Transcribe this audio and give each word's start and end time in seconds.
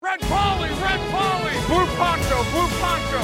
Red 0.00 0.20
Polly, 0.20 0.70
Red 0.70 1.00
Polly, 1.10 1.54
Blue 1.66 1.86
Poncho, 1.98 2.36
Blue 2.52 2.68
Poncho. 2.80 3.20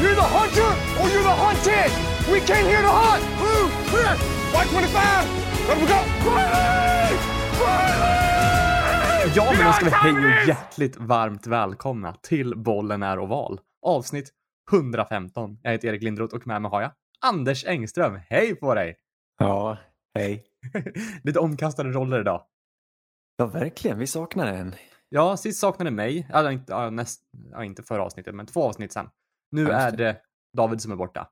You're 0.00 0.14
the 0.14 0.22
hunter 0.22 0.70
or 1.00 1.08
you're 1.10 1.22
the 1.22 1.36
hunted. 1.44 1.90
We 2.32 2.40
came 2.40 2.64
here 2.66 2.82
to 2.82 2.88
hunt. 2.88 3.24
Blue, 3.38 3.68
clear. 3.90 4.14
White 4.52 4.68
25. 4.70 5.26
Let 5.68 5.78
we 5.80 5.86
go. 5.86 5.98
Riley! 6.30 7.18
Riley! 7.60 9.32
Ja, 9.36 9.52
men 9.56 9.66
då 9.66 9.72
ska 9.72 9.84
vi 9.84 9.90
hej 9.90 10.12
och 10.12 10.48
hjärtligt 10.48 10.96
varmt 10.96 11.46
välkomna 11.46 12.14
till 12.22 12.54
Bollen 12.56 13.02
är 13.02 13.18
oval. 13.18 13.60
Avsnitt 13.86 14.30
115. 14.72 15.58
Jag 15.62 15.72
heter 15.72 15.88
Erik 15.88 16.02
Lindroth 16.02 16.34
och 16.34 16.46
med 16.46 16.62
mig 16.62 16.70
har 16.70 16.82
jag 16.82 16.90
Anders 17.26 17.64
Engström. 17.64 18.20
Hej 18.28 18.54
på 18.54 18.74
dig! 18.74 18.96
Ja, 19.38 19.78
hej. 20.14 20.44
Lite 21.22 21.38
omkastade 21.38 21.90
roller 21.90 22.20
idag. 22.20 22.42
Ja, 23.40 23.46
verkligen. 23.46 23.98
Vi 23.98 24.06
saknar 24.06 24.46
en. 24.46 24.74
Ja, 25.08 25.36
sist 25.36 25.60
saknade 25.60 25.90
mig. 25.90 26.28
Alltså, 26.32 26.50
inte, 26.52 26.90
näst, 26.90 27.22
inte 27.62 27.82
förra 27.82 28.02
avsnittet, 28.04 28.34
men 28.34 28.46
två 28.46 28.62
avsnitt 28.64 28.92
sen. 28.92 29.08
Nu 29.50 29.62
Ja, 29.62 29.68
är 29.72 29.96
det 29.96 30.20
David 30.56 30.80
som 30.80 30.92
är 30.92 30.96
borta. 30.96 31.28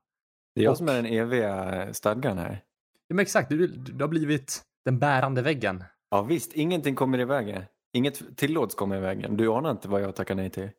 Det 0.55 0.61
är 0.61 0.65
jag 0.65 0.71
Och- 0.71 0.77
som 0.77 0.89
är 0.89 0.93
den 0.93 1.05
eviga 1.05 1.93
stadgan 1.93 2.37
här. 2.37 2.63
Ja, 3.07 3.15
men 3.15 3.19
exakt, 3.23 3.49
du, 3.49 3.67
du 3.67 4.03
har 4.03 4.07
blivit 4.09 4.61
den 4.85 4.99
bärande 4.99 5.41
väggen. 5.41 5.83
Ja, 6.09 6.21
visst. 6.21 6.53
Ingenting 6.53 6.95
kommer 6.95 7.19
i 7.19 7.25
vägen. 7.25 7.63
Inget 7.93 8.37
tillåts 8.37 8.75
komma 8.75 8.97
i 8.97 8.99
vägen. 8.99 9.37
Du 9.37 9.47
anar 9.53 9.71
inte 9.71 9.87
vad 9.87 10.01
jag 10.01 10.15
tackar 10.15 10.35
nej 10.35 10.49
till. 10.49 10.69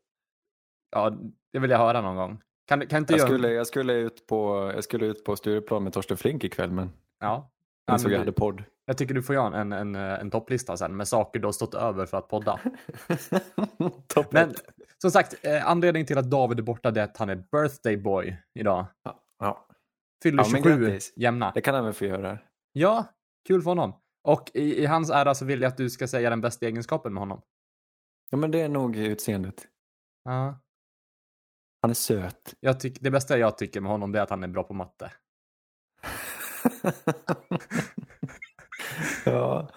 Ja, 0.90 1.16
det 1.52 1.58
vill 1.58 1.70
jag 1.70 1.78
höra 1.78 2.00
någon 2.00 2.16
gång. 2.16 2.42
Kan, 2.68 2.86
kan 2.86 2.98
inte 2.98 3.12
Jag 3.12 3.20
jag... 3.20 3.28
skulle, 3.28 3.50
jag 3.52 3.66
skulle 3.66 3.92
ut 3.92 4.26
på, 4.26 4.70
jag 4.74 4.84
skulle 4.84 5.06
ut 5.06 5.24
på 5.24 5.36
Stureplan 5.36 5.84
med 5.84 5.92
Torsten 5.92 6.16
Flink 6.16 6.44
ikväll, 6.44 6.70
men 6.70 6.90
Ja. 7.20 7.50
Ja, 7.90 7.94
insåg 7.94 8.12
jag 8.12 8.18
hade 8.18 8.32
podd. 8.32 8.64
Jag 8.84 8.98
tycker 8.98 9.14
du 9.14 9.22
får 9.22 9.34
göra 9.34 9.60
en, 9.60 9.72
en, 9.72 9.94
en 9.94 10.30
topplista 10.30 10.76
sen 10.76 10.96
med 10.96 11.08
saker 11.08 11.40
du 11.40 11.46
har 11.46 11.52
stått 11.52 11.74
över 11.74 12.06
för 12.06 12.18
att 12.18 12.28
podda. 12.28 12.60
Men 14.30 14.54
som 14.98 15.10
sagt, 15.10 15.34
eh, 15.42 15.66
anledningen 15.70 16.06
till 16.06 16.18
att 16.18 16.30
David 16.30 16.58
är 16.58 16.62
borta 16.62 16.90
det 16.90 17.00
är 17.00 17.04
att 17.04 17.16
han 17.16 17.30
är 17.30 17.44
birthday 17.52 17.96
boy 17.96 18.36
idag. 18.54 18.86
Ja, 19.38 19.66
Fyller 20.22 20.42
Ja, 20.42 20.48
men 20.52 20.62
27 20.62 20.84
grattis. 20.84 21.12
jämna. 21.16 21.52
det 21.54 21.60
kan 21.60 21.74
han 21.74 21.84
väl 21.84 21.92
få 21.92 22.04
göra. 22.04 22.38
Ja, 22.72 23.04
kul 23.48 23.62
för 23.62 23.70
honom. 23.70 23.92
Och 24.22 24.50
i, 24.54 24.82
i 24.82 24.86
hans 24.86 25.10
ära 25.10 25.34
så 25.34 25.44
vill 25.44 25.62
jag 25.62 25.68
att 25.68 25.76
du 25.76 25.90
ska 25.90 26.08
säga 26.08 26.30
den 26.30 26.40
bästa 26.40 26.66
egenskapen 26.66 27.14
med 27.14 27.20
honom. 27.20 27.42
Ja, 28.30 28.36
men 28.36 28.50
det 28.50 28.60
är 28.60 28.68
nog 28.68 28.96
utseendet. 28.96 29.66
Ja. 30.24 30.60
Han 31.82 31.90
är 31.90 31.94
söt. 31.94 32.54
Jag 32.60 32.80
tyck, 32.80 33.00
det 33.00 33.10
bästa 33.10 33.38
jag 33.38 33.58
tycker 33.58 33.80
med 33.80 33.92
honom 33.92 34.14
är 34.14 34.18
att 34.20 34.30
han 34.30 34.44
är 34.44 34.48
bra 34.48 34.62
på 34.62 34.74
matte. 34.74 35.12
ja, 39.24 39.68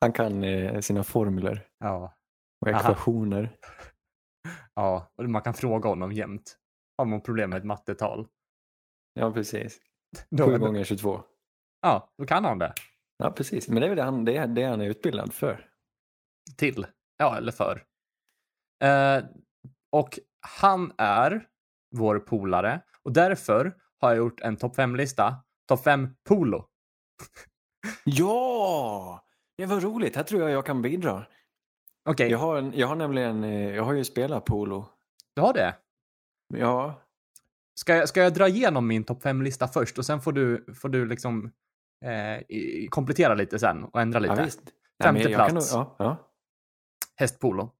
han 0.00 0.12
kan 0.12 0.44
eh, 0.44 0.80
sina 0.80 1.04
formler 1.04 1.66
Ja. 1.78 2.14
och 2.60 2.68
ekvationer. 2.68 3.56
Ja, 4.74 5.12
och 5.16 5.30
man 5.30 5.42
kan 5.42 5.54
fråga 5.54 5.88
honom 5.88 6.12
jämt. 6.12 6.56
Har 6.98 7.04
man 7.04 7.20
problem 7.20 7.50
med 7.50 7.58
ett 7.58 7.64
mattetal? 7.64 8.26
Ja, 9.14 9.32
precis. 9.32 9.78
Då, 10.30 10.46
7 10.46 10.58
gånger 10.58 10.84
22. 10.84 11.22
Ja, 11.80 12.12
då 12.18 12.26
kan 12.26 12.44
han 12.44 12.58
det. 12.58 12.74
Ja, 13.18 13.30
precis. 13.30 13.68
Men 13.68 13.80
det 13.80 13.86
är 13.86 13.88
väl 13.88 13.96
det 13.96 14.02
han, 14.02 14.24
det 14.24 14.36
är, 14.36 14.46
det 14.46 14.64
han 14.64 14.80
är 14.80 14.86
utbildad 14.86 15.32
för. 15.32 15.66
Till. 16.56 16.86
Ja, 17.16 17.36
eller 17.36 17.52
för. 17.52 17.84
Eh, 18.84 19.24
och 19.92 20.18
han 20.40 20.92
är 20.98 21.46
vår 21.96 22.18
polare 22.18 22.80
och 23.02 23.12
därför 23.12 23.76
har 24.00 24.08
jag 24.10 24.18
gjort 24.18 24.40
en 24.40 24.56
topp 24.56 24.76
5-lista. 24.76 25.44
Topp 25.70 25.84
5 25.84 26.08
polo. 26.28 26.64
Ja! 28.04 29.24
Det 29.56 29.66
var 29.66 29.80
roligt. 29.80 30.16
Här 30.16 30.22
tror 30.22 30.40
jag 30.42 30.50
jag 30.50 30.66
kan 30.66 30.82
bidra. 30.82 31.26
Okej, 32.08 32.30
Jag 32.30 32.38
har, 32.38 32.56
en, 32.58 32.72
jag 32.78 32.86
har 32.86 32.96
nämligen, 32.96 33.44
eh, 33.44 33.74
jag 33.74 33.82
har 33.82 33.92
ju 33.92 34.04
spelat 34.04 34.44
polo. 34.44 34.86
du 35.34 35.40
har 35.42 35.52
det. 35.52 35.76
Ja, 36.54 37.02
Ska 37.74 37.94
jag, 37.96 38.08
ska 38.08 38.20
jag 38.22 38.34
dra 38.34 38.48
igenom 38.48 38.86
min 38.86 39.04
topp 39.04 39.22
5-lista 39.24 39.68
först 39.68 39.98
och 39.98 40.06
sen 40.06 40.20
får 40.20 40.32
du, 40.32 40.74
får 40.74 40.88
du 40.88 41.06
liksom 41.06 41.52
eh, 42.04 42.44
komplettera 42.88 43.34
lite 43.34 43.58
sen 43.58 43.84
och 43.84 44.00
ändra 44.00 44.18
lite. 44.18 44.34
ja 44.34 44.44
visst. 44.44 44.60
Femte 45.02 45.22
men 45.22 45.32
jag 45.32 45.40
kan 45.46 45.50
plats. 45.50 45.74
nog- 45.74 45.94
ja, 45.98 46.16
Hästpolo. 47.16 47.70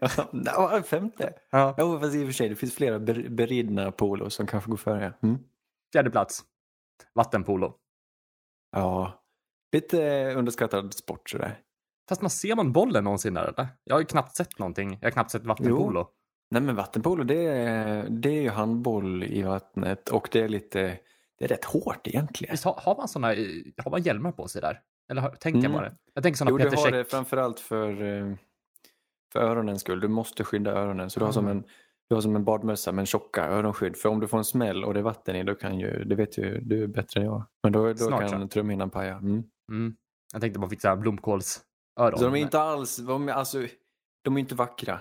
ja. 0.00 0.28
ja, 0.44 0.82
femte. 0.82 1.32
Ja. 1.50 1.74
Jo, 1.78 2.00
fast 2.00 2.14
i 2.14 2.22
och 2.22 2.26
för 2.26 2.32
sig, 2.32 2.48
det 2.48 2.56
finns 2.56 2.74
flera 2.74 2.98
ber, 2.98 3.28
beridna 3.28 3.92
polo 3.92 4.30
som 4.30 4.46
kanske 4.46 4.70
går 4.70 4.76
före. 4.76 5.14
Mm. 5.22 5.38
Fjärde 5.92 6.10
plats. 6.10 6.42
Vattenpolo. 7.14 7.74
Ja, 8.76 9.22
lite 9.72 10.32
underskattad 10.34 10.94
sport 10.94 11.30
sådär. 11.30 11.58
Fast 12.08 12.20
man 12.22 12.30
ser 12.30 12.54
man 12.56 12.72
bollen 12.72 13.04
någonsin 13.04 13.34
där 13.34 13.44
eller? 13.44 13.68
Jag 13.84 13.94
har 13.94 14.00
ju 14.00 14.06
knappt 14.06 14.36
sett 14.36 14.58
någonting. 14.58 14.98
Jag 15.00 15.06
har 15.06 15.10
knappt 15.10 15.30
sett 15.30 15.44
vattenpolo. 15.44 16.08
Nej 16.50 16.62
men 16.62 16.76
vattenpolo 16.76 17.24
det 17.24 17.44
är, 17.46 18.06
det 18.10 18.28
är 18.28 18.42
ju 18.42 18.48
handboll 18.50 19.24
i 19.24 19.42
vattnet 19.42 20.08
och 20.08 20.28
det 20.32 20.40
är 20.40 20.48
lite, 20.48 20.98
det 21.38 21.44
är 21.44 21.48
rätt 21.48 21.64
hårt 21.64 22.06
egentligen. 22.06 22.52
Visst 22.52 22.64
har, 22.64 22.74
har 22.74 22.96
man 22.96 23.08
såna, 23.08 23.34
i- 23.34 23.74
har 23.84 23.90
man 23.90 24.02
hjälmar 24.02 24.32
på 24.32 24.48
sig 24.48 24.60
där? 24.60 24.80
Eller 25.10 25.22
har, 25.22 25.30
tänker 25.30 25.58
jag 25.60 25.70
Mm. 25.70 25.76
bara? 25.82 25.92
Jag 26.14 26.22
tänker 26.22 26.38
såna 26.38 26.50
Jo, 26.50 26.58
du 26.58 26.64
Peter 26.64 26.76
har 26.76 26.84
Check. 26.84 26.92
det 26.92 27.04
framförallt 27.04 27.60
för, 27.60 28.02
eh, 28.02 28.34
för 29.32 29.40
öronens 29.40 29.80
skull. 29.80 30.00
Du 30.00 30.08
måste 30.08 30.44
skydda 30.44 30.70
öronen. 30.72 31.10
Så 31.10 31.20
du 31.20 31.24
har, 31.26 31.32
som 31.32 31.46
Ah. 31.46 31.50
en, 31.50 31.64
du 32.12 32.16
har 32.16 32.20
som 32.22 32.36
en 32.36 32.44
badmössa 32.44 32.92
med 32.92 33.02
en 33.02 33.06
tjocka 33.06 33.44
öronskydd. 33.44 33.96
För 33.96 34.08
om 34.08 34.20
du 34.20 34.28
får 34.28 34.38
en 34.38 34.44
smäll 34.44 34.84
och 34.84 34.94
det 34.94 35.00
är 35.00 35.04
vatten 35.04 35.36
i, 35.36 35.44
då 35.44 35.54
kan 35.54 35.78
ju, 35.78 36.04
det 36.04 36.14
vet 36.14 36.38
ju 36.38 36.60
du 36.60 36.88
bättre 36.88 37.20
än 37.20 37.26
jag. 37.26 37.44
Men 37.62 37.72
då, 37.72 37.88
då 37.88 37.96
Snart 37.96 38.30
kan 38.30 38.48
trumhinnan 38.48 38.90
paja. 38.90 39.14
Mm. 39.16 39.42
Mm. 39.70 39.96
Jag 40.32 40.40
tänkte 40.40 40.60
bara 40.60 40.70
här 40.82 40.96
blomkålsöron. 40.96 42.18
Så 42.18 42.24
de 42.24 42.34
är 42.34 42.36
inte 42.36 42.60
alls, 42.60 42.96
de 42.96 43.28
är, 43.28 43.32
alltså, 43.32 43.66
de 44.24 44.36
är 44.36 44.40
inte 44.40 44.54
vackra. 44.54 45.00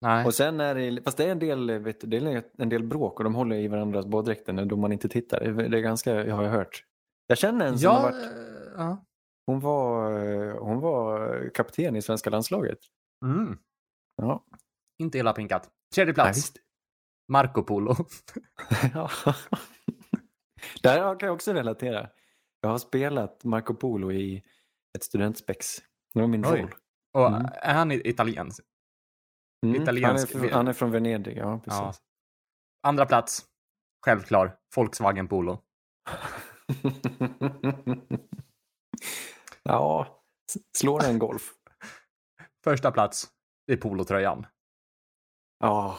Nej. 0.00 0.26
Och 0.26 0.34
sen 0.34 0.60
är 0.60 0.74
det, 0.74 1.02
fast 1.04 1.16
det 1.16 1.24
är 1.24 1.30
en 1.30 1.38
del, 1.38 1.70
vet 1.70 2.00
du, 2.00 2.06
det 2.06 2.16
är 2.16 2.44
en 2.58 2.68
del 2.68 2.82
bråk 2.82 3.20
och 3.20 3.24
de 3.24 3.34
håller 3.34 3.56
i 3.56 3.68
varandras 3.68 4.06
baddräkter 4.06 4.64
då 4.64 4.76
man 4.76 4.92
inte 4.92 5.08
tittar. 5.08 5.40
Det 5.40 5.78
är, 5.78 5.80
ganska, 5.80 6.34
har 6.34 6.42
jag 6.42 6.50
hört. 6.50 6.84
Jag 7.26 7.38
känner 7.38 7.66
en 7.66 7.78
som 7.78 7.90
har 7.90 7.96
ja, 7.96 8.02
varit, 8.02 8.22
eh, 8.22 8.72
ja. 8.76 9.04
hon 9.46 9.60
var, 9.60 10.58
hon 10.58 10.80
var 10.80 11.50
kapten 11.54 11.96
i 11.96 12.02
svenska 12.02 12.30
landslaget. 12.30 12.78
Mm. 13.24 13.58
Ja, 14.16 14.44
Inte 14.98 15.18
illa 15.18 15.32
pinkat. 15.32 15.70
Tredje 15.94 16.14
plats. 16.14 16.38
visst. 16.38 16.56
Marco 17.32 17.62
Polo. 17.62 17.96
Ja. 18.94 19.10
Där 20.82 21.18
kan 21.20 21.26
jag 21.26 21.34
också 21.34 21.52
relatera. 21.52 22.10
Jag 22.60 22.68
har 22.68 22.78
spelat 22.78 23.44
Marco 23.44 23.74
Polo 23.74 24.12
i 24.12 24.42
ett 24.96 25.04
studentspex. 25.04 25.66
Det 26.14 26.20
var 26.20 26.26
min 26.28 26.46
Oj. 26.46 26.60
roll. 26.62 26.74
Och 27.12 27.26
Mm. 27.28 27.46
är 27.54 27.74
han 27.74 27.92
italiensk? 27.92 28.60
Mm. 29.66 29.82
Italiensk- 29.82 30.32
Han, 30.34 30.42
är 30.42 30.46
från, 30.48 30.52
han 30.56 30.68
är 30.68 30.72
från 30.72 30.90
Venedig, 30.90 31.36
ja 31.36 31.58
precis. 31.64 31.80
Ja. 31.80 31.94
Andra 32.82 33.06
plats. 33.06 33.44
Självklar. 34.06 34.56
Volkswagen 34.76 35.28
Polo. 35.28 35.62
ja, 39.62 40.06
slår 40.78 41.04
en 41.04 41.18
golf. 41.18 41.52
Första 42.64 42.90
plats. 42.92 43.28
Det 43.66 43.72
är 43.72 43.76
polotröjan. 43.76 44.46
Ja, 45.66 45.98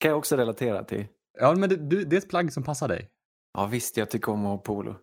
kan 0.00 0.08
jag 0.08 0.18
också 0.18 0.36
relatera 0.36 0.84
till. 0.84 1.06
Ja, 1.38 1.54
men 1.54 1.68
det, 1.68 1.76
du, 1.76 2.04
det 2.04 2.16
är 2.16 2.18
ett 2.18 2.28
plagg 2.28 2.52
som 2.52 2.62
passar 2.62 2.88
dig. 2.88 3.10
Ja 3.58 3.66
visst, 3.66 3.96
jag 3.96 4.10
tycker 4.10 4.32
om 4.32 4.46
att 4.46 4.50
ha 4.50 4.58
polo. 4.58 4.94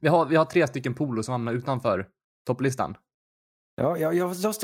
Vi 0.00 0.08
har, 0.08 0.26
vi 0.26 0.36
har 0.36 0.44
tre 0.44 0.66
stycken 0.66 0.94
polo 0.94 1.22
som 1.22 1.32
hamnar 1.32 1.52
utanför 1.52 2.08
topplistan. 2.46 2.96
Ja, 3.74 3.96
jag, 3.98 4.14
jag, 4.14 4.34
jag, 4.34 4.54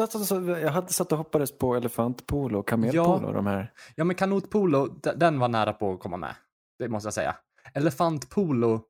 jag 0.62 0.71
hade 0.71 0.93
satt 0.93 1.12
och 1.12 1.19
hoppades 1.19 1.59
på 1.59 1.75
elefantpolo 1.75 2.59
och 2.59 2.69
kamelpolo. 2.69 3.27
Ja. 3.28 3.32
De 3.32 3.47
här. 3.47 3.72
Ja, 3.94 4.04
men 4.04 4.16
kanotpolo, 4.16 4.87
den 5.16 5.38
var 5.38 5.48
nära 5.48 5.72
på 5.72 5.93
att 5.93 6.00
komma 6.00 6.16
med. 6.16 6.34
Det 6.78 6.88
måste 6.88 7.06
jag 7.06 7.15
säga. 7.15 7.37
Elefantpolo, 7.75 8.83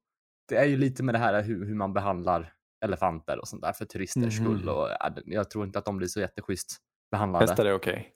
det 0.48 0.56
är 0.56 0.64
ju 0.64 0.76
lite 0.76 1.03
med 1.03 1.14
det 1.14 1.19
här 1.19 1.43
hur, 1.43 1.64
hur 1.66 1.75
man 1.75 1.93
behandlar 1.93 2.53
elefanter 2.84 3.38
och 3.38 3.48
sånt 3.48 3.62
där 3.62 3.72
för 3.72 3.84
turisters 3.84 4.41
Mhm. 4.41 4.47
skull. 4.47 4.69
Och, 4.69 4.88
jag 5.26 5.50
tror 5.50 5.64
inte 5.64 5.78
att 5.78 5.84
de 5.84 5.97
blir 5.97 6.08
så 6.08 6.20
jätteschysst 6.20 6.76
behandlade. 7.11 7.46
Hästar 7.46 7.64
är 7.64 7.75
okej. 7.75 8.12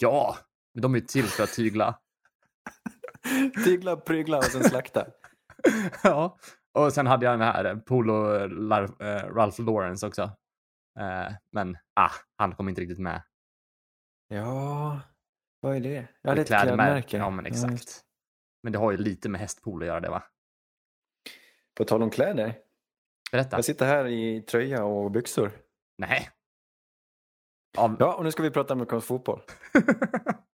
Ja, 0.00 0.36
men 0.74 0.82
de 0.82 0.94
är 0.94 0.98
ju 0.98 1.06
till 1.06 1.24
för 1.24 1.42
att 1.42 1.52
tygla. 1.52 2.00
Tygla, 3.64 3.96
prygla 3.96 4.38
och 4.38 4.44
sen 4.44 4.64
slakta. 4.64 5.06
ja, 6.02 6.38
och 6.72 6.92
sen 6.92 7.06
hade 7.06 7.26
jag 7.26 7.32
den 7.32 7.48
här 7.48 7.64
eh, 7.64 7.76
Polo 7.76 8.34
eh, 8.34 9.34
Ralph 9.34 9.60
Lawrence 9.60 10.06
också. 10.06 10.22
Eh, 11.00 11.32
men 11.52 11.78
ah, 11.94 12.10
han 12.36 12.54
kom 12.54 12.68
inte 12.68 12.80
riktigt 12.80 12.98
med. 12.98 13.22
Ja, 14.28 15.00
vad 15.60 15.76
är 15.76 15.80
det? 15.80 16.08
Ja, 16.22 16.34
det 16.34 16.40
är 16.40 16.42
ett 16.42 16.48
Klädmär- 16.48 16.64
klädmärke. 16.64 17.16
Ja, 17.16 17.30
men 17.30 17.46
exakt. 17.46 18.00
Men 18.62 18.72
det 18.72 18.78
har 18.78 18.90
ju 18.90 18.96
lite 18.96 19.28
med 19.28 19.40
hästpolo 19.40 19.82
att 19.82 19.86
göra 19.86 20.00
det 20.00 20.10
va? 20.10 20.22
På 21.74 21.84
tal 21.84 22.02
om 22.02 22.10
kläder. 22.10 22.58
Berätta. 23.32 23.56
Jag 23.56 23.64
sitter 23.64 23.86
här 23.86 24.06
i 24.06 24.42
tröja 24.42 24.84
och 24.84 25.10
byxor. 25.10 25.52
Nej. 25.98 26.30
Av... 27.78 27.96
Ja, 27.98 28.14
och 28.14 28.24
nu 28.24 28.32
ska 28.32 28.42
vi 28.42 28.50
prata 28.50 28.74
amerikansk 28.74 29.06
fotboll. 29.06 29.42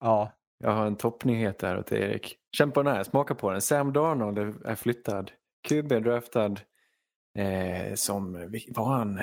ja. 0.00 0.32
Jag 0.58 0.70
har 0.70 0.86
en 0.86 0.96
toppnyhet 0.96 1.62
här 1.62 1.78
åt 1.78 1.92
Erik. 1.92 2.36
Känn 2.56 2.72
på 2.72 2.82
den 2.82 2.94
här, 2.94 3.02
smaka 3.02 3.34
på 3.34 3.50
den. 3.50 3.60
Sam 3.60 3.92
Darnold 3.92 4.38
är- 4.38 4.74
flyttad. 4.74 5.30
QB 5.68 5.88
draftad 6.02 6.54
eh, 7.38 7.94
som, 7.94 8.32
var 8.68 8.84
han, 8.96 9.20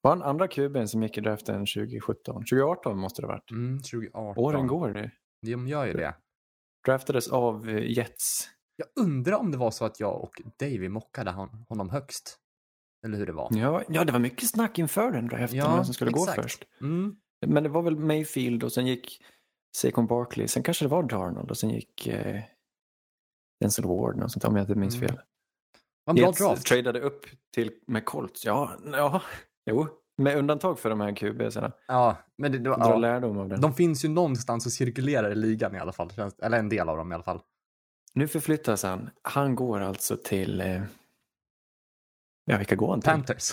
Var 0.00 0.10
han 0.10 0.22
andra 0.22 0.48
kuben 0.48 0.88
som 0.88 1.02
gick 1.02 1.18
i 1.18 1.20
draften 1.20 1.54
2017? 1.66 2.34
2018 2.34 2.98
måste 2.98 3.22
det 3.22 3.26
ha 3.26 3.32
varit. 3.34 3.50
Mm, 3.50 3.78
2018. 3.82 4.44
Åren 4.44 4.66
går 4.66 4.90
det. 4.90 5.10
De 5.42 5.68
gör 5.68 5.86
ju 5.86 5.92
det. 5.92 6.14
Draftades 6.86 7.28
av 7.28 7.68
eh, 7.68 7.90
Jets. 7.90 8.48
Jag 8.76 9.04
undrar 9.04 9.36
om 9.36 9.50
det 9.50 9.58
var 9.58 9.70
så 9.70 9.84
att 9.84 10.00
jag 10.00 10.22
och 10.22 10.42
Davy 10.58 10.88
mockade 10.88 11.30
hon, 11.30 11.48
honom 11.68 11.90
högst. 11.90 12.38
Eller 13.06 13.18
hur 13.18 13.26
det 13.26 13.32
var. 13.32 13.48
Ja, 13.50 13.82
ja, 13.88 14.04
det 14.04 14.12
var 14.12 14.18
mycket 14.18 14.48
snack 14.50 14.78
inför 14.78 15.10
den 15.12 15.26
draften, 15.28 15.58
Ja, 15.58 15.74
vem 15.76 15.84
som 15.84 15.94
skulle 15.94 16.10
gå 16.10 16.20
exakt. 16.22 16.42
först. 16.42 16.64
Mm. 16.80 17.16
Men 17.46 17.62
det 17.62 17.68
var 17.68 17.82
väl 17.82 17.96
Mayfield 17.96 18.64
och 18.64 18.72
sen 18.72 18.86
gick 18.86 19.22
Saquon 19.76 20.06
Barkley. 20.06 20.48
Sen 20.48 20.62
kanske 20.62 20.84
det 20.84 20.88
var 20.88 21.02
Darnold 21.02 21.50
och 21.50 21.56
sen 21.58 21.70
gick 21.70 22.06
eh, 22.06 22.42
Denzel 23.60 23.84
Ward 23.84 24.22
och 24.22 24.30
sånt 24.30 24.44
om 24.44 24.56
jag 24.56 24.62
inte 24.62 24.74
minns 24.74 24.96
Mm. 24.96 25.08
fel. 25.08 25.20
Vad 26.04 26.18
en 26.18 26.22
bra 26.22 26.32
draft. 26.48 26.66
tradade 26.66 27.00
upp 27.00 27.26
till 27.54 27.72
med 27.86 28.04
Colts. 28.04 28.44
Ja, 28.44 28.72
ja, 28.92 29.22
jo. 29.70 29.86
Med 30.18 30.36
undantag 30.38 30.78
för 30.78 30.90
de 30.90 31.00
här 31.00 31.16
QBsarna. 31.16 31.72
Ja, 31.88 32.16
men 32.38 32.52
det, 32.52 32.58
det 32.58 32.70
var, 32.70 32.78
Dra 32.78 32.90
ja. 32.90 32.96
lärdom 32.96 33.38
av 33.38 33.48
det. 33.48 33.56
De 33.56 33.74
finns 33.74 34.04
ju 34.04 34.08
någonstans 34.08 34.66
och 34.66 34.72
cirkulerar 34.72 35.30
i 35.30 35.34
ligan 35.34 35.74
i 35.74 35.78
alla 35.78 35.92
fall. 35.92 36.12
Eller 36.42 36.58
en 36.58 36.68
del 36.68 36.88
av 36.88 36.96
dem 36.96 37.12
i 37.12 37.14
alla 37.14 37.24
fall. 37.24 37.40
Nu 38.14 38.28
förflyttas 38.28 38.82
han. 38.82 39.10
Han 39.22 39.54
går 39.54 39.80
alltså 39.80 40.16
till... 40.16 40.60
Eh, 40.60 40.82
ja, 42.44 42.58
vilka 42.58 42.74
går 42.76 42.90
han 42.90 43.00
till? 43.00 43.10
Panthers. 43.10 43.52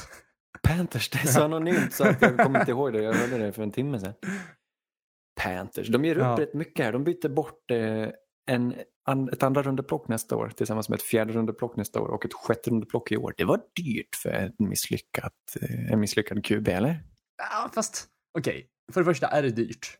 Panthers. 0.63 1.09
Det 1.09 1.17
är 1.17 1.27
så 1.27 1.41
anonymt 1.43 1.93
så 1.93 2.07
att 2.07 2.21
jag 2.21 2.37
kommer 2.37 2.59
inte 2.59 2.71
ihåg 2.71 2.93
det. 2.93 3.01
Jag 3.01 3.13
hörde 3.13 3.37
det 3.37 3.51
för 3.51 3.63
en 3.63 3.71
timme 3.71 3.99
sedan. 3.99 4.13
Panthers. 5.35 5.87
De 5.87 6.05
ger 6.05 6.15
upp 6.15 6.21
Ja. 6.23 6.37
rätt 6.39 6.53
mycket 6.53 6.85
här. 6.85 6.91
De 6.91 7.03
byter 7.03 7.29
bort 7.29 7.71
eh, 7.71 8.07
en, 8.51 8.75
an, 9.05 9.29
ett 9.29 9.43
andra 9.43 9.61
rundeplock 9.63 10.07
nästa 10.07 10.35
år 10.35 10.49
tillsammans 10.49 10.89
med 10.89 10.95
ett 10.97 11.03
fjärde 11.03 11.33
rundeplock 11.33 11.75
nästa 11.75 12.01
år 12.01 12.07
och 12.07 12.25
ett 12.25 12.33
sjätte 12.33 12.69
rundeplock 12.69 13.11
i 13.11 13.17
år. 13.17 13.33
Det 13.37 13.43
var 13.45 13.61
dyrt 13.75 14.15
för 14.15 14.29
en, 14.29 14.53
misslyckat, 14.69 15.33
eh, 15.61 15.91
en 15.93 15.99
misslyckad 15.99 16.45
QB, 16.45 16.67
eller? 16.67 17.03
Ja, 17.37 17.69
fast 17.75 18.07
okej. 18.37 18.67
För 18.93 19.01
det 19.01 19.05
första 19.05 19.27
är 19.27 19.43
det 19.43 19.49
dyrt. 19.49 19.97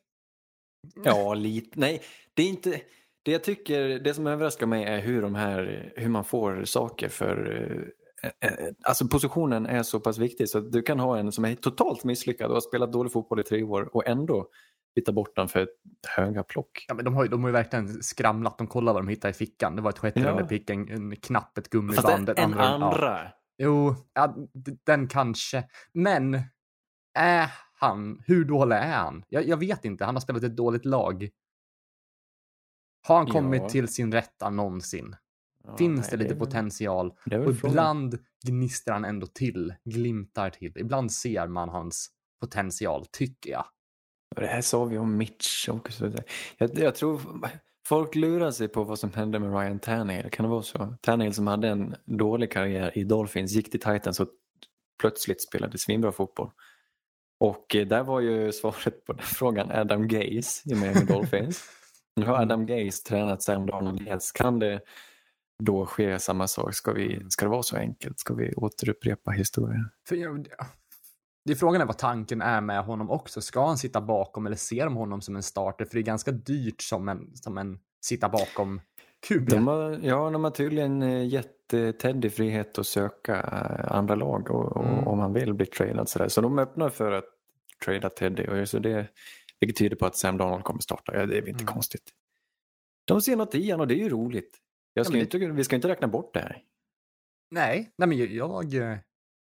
Ja, 1.03 1.33
lite. 1.33 1.79
Nej, 1.79 2.01
det 2.33 2.43
är 2.43 2.47
inte... 2.47 2.81
Det 3.25 3.31
jag 3.31 3.43
tycker, 3.43 3.99
det 3.99 4.13
som 4.13 4.27
överraskar 4.27 4.65
mig 4.67 4.83
är 4.83 4.99
hur 5.01 5.21
de 5.21 5.35
här, 5.35 5.93
hur 5.95 6.09
man 6.09 6.25
får 6.25 6.63
saker 6.65 7.09
för... 7.09 7.93
eh, 8.23 8.49
eh, 8.53 8.73
Alltså 8.83 9.07
positionen 9.07 9.65
är 9.65 9.83
så 9.83 9.99
pass 9.99 10.17
viktig 10.17 10.49
så 10.49 10.59
du 10.59 10.81
kan 10.81 10.99
ha 10.99 11.17
en 11.17 11.31
som 11.31 11.45
är 11.45 11.55
totalt 11.55 12.03
misslyckad 12.03 12.47
och 12.47 12.53
har 12.55 12.61
spelat 12.61 12.91
dålig 12.93 13.11
fotboll 13.11 13.39
i 13.39 13.43
tre 13.43 13.63
år 13.63 13.95
och 13.95 14.07
ändå 14.07 14.47
byta 14.95 15.11
bort 15.11 15.35
den 15.35 15.47
för 15.47 15.59
ett 15.59 15.69
höga 16.07 16.43
plock. 16.43 16.85
Ja, 16.87 16.93
men 16.93 17.05
de 17.05 17.13
har, 17.15 17.23
ju, 17.23 17.29
de 17.29 17.41
har 17.43 17.49
ju 17.49 17.53
verkligen 17.53 18.03
skramlat. 18.03 18.57
De 18.57 18.67
kollar 18.67 18.93
vad 18.93 19.01
de 19.01 19.07
hittar 19.07 19.29
i 19.29 19.33
fickan. 19.33 19.75
Det 19.75 19.81
var 19.81 19.89
ett 19.89 19.99
sjätte 19.99 20.19
Ja. 20.19 20.29
rundepick, 20.31 20.69
en, 20.69 20.89
en 20.89 21.15
knapp, 21.15 21.57
ett 21.57 21.63
Fast 21.65 21.71
gummiband. 21.71 22.29
en, 22.29 22.33
ett 22.33 22.39
en 22.39 22.43
andra- 22.53 22.63
ja. 22.63 22.69
andra. 22.69 23.19
Jo, 23.57 23.95
ja, 24.13 24.35
den 24.85 25.07
kanske. 25.07 25.63
Men 25.93 26.33
är 27.19 27.51
han, 27.79 28.23
hur 28.27 28.45
dålig 28.45 28.75
är 28.75 28.97
han? 28.97 29.23
Jag, 29.29 29.47
jag 29.47 29.57
vet 29.57 29.85
inte. 29.85 30.05
Han 30.05 30.15
har 30.15 30.21
spelat 30.21 30.43
ett 30.43 30.55
dåligt 30.55 30.85
lag. 30.85 31.29
Har 33.07 33.17
han 33.17 33.27
Ja. 33.27 33.33
kommit 33.33 33.69
till 33.69 33.87
sin 33.87 34.11
rätta 34.11 34.49
någonsin? 34.49 35.15
Ja, 35.67 35.77
Finns 35.77 35.99
nej, 36.01 36.07
det 36.11 36.17
lite 36.17 36.29
väl- 36.33 36.39
potential? 36.39 37.13
det 37.25 37.39
Och 37.39 37.51
ibland 37.51 38.17
gnistrar 38.45 38.93
han 38.93 39.05
ändå 39.05 39.27
till, 39.27 39.73
glimtar 39.85 40.49
till. 40.49 40.73
Ibland 40.77 41.11
ser 41.11 41.47
man 41.47 41.69
hans 41.69 42.09
potential, 42.41 43.05
tycker 43.11 43.51
jag. 43.51 43.65
Det 44.35 44.45
här 44.47 44.61
sa 44.61 44.85
vi 44.85 44.97
om 44.97 45.17
Mitch 45.17 45.69
också. 45.69 46.11
Jag, 46.57 46.77
jag 46.79 46.95
tror 46.95 47.21
folk 47.87 48.15
lurar 48.15 48.51
sig 48.51 48.67
på 48.67 48.83
vad 48.83 48.99
som 48.99 49.13
hände 49.13 49.39
med 49.39 49.59
Ryan 49.59 49.79
Tannehill. 49.79 50.29
Kan 50.31 50.43
det 50.43 50.49
vara 50.49 50.61
så? 50.61 50.95
Tannehill 51.01 51.33
som 51.33 51.47
hade 51.47 51.67
en 51.67 51.95
dålig 52.05 52.51
karriär 52.51 52.97
i 52.97 53.03
Dolphins 53.03 53.51
gick 53.51 53.71
till 53.71 53.79
Titans 53.79 54.19
och 54.19 54.27
plötsligt 55.01 55.41
spelade 55.41 55.77
svinbra 55.77 56.11
fotboll. 56.11 56.51
Och 57.39 57.75
eh, 57.75 57.87
där 57.87 58.03
var 58.03 58.19
ju 58.19 58.51
svaret 58.51 59.05
på 59.05 59.13
den 59.13 59.21
frågan 59.25 59.71
Adam 59.71 60.07
Gaze 60.07 60.71
i 60.71 60.75
Miami 60.75 61.05
Dolphins. 61.05 61.63
Nu 62.15 62.25
har 62.25 62.41
Adam 62.41 62.65
Gaze 62.65 63.03
tränat 63.03 63.43
Sam 63.43 63.65
dels. 64.05 64.31
Kan 64.31 64.59
det 64.59 64.81
då 65.65 65.85
ske 65.85 66.19
samma 66.19 66.47
sak? 66.47 66.73
Ska, 66.73 66.91
vi, 66.93 67.25
ska 67.29 67.45
det 67.45 67.49
vara 67.51 67.63
så 67.63 67.77
enkelt? 67.77 68.19
Ska 68.19 68.33
vi 68.33 68.53
återupprepa 68.53 69.31
historien? 69.31 69.89
För 70.07 70.15
jag, 70.15 70.47
det 71.45 71.51
är 71.51 71.55
frågan 71.55 71.81
är 71.81 71.85
vad 71.85 71.97
tanken 71.97 72.41
är 72.41 72.61
med 72.61 72.83
honom 72.83 73.09
också. 73.09 73.41
Ska 73.41 73.65
han 73.67 73.77
sitta 73.77 74.01
bakom 74.01 74.45
eller 74.45 74.55
ser 74.55 74.83
de 74.85 74.95
honom 74.95 75.21
som 75.21 75.35
en 75.35 75.43
starter? 75.43 75.85
För 75.85 75.93
det 75.93 75.99
är 75.99 76.03
ganska 76.03 76.31
dyrt 76.31 76.81
som 76.81 77.09
en, 77.09 77.35
som 77.35 77.57
en 77.57 77.79
sitta 78.05 78.29
bakom. 78.29 78.81
De 79.47 79.67
har, 79.67 79.99
ja, 80.03 80.29
de 80.29 80.43
har 80.43 80.51
tydligen 80.51 81.29
gett 81.29 81.73
eh, 81.73 81.91
Teddy 81.91 82.29
frihet 82.29 82.79
att 82.79 82.87
söka 82.87 83.35
eh, 83.35 83.91
andra 83.97 84.15
lag 84.15 84.51
och, 84.51 84.77
och, 84.77 84.85
Mm. 84.85 85.07
om 85.07 85.19
han 85.19 85.33
vill 85.33 85.53
bli 85.53 85.65
tradad. 85.65 86.09
Så, 86.09 86.19
där. 86.19 86.27
så 86.27 86.41
de 86.41 86.59
öppnar 86.59 86.89
för 86.89 87.11
att 87.11 87.25
trada 87.85 88.09
Teddy. 88.09 88.47
Och 88.47 88.69
så 88.69 88.79
det, 88.79 89.07
vilket 89.59 89.77
tyder 89.77 89.95
på 89.95 90.05
att 90.05 90.15
Sam 90.15 90.37
Donald 90.37 90.63
kommer 90.63 90.79
starta. 90.79 91.15
Ja, 91.15 91.25
det 91.25 91.35
är 91.37 91.49
inte 91.49 91.63
Mm. 91.63 91.73
konstigt. 91.73 92.03
De 93.05 93.21
ser 93.21 93.35
något 93.35 93.55
i 93.55 93.71
honom 93.71 93.81
och 93.81 93.87
det 93.87 93.93
är 93.93 94.03
ju 94.03 94.09
roligt. 94.09 94.57
Jag 94.93 95.05
ska 95.05 95.15
Ja, 95.17 95.21
inte, 95.21 95.37
vi 95.37 95.63
ska 95.63 95.75
inte 95.75 95.87
räkna 95.87 96.07
bort 96.07 96.33
det 96.33 96.39
här. 96.39 96.63
Nej, 97.51 97.93
nej 97.97 98.07
men 98.07 98.17
jag, 98.17 98.27
jag 98.29 98.73
eh, 98.91 98.97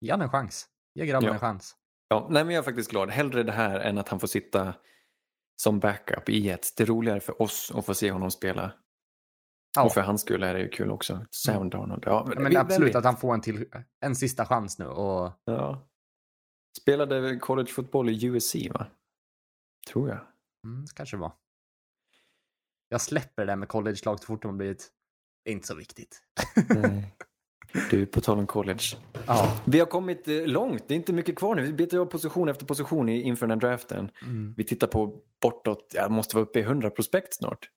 ger 0.02 0.12
han 0.12 0.22
en 0.22 0.30
chans. 0.30 0.70
Ge 0.96 1.06
grabben 1.06 1.28
Ja. 1.28 1.34
en 1.34 1.40
chans. 1.40 1.76
Ja, 2.08 2.28
nej, 2.30 2.44
men 2.46 2.56
jag 2.56 2.62
är 2.62 2.66
faktiskt 2.66 2.92
glad. 2.92 3.10
Hellre 3.10 3.44
det 3.44 3.52
här 3.52 3.80
än 3.80 3.98
att 3.98 4.10
han 4.10 4.20
får 4.20 4.28
sitta 4.28 4.74
som 5.62 5.80
backup 5.80 6.30
i 6.30 6.40
Jets. 6.40 6.76
Det 6.76 6.84
är 6.84 6.88
roligare 6.88 7.20
för 7.20 7.42
oss 7.42 7.72
att 7.76 7.86
få 7.86 7.94
se 7.94 8.12
honom 8.12 8.32
spela. 8.32 8.74
Ja. 9.76 9.86
Och 9.86 9.92
för 9.94 10.02
hans 10.02 10.22
skull 10.22 10.44
är 10.44 10.54
det 10.54 10.60
ju 10.60 10.70
kul 10.70 10.92
också. 10.92 11.26
Sam 11.32 11.70
Darnold. 11.70 12.04
Ja, 12.06 12.28
Ja, 12.34 12.40
men 12.40 12.50
vi- 12.50 12.58
absolut 12.58 12.96
att 12.96 13.04
han 13.06 13.18
får 13.18 13.34
en, 13.34 13.42
till, 13.42 13.66
en 14.00 14.16
sista 14.16 14.46
chans 14.46 14.80
nu. 14.80 14.86
Och, 14.86 15.32
Ja. 15.46 15.88
Spelade 16.82 17.40
collegefotboll 17.40 18.10
i 18.10 18.26
USC 18.26 18.56
va? 18.74 18.88
Tror 19.92 20.10
jag. 20.10 20.20
mm, 20.64 20.86
kanske 20.96 21.18
var. 21.18 21.32
Jag 22.90 23.02
släpper 23.02 23.46
det 23.46 23.52
där 23.52 23.56
med 23.56 23.70
college-lag 23.70 24.20
så 24.20 24.26
fort 24.26 24.42
de 24.42 24.48
har 24.48 24.58
blivit... 24.58 24.92
Är 25.48 25.52
inte 25.52 25.68
så 25.68 25.76
viktigt. 25.76 26.22
Du, 27.92 28.06
på 28.06 28.22
tal 28.22 28.40
om 28.40 28.48
college. 28.48 28.84
Ja. 29.28 29.62
Vi 29.66 29.80
har 29.80 29.86
kommit 29.86 30.28
eh, 30.28 30.46
långt, 30.48 30.84
det 30.88 30.94
är 30.94 30.96
inte 30.96 31.14
mycket 31.14 31.36
kvar 31.36 31.56
nu. 31.56 31.62
Vi 31.62 31.74
betar 31.74 31.98
av 31.98 32.06
position 32.06 32.50
efter 32.50 32.66
position 32.66 33.10
i- 33.10 33.22
inför 33.22 33.48
den 33.48 33.52
här 33.62 33.70
draften. 33.70 34.12
Mm. 34.22 34.54
Vi 34.58 34.64
tittar 34.64 34.88
på 34.88 35.22
bortåt, 35.42 35.92
jag 35.94 36.12
måste 36.12 36.36
vara 36.36 36.46
uppe 36.46 36.60
i 36.60 36.62
100 36.62 36.90
prospekt 36.90 37.34
snart. 37.36 37.70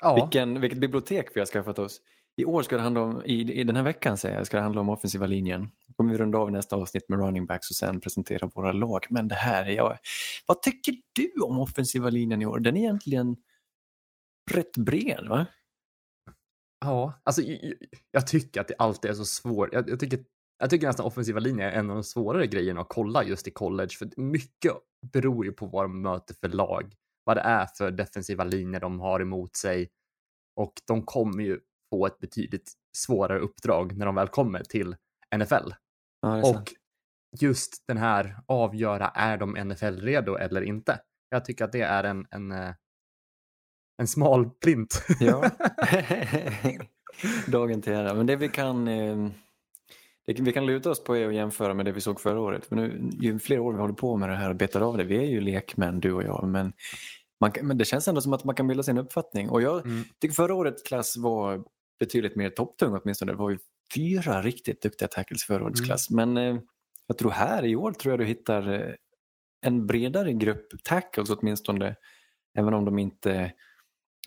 Ja. 0.00 0.14
Vilken, 0.14 0.60
vilket 0.60 0.78
bibliotek 0.78 1.28
vi 1.34 1.40
har 1.40 1.46
skaffat 1.46 1.78
oss. 1.78 2.00
I 2.36 2.44
år 2.44 2.62
ska 2.62 2.76
det 2.76 2.82
handla 2.82 3.00
om, 3.00 3.22
i, 3.24 3.52
i 3.60 3.64
den 3.64 3.76
här 3.76 3.82
veckan 3.82 4.16
säger 4.18 4.36
jag, 4.36 4.46
ska 4.46 4.56
det 4.56 4.62
handla 4.62 4.80
om 4.80 4.88
offensiva 4.88 5.26
linjen. 5.26 5.68
kommer 5.96 6.12
vi 6.12 6.18
runda 6.18 6.38
av 6.38 6.52
nästa 6.52 6.76
avsnitt 6.76 7.08
med 7.08 7.18
running 7.18 7.46
backs 7.46 7.70
och 7.70 7.76
sen 7.76 8.00
presentera 8.00 8.50
våra 8.54 8.72
lag. 8.72 9.06
Men 9.10 9.28
det 9.28 9.34
här 9.34 9.64
är 9.64 9.70
jag. 9.72 9.98
Vad 10.46 10.62
tycker 10.62 10.94
du 11.12 11.32
om 11.42 11.58
offensiva 11.60 12.10
linjen 12.10 12.42
i 12.42 12.46
år? 12.46 12.58
Den 12.58 12.76
är 12.76 12.80
egentligen 12.80 13.36
rätt 14.50 14.76
bred 14.76 15.26
va? 15.28 15.46
Ja, 16.80 17.20
alltså 17.24 17.42
jag, 17.42 17.74
jag 18.10 18.26
tycker 18.26 18.60
att 18.60 18.68
det 18.68 18.74
alltid 18.78 19.10
är 19.10 19.14
så 19.14 19.24
svårt. 19.24 19.68
Jag, 19.72 19.90
jag, 19.90 20.00
tycker, 20.00 20.24
jag 20.58 20.70
tycker 20.70 20.86
nästan 20.86 21.06
offensiva 21.06 21.40
linjer 21.40 21.68
är 21.68 21.72
en 21.72 21.90
av 21.90 21.96
de 21.96 22.04
svårare 22.04 22.46
grejerna 22.46 22.80
att 22.80 22.88
kolla 22.88 23.24
just 23.24 23.48
i 23.48 23.50
college. 23.50 23.90
För 23.98 24.10
mycket 24.16 24.72
beror 25.12 25.44
ju 25.44 25.52
på 25.52 25.66
vad 25.66 25.84
de 25.84 26.02
möter 26.02 26.34
för 26.34 26.48
lag. 26.48 26.94
Vad 27.24 27.36
det 27.36 27.40
är 27.40 27.66
för 27.66 27.90
defensiva 27.90 28.44
linjer 28.44 28.80
de 28.80 29.00
har 29.00 29.20
emot 29.20 29.56
sig. 29.56 29.90
Och 30.56 30.72
de 30.86 31.02
kommer 31.02 31.42
ju 31.42 31.60
få 31.90 32.06
ett 32.06 32.18
betydligt 32.18 32.72
svårare 32.96 33.38
uppdrag 33.38 33.96
när 33.96 34.06
de 34.06 34.14
väl 34.14 34.28
kommer 34.28 34.64
till 34.64 34.96
NFL. 35.36 35.72
Ja. 36.20 36.50
Och 36.50 36.74
just 37.40 37.84
den 37.88 37.96
här 37.96 38.36
avgöra, 38.46 39.08
är 39.08 39.36
de 39.38 39.56
NFL-redo 39.56 40.38
eller 40.38 40.62
inte? 40.62 41.00
Jag 41.28 41.44
tycker 41.44 41.64
att 41.64 41.72
det 41.72 41.82
är 41.82 42.04
en, 42.04 42.26
en, 42.30 42.52
eh, 42.52 42.74
en 43.98 44.06
smal 44.08 44.50
plint. 44.50 45.02
Ja. 45.20 45.50
Dagen 47.46 47.82
till 47.82 47.92
ära. 47.92 48.14
Men 48.14 48.26
det 48.26 48.36
vi 48.36 48.48
kan, 48.48 48.88
eh, 48.88 49.28
det 50.26 50.40
vi 50.40 50.52
kan 50.52 50.66
luta 50.66 50.90
oss 50.90 51.04
på 51.04 51.16
är 51.16 51.28
att 51.28 51.34
jämföra 51.34 51.74
med 51.74 51.84
det 51.86 51.92
vi 51.92 52.00
såg 52.00 52.20
förra 52.20 52.40
året. 52.40 52.66
För 52.66 52.76
nu, 52.76 53.10
ju 53.20 53.38
fler 53.38 53.58
år 53.58 53.72
vi 53.72 53.78
håller 53.80 53.94
på 53.94 54.16
med 54.16 54.28
det 54.28 54.36
här 54.36 54.50
och 54.50 54.56
betar 54.56 54.80
av 54.80 54.96
det, 54.96 55.04
vi 55.04 55.16
är 55.16 55.22
ju 55.26 55.40
lekmän 55.40 56.00
du 56.00 56.12
och 56.12 56.22
jag, 56.22 56.48
men, 56.48 56.72
man, 57.40 57.52
men 57.62 57.78
det 57.78 57.84
känns 57.84 58.08
ändå 58.08 58.20
som 58.20 58.32
att 58.32 58.44
man 58.44 58.54
kan 58.54 58.66
bilda 58.68 58.82
sin 58.82 58.98
uppfattning. 58.98 59.50
Och 59.50 59.62
jag 59.62 59.86
Mm. 59.86 60.04
tycker 60.20 60.34
förra 60.34 60.54
årets 60.54 60.82
klass 60.82 61.16
var 61.16 61.64
betydligt 62.00 62.36
mer 62.36 62.50
topptung 62.50 62.98
åtminstone. 63.02 63.32
Det 63.32 63.38
var 63.38 63.50
ju 63.50 63.58
fyra 63.94 64.42
riktigt 64.42 64.82
duktiga 64.82 65.08
tackles 65.08 65.44
förra 65.44 65.64
årets 65.64 65.80
Mm. 65.80 65.86
klass. 65.88 66.10
Men 66.10 66.36
eh, 66.36 66.56
jag 67.06 67.18
tror 67.18 67.30
här 67.30 67.64
i 67.64 67.76
år 67.76 67.92
tror 67.92 68.12
jag 68.12 68.18
du 68.20 68.24
hittar 68.24 68.72
eh, 68.72 68.94
en 69.66 69.86
bredare 69.86 70.32
grupp 70.32 70.66
tackles 70.84 71.30
åtminstone. 71.30 71.96
Även 72.58 72.74
om 72.74 72.84
de 72.84 72.98
inte 72.98 73.52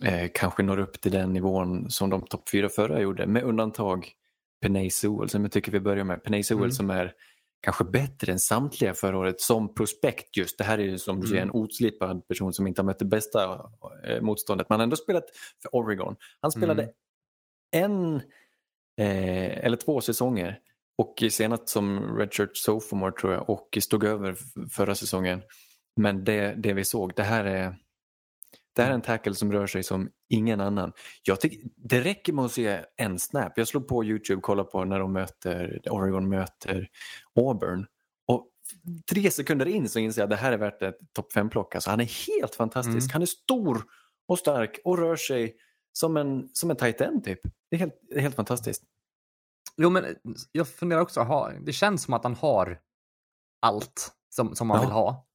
eh, 0.04 0.30
kanske 0.34 0.64
når 0.64 0.80
upp 0.80 1.02
till 1.02 1.12
den 1.12 1.34
nivån 1.34 1.90
som 1.92 2.10
de 2.10 2.22
topp 2.22 2.50
fyra 2.50 2.70
förra 2.70 3.02
gjorde. 3.02 3.28
Med 3.28 3.44
undantag 3.44 4.12
Penay 4.62 4.90
Sewell 4.90 5.30
som 5.30 5.42
jag 5.44 5.52
tycker 5.52 5.72
vi 5.72 5.80
börjar 5.80 6.04
med. 6.04 6.24
Penay 6.24 6.44
Sewell 6.44 6.64
Mm. 6.64 6.72
som 6.72 6.90
är 6.90 7.14
kanske 7.64 7.84
bättre 7.84 8.32
än 8.32 8.40
samtliga 8.40 8.94
förra 8.94 9.18
året 9.18 9.42
som 9.42 9.74
prospekt 9.76 10.38
just. 10.38 10.58
Det 10.58 10.64
här 10.64 10.78
är 10.78 10.84
ju 10.84 10.98
som 10.98 11.22
du 11.22 11.28
säger 11.28 11.42
en 11.42 11.50
Mm. 11.50 11.62
otslipad 11.62 12.28
person 12.28 12.54
som 12.54 12.68
inte 12.68 12.82
har 12.82 12.86
mött 12.86 13.00
det 13.00 13.06
bästa 13.06 13.70
eh, 14.08 14.22
motståndet. 14.22 14.68
Har 14.70 14.80
ändå 14.80 14.96
spelat 14.96 15.24
för 15.62 15.76
Oregon. 15.76 16.16
Han 16.42 16.52
spelade 16.52 16.84
Mm. 17.74 17.92
en 17.92 18.16
eh, 18.98 19.66
eller 19.66 19.78
två 19.78 20.02
säsonger 20.02 20.60
Och 20.98 21.24
senast 21.30 21.70
som 21.70 22.18
redshirt 22.18 22.58
sophomore 22.58 23.12
tror 23.12 23.34
jag 23.34 23.50
och 23.50 23.78
stod 23.82 24.04
över 24.04 24.36
förra 24.72 24.96
säsongen. 24.96 25.42
Men 25.96 26.24
det, 26.24 26.54
det 26.58 26.74
vi 26.74 26.86
såg, 26.86 27.14
det 27.16 27.24
här 27.24 27.46
är 27.46 27.76
det 28.82 28.86
här 28.86 28.92
är 28.92 28.96
en 28.96 29.02
tackle 29.02 29.36
som 29.36 29.52
rör 29.52 29.68
sig 29.68 29.84
som 29.84 30.10
ingen 30.30 30.62
annan. 30.62 30.94
Jag 31.24 31.42
tycker, 31.42 31.70
det 31.76 32.02
räcker 32.02 32.34
med 32.34 32.46
att 32.46 32.52
se 32.52 32.80
en 32.98 33.20
snap. 33.20 33.54
Jag 33.56 33.68
slog 33.68 33.88
på 33.88 34.04
Youtube 34.04 34.38
och 34.38 34.44
kollade 34.44 34.70
på 34.70 34.86
när 34.86 35.00
de 35.00 35.14
möter, 35.14 35.82
Oregon 35.90 36.30
möter 36.30 36.88
Auburn. 37.36 37.86
Och 38.28 38.48
tre 39.12 39.32
sekunder 39.32 39.66
in 39.66 39.90
så 39.90 40.00
inser 40.00 40.22
jag 40.22 40.26
att 40.26 40.30
det 40.30 40.36
här 40.36 40.52
är 40.52 40.58
värt 40.58 40.82
ett 40.82 40.98
topp 41.14 41.34
fem 41.34 41.50
plock 41.50 41.76
Alltså, 41.76 41.90
han 41.90 42.00
är 42.00 42.28
helt 42.28 42.56
fantastisk. 42.56 43.06
Mm. 43.06 43.14
Han 43.14 43.22
är 43.22 43.26
stor 43.26 43.84
och 44.28 44.40
stark 44.40 44.80
och 44.84 44.98
rör 44.98 45.16
sig 45.16 45.56
som 45.94 46.18
en, 46.18 46.50
som 46.54 46.70
en 46.72 46.78
tight 46.78 47.02
end 47.02 47.24
typ. 47.24 47.40
Det 47.70 47.76
är 47.76 47.80
helt, 47.80 48.00
det 48.10 48.16
är 48.16 48.20
helt 48.22 48.36
fantastiskt. 48.36 48.84
Jo, 49.78 49.90
men 49.90 50.06
jag 50.52 50.68
funderar 50.68 51.02
också, 51.02 51.20
ha, 51.22 51.52
det 51.62 51.74
känns 51.74 52.04
som 52.04 52.14
att 52.14 52.24
han 52.24 52.36
har 52.36 52.80
allt 53.62 54.12
som, 54.30 54.56
som 54.56 54.68
man 54.68 54.78
Ja. 54.78 54.82
vill 54.82 54.92
ha 54.92 55.28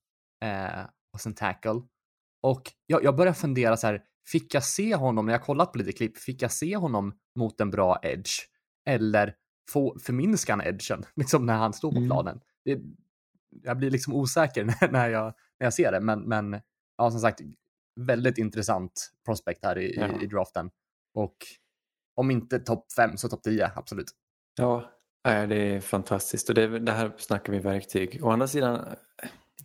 eh, 0.44 0.86
hos 1.12 1.26
en 1.26 1.34
tackle. 1.34 1.82
Och 2.40 2.62
jag, 2.86 3.04
jag 3.04 3.16
börjar 3.16 3.32
fundera 3.32 3.76
så 3.76 3.86
här, 3.86 4.02
fick 4.26 4.54
jag 4.54 4.64
se 4.64 4.94
honom, 4.94 5.26
när 5.26 5.32
jag 5.32 5.42
kollat 5.42 5.72
på 5.72 5.78
lite 5.78 5.92
klipp, 5.92 6.18
fick 6.18 6.42
jag 6.42 6.52
se 6.52 6.76
honom 6.76 7.14
mot 7.38 7.60
en 7.60 7.70
bra 7.70 7.98
edge? 8.02 8.30
Eller 8.86 9.34
få, 9.70 9.98
förminska 9.98 10.52
han 10.52 10.60
edgen, 10.66 11.04
liksom 11.16 11.46
när 11.46 11.54
han 11.56 11.72
står 11.72 11.90
på 11.90 11.96
Mm. 11.96 12.08
planen? 12.08 12.40
Det, 12.64 12.80
jag 13.62 13.76
blir 13.76 13.90
liksom 13.90 14.14
osäker 14.14 14.64
när, 14.80 14.90
när, 14.92 15.08
jag, 15.08 15.24
när 15.58 15.66
jag 15.66 15.74
ser 15.74 15.92
det, 15.92 16.00
men, 16.00 16.20
men 16.20 16.60
ja, 16.98 17.10
som 17.10 17.20
sagt, 17.20 17.40
väldigt 18.00 18.38
intressant 18.38 19.12
prospect 19.24 19.64
här 19.64 19.78
i, 19.78 19.96
Ja. 19.96 20.20
i, 20.22 20.26
draften. 20.26 20.70
Och 21.14 21.36
om 22.14 22.30
inte 22.30 22.58
topp 22.58 22.92
fem 22.92 23.16
så 23.16 23.28
topp 23.28 23.42
10, 23.42 23.70
absolut. 23.74 24.10
Ja, 24.56 24.90
det 25.22 25.56
är 25.74 25.80
fantastiskt 25.80 26.48
och 26.48 26.54
det, 26.54 26.78
det 26.78 26.92
här 26.92 27.12
snackar 27.18 27.52
vi 27.52 27.58
verktyg. 27.58 28.20
Å 28.22 28.30
andra 28.30 28.48
sidan, 28.48 28.96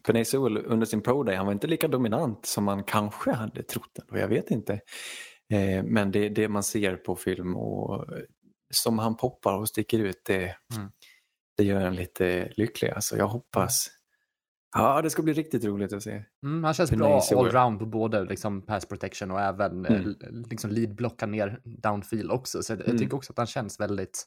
Penay 0.03 0.25
Sewell 0.25 0.57
under 0.57 0.85
sin 0.85 1.01
pro 1.01 1.23
day, 1.23 1.35
han 1.35 1.45
var 1.45 1.53
inte 1.53 1.67
lika 1.67 1.87
dominant 1.87 2.45
som 2.45 2.63
man 2.63 2.83
kanske 2.83 3.31
hade 3.31 3.63
trott 3.63 3.97
och 4.11 4.17
jag 4.19 4.27
vet 4.27 4.51
inte. 4.51 4.73
Eh, 5.53 5.83
men 5.83 6.11
det, 6.11 6.29
det 6.29 6.47
man 6.49 6.63
ser 6.63 6.95
på 6.95 7.15
film 7.15 7.55
och 7.57 8.13
eh, 8.17 8.23
som 8.73 8.99
han 8.99 9.17
poppar 9.17 9.53
och 9.57 9.69
sticker 9.69 9.99
ut, 9.99 10.21
det, 10.25 10.55
Mm. 10.75 10.91
det 11.57 11.63
gör 11.63 11.81
en 11.81 11.95
lite 11.95 12.51
lycklig. 12.57 12.89
Alltså, 12.89 13.17
jag 13.17 13.27
hoppas. 13.27 13.87
Ja, 14.75 15.01
det 15.01 15.09
ska 15.09 15.21
bli 15.21 15.33
riktigt 15.33 15.65
roligt 15.65 15.93
att 15.93 16.03
se. 16.03 16.23
Mm, 16.45 16.63
han 16.63 16.73
känns 16.73 16.89
Penay 16.89 17.07
bra 17.09 17.21
Sewell. 17.21 17.45
allround 17.45 17.79
på 17.79 17.85
både 17.85 18.23
liksom, 18.25 18.61
pass 18.65 18.85
protection 18.85 19.31
och 19.31 19.39
även 19.41 19.85
Mm. 19.85 20.01
mm. 20.01 20.43
liksom 20.49 20.71
lead-blocka 20.71 21.25
ner 21.25 21.61
downfield 21.63 22.31
också. 22.31 22.63
Så 22.63 22.71
jag, 22.73 22.79
jag 22.79 22.85
Mm. 22.87 22.97
tycker 22.99 23.15
också 23.17 23.33
att 23.33 23.37
han 23.37 23.47
känns 23.47 23.79
väldigt 23.79 24.23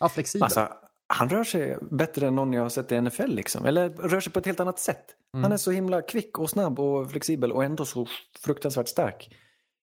ja, 0.00 0.08
flexibel. 0.08 0.44
Alltså, 0.44 0.68
han 1.12 1.28
rör 1.28 1.44
sig 1.44 1.78
bättre 1.90 2.26
än 2.26 2.34
någon 2.34 2.52
jag 2.52 2.62
har 2.62 2.68
sett 2.68 2.92
i 2.92 3.00
NFL. 3.00 3.26
Liksom. 3.26 3.64
Eller 3.66 3.90
rör 3.90 4.20
sig 4.20 4.32
på 4.32 4.38
ett 4.38 4.46
helt 4.46 4.60
annat 4.60 4.78
sätt. 4.78 5.16
Mm. 5.34 5.42
Han 5.42 5.52
är 5.52 5.56
så 5.56 5.70
himla 5.70 6.02
kvick 6.02 6.38
och 6.38 6.50
snabb 6.50 6.80
och 6.80 7.10
flexibel 7.10 7.52
och 7.52 7.64
ändå 7.64 7.84
så 7.84 8.06
fruktansvärt 8.38 8.88
stark. 8.88 9.36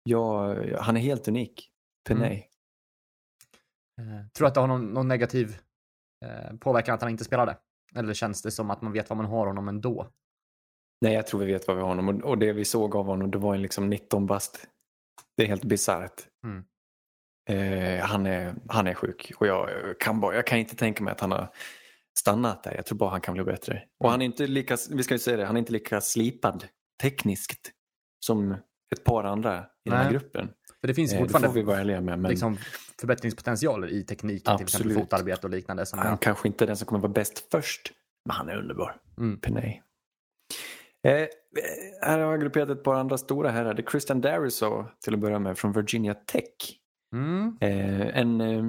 Ja, 0.02 0.54
han 0.80 0.96
är 0.96 1.00
helt 1.00 1.28
unik. 1.28 1.70
Penay. 2.08 2.37
Eh, 4.00 4.26
tror 4.34 4.44
du 4.44 4.46
att 4.46 4.54
det 4.54 4.60
har 4.60 4.66
någon, 4.66 4.87
någon 4.87 5.08
negativ 5.08 5.58
eh, 6.25 6.56
påverkan 6.56 6.94
att 6.94 7.02
han 7.02 7.10
inte 7.10 7.25
spelade? 7.25 7.56
Eller 7.94 8.14
känns 8.14 8.42
det 8.42 8.50
som 8.50 8.70
att 8.70 8.82
man 8.82 8.92
vet 8.92 9.10
vad 9.10 9.16
man 9.16 9.26
har 9.26 9.46
honom 9.46 9.68
ändå? 9.68 10.08
Nej, 11.00 11.14
jag 11.14 11.26
tror 11.26 11.40
vi 11.40 11.46
vet 11.46 11.68
vad 11.68 11.76
vi 11.76 11.82
har 11.82 11.88
honom. 11.88 12.08
Och, 12.08 12.30
och 12.30 12.38
det 12.38 12.52
vi 12.52 12.64
såg 12.64 12.96
av 12.96 13.06
honom, 13.06 13.30
det 13.30 13.38
var 13.38 13.54
en 13.54 13.62
liksom 13.62 13.90
19 13.90 14.26
bast. 14.26 14.68
Det 15.37 15.42
är 15.42 15.46
helt 15.46 15.64
bisarrt. 15.64 16.26
Mm. 16.44 16.64
Eh, 17.49 18.05
han, 18.05 18.26
är, 18.26 18.55
han 18.69 18.87
är 18.87 18.95
sjuk 18.95 19.33
och 19.37 19.47
jag 19.47 19.69
kan, 20.00 20.21
bara, 20.21 20.35
jag 20.35 20.47
kan 20.47 20.59
inte 20.59 20.76
tänka 20.76 21.05
mig 21.05 21.12
att 21.12 21.21
han 21.21 21.33
har 21.33 21.49
stannat 22.19 22.62
där. 22.62 22.75
Jag 22.75 22.87
tror 22.87 22.99
bara 22.99 23.11
han 23.11 23.21
kan 23.21 23.35
bli 23.35 23.45
bättre. 23.45 23.83
Och 24.00 24.11
han 24.11 24.23
är 24.23 24.26
inte 24.26 24.47
lika, 24.47 24.76
vi 24.90 25.02
ska 25.02 25.14
ju 25.14 25.19
säga 25.19 25.37
det, 25.37 25.45
han 25.45 25.57
är 25.57 25.61
inte 25.61 25.73
lika 25.73 26.00
slipad 26.00 26.64
tekniskt 27.02 27.71
som 28.21 28.52
ett 28.93 29.05
par 29.05 29.25
andra 29.25 29.59
i 29.85 29.90
den 29.90 29.99
här 29.99 30.05
Nej. 30.05 30.12
gruppen. 30.12 30.49
För 30.81 30.88
det 30.88 30.95
finns 30.95 31.12
Eh, 31.12 31.17
det 31.17 31.19
får 31.19 31.26
fortfarande 31.26 31.61
vi 31.61 31.67
vara 31.67 31.78
ärliga 31.81 32.00
med. 32.00 32.19
Men 32.19 32.31
liksom, 32.31 32.59
förbättringspotentialer 33.00 33.88
i 33.88 34.05
tekniken, 34.05 34.57
till 34.57 34.64
exempel 34.64 34.90
Absolut. 34.90 34.99
fotarbete 34.99 35.47
och 35.47 35.50
liknande. 35.50 35.85
Han 35.93 36.07
jag, 36.07 36.21
kanske 36.21 36.49
inte 36.49 36.64
är 36.64 36.67
den 36.67 36.76
som 36.76 36.87
kommer 36.87 37.00
vara 37.00 37.12
bäst 37.12 37.50
först. 37.50 37.93
Men 38.25 38.37
han 38.37 38.49
är 38.49 38.57
underbar. 38.57 38.97
mm. 39.19 39.40
Penay. 39.40 39.83
Eh, 41.05 41.26
här 42.02 42.19
har 42.19 42.31
jag 42.31 42.40
grupperat 42.40 42.69
ett 42.69 42.85
par 42.85 42.95
andra 42.95 43.19
stora 43.19 43.50
herrar. 43.50 43.75
Det 43.75 43.83
är 43.83 43.90
Christian 43.90 44.21
Dariso 44.21 44.85
till 45.05 45.14
att 45.14 45.21
börja 45.21 45.38
med 45.38 45.59
från 45.59 45.73
Virginia 45.73 46.14
Tech. 46.14 46.78
Mm. 47.14 47.56
Eh, 47.60 48.18
en 48.18 48.40
eh, 48.40 48.64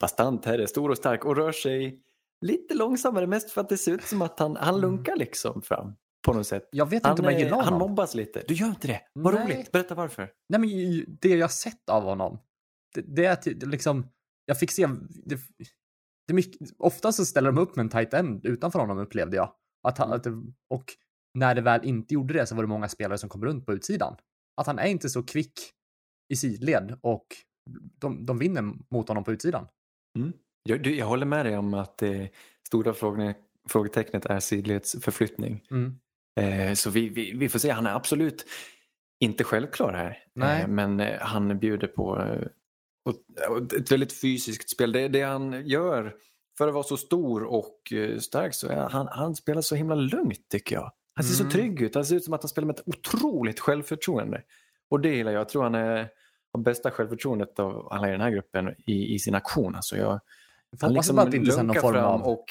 bastant 0.00 0.44
herre, 0.44 0.66
stor 0.66 0.90
och 0.90 0.96
stark 0.96 1.24
och 1.24 1.36
rör 1.36 1.52
sig 1.52 2.00
lite 2.40 2.74
långsammare 2.74 3.26
mest 3.26 3.50
för 3.50 3.60
att 3.60 3.68
det 3.68 3.78
ser 3.78 3.92
ut 3.92 4.02
som 4.02 4.22
att 4.22 4.38
han, 4.38 4.56
han 4.56 4.80
lunkar 4.80 5.16
liksom 5.16 5.62
fram 5.62 5.92
på 6.26 6.32
något 6.32 6.46
sätt. 6.46 6.68
Jag 6.72 6.90
vet 6.90 7.02
Han, 7.04 7.12
inte 7.12 7.22
om 7.22 7.24
jag 7.24 7.34
eh, 7.34 7.38
gillar 7.44 7.56
han 7.56 7.72
honom. 7.72 7.88
mobbas 7.88 8.14
lite. 8.14 8.42
Du 8.48 8.54
gör 8.54 8.66
inte 8.68 8.86
det? 8.86 9.00
Vad 9.12 9.34
Nej. 9.34 9.44
roligt. 9.44 9.72
Berätta 9.72 9.94
varför. 9.94 10.30
Nej, 10.48 10.60
men 10.60 10.70
det 11.20 11.28
jag 11.28 11.50
sett 11.50 11.88
av 11.88 12.02
honom, 12.02 12.38
det, 12.94 13.00
det 13.00 13.26
är 13.26 13.66
liksom, 13.66 14.06
jag 14.46 14.58
fick 14.58 14.70
se, 14.70 14.88
det, 15.24 15.40
det 16.28 16.34
mycket, 16.34 16.70
ofta 16.78 17.12
så 17.12 17.24
ställer 17.24 17.52
de 17.52 17.58
upp 17.58 17.76
med 17.76 17.82
en 17.82 17.90
tight 17.90 18.14
end 18.14 18.46
utanför 18.46 18.78
honom 18.78 18.98
upplevde 18.98 19.36
jag. 19.36 19.52
Att 19.88 19.98
han, 19.98 20.12
att 20.12 20.24
det, 20.24 20.30
och 20.70 20.84
när 21.34 21.54
det 21.54 21.60
väl 21.60 21.84
inte 21.84 22.14
gjorde 22.14 22.34
det 22.34 22.46
så 22.46 22.54
var 22.54 22.62
det 22.62 22.68
många 22.68 22.88
spelare 22.88 23.18
som 23.18 23.28
kom 23.28 23.44
runt 23.44 23.66
på 23.66 23.72
utsidan. 23.72 24.16
Att 24.56 24.66
han 24.66 24.78
är 24.78 24.86
inte 24.86 25.08
så 25.08 25.22
kvick 25.22 25.52
i 26.28 26.36
sidled 26.36 26.98
och 27.02 27.26
de, 28.00 28.26
de 28.26 28.38
vinner 28.38 28.72
mot 28.90 29.08
honom 29.08 29.24
på 29.24 29.32
utsidan. 29.32 29.66
Jag, 30.62 30.82
du, 30.82 30.96
jag 30.96 31.06
håller 31.06 31.26
med 31.26 31.46
dig 31.46 31.56
om 31.58 31.74
att 31.74 31.98
det 31.98 32.30
stora 32.66 32.94
frågan, 32.94 33.34
frågetecknet 33.68 34.26
är 34.26 34.40
sidledsförflyttning. 34.40 35.62
Mm. 35.70 35.98
Eh, 36.40 36.74
så 36.74 36.90
vi, 36.90 37.08
vi, 37.08 37.32
vi 37.36 37.48
får 37.48 37.58
se. 37.58 37.70
Han 37.70 37.86
är 37.86 37.94
absolut 37.94 38.46
inte 39.20 39.44
självklar 39.44 39.92
här. 39.92 40.18
Nej. 40.34 40.62
Eh, 40.62 40.68
men 40.68 41.00
eh, 41.00 41.20
han 41.20 41.58
bjuder 41.58 41.86
på 41.86 42.20
eh, 42.22 42.46
och, 43.50 43.72
ett 43.72 43.92
väldigt 43.92 44.20
fysiskt 44.20 44.70
spel. 44.70 44.92
Det, 44.92 45.08
det 45.08 45.22
han 45.22 45.66
gör 45.66 46.14
för 46.58 46.68
att 46.68 46.74
vara 46.74 46.84
så 46.84 46.96
stor 46.96 47.44
och 47.44 47.92
eh, 47.92 48.18
stark 48.18 48.54
så 48.54 48.68
är 48.68 48.88
han, 48.88 49.08
han 49.10 49.34
spelar 49.36 49.62
så 49.62 49.74
himla 49.74 49.94
lugnt 49.94 50.48
tycker 50.48 50.76
jag. 50.76 50.92
Han 51.14 51.24
ser 51.24 51.40
Mm. 51.40 51.50
så 51.50 51.56
trygg 51.58 51.82
ut. 51.82 51.94
Han 51.94 52.04
ser 52.04 52.16
ut 52.16 52.24
som 52.24 52.34
att 52.34 52.42
han 52.42 52.48
spelar 52.48 52.66
med 52.66 52.78
ett 52.78 52.88
otroligt 52.88 53.60
självförtroende. 53.60 54.42
Och 54.90 55.00
det 55.00 55.14
gillar 55.14 55.32
jag. 55.32 55.40
Jag 55.40 55.48
tror 55.48 55.62
han 55.62 55.74
är, 55.74 56.08
har 56.54 56.60
bästa 56.62 56.90
självförtroendet 56.90 57.58
av 57.58 57.88
alla 57.92 58.08
i 58.08 58.10
den 58.10 58.20
här 58.20 58.30
gruppen 58.30 58.74
i, 58.86 59.14
i 59.14 59.18
sin 59.18 59.34
aktion. 59.34 59.74
Alltså 59.74 59.96
jag, 59.96 60.20
han 60.80 60.92
liksom 60.92 61.18
att 61.18 61.34
inte 61.34 61.62
någon 61.62 61.74
form 61.74 61.92
fram 61.94 62.04
av... 62.04 62.22
och 62.22 62.44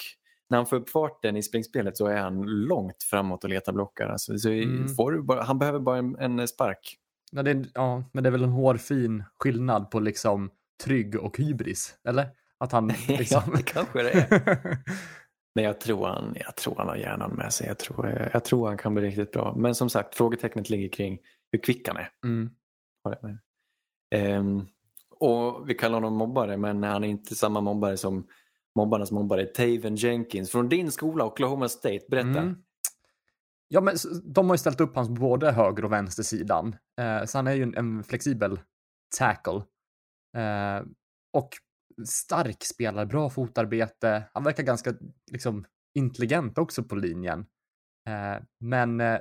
när 0.50 0.58
han 0.58 0.66
får 0.66 0.76
upp 0.78 0.90
farten 0.90 1.38
i 1.38 1.44
springspelet 1.44 1.98
så 1.98 2.08
är 2.08 2.18
han 2.18 2.42
långt 2.46 3.04
framåt 3.04 3.44
och 3.44 3.50
letar 3.50 3.74
blockar. 3.74 4.08
Alltså, 4.10 4.38
så 4.38 4.50
Mm. 4.50 5.26
bara, 5.26 5.44
han 5.44 5.60
behöver 5.60 5.80
bara 5.80 5.98
en, 5.98 6.16
en 6.16 6.48
spark. 6.48 6.98
Ja, 7.32 7.44
det 7.44 7.66
ja, 7.74 8.04
men 8.12 8.24
det 8.24 8.30
är 8.30 8.32
väl 8.32 8.44
en 8.44 8.50
hårfin 8.50 9.24
skillnad 9.40 9.92
på 9.92 10.00
liksom 10.00 10.52
trygg 10.84 11.16
och 11.16 11.38
hybris, 11.38 11.96
eller? 12.08 12.30
Att 12.58 12.72
han 12.72 12.88
liksom... 13.08 13.42
ja, 13.46 13.54
det 13.58 13.64
kanske 13.64 14.04
det 14.04 14.12
är. 14.12 14.78
Men 15.56 15.66
jag 15.66 15.80
tror, 15.80 16.08
han, 16.08 16.36
jag 16.46 16.56
tror 16.56 16.76
han 16.78 16.88
har 16.88 16.96
hjärnan 16.96 17.32
med 17.36 17.54
sig. 17.54 17.68
Jag 17.68 17.78
tror, 17.78 18.30
jag 18.34 18.46
tror 18.46 18.68
han 18.68 18.78
kan 18.78 18.94
bli 18.94 19.04
riktigt 19.04 19.32
bra. 19.32 19.56
Men 19.58 19.76
som 19.76 19.90
sagt, 19.90 20.16
frågetecknet 20.16 20.70
ligger 20.70 20.90
kring 20.90 21.20
hur 21.52 21.60
kvick 21.60 21.88
han 21.88 21.98
är. 21.98 22.10
mm. 23.24 23.38
Um, 24.14 24.68
och 25.10 25.70
vi 25.70 25.74
kallar 25.74 25.94
honom 25.94 26.14
mobbare, 26.14 26.58
men 26.58 26.84
han 26.84 27.04
är 27.04 27.08
inte 27.08 27.36
samma 27.36 27.62
mobbare 27.62 27.98
som 27.98 28.28
mobbarnas 28.76 29.12
mobbare 29.12 29.46
Taven 29.46 29.96
Jenkins 29.96 30.52
från 30.52 30.70
din 30.70 30.92
skola, 30.92 31.26
Oklahoma 31.26 31.70
State. 31.70 32.06
Berätta. 32.10 32.40
Mm. 32.40 32.56
Ja, 33.68 33.82
men 33.82 33.96
de 34.24 34.46
har 34.50 34.54
ju 34.54 34.58
ställt 34.58 34.82
upp 34.82 34.96
hans 34.96 35.08
på 35.08 35.14
både 35.14 35.52
höger 35.52 35.86
och 35.86 35.92
vänster 35.92 36.24
sidan. 36.24 36.76
Eh, 37.02 37.26
så 37.26 37.38
han 37.38 37.48
är 37.48 37.54
ju 37.54 37.64
en, 37.64 37.78
en 37.78 38.04
flexibel 38.04 38.60
tackle. 39.18 39.62
Eh, 40.38 40.86
och 41.34 41.50
stark 42.08 42.64
spelare, 42.64 43.06
bra 43.06 43.30
fotarbete. 43.30 44.24
Han 44.34 44.44
verkar 44.44 44.64
ganska 44.64 44.94
liksom, 45.32 45.66
intelligent 45.94 46.58
också 46.58 46.84
på 46.84 46.96
linjen. 46.96 47.40
Eh, 48.10 48.44
men 48.60 49.02
eh, 49.02 49.20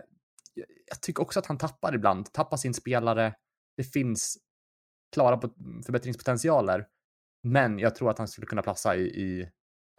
jag 0.87 1.01
tycker 1.03 1.23
också 1.23 1.39
att 1.39 1.47
han 1.47 1.59
tappar 1.59 1.95
ibland, 1.95 2.33
tappar 2.33 2.57
sin 2.57 2.75
spelare. 2.75 3.35
Det 3.77 3.85
finns 3.85 4.39
klara 5.13 5.37
pot- 5.37 5.85
förbättringspotentialer. 5.87 6.87
Men 7.43 7.79
jag 7.79 7.95
tror 7.95 8.11
att 8.11 8.19
han 8.19 8.29
skulle 8.29 8.47
kunna 8.47 8.63
platsa 8.63 8.97
i, 8.97 9.03
i 9.03 9.49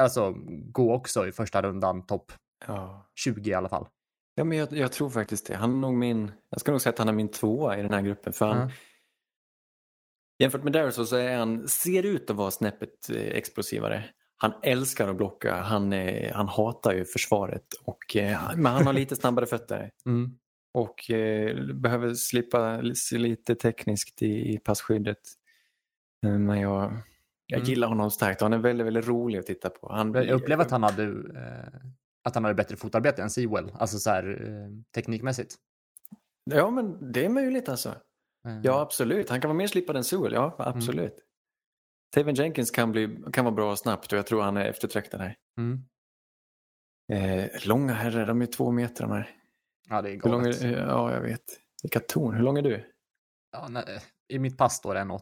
alltså 0.01 0.33
gå 0.71 0.93
också 0.93 1.27
i 1.27 1.31
första 1.31 1.61
rundan, 1.61 2.05
topp 2.05 2.31
Ja. 2.67 3.09
20 3.15 3.49
i 3.51 3.53
alla 3.53 3.69
fall. 3.69 3.87
Ja, 4.35 4.43
men 4.43 4.57
jag, 4.57 4.73
jag 4.73 4.91
tror 4.91 5.09
faktiskt 5.09 5.47
det. 5.47 5.55
Han 5.55 5.71
är 5.71 5.77
nog 5.77 5.93
min, 5.93 6.31
jag 6.49 6.59
ska 6.59 6.71
nog 6.71 6.81
säga 6.81 6.93
att 6.93 6.99
han 6.99 7.09
är 7.09 7.13
min 7.13 7.31
tvåa 7.31 7.77
i 7.77 7.81
den 7.81 7.93
här 7.93 8.01
gruppen. 8.01 8.33
För 8.33 8.47
han, 8.47 8.57
Ja. 8.57 8.69
Jämfört 10.39 10.63
med 10.63 10.73
Darius 10.73 11.09
så 11.09 11.15
är 11.15 11.37
han, 11.37 11.67
ser 11.67 12.03
ut 12.05 12.29
att 12.29 12.35
vara 12.35 12.51
snäppet 12.51 13.09
eh, 13.09 13.15
explosivare. 13.21 14.05
Han 14.37 14.53
älskar 14.63 15.07
att 15.07 15.15
blocka, 15.15 15.55
han, 15.55 15.91
han 16.33 16.47
hatar 16.47 16.93
ju 16.93 17.05
försvaret. 17.05 17.65
Och, 17.83 18.15
eh, 18.15 18.51
men 18.55 18.65
han 18.73 18.85
har 18.85 18.93
lite 18.93 19.15
snabbare 19.15 19.45
fötter. 19.45 19.89
Mm. 20.05 20.37
Och 20.73 21.11
eh, 21.11 21.73
behöver 21.73 22.13
slippa 22.13 22.81
lite 23.11 23.55
tekniskt 23.55 24.21
i, 24.21 24.53
i 24.53 24.57
passskyddet. 24.57 25.19
Eh, 26.25 26.37
Men 26.39 26.59
jag, 26.59 26.93
Jag 27.47 27.57
Mm. 27.59 27.69
gillar 27.69 27.87
honom 27.87 28.11
starkt 28.11 28.41
han 28.41 28.53
är 28.53 28.57
väldigt, 28.57 28.87
väldigt 28.87 29.07
rolig 29.07 29.39
att 29.39 29.45
titta 29.45 29.69
på. 29.69 29.93
Han, 29.93 30.13
Jag 30.13 30.29
upplever 30.29 30.63
att 30.65 30.71
han 30.71 30.83
hade, 30.83 31.03
eh, 31.03 31.89
att 32.23 32.35
han 32.35 32.43
hade 32.43 32.55
bättre 32.55 32.75
fotarbete 32.77 33.21
än 33.21 33.29
Sewell, 33.29 33.71
alltså 33.73 33.97
så 33.99 34.09
här 34.09 34.47
eh, 34.47 34.83
teknikmässigt. 34.95 35.55
Ja, 36.51 36.69
men 36.71 37.11
det 37.11 37.25
är 37.25 37.29
möjligt 37.29 37.69
alltså. 37.69 37.89
Eh, 38.47 38.59
Ja, 38.63 38.81
absolut. 38.81 39.29
Han 39.29 39.41
kan 39.41 39.49
vara 39.49 39.57
mer 39.57 39.67
slipad 39.67 39.95
än 39.97 40.03
Sewell, 40.03 40.33
ja 40.33 40.55
absolut. 40.59 41.15
Taven 42.15 42.35
Jenkins 42.35 42.71
kan, 42.71 42.91
bli, 42.91 43.17
kan 43.33 43.45
vara 43.45 43.55
bra 43.55 43.75
snabbt 43.75 44.11
och 44.11 44.17
jag 44.17 44.27
tror 44.27 44.41
han 44.41 44.57
är 44.57 44.65
eftertraktad 44.65 45.21
här. 45.21 45.37
Mm. 45.57 45.83
Eh, 47.13 47.49
långa 47.67 47.93
herrar, 47.93 48.25
de 48.25 48.41
är 48.41 48.45
två 48.45 48.71
meter 48.71 49.03
de 49.03 49.11
här. 49.11 49.29
Ja, 49.93 50.01
det 50.01 50.09
är 50.09 50.13
Hur 50.23 50.31
lång 50.31 50.43
galet. 50.43 50.61
är, 50.61 50.77
ja, 50.87 51.13
jag 51.13 51.21
vet. 51.21 51.43
Vilka 51.83 51.99
torn. 51.99 52.35
Hur 52.35 52.43
lång 52.43 52.57
är 52.57 52.61
du? 52.61 52.85
Ja, 53.51 53.67
nej, 53.69 54.01
I 54.27 54.39
mitt 54.39 54.57
pass 54.57 54.77
står 54.77 54.93
det 54.93 54.99
1,80. 54.99 55.21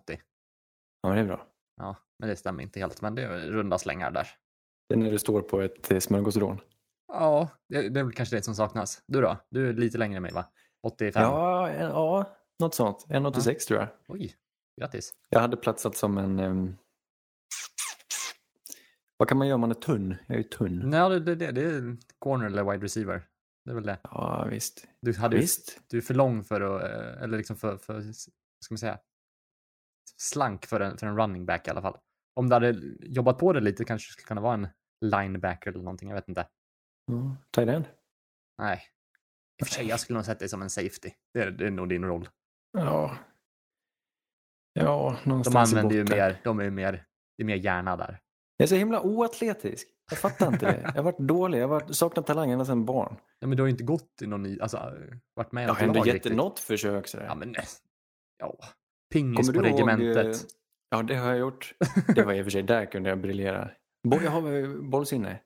Ja, 1.01 1.09
men 1.09 1.15
det 1.15 1.19
är 1.21 1.25
bra. 1.25 1.47
Ja, 1.77 1.95
men 2.19 2.29
det 2.29 2.35
stämmer 2.35 2.63
inte 2.63 2.79
helt, 2.79 3.01
men 3.01 3.15
det 3.15 3.23
är 3.23 3.39
runda 3.39 3.77
slängar 3.77 4.11
där. 4.11 4.27
Det 4.89 4.95
är 4.95 4.97
när 4.97 5.11
du 5.11 5.19
står 5.19 5.41
på 5.41 5.61
ett 5.61 5.91
eh, 5.91 5.99
smörgåsrån. 5.99 6.59
Ja, 7.07 7.49
det, 7.69 7.89
det 7.89 7.99
är 7.99 8.03
väl 8.03 8.13
kanske 8.13 8.35
det 8.35 8.43
som 8.43 8.55
saknas. 8.55 9.03
Du 9.07 9.21
då? 9.21 9.37
Du 9.49 9.69
är 9.69 9.73
lite 9.73 9.97
längre 9.97 10.17
än 10.17 10.23
mig, 10.23 10.31
va? 10.33 10.45
85? 10.83 11.23
Ja, 11.23 11.69
en- 11.69 11.89
ja, 11.89 12.37
något 12.59 12.75
sånt. 12.75 13.05
1,86 13.09 13.67
tror 13.67 13.79
jag. 13.79 13.87
Oj, 14.07 14.35
grattis. 14.81 15.13
Jag 15.29 15.39
hade 15.39 15.57
platsat 15.57 15.95
som 15.97 16.17
en... 16.17 16.39
ehm, 16.39 16.75
Vad 19.17 19.27
kan 19.29 19.37
man 19.37 19.47
göra 19.47 19.55
om 19.55 19.61
man 19.61 19.71
är 19.71 19.75
tunn? 19.75 20.15
Jag 20.27 20.35
är 20.35 20.41
ju 20.41 20.43
tunn. 20.49 20.81
Nej, 20.85 21.09
det, 21.09 21.19
det, 21.19 21.35
det, 21.35 21.51
det 21.51 21.61
är 21.61 21.97
corner 22.19 22.45
eller 22.45 22.63
wide 22.71 22.83
receiver. 22.85 23.27
Det 23.65 23.71
är 23.71 23.75
väl 23.75 23.85
det. 23.85 23.99
Ja, 24.03 24.47
visst. 24.49 24.87
Du, 25.01 25.13
hade 25.17 25.35
ju, 25.35 25.41
Visst. 25.41 25.81
du 25.89 25.97
är 25.97 26.01
för 26.01 26.13
lång 26.13 26.43
för 26.43 26.61
att, 26.61 26.83
eh, 26.83 27.23
eller 27.23 27.37
liksom 27.37 27.55
för, 27.55 27.77
för 27.77 28.01
ska 28.11 28.73
man 28.73 28.77
säga, 28.77 28.99
slank 30.21 30.65
för 30.65 30.79
en, 30.79 30.97
för 30.97 31.07
en 31.07 31.17
running 31.17 31.45
back 31.45 31.67
i 31.67 31.69
alla 31.71 31.81
fall. 31.81 31.97
Om 32.35 32.49
du 32.49 32.53
hade 32.53 32.71
jobbat 32.99 33.37
på 33.37 33.53
det 33.53 33.59
lite 33.59 33.85
kanske 33.85 34.09
det 34.09 34.11
skulle 34.13 34.27
kunna 34.27 34.41
vara 34.41 34.53
en 34.53 34.67
linebacker 35.05 35.69
eller 35.71 35.83
någonting, 35.83 36.09
jag 36.09 36.15
vet 36.15 36.29
inte. 36.29 36.47
Ja, 37.05 37.35
tight 37.51 37.69
end. 37.69 37.85
Nej. 38.57 38.83
I 39.61 39.63
och 39.63 39.67
för 39.67 39.73
sig, 39.73 39.87
jag 39.87 39.99
skulle 39.99 40.17
nog 40.17 40.25
sett 40.25 40.39
dig 40.39 40.49
som 40.49 40.61
en 40.61 40.69
safety. 40.69 41.09
Det 41.33 41.39
är, 41.41 41.51
det 41.51 41.67
är 41.67 41.71
nog 41.71 41.89
din 41.89 42.05
roll. 42.05 42.29
Ja. 42.77 43.17
Ja, 44.73 45.19
De 45.23 45.29
någonstans 45.29 45.73
i 45.73 45.75
använder 45.75 45.95
ju 45.95 46.03
botten. 46.03 46.17
mer, 46.17 46.41
de 46.43 46.59
är 46.59 46.63
ju 46.63 46.71
mer, 46.71 46.91
det 47.37 47.43
är 47.43 47.45
mer 47.45 47.55
hjärna 47.55 47.97
där. 47.97 48.19
Jag 48.57 48.65
är 48.65 48.67
så 48.67 48.75
himla 48.75 49.01
oatletisk. 49.01 49.87
Jag 50.11 50.19
fattar 50.19 50.47
inte 50.47 50.65
det. 50.71 50.81
Jag 50.83 50.91
har 50.93 51.03
varit 51.03 51.19
dålig. 51.19 51.57
Jag 51.59 51.63
har 51.63 51.69
varit, 51.79 51.95
saknat 51.95 52.27
talang 52.27 52.51
ända 52.51 52.65
sedan 52.65 52.85
barn. 52.85 53.15
Ja, 53.39 53.47
men 53.47 53.57
du 53.57 53.63
har 53.63 53.67
ju 53.67 53.71
inte 53.71 53.83
gått 53.83 54.21
i 54.21 54.27
någon, 54.27 54.43
ny- 54.43 54.59
alltså 54.59 54.77
varit 55.35 55.51
med 55.51 55.61
i 55.61 55.63
Jag 55.63 55.67
något 55.67 55.77
har 55.79 55.87
ändå 55.87 56.05
gett 56.05 56.13
riktigt. 56.13 56.35
något 56.35 56.59
försök 56.59 57.07
sådär. 57.07 57.25
Ja, 57.25 57.35
men 57.35 57.55
ja. 58.39 58.57
Pingis 59.13 59.47
Kommer 59.47 59.59
på 59.59 59.65
du 59.65 59.73
regementet. 59.73 60.35
eh, 60.35 60.41
Ja, 60.89 61.01
det 61.03 61.15
har 61.15 61.29
jag 61.29 61.39
gjort. 61.39 61.73
Det 62.15 62.23
var 62.23 62.33
i 62.33 62.41
och 62.41 62.45
för 62.45 62.51
sig 62.51 62.63
där 62.63 62.85
kunde 62.85 63.09
jag 63.09 63.21
briljera. 63.21 63.71
Jag 64.03 64.31
har 64.31 64.81
bollsinne. 64.89 65.39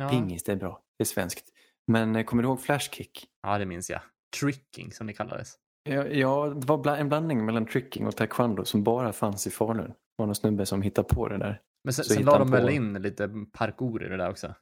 Ja. 0.00 0.08
Pingis, 0.08 0.42
det 0.44 0.52
är 0.52 0.56
bra. 0.56 0.82
Det 0.98 1.02
är 1.02 1.06
svenskt. 1.06 1.48
Men 1.86 2.16
eh, 2.16 2.24
kommer 2.24 2.42
du 2.42 2.48
ihåg 2.48 2.60
flashkick? 2.62 3.26
ja, 3.42 3.58
det 3.58 3.66
minns 3.66 3.90
jag. 3.90 4.00
Tricking 4.40 4.92
som 4.92 5.06
det 5.06 5.12
kallades. 5.12 5.54
Ja, 5.84 6.48
det 6.48 6.66
var 6.66 6.96
en 6.96 7.08
blandning 7.08 7.44
mellan 7.44 7.66
tricking 7.66 8.06
och 8.06 8.16
taekwondo 8.16 8.64
som 8.64 8.82
bara 8.82 9.12
fanns 9.12 9.46
i 9.46 9.50
Falun. 9.50 9.88
Det 9.88 9.94
var 10.16 10.26
någon 10.26 10.34
snubbe 10.34 10.66
som 10.66 10.82
hittade 10.82 11.08
på 11.08 11.28
det 11.28 11.38
där. 11.38 11.60
Men 11.84 11.94
sen, 11.94 12.04
Så 12.04 12.14
sen 12.14 12.24
la 12.24 12.38
de 12.38 12.50
väl 12.50 12.70
in 12.70 12.94
lite 12.94 13.30
parkour 13.52 14.04
i 14.04 14.08
det 14.08 14.16
där 14.16 14.30
också. 14.30 14.54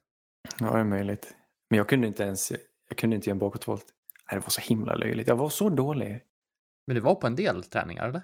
Ja, 0.59 0.73
det 0.73 0.79
är 0.79 0.83
möjligt. 0.83 1.35
Men 1.69 1.77
jag 1.77 1.89
kunde 1.89 2.07
inte 2.07 2.23
ens 2.23 2.51
jag 2.91 2.97
kunde 2.97 3.15
inte 3.15 3.29
göra 3.29 3.35
en 3.35 3.39
bakåtvolt. 3.39 3.85
Nej, 4.31 4.39
Det 4.39 4.45
var 4.45 4.49
så 4.49 4.61
himla 4.61 4.95
löjligt. 4.95 5.27
Jag 5.27 5.35
var 5.35 5.49
så 5.49 5.69
dålig. 5.69 6.23
Men 6.87 6.95
det 6.95 7.01
var 7.01 7.15
på 7.15 7.27
en 7.27 7.35
del 7.35 7.63
träningar, 7.63 8.09
eller? 8.09 8.21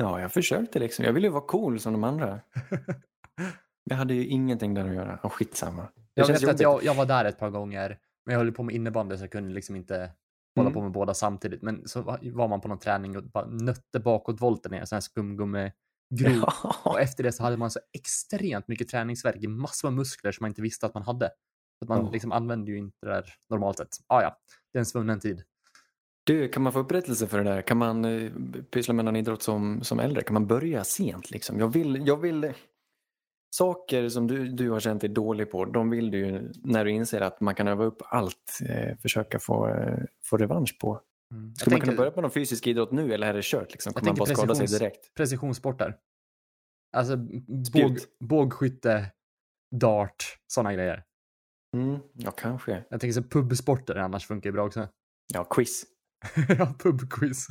Ja, 0.00 0.20
jag 0.20 0.32
försökte 0.32 0.78
liksom. 0.78 1.04
Jag 1.04 1.12
ville 1.12 1.26
ju 1.26 1.32
vara 1.32 1.44
cool 1.46 1.80
som 1.80 1.92
de 1.92 2.04
andra. 2.04 2.40
Jag 3.90 3.96
hade 3.96 4.14
ju 4.14 4.26
ingenting 4.26 4.74
där 4.74 4.88
att 4.88 4.94
göra. 4.94 5.18
Och 5.22 5.32
skitsamma. 5.32 5.82
Det 5.82 6.02
Jag 6.14 6.26
vet 6.26 6.48
att 6.48 6.60
jag, 6.60 6.84
jag 6.84 6.94
var 6.94 7.06
där 7.06 7.24
ett 7.24 7.38
par 7.38 7.50
gånger, 7.50 7.98
men 8.26 8.32
jag 8.32 8.40
höll 8.40 8.52
på 8.52 8.62
med 8.62 8.74
innebandy 8.74 9.16
så 9.16 9.22
jag 9.22 9.30
kunde 9.30 9.54
liksom 9.54 9.76
inte 9.76 10.10
hålla 10.56 10.68
Mm. 10.70 10.72
på 10.74 10.82
med 10.82 10.92
båda 10.92 11.14
samtidigt. 11.14 11.62
Men 11.62 11.88
så 11.88 12.02
var- 12.02 12.48
man 12.48 12.60
på 12.60 12.68
någon 12.68 12.78
träning 12.78 13.16
och 13.16 13.22
bara 13.24 13.46
nötte 13.46 14.00
bakåtvolten 14.00 14.72
ner, 14.72 14.84
sån 14.84 14.96
här 14.96 15.00
skumgummi 15.00 15.72
grov. 16.14 16.44
Och 16.84 17.00
efter 17.00 17.22
det 17.24 17.32
så 17.32 17.42
hade 17.42 17.56
man 17.56 17.70
så 17.70 17.80
extremt 17.92 18.68
mycket 18.68 18.88
träningsvärk 18.88 19.36
i 19.42 19.46
massor 19.46 19.88
med 19.90 19.96
muskler 19.96 20.32
som 20.32 20.44
man 20.44 20.48
inte 20.50 20.62
visste 20.62 20.86
att 20.86 20.94
man 20.94 21.02
hade. 21.02 21.26
Så 21.78 21.84
att 21.84 21.88
man 21.88 22.04
Ja. 22.04 22.10
liksom 22.12 22.32
använde 22.32 22.70
ju 22.70 22.78
inte 22.78 22.96
det 23.06 23.12
där 23.12 23.34
normalt 23.50 23.76
sett. 23.78 23.88
Ah, 24.06 24.22
ja, 24.22 24.36
det 24.72 24.78
är 24.78 24.80
en 24.80 24.86
svunnen 24.86 25.20
tid. 25.20 25.42
Du, 26.26 26.48
kan 26.48 26.62
man 26.62 26.72
få 26.72 26.78
upprättelse 26.78 27.26
för 27.26 27.38
det 27.38 27.44
där? 27.44 27.62
Kan 27.62 27.76
man 27.76 28.04
eh, 28.04 28.32
pyssla 28.70 28.94
med 28.94 29.04
någon 29.04 29.16
idrott 29.16 29.42
som, 29.42 29.82
som 29.82 30.00
äldre? 30.00 30.22
Kan 30.22 30.34
man 30.34 30.46
börja 30.46 30.84
sent 30.84 31.30
liksom? 31.30 31.58
Jag 31.58 31.68
vill, 31.68 32.06
jag 32.06 32.16
vill 32.16 32.52
saker 33.54 34.08
som 34.08 34.26
du, 34.26 34.48
du 34.48 34.70
har 34.70 34.80
känt 34.80 35.00
dig 35.00 35.10
dålig 35.10 35.50
på, 35.50 35.64
de 35.64 35.90
vill 35.90 36.10
du 36.10 36.18
ju 36.18 36.52
när 36.64 36.84
du 36.84 36.90
inser 36.90 37.20
att 37.20 37.40
man 37.40 37.54
kan 37.54 37.68
öva 37.68 37.84
upp 37.84 38.02
allt, 38.04 38.58
eh, 38.68 38.96
försöka 38.96 39.38
få, 39.38 39.68
eh, 39.68 39.98
få 40.22 40.36
revansch 40.36 40.78
på. 40.80 41.00
Mm. 41.32 41.54
Skulle 41.54 41.74
man 41.74 41.80
tänker 41.80 41.86
kunna 41.86 41.96
börja 41.96 42.10
på 42.10 42.20
någon 42.20 42.30
fysisk 42.30 42.66
idrott 42.66 42.92
nu 42.92 43.14
eller 43.14 43.26
är 43.26 43.34
det 43.34 43.44
kört? 43.44 43.72
Liksom? 43.72 43.92
Kommer 43.92 44.10
man 44.10 44.16
bara 44.16 44.34
skada 44.34 44.54
sig 44.54 44.66
direkt? 44.66 45.14
precisionssporter. 45.14 45.96
Alltså 46.96 47.16
båg, 47.72 47.98
bågskytte, 48.20 49.10
dart, 49.70 50.38
sådana 50.46 50.72
grejer. 50.72 51.04
Mm, 51.76 51.98
ja, 52.12 52.30
kanske. 52.30 52.84
Jag 52.90 53.00
tänker 53.00 53.12
så 53.12 53.22
pubsporter 53.22 53.96
annars 53.96 54.26
funkar 54.26 54.48
ju 54.48 54.52
bra 54.52 54.66
också. 54.66 54.88
Ja, 55.34 55.44
quiz. 55.44 55.84
ja, 56.58 56.74
pubquiz. 56.78 57.46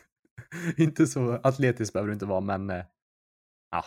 inte 0.76 1.06
så 1.06 1.40
atletiskt 1.42 1.92
behöver 1.92 2.08
du 2.08 2.12
inte 2.12 2.26
vara, 2.26 2.40
men 2.40 2.70
eh, 2.70 2.84
ja. 3.70 3.84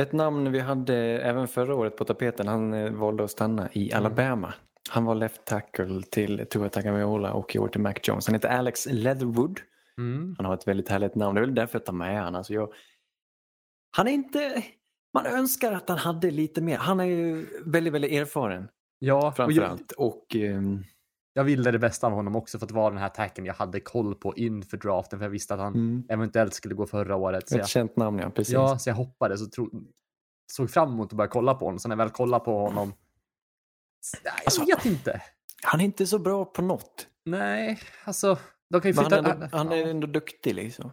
Ett 0.00 0.12
namn 0.12 0.52
vi 0.52 0.60
hade 0.60 0.96
även 1.22 1.48
förra 1.48 1.74
året 1.74 1.96
på 1.96 2.04
tapeten, 2.04 2.48
han 2.48 2.74
eh, 2.74 2.92
valde 2.92 3.24
att 3.24 3.30
stanna 3.30 3.68
i 3.72 3.92
Mm. 3.92 4.04
Alabama. 4.04 4.54
Han 4.88 5.04
var 5.04 5.14
left 5.14 5.44
tackle 5.44 6.02
till 6.02 6.46
Tua 6.50 6.68
Tagovailoa 6.68 7.32
och 7.32 7.56
i 7.56 7.58
år 7.58 7.68
till 7.68 7.80
Mac 7.80 7.94
Jones. 8.02 8.26
Han 8.26 8.34
heter 8.34 8.48
Alex 8.48 8.86
Leatherwood. 8.86 9.60
Mm. 9.98 10.34
Han 10.36 10.46
har 10.46 10.54
ett 10.54 10.68
väldigt 10.68 10.88
härligt 10.88 11.14
namn. 11.14 11.34
Det 11.34 11.40
är 11.40 11.46
väl 11.46 11.54
därför 11.54 11.78
jag 11.78 11.84
tar 11.86 11.92
med 11.92 12.22
han. 12.22 12.34
Alltså 12.34 12.54
jag... 12.54 12.72
Han 13.96 14.08
är 14.08 14.12
inte... 14.12 14.62
Man 15.14 15.26
önskar 15.26 15.72
att 15.72 15.88
han 15.88 15.98
hade 15.98 16.30
lite 16.30 16.60
mer. 16.60 16.76
Han 16.76 17.00
är 17.00 17.04
ju 17.04 17.46
väldigt, 17.64 17.92
väldigt 17.92 18.12
erfaren 18.12 18.68
Ja, 18.98 19.14
och 19.14 19.24
jag, 19.24 19.36
framförallt. 19.36 19.92
Och, 19.92 20.36
ehm, 20.36 20.84
jag 21.36 21.44
ville 21.44 21.70
det 21.70 21.78
bästa 21.78 22.06
av 22.06 22.12
honom 22.12 22.36
också 22.36 22.58
för 22.58 22.66
att 22.66 22.70
vara 22.72 22.90
den 22.90 22.98
här 22.98 23.08
tacken 23.08 23.46
jag 23.46 23.54
hade 23.54 23.80
koll 23.80 24.14
på 24.14 24.36
inför 24.36 24.76
draften 24.76 25.18
för 25.18 25.24
jag 25.26 25.30
visste 25.30 25.54
att 25.54 25.60
han 25.60 25.74
mm, 25.74 26.04
eventuellt 26.08 26.54
skulle 26.54 26.74
gå 26.74 26.86
förra 26.86 27.16
året. 27.16 27.48
Så 27.48 27.54
ett 27.54 27.58
jag, 27.58 27.68
känt 27.68 27.96
namn, 27.96 28.18
ja. 28.18 28.30
Precis. 28.30 28.54
ja, 28.54 28.78
så 28.78 28.90
jag 28.90 28.94
hoppades 28.94 29.42
och 29.42 29.52
tro, 29.52 29.70
såg 30.52 30.70
fram 30.70 30.92
emot 30.92 31.12
att 31.12 31.16
börja 31.16 31.28
kolla 31.28 31.54
på 31.54 31.64
honom. 31.64 31.78
Så 31.78 31.88
när 31.88 31.96
jag 31.96 31.98
väl 32.04 32.10
kollade 32.10 32.44
på 32.44 32.58
honom, 32.58 32.92
jag 34.24 34.32
Alltså- 34.44 34.64
vet 34.64 34.86
inte. 34.86 35.22
Han 35.62 35.80
är 35.80 35.84
inte 35.84 36.06
så 36.06 36.18
bra 36.18 36.44
på 36.44 36.62
något. 36.62 37.06
Nej, 37.24 37.80
alltså. 38.04 38.38
De 38.70 38.80
kan 38.80 38.90
ju 38.90 38.94
Men 38.94 39.04
han 39.04 39.10
flytta. 39.12 39.30
är 39.30 39.34
ändå, 39.34 39.56
han 39.56 39.72
är 39.72 39.86
ändå 39.90 40.06
duktig 40.06 40.54
liksom. 40.54 40.90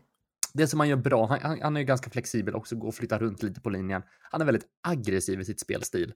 Det 0.53 0.67
som 0.67 0.79
han 0.79 0.89
gör 0.89 0.95
bra, 0.97 1.25
han, 1.25 1.39
han, 1.41 1.61
han 1.61 1.75
är 1.75 1.79
ju 1.79 1.85
ganska 1.85 2.09
flexibel 2.09 2.55
också, 2.55 2.75
går 2.75 2.87
och 2.87 2.95
flyttar 2.95 3.19
runt 3.19 3.43
lite 3.43 3.61
på 3.61 3.69
linjen. 3.69 4.01
Han 4.31 4.41
är 4.41 4.45
väldigt 4.45 4.65
aggressiv 4.87 5.39
i 5.41 5.45
sitt 5.45 5.59
spelstil. 5.59 6.13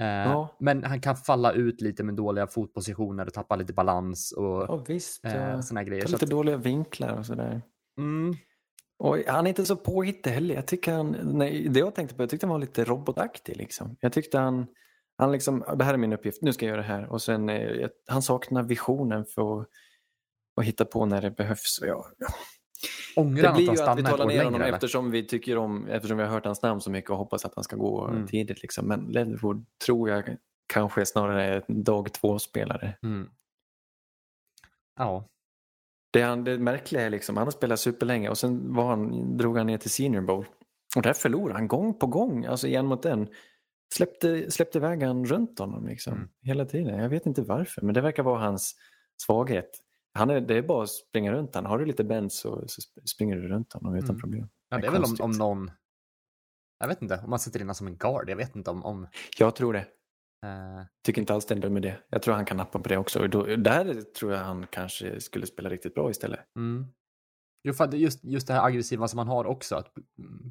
Eh, 0.00 0.06
Ja. 0.06 0.56
Men 0.60 0.84
han 0.84 1.00
kan 1.00 1.16
falla 1.16 1.52
ut 1.52 1.80
lite 1.80 2.04
med 2.04 2.14
dåliga 2.14 2.46
fotpositioner 2.46 3.26
och 3.26 3.32
tappa 3.32 3.56
lite 3.56 3.72
balans 3.72 4.32
och 4.32 4.62
Ja, 4.62 4.84
visst. 4.88 5.24
eh, 5.24 5.60
såna 5.60 5.84
grejer. 5.84 6.06
Så 6.06 6.12
lite 6.12 6.24
att, 6.24 6.30
dåliga 6.30 6.56
vinklar 6.56 7.18
och 7.18 7.26
sådär. 7.26 7.62
mm, 7.98 8.34
Och 8.98 9.18
han 9.26 9.46
är 9.46 9.48
inte 9.48 9.64
så 9.66 9.76
påhittig 9.76 10.30
heller. 10.30 10.54
Jag 10.54 10.66
tycker 10.66 10.92
han, 10.92 11.16
nej, 11.22 11.68
det 11.68 11.80
jag 11.80 11.94
tänkte 11.94 12.16
på, 12.16 12.22
jag 12.22 12.30
tyckte 12.30 12.46
han 12.46 12.52
var 12.52 12.58
lite 12.58 12.84
robotaktig. 12.84 13.56
Liksom. 13.56 13.96
Jag 14.00 14.12
tyckte 14.12 14.38
han, 14.38 14.66
han 15.18 15.32
liksom, 15.32 15.64
det 15.76 15.84
här 15.84 15.94
är 15.94 15.98
min 15.98 16.12
uppgift, 16.12 16.42
nu 16.42 16.52
ska 16.52 16.66
jag 16.66 16.70
göra 16.70 16.82
det 16.82 16.88
här. 16.88 17.12
Och 17.12 17.22
sen, 17.22 17.48
eh, 17.48 17.88
han 18.08 18.22
saknar 18.22 18.62
visionen 18.62 19.24
för 19.24 19.60
att, 19.60 19.68
att 20.60 20.64
hitta 20.64 20.84
på 20.84 21.06
när 21.06 21.22
det 21.22 21.30
behövs. 21.30 21.78
Ja. 21.82 22.04
Ångrar 23.16 23.42
Det 23.52 23.54
blir 23.56 23.70
att 23.70 23.78
ju 23.78 23.82
att 23.82 23.98
vi 23.98 24.02
talar 24.02 24.26
ner 24.26 24.44
honom 24.44 24.60
eftersom 24.62 25.10
vi 25.10 25.26
tycker 25.26 25.58
om, 25.58 25.86
eftersom 25.88 26.16
vi 26.18 26.22
har 26.24 26.30
hört 26.30 26.44
hans 26.44 26.62
namn 26.62 26.80
så 26.80 26.90
mycket 26.90 27.10
och 27.10 27.16
hoppas 27.16 27.44
att 27.44 27.54
han 27.54 27.64
ska 27.64 27.76
gå 27.76 28.08
Mm. 28.08 28.26
tidigt. 28.26 28.62
Liksom. 28.62 28.86
Men 28.88 29.00
Leatherwood 29.00 29.64
tror 29.86 30.10
jag 30.10 30.36
kanske 30.66 31.06
snarare 31.06 31.44
är 31.44 31.64
en 31.68 31.82
dag 31.84 32.12
två-spelare. 32.12 32.96
Mm. 33.02 33.28
Ja, 34.98 35.24
Det, 36.12 36.22
han, 36.22 36.44
det 36.44 36.58
märkliga 36.58 37.02
är 37.02 37.10
liksom, 37.10 37.36
han 37.36 37.46
har 37.46 37.52
spelat 37.52 37.80
superlänge 37.80 38.28
och 38.28 38.38
sen 38.38 38.74
var 38.74 38.86
han, 38.88 39.36
drog 39.36 39.56
han 39.58 39.66
ner 39.66 39.78
till 39.78 39.90
Senior 39.90 40.20
Bowl. 40.22 40.44
Och 40.96 41.02
där 41.02 41.12
förlorade 41.12 41.54
han 41.58 41.68
gång 41.68 41.94
på 41.98 42.06
gång, 42.06 42.44
alltså 42.44 42.68
en 42.68 42.86
mot 42.86 43.04
en. 43.04 43.28
Släppte, 43.94 44.50
släppte 44.50 44.78
iväg 44.78 45.02
han 45.02 45.24
runt 45.26 45.58
honom 45.58 45.86
liksom, 45.86 46.12
Mm. 46.12 46.28
hela 46.42 46.64
tiden. 46.64 46.98
Jag 46.98 47.08
vet 47.08 47.26
inte 47.26 47.42
varför, 47.42 47.82
men 47.82 47.94
det 47.94 48.00
verkar 48.00 48.22
vara 48.22 48.38
hans 48.40 48.74
svaghet. 49.22 49.70
Han 50.14 50.30
är, 50.30 50.40
det 50.40 50.54
är 50.54 50.62
bara 50.62 50.82
att 50.82 50.90
springa 50.90 51.32
runt 51.32 51.54
honom. 51.54 51.70
Har 51.70 51.78
du 51.78 51.84
lite 51.86 52.04
bend 52.04 52.32
så, 52.32 52.68
så 52.68 52.82
springer 53.04 53.36
du 53.36 53.48
runt 53.48 53.72
honom 53.72 53.94
utan 53.94 54.10
Mm. 54.10 54.20
problem. 54.20 54.48
ja 54.68 54.76
Det 54.76 54.80
det 54.80 54.86
är 54.86 54.88
är 54.88 54.92
väl 54.92 55.04
om, 55.04 55.16
om 55.20 55.30
någon... 55.30 55.70
Jag 56.78 56.88
vet 56.88 57.02
inte, 57.02 57.20
om 57.24 57.30
man 57.30 57.38
sätter 57.38 57.58
in 57.60 57.64
honom 57.66 57.74
som 57.74 57.86
en 57.86 57.96
guard. 57.96 58.30
Jag 58.30 58.36
vet 58.36 58.56
inte 58.56 58.70
om... 58.70 58.84
om 58.84 59.06
Jag 59.38 59.56
tror 59.56 59.72
det. 59.72 59.78
eh, 60.46 60.84
Tycker 61.04 61.20
inte 61.20 61.34
alls 61.34 61.46
det 61.46 61.52
är 61.52 61.56
en 61.56 61.60
dum 61.60 61.76
idé. 61.76 61.96
Jag 62.10 62.22
tror 62.22 62.34
han 62.34 62.44
kan 62.44 62.56
nappa 62.56 62.78
på 62.78 62.88
det 62.88 62.96
också. 62.96 63.20
Och 63.22 63.30
då, 63.30 63.42
där 63.56 64.02
tror 64.02 64.32
jag 64.32 64.38
han 64.40 64.66
kanske 64.66 65.20
skulle 65.20 65.46
spela 65.46 65.68
riktigt 65.70 65.94
bra 65.94 66.10
istället. 66.10 66.40
mm. 66.56 66.86
Jo, 67.68 67.72
för 67.74 67.84
är 67.84 67.98
just, 67.98 68.24
just 68.24 68.46
det 68.46 68.52
här 68.54 68.66
aggressiva 68.66 69.08
som 69.08 69.16
man 69.16 69.28
har 69.28 69.44
också, 69.44 69.76
att 69.76 69.92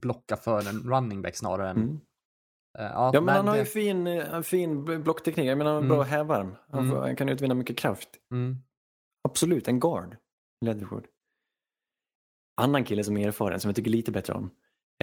blocka 0.01 0.37
för 0.37 0.69
en 0.69 0.93
running 0.93 1.21
back 1.21 1.35
snarare 1.35 1.69
än... 1.69 1.77
Mm. 1.77 1.99
Eh, 2.79 2.85
ja, 2.85 3.11
men 3.21 3.35
han 3.35 3.47
har 3.47 3.55
ju 3.55 3.61
det- 3.63 3.69
fin, 3.69 4.07
eh, 4.07 4.41
fin 4.41 4.85
blockteknik. 5.03 5.45
Jag 5.47 5.57
menar, 5.57 5.71
han 5.73 5.75
har 5.75 5.81
en 5.83 5.87
bra 5.89 5.97
Mm. 5.97 6.09
hävarm. 6.09 6.55
Han, 6.69 6.85
Mm. 6.85 6.97
han 6.97 7.15
kan 7.15 7.29
utvinna 7.29 7.53
mycket 7.53 7.77
kraft. 7.77 8.09
Mm. 8.31 8.57
Absolut, 9.23 9.67
en 9.67 9.79
guard. 9.79 10.17
Leatherwood. 10.65 11.05
Annan 12.61 12.83
kille 12.83 13.03
som 13.03 13.17
är 13.17 13.27
erfaren, 13.27 13.59
som 13.59 13.69
jag 13.69 13.75
tycker 13.75 13.91
lite 13.91 14.11
bättre 14.11 14.33
om. 14.33 14.51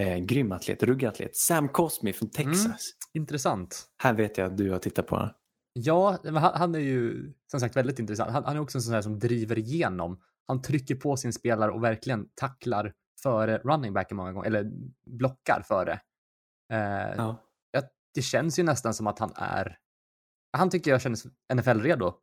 Eh, 0.01 0.19
grym 0.19 0.53
atlet, 0.53 0.83
ruggatlet. 0.83 1.37
Sam 1.37 1.69
Cosmi 1.69 2.13
från 2.13 2.31
Texas. 2.31 2.65
Mm. 2.67 3.23
Intressant. 3.23 3.87
Här 4.03 4.15
vet 4.15 4.39
jag 4.39 4.47
att 4.47 4.57
du 4.57 4.71
har 4.71 4.79
tittat 4.79 5.07
på 5.07 5.17
honom. 5.17 5.31
Ja, 5.73 6.19
han, 6.25 6.35
han 6.55 6.75
är 6.75 6.79
ju 6.79 7.33
som 7.51 7.61
sagt 7.61 7.77
väldigt 7.77 7.99
intressant. 7.99 8.31
Han, 8.31 8.45
han 8.45 8.57
är 8.57 8.61
också 8.61 8.79
en 8.79 8.83
sån 8.83 8.95
här 8.95 9.03
som 9.03 9.19
driver 9.19 9.59
igenom. 9.59 10.23
Han 10.47 10.63
trycker 10.63 10.95
på 10.95 11.17
sin 11.17 11.33
spelare 11.33 11.71
och 11.71 11.85
verkligen 11.85 12.29
tacklar 12.35 12.93
före 13.23 13.59
running 13.59 13.93
backen 13.93 14.17
många 14.17 14.33
gånger, 14.33 14.47
eller 14.47 14.71
blockar 15.07 15.63
före. 15.69 15.93
Eh, 16.73 17.15
Ja. 17.17 17.37
Det 18.15 18.23
känns 18.23 18.59
ju 18.59 18.63
nästan 18.63 18.95
som 18.95 19.07
att 19.07 19.19
han 19.19 19.33
är, 19.37 19.79
han 20.53 20.71
tycker 20.71 20.91
jag 20.91 21.03
känns 21.03 21.27
NFL-redo. 21.55 22.15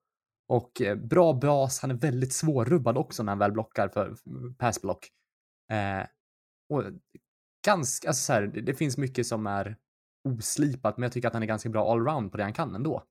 Och 0.47 0.81
eh, 0.81 0.95
bra 0.95 1.33
bas, 1.33 1.79
han 1.79 1.91
är 1.91 1.95
väldigt 1.95 2.33
svårrubbad 2.33 2.97
också 2.97 3.23
när 3.23 3.31
han 3.31 3.39
väl 3.39 3.51
blockar 3.51 3.89
för 3.89 4.15
passblock. 4.57 5.10
Eh, 5.71 6.07
och 6.69 6.83
ganska, 7.65 8.07
alltså 8.07 8.25
så 8.25 8.33
här, 8.33 8.41
det, 8.41 8.62
det 8.62 8.73
finns 8.73 8.97
mycket 8.97 9.27
som 9.27 9.47
är 9.47 9.75
oslipat, 10.29 10.97
men 10.97 11.03
jag 11.03 11.12
tycker 11.12 11.27
att 11.27 11.33
han 11.33 11.43
är 11.43 11.47
ganska 11.47 11.69
bra 11.69 11.91
allround 11.91 12.31
på 12.31 12.38
det 12.38 12.43
han 12.43 12.53
kan 12.53 12.75
ändå. 12.75 13.03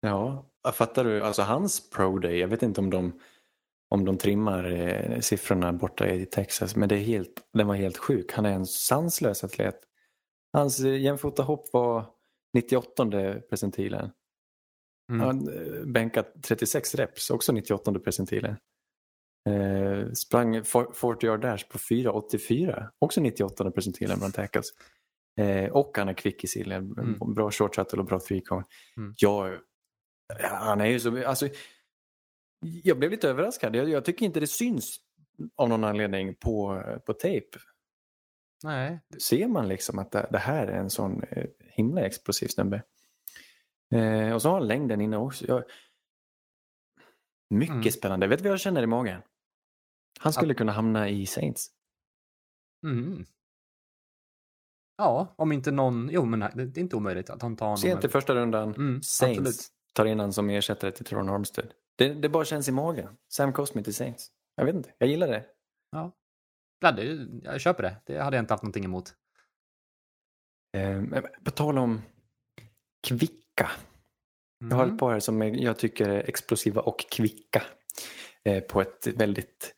Ja, 0.00 0.46
fattar 0.72 1.04
du? 1.04 1.22
Alltså 1.22 1.42
hans 1.42 1.90
pro 1.90 2.18
day, 2.18 2.38
jag 2.38 2.48
vet 2.48 2.62
inte 2.62 2.80
om 2.80 2.90
de, 2.90 3.20
om 3.88 4.04
de 4.04 4.18
trimmar 4.18 4.72
eh, 4.72 5.20
siffrorna 5.20 5.72
borta 5.72 6.08
i 6.08 6.26
Texas, 6.26 6.76
men 6.76 6.88
det 6.88 6.94
är 6.94 7.04
helt, 7.04 7.48
den 7.52 7.66
var 7.66 7.74
helt 7.74 7.96
sjuk. 7.96 8.32
Han 8.32 8.46
är 8.46 8.52
en 8.52 8.66
sanslös 8.66 9.44
atlet. 9.44 9.78
Hans 10.52 10.80
eh, 10.80 11.00
jämfota 11.00 11.42
hopp 11.42 11.72
var 11.72 12.06
98 12.54 13.06
percentilen. 13.50 14.10
Mm. 15.12 15.20
Han 15.20 15.48
eh, 15.48 15.84
bänkat 15.86 16.42
36 16.42 16.94
reps, 16.94 17.30
också 17.30 17.52
98 17.52 17.98
percentilen. 17.98 18.56
Eh, 19.48 20.10
sprang 20.12 20.64
for- 20.64 20.92
40 20.92 21.26
yard 21.26 21.40
dash 21.40 21.68
på 21.68 21.78
4,84, 21.78 22.88
också 22.98 23.20
98 23.20 23.70
percentilen 23.70 24.18
bland 24.18 24.34
tackles. 24.34 24.66
Eh, 25.40 25.70
och 25.70 25.98
han 25.98 26.08
är 26.08 26.14
kvick 26.14 26.44
i 26.44 26.46
sillen, 26.46 26.92
Mm. 26.98 27.34
bra 27.34 27.50
short 27.50 27.76
shuttle 27.76 27.98
och 27.98 28.04
bra 28.06 28.20
three 28.20 28.40
cone. 28.40 28.64
Mm. 28.96 29.14
Jag, 29.16 29.58
han 30.42 30.80
är 30.80 30.86
ju 30.86 31.00
så, 31.00 31.26
alltså, 31.26 31.48
jag 32.82 32.98
blev 32.98 33.10
lite 33.10 33.28
överraskad. 33.28 33.76
Jag, 33.76 33.88
jag 33.88 34.04
tycker 34.04 34.26
inte 34.26 34.40
det 34.40 34.46
syns 34.46 34.96
av 35.56 35.68
någon 35.68 35.84
anledning 35.84 36.34
på, 36.34 36.82
på 37.06 37.12
tape. 37.12 37.58
Nej, 38.64 39.00
Ser 39.22 39.48
man 39.48 39.68
liksom 39.68 39.98
att 39.98 40.10
det, 40.12 40.28
det 40.32 40.38
här 40.38 40.66
är 40.66 40.78
en 40.78 40.90
sån 40.90 41.22
eh, 41.22 41.46
himla 41.60 42.00
explosiv 42.00 42.48
snubbe. 42.48 42.82
Eh, 43.94 44.34
och 44.34 44.42
så 44.42 44.48
har 44.48 44.58
han 44.58 44.68
längden 44.68 45.00
inne 45.00 45.16
också. 45.16 45.46
Jag, 45.46 45.64
mycket 47.50 47.74
Mm. 47.74 47.90
spännande. 47.90 48.26
Vet 48.26 48.38
du 48.38 48.42
vad 48.42 48.52
jag 48.52 48.60
känner 48.60 48.82
i 48.82 48.86
magen? 48.86 49.22
Han 50.20 50.32
skulle 50.32 50.54
kunna 50.54 50.72
hamna 50.72 51.08
i 51.08 51.26
Saints. 51.26 51.70
Mm. 52.86 53.24
Ja, 54.96 55.34
om 55.38 55.52
inte 55.52 55.70
någon, 55.70 56.08
jo 56.12 56.24
men 56.24 56.38
nej, 56.40 56.50
det 56.54 56.62
är 56.62 56.82
inte 56.82 56.96
omöjligt 56.96 57.30
att 57.30 57.42
han 57.42 57.56
tar 57.56 57.66
honom. 57.66 57.78
Sent 57.78 58.04
i 58.04 58.08
första 58.08 58.34
rundan, 58.34 58.74
Mm, 58.74 59.02
Saints 59.02 59.38
absolut. 59.38 59.68
tar 59.92 60.04
in 60.06 60.20
han 60.20 60.32
som 60.32 60.50
ersättare 60.50 60.90
till 60.90 61.04
Teron 61.04 61.28
Armstead. 61.28 61.74
Det, 61.96 62.14
det 62.14 62.28
bara 62.28 62.44
känns 62.44 62.68
i 62.68 62.72
magen. 62.72 63.16
Sam 63.32 63.52
Cosmi 63.52 63.82
till 63.84 63.94
Saints. 63.94 64.32
Jag 64.54 64.64
vet 64.64 64.74
inte, 64.74 64.94
jag 64.98 65.08
gillar 65.08 65.26
det. 65.28 65.46
Ja. 65.90 66.12
Ja, 66.80 66.92
det, 66.92 67.28
jag 67.42 67.60
köper 67.60 67.82
det. 67.82 67.96
Det 68.06 68.18
hade 68.18 68.36
jag 68.36 68.42
inte 68.42 68.52
haft 68.54 68.62
någonting 68.62 68.84
emot. 68.84 69.14
Eh, 70.76 71.02
på 71.44 71.50
tal 71.50 71.78
om 71.78 72.02
kvicka. 73.54 73.70
Jag 74.70 74.76
har 74.76 74.82
Mm. 74.84 74.94
ett 74.94 75.00
par 75.00 75.12
här 75.12 75.20
som 75.20 75.42
jag 75.42 75.78
tycker 75.78 76.08
är 76.08 76.28
explosiva 76.28 76.80
och 76.80 76.98
kvicka. 77.10 77.62
Eh, 78.44 78.60
på 78.60 78.80
ett 78.80 79.06
väldigt 79.06 79.74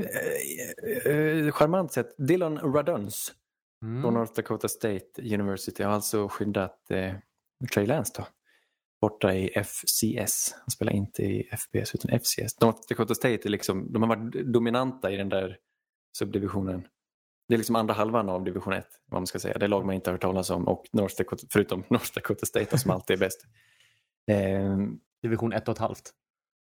eh, 0.00 1.12
eh, 1.12 1.50
charmant 1.52 1.92
sätt. 1.92 2.14
Dylan 2.18 2.58
Raduns 2.58 3.32
Mm. 3.82 4.02
från 4.02 4.14
North 4.14 4.32
Dakota 4.36 4.68
State 4.68 5.22
University 5.34 5.82
har 5.82 5.92
alltså 5.92 6.28
skyddat 6.28 6.90
eh, 6.90 7.14
Trey 7.74 7.86
Lance 7.86 8.12
då. 8.16 8.26
Borta 9.00 9.34
i 9.34 9.48
FCS. 9.64 10.54
Han 10.60 10.70
spelar 10.70 10.92
inte 10.92 11.22
i 11.22 11.48
FBS 11.52 11.94
utan 11.94 12.10
FCS. 12.20 12.60
North 12.60 12.80
Dakota 12.88 13.14
State 13.14 13.48
är 13.48 13.48
liksom, 13.48 13.92
de 13.92 14.02
har 14.02 14.16
varit 14.16 14.46
dominanta 14.52 15.10
i 15.10 15.16
den 15.16 15.28
där 15.28 15.58
subdivisionen. 16.18 16.86
Det 17.48 17.54
är 17.54 17.58
liksom 17.58 17.76
andra 17.76 17.94
halvan 17.94 18.28
av 18.28 18.44
division 18.44 18.72
1, 18.72 18.86
vad 19.06 19.20
man 19.20 19.26
ska 19.26 19.38
säga. 19.38 19.58
Det 19.58 19.66
är 19.66 19.68
lag 19.68 19.86
man 19.86 19.94
inte 19.94 20.10
har 20.10 20.12
hört 20.14 20.22
talas 20.22 20.50
om, 20.50 20.68
och 20.68 20.84
North 20.92 21.14
Dakota, 21.18 21.46
förutom 21.50 21.84
North 21.90 22.10
Dakota 22.14 22.46
State 22.46 22.78
som 22.78 22.90
alltid 22.90 23.14
är 23.14 23.20
bäst. 23.20 23.46
Eh, 24.30 24.76
Division 25.22 25.52
1 25.52 25.68
och 25.68 25.72
ett 25.72 25.78
halvt. 25.78 26.12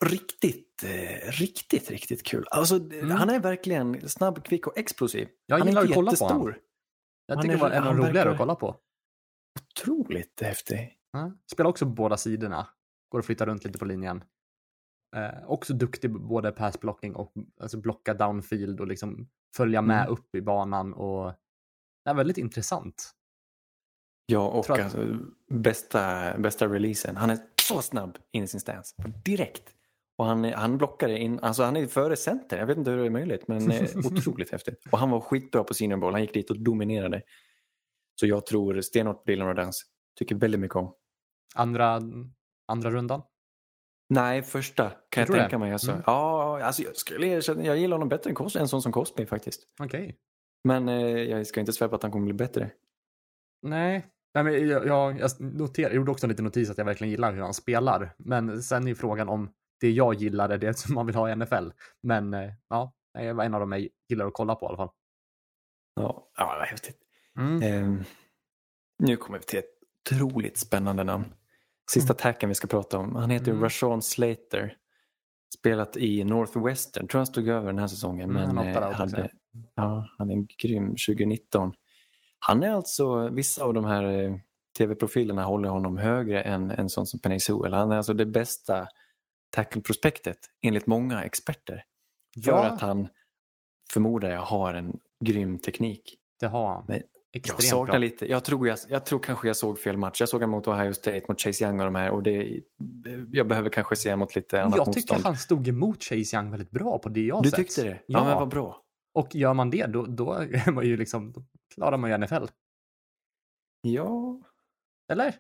riktigt, 0.06 0.84
eh, 0.84 1.32
riktigt, 1.32 1.92
riktigt 1.92 2.24
kul. 2.24 2.46
Alltså, 2.52 2.76
Mm. 2.76 3.10
Han 3.12 3.30
är 3.30 3.40
verkligen 3.40 4.10
snabb, 4.10 4.44
kvick 4.44 4.68
och 4.68 4.78
explosiv. 4.78 5.28
Jag 5.46 5.58
han 5.58 5.68
gillar 5.68 5.82
att 5.84 5.94
kolla 5.94 6.12
på 6.12 6.13
jättestor. 6.16 6.28
honom. 6.40 6.54
Jag 7.26 7.36
Han 7.36 7.42
tycker 7.44 7.54
är- 7.54 7.58
det 7.58 7.63
var 7.63 7.72
en 7.72 7.78
av 7.84 7.88
han 7.88 7.96
de 7.96 8.02
roligare 8.08 8.13
verkar- 8.13 8.32
att 8.32 8.38
kolla 8.38 8.56
på. 8.56 8.76
Otroligt 9.60 10.42
häftig. 10.42 10.98
Ja. 11.12 11.32
Spelar 11.52 11.70
också 11.70 11.86
på 11.86 11.92
båda 11.92 12.18
sidorna. 12.18 12.68
Går 13.10 13.20
att 13.20 13.26
flytta 13.26 13.46
runt 13.46 13.63
lite 13.63 13.80
på 13.80 13.86
linjen. 13.86 14.24
Eh, 15.16 15.50
också 15.50 15.74
duktig 15.74 16.13
på 16.13 16.20
både 16.20 16.52
passblocking 16.52 17.16
och 17.16 17.34
alltså 17.62 17.78
blocka 17.78 18.13
downfield 18.13 18.80
och 18.80 18.88
liksom 18.88 19.28
följa 19.55 19.81
med 19.81 19.99
Mm. 20.01 20.13
upp 20.13 20.36
i 20.36 20.41
banan 20.41 20.93
och 20.93 21.33
det 22.05 22.10
är 22.10 22.13
väldigt 22.13 22.38
intressant. 22.38 23.12
Ja, 24.25 24.47
och 24.49 24.69
att- 24.69 24.79
alltså, 24.79 25.17
bästa, 25.49 26.33
bästa 26.38 26.67
releasen. 26.67 27.15
Han 27.17 27.29
är 27.29 27.38
så 27.62 27.81
snabb 27.81 28.17
in 28.31 28.43
i 28.43 28.47
sin 28.47 28.60
stance. 28.60 28.95
Direkt. 29.25 29.73
Och 30.17 30.25
han, 30.25 30.43
han 30.43 30.77
blockar 30.77 31.10
in, 31.10 31.39
alltså 31.39 31.63
han 31.63 31.75
är 31.75 31.88
före 31.88 32.15
center. 32.15 32.57
Jag 32.57 32.65
vet 32.67 32.77
inte 32.77 32.91
hur 32.91 32.97
det 32.97 33.05
är 33.05 33.10
möjligt, 33.10 33.47
men 33.47 33.71
eh, 33.71 33.88
otroligt 34.05 34.51
häftigt. 34.51 34.83
Och 34.91 34.97
han 34.99 35.10
var 35.10 35.19
skitbra 35.19 35.63
på 35.63 35.73
senior 35.73 35.97
ball. 35.97 36.13
Han 36.13 36.21
gick 36.21 36.33
dit 36.33 36.49
och 36.49 36.60
dominerade. 36.60 37.21
Så 38.19 38.27
jag 38.27 38.45
tror 38.45 38.81
stenhårt 38.81 39.15
på 39.15 39.31
Dylan 39.31 39.47
Rodance. 39.47 39.86
Tycker 40.19 40.36
väldigt 40.36 40.60
mycket 40.60 40.75
om. 40.75 40.93
Andra, 41.55 42.01
andra 42.67 42.91
rundan. 42.91 43.21
Nej, 44.10 44.43
första 44.43 44.91
kan 45.10 45.22
jag 45.22 45.30
det? 45.30 45.39
tänka 45.39 45.58
mig. 45.58 45.72
Alltså. 45.72 45.91
Mm. 45.91 46.04
Ja, 46.06 46.63
alltså 46.63 46.82
jag, 46.82 46.96
skulle 46.96 47.28
erkänna, 47.28 47.63
jag 47.63 47.78
gillar 47.78 47.96
honom 47.96 48.10
bättre 48.10 48.30
än 48.30 48.36
Cosby, 48.36 48.60
en 48.60 48.67
sån 48.67 48.82
som 48.82 48.91
Cosby 48.91 49.26
faktiskt. 49.26 49.63
Okej. 49.80 50.17
Men 50.63 50.89
eh, 50.89 51.24
jag 51.24 51.48
ska 51.48 51.60
inte 51.60 51.74
svära 51.74 51.89
på 51.89 51.96
att 51.96 52.04
han 52.04 52.12
kommer 52.12 52.26
bli 52.26 52.34
bättre. 52.34 52.70
Nej, 53.62 54.06
Nej 54.34 54.43
men 54.43 54.67
jag, 54.67 54.88
jag, 54.88 55.20
jag 55.20 55.32
noter, 55.39 55.91
gjorde 55.91 56.12
också 56.12 56.26
en 56.26 56.30
liten 56.30 56.46
notis 56.46 56.70
att 56.70 56.78
jag 56.78 56.86
verkligen 56.86 57.12
gillar 57.12 57.34
hur 57.34 57.41
han 57.41 57.54
spelar. 57.54 58.15
Men 58.17 58.63
sen 58.63 58.84
är 58.84 58.88
ju 58.88 58.96
frågan 58.96 59.30
om 59.30 59.50
det 59.80 59.91
jag 59.91 60.13
gillar 60.13 60.50
är 60.50 60.58
det 60.58 60.78
som 60.78 60.96
man 60.96 61.06
vill 61.06 61.15
ha 61.15 61.30
i 61.30 61.36
NFL. 61.36 61.70
Men 62.04 62.34
eh, 62.34 62.54
ja, 62.70 62.93
det 63.13 63.34
var 63.34 63.43
en 63.43 63.54
av 63.54 63.60
dem 63.60 63.72
jag 63.72 63.88
gillar 64.10 64.28
att 64.28 64.34
kolla 64.34 64.56
på 64.56 64.65
i 64.65 64.67
alla 64.67 64.78
fall. 64.78 64.89
Ja, 65.96 66.30
ja 66.38 66.56
vad 66.60 66.67
häftigt. 66.67 66.98
Mm. 67.39 67.62
Ehm, 67.62 68.04
nu 69.00 69.17
kommer 69.17 69.39
vi 69.39 69.46
till 69.46 69.60
ett 69.60 69.78
otroligt 70.12 70.58
spännande 70.58 71.04
namn. 71.04 71.26
Sista 71.91 72.13
tacken 72.13 72.50
vi 72.50 72.56
ska 72.56 72.67
prata 72.67 72.97
om. 72.97 73.15
Han 73.15 73.30
heter 73.30 73.52
Mm. 73.52 73.63
Rashawn 73.63 74.02
Slater. 74.02 74.78
Spelat 75.60 75.97
i 75.97 76.23
Northwestern. 76.23 77.08
Tror 77.08 77.19
han 77.19 77.28
stod 77.28 77.47
över 77.47 77.67
den 77.67 77.80
här 77.80 77.88
säsongen. 77.88 78.30
Mm, 78.30 78.56
men 78.56 78.58
han 78.58 78.67
eh, 78.84 78.91
hade, 78.91 79.30
ja, 79.76 80.08
han 80.17 80.30
är 80.32 80.47
grym 80.63 80.88
2019. 80.89 81.73
Han 82.39 82.63
är 82.63 82.69
alltså, 82.71 83.30
vissa 83.30 83.63
av 83.63 83.73
de 83.73 83.86
här 83.86 84.04
eh, 84.04 84.36
tv-profilerna 84.78 85.43
håller 85.43 85.69
honom 85.69 85.97
högre 85.97 86.41
än 86.41 86.71
en 86.71 86.89
sån 86.89 87.06
som 87.08 87.19
Penny 87.19 87.39
Sewell. 87.39 87.73
Han 87.73 87.91
är 87.91 87.97
alltså 87.97 88.13
det 88.13 88.26
bästa 88.26 88.88
tackle-prospektet 89.50 90.38
enligt 90.62 90.88
många 90.88 91.23
experter. 91.23 91.84
För 92.45 92.52
Ja. 92.52 92.65
att 92.65 92.82
han, 92.82 93.08
förmodar 93.93 94.30
jag, 94.30 94.41
har 94.41 94.73
en 94.73 95.00
grym 95.26 95.60
teknik. 95.60 96.15
Det 96.39 96.47
har 96.47 96.67
han. 96.69 96.86
Men 96.88 97.02
Jag 97.45 97.54
Extremt 97.56 97.63
saknar 97.69 97.86
bra. 97.93 97.97
lite, 98.00 98.26
jag 98.32 98.43
tror, 98.43 98.67
jag, 98.67 98.78
jag 98.89 99.06
tror 99.06 99.19
kanske 99.19 99.47
jag 99.47 99.58
såg 99.58 99.80
fel 99.80 99.97
match. 99.97 100.19
Jag 100.19 100.30
såg 100.30 100.41
han 100.41 100.50
mot 100.50 100.67
Ohio 100.67 100.93
State, 100.93 101.21
mot 101.28 101.41
Chase 101.41 101.63
Young 101.65 101.80
och 101.80 101.86
de 101.86 101.95
här. 101.95 102.10
Och 102.12 102.23
det, 102.23 102.62
jag 103.32 103.47
behöver 103.47 103.69
kanske 103.69 103.95
se 103.95 104.15
mot 104.15 104.36
lite 104.36 104.62
annat 104.63 104.78
Jag 104.78 104.86
tycker 104.86 105.00
motstånd. 105.00 105.23
han 105.23 105.38
stod 105.38 105.67
emot 105.67 106.04
Chase 106.04 106.36
Young 106.36 106.52
väldigt 106.52 106.71
bra 106.71 106.97
på 107.00 107.10
det 107.10 107.21
jag 107.21 107.43
Du 107.43 107.50
sett. 107.50 107.58
tyckte 107.58 107.84
det? 107.84 107.89
Ja, 107.89 108.19
Ja. 108.19 108.23
men 108.26 108.34
vad 108.36 108.47
bra. 108.50 108.82
Och 109.13 109.36
gör 109.36 109.54
man 109.54 109.69
det, 109.69 109.86
då, 109.86 110.06
då 110.06 110.34
är 110.34 110.71
man 110.71 110.86
ju 110.86 110.97
liksom, 110.97 111.32
då 111.32 111.43
klarar 111.73 111.97
man 111.97 112.10
ju 112.10 112.17
NFL. 112.17 112.45
Ja. 113.82 114.41
Eller? 115.12 115.36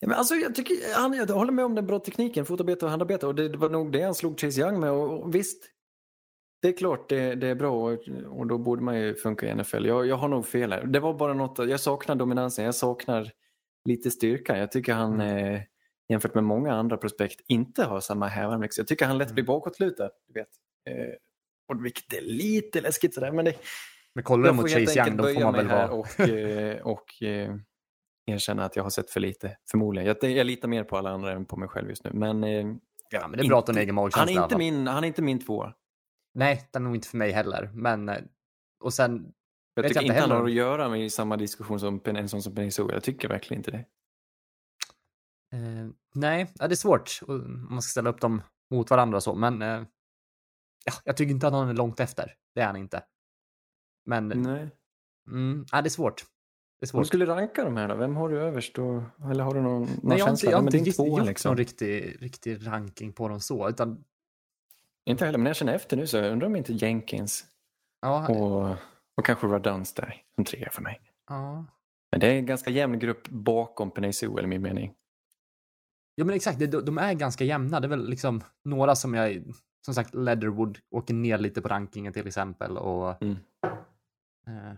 Ja, 0.00 0.08
men 0.08 0.16
alltså, 0.18 0.34
jag, 0.34 0.54
tycker, 0.54 0.76
han, 0.96 1.12
jag 1.12 1.26
håller 1.26 1.52
med 1.52 1.64
om 1.64 1.74
den 1.74 1.86
bra 1.86 1.98
tekniken, 1.98 2.46
fotarbete 2.46 2.84
och 2.84 2.90
handarbete. 2.90 3.26
Och 3.26 3.34
det, 3.34 3.48
det 3.48 3.58
var 3.58 3.70
nog 3.70 3.92
det 3.92 4.02
han 4.02 4.14
slog 4.14 4.40
Chase 4.40 4.60
Young 4.60 4.80
med. 4.80 4.90
Och, 4.90 5.22
och 5.22 5.34
visst, 5.34 5.64
det 6.62 6.68
är 6.68 6.72
klart 6.72 7.08
det, 7.08 7.34
det 7.34 7.46
är 7.48 7.54
bra 7.54 7.92
och, 7.92 7.98
och 8.26 8.46
då 8.46 8.58
borde 8.58 8.82
man 8.82 9.00
ju 9.00 9.14
funka 9.14 9.46
i 9.46 9.54
NFL. 9.54 9.86
Jag, 9.86 10.06
jag 10.06 10.16
har 10.16 10.28
nog 10.28 10.46
fel 10.46 10.72
här. 10.72 10.84
Det 10.84 11.00
var 11.00 11.14
bara 11.14 11.34
något, 11.34 11.58
jag 11.68 11.80
saknar 11.80 12.14
dominansen, 12.14 12.64
jag 12.64 12.74
saknar 12.74 13.30
lite 13.88 14.10
styrka. 14.10 14.58
Jag 14.58 14.72
tycker 14.72 14.92
han, 14.94 15.20
Mm. 15.20 15.54
eh, 15.54 15.60
jämfört 16.08 16.34
med 16.34 16.44
många 16.44 16.72
andra 16.74 16.96
prospekt, 16.96 17.40
inte 17.48 17.84
har 17.84 18.00
samma 18.00 18.26
hävarm. 18.26 18.66
Jag 18.76 18.86
tycker 18.86 19.06
han 19.06 19.18
lätt 19.18 19.32
blir 19.32 19.42
Mm. 19.44 19.46
bakåtlutad. 19.46 20.10
Du 20.28 20.40
vet. 20.40 20.48
Eh, 20.90 21.78
vilket 21.82 22.12
är 22.12 22.20
lite 22.20 22.80
läskigt 22.80 23.14
sådär. 23.14 23.32
Men 23.32 23.44
det, 23.44 23.54
Men 24.14 24.24
kollar 24.24 24.48
du 24.50 24.54
mot 24.56 24.70
Chase 24.70 24.98
Young, 25.00 25.16
då 25.16 25.24
får 25.24 25.40
man 25.40 25.54
väl 25.54 25.68
vara... 25.68 25.90
och, 25.90 26.20
eh, 26.20 26.80
och 26.86 27.22
eh, 27.22 27.54
erkänna 28.26 28.64
att 28.64 28.76
jag 28.76 28.82
har 28.82 28.90
sett 28.90 29.10
för 29.10 29.20
lite, 29.20 29.56
förmodligen. 29.70 30.06
Jag, 30.22 30.30
jag 30.30 30.46
litar 30.46 30.68
mer 30.68 30.84
på 30.84 30.96
alla 30.96 31.10
andra 31.10 31.32
än 31.32 31.44
på 31.44 31.56
mig 31.56 31.68
själv 31.68 31.88
just 31.88 32.04
nu. 32.04 32.10
Men, 32.14 32.44
eh, 32.44 32.66
Ja, 33.10 33.28
men 33.28 33.38
det 33.38 33.44
är 33.44 33.48
bra 33.48 33.58
att 33.58 33.66
du 33.66 33.72
egen 33.72 33.88
han, 33.88 33.94
magkänsla 33.94 34.22
är 34.30 34.34
i 34.34 34.36
alla 34.36 34.44
inte 34.44 34.56
min, 34.58 34.86
han 34.86 35.04
är 35.04 35.08
inte 35.08 35.22
min 35.22 35.38
tvåa. 35.44 35.74
Nej, 36.34 36.68
den 36.72 36.82
är 36.82 36.86
nog 36.86 36.96
inte 36.96 37.08
för 37.08 37.16
mig 37.18 37.32
heller. 37.32 37.70
Men, 37.74 38.08
eh, 38.08 38.16
och 38.80 38.94
sen, 38.94 39.32
Jag 39.74 39.84
tycker 39.84 39.94
jag 39.96 40.02
inte 40.02 40.04
inte 40.04 40.20
han 40.20 40.30
heller. 40.30 40.40
har 40.40 40.44
att 40.48 40.52
göra 40.54 40.88
med 40.88 41.12
samma 41.12 41.36
diskussion 41.36 41.80
som 41.80 42.00
en 42.04 42.28
sån 42.28 42.42
som 42.42 42.54
Peninsula. 42.54 42.92
Jag 42.94 43.02
tycker 43.02 43.28
verkligen 43.28 43.60
inte 43.60 43.70
det. 43.70 43.84
eh, 45.56 45.88
nej, 46.14 46.52
ja, 46.58 46.68
det 46.68 46.74
är 46.74 46.76
svårt 46.76 47.20
och- 47.22 47.34
om 47.34 47.66
man 47.70 47.82
ska 47.82 47.90
ställa 47.90 48.10
upp 48.10 48.20
dem 48.20 48.42
mot 48.70 48.90
varandra 48.90 49.16
och 49.16 49.22
så, 49.22 49.34
men 49.34 49.62
eh, 49.62 49.82
ja, 50.84 50.92
jag 51.04 51.16
tycker 51.16 51.30
inte 51.30 51.46
att 51.46 51.52
han 51.52 51.68
är 51.68 51.74
långt 51.74 52.00
efter. 52.00 52.34
Det 52.54 52.60
är 52.60 52.66
han 52.66 52.76
inte. 52.76 53.02
Men, 54.06 54.28
Nej. 54.28 54.70
mm, 55.28 55.66
ja, 55.72 55.82
det 55.82 55.88
är 55.88 55.90
svårt. 55.90 56.16
Det 56.16 56.22
är 56.22 56.24
Om 56.24 56.80
du 56.80 56.86
svårt. 56.86 57.06
skulle 57.06 57.26
ranka 57.26 57.64
de 57.64 57.76
här 57.76 57.88
då, 57.88 57.94
vem 57.96 58.16
har 58.16 58.28
du 58.28 58.40
överst 58.40 58.74
då? 58.74 59.04
Eller 59.30 59.44
har 59.44 59.54
du 59.54 59.60
någon, 59.60 59.80
någon 59.82 59.88
Nej, 60.02 60.18
jag 60.18 60.24
har 60.24 60.30
inte, 60.30 60.40
känsla? 60.40 60.50
jag 60.50 60.58
har 60.58 60.62
inte 60.62 60.76
din 60.76 60.84
riktigt 60.84 60.96
tvåa 61.06 61.18
gjort 61.18 61.26
liksom? 61.28 61.48
någon 61.50 61.56
riktig, 61.58 62.16
riktig 62.22 62.66
ranking 62.66 63.12
på 63.12 63.28
dem 63.28 63.40
så, 63.40 63.68
utan 63.68 64.04
Inte 65.04 65.24
heller, 65.24 65.38
men 65.38 65.44
när 65.44 65.50
jag 65.50 65.56
känner 65.56 65.74
efter 65.74 65.96
nu 65.96 66.06
så 66.06 66.18
undrar 66.24 66.46
om 66.46 66.56
inte 66.56 66.72
Jenkins 66.72 67.44
ja, 68.00 68.28
och, 68.28 68.76
och 69.16 69.24
kanske 69.24 69.46
Raduns 69.46 69.94
där 69.94 70.22
som 70.34 70.44
trea 70.44 70.70
för 70.70 70.82
mig. 70.82 71.00
ja. 71.28 71.64
Men 72.12 72.20
det 72.20 72.26
är 72.26 72.34
en 72.34 72.46
ganska 72.46 72.70
jämn 72.70 72.98
grupp 72.98 73.28
bakom 73.28 73.90
Peninsula 73.90 74.42
i 74.42 74.46
min 74.46 74.62
mening. 74.62 74.94
Ja 76.14 76.24
men 76.24 76.34
exakt, 76.34 76.58
de, 76.70 76.98
är 76.98 77.14
ganska 77.14 77.44
jämna. 77.44 77.80
Det 77.80 77.86
är 77.86 77.88
väl 77.88 78.08
liksom 78.08 78.44
några 78.64 78.94
som 78.96 79.14
jag, 79.14 79.42
som 79.84 79.94
sagt, 79.94 80.14
Leatherwood 80.14 80.78
åker 80.90 81.14
ner 81.14 81.38
lite 81.38 81.62
på 81.62 81.68
rankingen 81.68 82.12
till 82.12 82.26
exempel 82.26 82.76
och 82.78 83.22
Mm. 83.22 83.36
eh, 84.46 84.72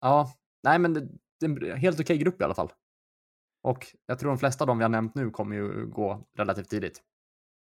ja, 0.00 0.32
nej 0.62 0.78
men 0.78 0.94
det, 0.94 1.08
det 1.40 1.46
är 1.46 1.70
en 1.72 1.78
helt 1.78 2.00
okej 2.00 2.18
grupp 2.18 2.40
i 2.40 2.44
alla 2.44 2.54
fall. 2.54 2.72
Och 3.62 3.86
jag 4.06 4.18
tror 4.18 4.30
de 4.30 4.38
flesta 4.38 4.64
av 4.64 4.68
dem 4.68 4.78
vi 4.78 4.84
har 4.84 4.88
nämnt 4.88 5.14
nu 5.14 5.30
kommer 5.30 5.56
ju 5.56 5.86
gå 5.86 6.26
relativt 6.36 6.68
tidigt. 6.68 7.02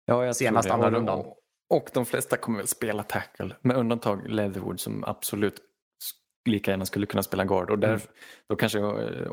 Ja, 0.05 0.25
jag 0.25 0.37
Senast 0.37 0.71
andra 0.71 0.91
rundan. 0.91 1.19
Och, 1.19 1.39
och 1.71 1.91
de 1.95 2.07
flesta 2.07 2.37
kommer 2.37 2.59
väl 2.59 2.67
spela 2.69 3.03
tackle, 3.03 3.57
med 3.61 3.77
undantag 3.77 4.31
Leatherwood 4.31 4.81
som 4.81 5.05
absolut 5.05 5.61
lika 6.49 6.71
gärna 6.71 6.87
skulle 6.87 7.07
kunna 7.07 7.23
spela 7.23 7.45
guard. 7.45 7.71
Och 7.71 7.79
där, 7.79 7.89
Mm. 7.89 8.01
då 8.49 8.57
kanske 8.57 8.79
jag 8.79 9.03
eh, 9.03 9.33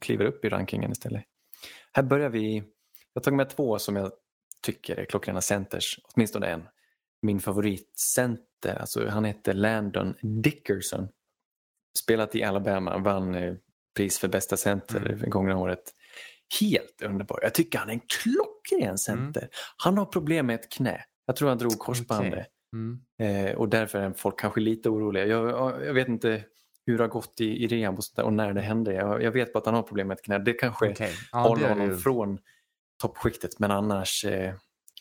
kliver 0.00 0.24
upp 0.24 0.44
i 0.44 0.48
rankingen 0.48 0.92
istället. 0.92 1.24
Här 1.92 2.02
börjar 2.02 2.28
vi, 2.30 2.62
jag 3.12 3.22
tagit 3.22 3.36
med 3.36 3.50
två 3.50 3.78
som 3.78 3.96
jag 3.96 4.12
tycker 4.62 4.96
är 4.96 5.04
klockrena 5.04 5.40
centers, 5.40 6.00
åtminstone 6.14 6.46
en. 6.46 6.62
Min 7.22 7.40
favoritcenter, 7.40 8.74
alltså 8.80 9.08
han 9.08 9.24
heter 9.24 9.52
Landon 9.54 10.14
Dickerson. 10.22 11.08
Spelat 11.98 12.34
i 12.34 12.42
Alabama, 12.44 12.98
vann 12.98 13.34
eh, 13.34 13.54
pris 13.96 14.18
för 14.18 14.28
bästa 14.28 14.56
center 14.56 15.06
Mm. 15.12 15.30
gångna 15.30 15.56
året. 15.58 15.94
Helt 16.60 17.02
underbar. 17.02 17.38
Jag 17.42 17.54
tycker 17.54 17.78
han 17.78 17.88
är 17.88 17.92
en 17.94 18.00
klockren 18.00 18.98
center. 18.98 19.48
Han 19.76 19.98
har 19.98 20.04
problem 20.04 20.46
med 20.46 20.54
ett 20.54 20.72
knä. 20.72 21.04
Jag 21.30 21.36
tror 21.36 21.48
han 21.48 21.58
drog 21.58 21.78
korsbandet. 21.78 22.32
Okej. 22.32 22.46
Mm. 22.72 23.46
Eh, 23.46 23.54
och 23.56 23.68
därför 23.68 23.98
är 23.98 24.12
folk 24.12 24.40
kanske 24.40 24.60
lite 24.60 24.88
oroliga. 24.88 25.26
Jag, 25.26 25.48
jag 25.86 25.94
vet 25.94 26.08
inte 26.08 26.44
hur 26.86 26.98
det 26.98 27.04
har 27.04 27.08
gått 27.08 27.40
i, 27.40 27.64
i 27.64 27.66
rehab 27.66 27.98
och, 27.98 28.04
sånt 28.04 28.16
där 28.16 28.24
och 28.24 28.32
när 28.32 28.52
det 28.52 28.60
hände. 28.60 28.92
Jag, 28.92 29.22
jag 29.22 29.32
vet 29.32 29.52
bara 29.52 29.58
att 29.58 29.66
han 29.66 29.74
har 29.74 29.82
problem 29.82 30.08
med 30.08 30.14
ett 30.14 30.24
knä. 30.24 30.38
Det 30.38 30.52
kanske 30.52 30.90
Okej. 30.90 31.12
Ja, 31.32 31.38
håller 31.38 31.68
honom 31.68 31.90
ju, 31.90 31.96
från 31.96 32.38
toppskiktet. 33.02 33.58
Men 33.58 33.70
annars, 33.70 34.24
eh, 34.24 34.54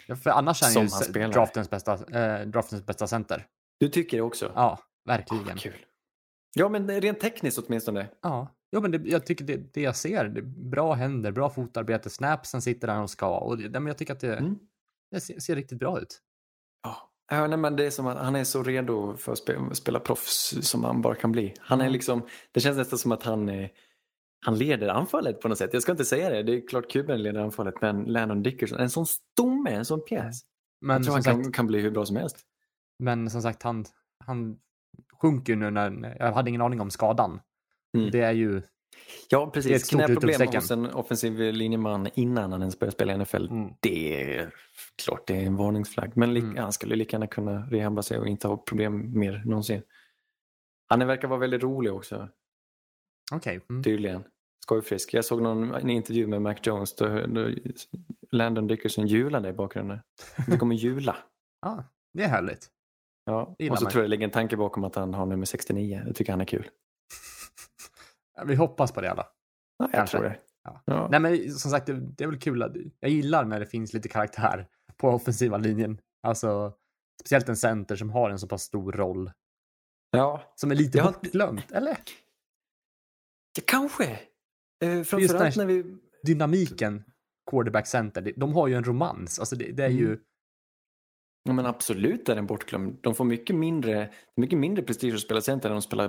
ja, 0.08 0.16
för 0.16 0.30
annars 0.30 0.62
är 0.62 0.66
han 0.66 1.14
ju 1.16 1.22
han 1.22 1.32
draftens 1.32 1.70
bästa, 1.70 1.94
eh, 1.94 2.48
draftens 2.48 2.86
bästa 2.86 3.08
center. 3.08 3.46
du 3.80 3.90
tycker 3.90 4.18
det 4.18 4.24
också? 4.24 4.52
Ja, 4.56 4.80
verkligen. 5.06 5.58
kul. 5.58 5.86
Ja, 6.56 6.70
men 6.70 7.02
rent 7.02 7.20
tekniskt 7.20 7.58
åtminstone. 7.58 8.08
Ja, 8.22 8.56
jo, 8.72 8.82
men 8.82 8.92
det, 8.92 9.02
jag 9.06 9.26
tycker 9.26 9.46
det, 9.46 9.74
det 9.74 9.82
jag 9.82 9.96
ser, 9.96 10.26
det 10.26 10.42
bra 10.42 10.94
händer, 10.94 11.32
bra 11.32 11.50
fotarbete, 11.50 12.10
snapsen 12.10 12.62
sitter 12.62 12.88
där 12.88 12.96
de 12.96 13.08
ska 13.08 13.38
och 13.38 13.58
det, 13.58 13.70
men 13.70 13.88
jag 13.88 13.98
tycker 13.98 14.14
att 14.14 14.20
det, 14.20 14.38
Mm. 14.38 14.60
Det 15.12 15.22
ser, 15.22 15.40
ser 15.40 15.56
riktigt 15.56 15.80
bra 15.80 16.00
ut. 16.00 16.22
Ja. 16.84 17.10
Ja, 17.32 17.48
nej, 17.48 17.58
men 17.58 17.76
det 17.76 17.86
är 17.86 17.90
som 17.90 18.08
att 18.08 18.18
han 18.18 18.36
är 18.36 18.44
så 18.44 18.64
redo 18.64 19.18
för 19.18 19.32
att 19.32 19.38
spela, 19.38 19.74
spela 19.74 20.00
proffs 20.00 20.58
som 20.62 20.84
han 20.84 21.02
bara 21.02 21.16
kan 21.16 21.32
bli. 21.32 21.54
Han 21.60 21.82
är 21.82 21.90
liksom, 21.90 22.28
det 22.52 22.60
känns 22.60 22.78
nästan 22.78 23.00
som 23.00 23.12
att 23.12 23.24
han, 23.24 23.50
eh, 23.50 23.70
han 24.46 24.58
leder 24.58 24.88
anfallet 24.88 25.42
på 25.42 25.48
något 25.48 25.58
sätt. 25.58 25.70
Jag 25.74 25.82
ska 25.82 25.92
inte 25.92 26.06
säga 26.06 26.30
det, 26.30 26.44
det 26.44 26.54
är 26.54 26.68
klart 26.68 26.92
Kuben 26.92 27.24
leder 27.24 27.40
anfallet, 27.40 27.82
men 27.82 28.04
Landon 28.04 28.44
Dickerson, 28.44 28.80
en 28.80 28.90
sån 28.90 29.06
stomme, 29.06 29.70
en 29.70 29.86
sån 29.86 30.02
pjäs. 30.06 30.42
Men 30.82 30.96
jag 30.96 31.04
tror 31.04 31.14
han 31.14 31.24
sagt, 31.24 31.44
kan, 31.44 31.52
kan 31.52 31.68
bli 31.68 31.80
hur 31.80 31.92
bra 31.92 32.06
som 32.06 32.16
helst. 32.16 32.38
men 33.04 33.30
som 33.30 33.42
sagt, 33.42 33.64
han, 33.64 33.86
han 34.26 34.58
sjunker 35.22 35.54
ju 35.54 35.60
nu 35.60 35.70
när, 35.70 36.16
jag 36.20 36.32
hade 36.32 36.50
ingen 36.50 36.62
aning 36.62 36.82
om 36.82 36.92
skadan. 36.92 37.40
Mm. 37.98 38.12
Det 38.12 38.22
är 38.22 38.32
ju, 38.32 38.62
Ja, 39.30 39.52
precis. 39.54 39.90
Knäproblem 39.90 40.48
hos 40.48 40.72
en 40.72 40.86
offensiv 40.86 41.40
linjeman 41.40 42.10
innan 42.14 42.52
han 42.52 42.62
ens 42.62 42.80
började 42.80 42.96
spela 42.96 43.14
i 43.14 43.18
NFL. 43.18 43.48
Mm. 43.48 43.74
Det 43.80 44.48
klart 45.00 45.28
det 45.28 45.36
är 45.38 45.46
en 45.46 45.56
varningsflagg. 45.56 46.12
Men 46.18 46.38
Mm. 46.38 46.58
han 46.58 46.74
skulle 46.74 46.96
lika 46.96 47.16
gärna 47.16 47.28
kunna 47.28 47.66
rehabba 47.66 48.02
sig 48.02 48.20
och 48.20 48.28
inte 48.28 48.48
ha 48.48 48.58
problem 48.58 49.20
mer 49.20 49.42
någonsin. 49.46 49.82
Han 50.88 51.08
verkar 51.08 51.28
vara 51.28 51.40
väldigt 51.40 51.64
rolig 51.64 51.94
också, 51.94 52.30
okej. 53.32 53.60
Mm. 53.70 53.84
tydligen. 53.84 54.24
Skojfrisk. 54.64 55.14
Jag 55.14 55.26
såg 55.26 55.42
någon, 55.42 55.74
en 55.76 55.90
intervju 55.90 56.28
med 56.28 56.42
Mac 56.42 56.56
Jones 56.64 56.96
då, 56.96 57.26
då 57.28 57.50
Landon 58.32 58.68
Dickerson 58.68 59.08
julade 59.08 59.50
i 59.50 59.54
bakgrunden. 59.54 60.00
Det 60.48 60.58
kommer 60.58 60.76
jula. 60.86 61.18
Ja, 61.62 61.84
det 62.14 62.24
är 62.24 62.28
härligt. 62.28 62.68
Ja. 63.26 63.56
Gillar 63.60 63.74
Och 63.74 63.78
så 63.80 63.84
man. 63.86 63.92
tror 63.92 64.04
jag 64.04 64.10
det 64.10 64.12
ligger 64.12 64.24
en 64.26 64.32
tanke 64.32 64.58
bakom 64.58 64.84
att 64.84 64.96
han 64.96 65.14
har 65.14 65.26
nummer 65.26 65.46
69. 65.46 66.02
Det 66.06 66.14
tycker 66.14 66.32
han 66.34 66.42
är 66.42 66.46
kul. 66.46 66.70
Vi 68.46 68.56
hoppas 68.56 68.92
på 68.92 69.02
det 69.02 69.12
alla. 69.12 69.28
Ja, 69.78 69.86
jag 69.86 69.92
Kanske. 69.92 70.18
tror 70.18 70.30
det. 70.30 70.40
Ja. 70.64 70.82
Ja. 70.86 71.08
Nej, 71.12 71.20
men 71.20 71.52
som 71.52 71.72
sagt, 71.72 71.86
det, 71.86 71.94
det 71.94 72.24
är 72.24 72.28
väl 72.28 72.40
kul 72.40 72.64
att, 72.64 72.72
jag 73.00 73.12
gillar 73.12 73.46
när 73.46 73.60
det 73.60 73.66
finns 73.66 73.94
lite 73.94 74.10
karaktär 74.10 74.68
på 75.00 75.10
offensiva 75.10 75.58
linjen. 75.58 76.02
Alltså, 76.24 76.74
speciellt 77.22 77.50
en 77.50 77.58
center 77.58 77.96
som 77.96 78.10
har 78.10 78.30
en 78.30 78.40
så 78.40 78.48
pass 78.48 78.64
stor 78.64 78.92
roll. 78.92 79.32
ja. 80.12 80.54
Som 80.56 80.72
är 80.72 80.76
lite 80.76 80.98
Jag 80.98 81.14
bortglömt, 81.14 81.72
eller? 81.72 81.98
ja 83.58 83.64
kanske. 83.68 84.20
Eh, 84.84 85.04
framförallt 85.04 85.56
när- 85.56 85.66
vi 85.66 85.98
Dynamiken, 86.24 87.04
quarterback 87.52 87.88
center, 87.88 88.34
de 88.38 88.54
har 88.54 88.68
ju 88.68 88.76
en 88.76 88.84
romans. 88.84 89.40
Alltså 89.40 89.56
det, 89.56 89.72
det 89.72 89.84
är 89.86 89.90
ju, 89.90 90.06
Mm. 90.08 90.20
Ja, 91.44 91.54
men 91.54 91.66
absolut 91.66 92.30
är 92.30 92.36
den 92.36 92.46
bortglömd. 92.48 92.98
De 93.02 93.16
får 93.16 93.26
mycket 93.26 93.56
mindre, 93.56 94.14
mycket 94.36 94.60
mindre 94.60 94.84
prestige 94.84 95.14
att 95.14 95.20
spela 95.22 95.42
center 95.42 95.70
än 95.72 95.78
att 95.78 95.84
spela, 95.84 96.04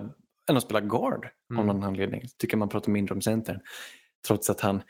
än 0.50 0.57
att 0.57 0.62
spela 0.62 0.81
guard 0.81 1.29
Mm. 1.50 1.61
av 1.61 1.66
någon 1.66 1.85
anledning. 1.85 2.22
Tycker 2.38 2.57
man 2.57 2.68
pratar 2.68 2.92
mindre 2.92 3.14
om 3.14 3.22
centern. 3.22 3.61
Trots 4.26 4.50
att 4.50 4.61
han, 4.61 4.83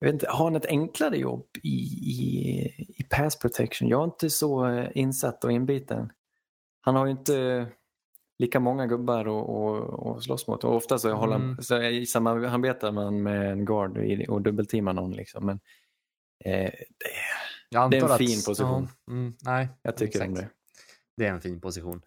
jag 0.00 0.06
vet 0.06 0.12
inte, 0.12 0.26
har 0.30 0.44
han 0.44 0.56
ett 0.56 0.66
enklare 0.66 1.18
jobb 1.18 1.46
i, 1.62 1.68
i, 1.68 2.86
i 2.98 3.02
pass 3.10 3.38
protection? 3.38 3.88
Jag 3.88 4.00
är 4.00 4.04
inte 4.04 4.30
så 4.30 4.66
eh, 4.66 4.88
insatt 4.94 5.44
och 5.44 5.52
inbiten. 5.52 6.12
Han 6.80 6.96
har 6.96 7.06
ju 7.06 7.12
inte 7.12 7.66
lika 8.38 8.60
många 8.60 8.86
gubbar 8.86 9.20
att 9.20 9.48
och, 9.48 9.76
och 9.78 10.24
slåss 10.24 10.46
mot. 10.46 10.64
Och 10.64 10.76
ofta 10.76 10.98
så, 10.98 11.12
håller 11.12 11.32
han, 11.32 11.42
Mm. 11.42 11.62
så 11.62 11.82
i 11.82 12.06
samarbetar 12.06 12.92
man 12.92 13.22
med 13.22 13.52
en 13.52 13.64
guard 13.64 13.98
och 14.28 14.42
dubbelteamar 14.42 14.92
någon. 14.92 15.12
Liksom. 15.12 15.46
Men, 15.46 15.60
eh, 16.44 16.70
det, 17.70 17.76
är 17.76 17.94
en 17.94 18.10
att, 18.10 18.18
fin 18.18 18.42
position. 18.46 18.88
Ja, 19.06 19.12
mm, 19.12 19.34
nej, 19.42 19.68
jag 19.82 19.96
tycker 19.96 20.26
om 20.26 20.34
det. 20.34 20.48
Det 21.16 21.26
är 21.26 21.32
en 21.32 21.40
fin 21.40 21.60
position. 21.60 22.02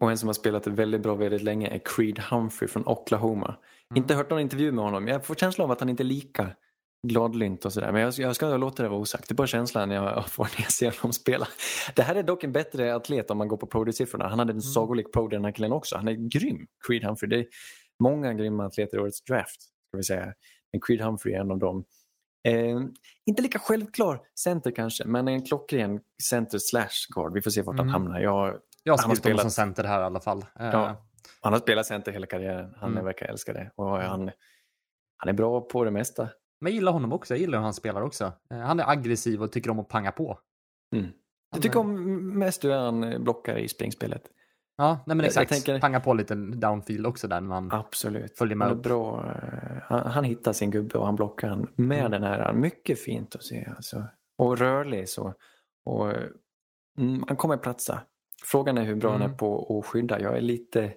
Och 0.00 0.10
en 0.10 0.18
som 0.18 0.28
har 0.28 0.34
spelat 0.34 0.66
väldigt 0.66 1.02
bra 1.02 1.14
väldigt 1.14 1.42
länge 1.42 1.68
är 1.68 1.80
Creed 1.84 2.18
Humphrey 2.18 2.68
från 2.68 2.86
Oklahoma. 2.86 3.56
Mm. 3.90 4.02
Inte 4.02 4.14
hört 4.14 4.30
någon 4.30 4.40
intervju 4.40 4.72
med 4.72 4.84
honom. 4.84 5.08
Jag 5.08 5.24
får 5.24 5.34
känslan 5.34 5.64
av 5.64 5.70
att 5.70 5.80
han 5.80 5.88
inte 5.88 6.02
är 6.02 6.04
lika 6.04 6.50
gladlynt 7.08 7.64
och 7.64 7.72
sådär. 7.72 7.92
Men 7.92 8.00
jag, 8.02 8.14
jag 8.18 8.36
ska 8.36 8.56
låta 8.56 8.82
det 8.82 8.88
vara 8.88 9.00
osagt. 9.00 9.28
Det 9.28 9.32
är 9.32 9.36
bara 9.36 9.46
känslan 9.46 9.90
jag 9.90 10.26
får 10.30 10.44
när 10.44 10.62
jag 10.64 10.72
ser 10.72 11.02
honom 11.02 11.12
spela. 11.12 11.48
Det 11.96 12.02
här 12.02 12.14
är 12.14 12.22
dock 12.22 12.44
en 12.44 12.52
bättre 12.52 12.94
atlet 12.94 13.30
om 13.30 13.38
man 13.38 13.48
går 13.48 13.56
på 13.56 13.66
pro-siffrorna. 13.66 14.28
Han 14.28 14.38
hade 14.38 14.52
en 14.52 14.62
sagolik 14.62 15.12
pro 15.12 15.28
den 15.28 15.44
här 15.44 15.52
killen 15.52 15.72
också. 15.72 15.96
Han 15.96 16.08
är 16.08 16.12
grym, 16.12 16.66
Creed 16.86 17.04
Humphrey. 17.04 17.28
Det 17.30 17.36
är 17.36 17.46
många 18.02 18.34
grymma 18.34 18.66
atleter 18.66 18.96
i 18.98 19.00
årets 19.00 19.22
draft. 19.24 19.62
Ska 19.62 19.96
vi 19.96 20.02
säga. 20.02 20.32
Men 20.72 20.80
Creed 20.80 21.00
Humphrey 21.00 21.34
är 21.34 21.40
en 21.40 21.50
av 21.50 21.58
dem. 21.58 21.84
Eh, 22.48 22.80
inte 23.26 23.42
lika 23.42 23.58
självklar 23.58 24.20
center 24.40 24.70
kanske, 24.70 25.04
men 25.04 25.28
en 25.28 25.46
klockren 25.46 26.00
center 26.22 26.58
slash 26.58 26.88
guard. 27.14 27.32
Vi 27.34 27.42
får 27.42 27.50
se 27.50 27.62
vart 27.62 27.74
Mm. 27.74 27.88
han 27.88 28.02
hamnar. 28.02 28.20
Jag, 28.20 28.54
Jag 28.82 28.92
har 28.92 28.98
skrivit 28.98 29.24
honom 29.24 29.38
som 29.38 29.50
center 29.50 29.84
här 29.84 30.00
i 30.00 30.04
alla 30.04 30.20
fall. 30.20 30.38
Eh, 30.60 30.66
Ja. 30.66 31.05
Han 31.40 31.52
har 31.52 31.60
spelat 31.60 31.86
center 31.86 32.12
hela 32.12 32.26
karriären. 32.26 32.74
Han 32.76 32.92
Mm. 32.92 33.04
verkar 33.04 33.26
älska 33.26 33.52
det. 33.52 33.70
Och 33.74 33.90
han, 33.90 34.30
han 35.16 35.28
är 35.28 35.32
bra 35.32 35.60
på 35.60 35.84
det 35.84 35.90
mesta. 35.90 36.28
Men 36.60 36.72
jag 36.72 36.74
gillar 36.74 36.92
honom 36.92 37.12
också. 37.12 37.34
Jag 37.34 37.40
gillar 37.40 37.58
hur 37.58 37.64
han 37.64 37.74
spelar 37.74 38.00
också. 38.02 38.32
Eh, 38.50 38.58
Han 38.58 38.80
är 38.80 38.90
aggressiv 38.90 39.42
och 39.42 39.52
tycker 39.52 39.70
om 39.70 39.78
att 39.78 39.88
panga 39.88 40.12
på. 40.12 40.38
Mm. 40.96 41.04
Han 41.04 41.12
Jag 41.54 41.62
tycker 41.62 41.78
om 41.80 42.28
mest 42.38 42.64
hur 42.64 42.72
han 42.72 43.24
blockar 43.24 43.56
i 43.58 43.68
springspelet. 43.68 44.22
Ja, 44.76 44.88
nej 45.06 45.16
men 45.16 45.16
Jag- 45.16 45.24
jag 45.24 45.42
exakt. 45.42 45.50
tänker- 45.50 45.80
Panga 45.80 46.00
på 46.00 46.14
lite 46.14 46.34
downfield 46.34 47.06
också 47.06 47.28
där 47.28 47.40
när 47.40 47.48
man... 47.48 47.72
Absolut. 47.72 48.38
Följer 48.38 48.56
med 48.56 48.68
han 48.68 48.76
är 48.76 48.78
upp. 48.80 48.84
bra. 48.84 49.24
eh, 49.26 49.82
Han, 49.82 50.10
han 50.10 50.24
hittar 50.24 50.52
sin 50.52 50.70
gubbe 50.70 50.98
och 50.98 51.06
han 51.06 51.16
blockar 51.16 51.48
han 51.48 51.68
med 51.76 51.98
Mm. 51.98 52.10
den 52.10 52.22
här. 52.22 52.52
Mycket 52.52 53.00
fint 53.00 53.34
att 53.34 53.42
se. 53.44 53.68
Alltså. 53.76 54.04
Och 54.38 54.58
rörlig 54.58 55.08
så. 55.08 55.34
Och, 55.84 56.12
mm, 56.98 57.24
han 57.28 57.36
kommer 57.36 57.56
platsa. 57.56 58.00
Frågan 58.44 58.78
är 58.78 58.84
hur 58.84 58.94
bra 58.96 59.10
han 59.10 59.20
Mm. 59.20 59.32
är 59.32 59.36
på 59.38 59.78
att 59.78 59.86
skydda. 59.86 60.20
Jag 60.20 60.36
är 60.36 60.40
lite 60.40 60.92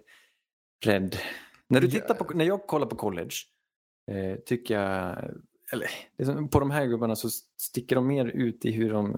rädd. 0.86 1.15
När, 1.68 1.82
du 1.82 1.88
tittar 1.88 2.15
på, 2.15 2.34
när 2.34 2.46
jag 2.46 2.68
kollar 2.68 2.88
på 2.88 2.96
college 2.96 3.34
eh, 4.12 4.36
tycker 4.46 4.80
jag, 4.80 5.18
eller 5.74 5.88
liksom, 6.18 6.50
på 6.50 6.60
de 6.60 6.72
här 6.72 6.86
gubbarna 6.86 7.15
så 7.15 7.30
sticker 7.62 7.96
de 7.96 8.08
mer 8.08 8.26
ut 8.26 8.65
i 8.65 8.72
hur 8.72 8.94
de 8.94 9.18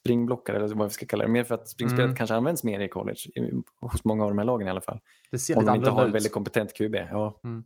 springblockar 0.00 0.54
eller 0.54 0.74
vad 0.74 0.88
vi 0.88 0.94
ska 0.94 1.06
kalla 1.06 1.24
det. 1.24 1.30
Mer 1.30 1.44
för 1.44 1.54
att 1.54 1.68
springspelet 1.68 2.04
Mm. 2.04 2.16
kanske 2.16 2.34
används 2.34 2.64
mer 2.64 2.80
i 2.80 2.88
college, 2.88 3.18
hos 3.80 4.04
många 4.04 4.24
av 4.24 4.30
de 4.30 4.38
här 4.38 4.44
lagen 4.44 4.66
i 4.66 4.70
alla 4.70 4.80
fall. 4.80 5.00
Det 5.30 5.38
ser 5.38 5.58
Om 5.58 5.66
de 5.66 5.76
inte 5.76 5.90
har 5.90 6.02
en 6.02 6.08
ut. 6.08 6.14
väldigt 6.14 6.32
kompetent 6.32 6.74
QB. 6.74 6.94
Ja. 6.94 7.40
Mm. 7.44 7.64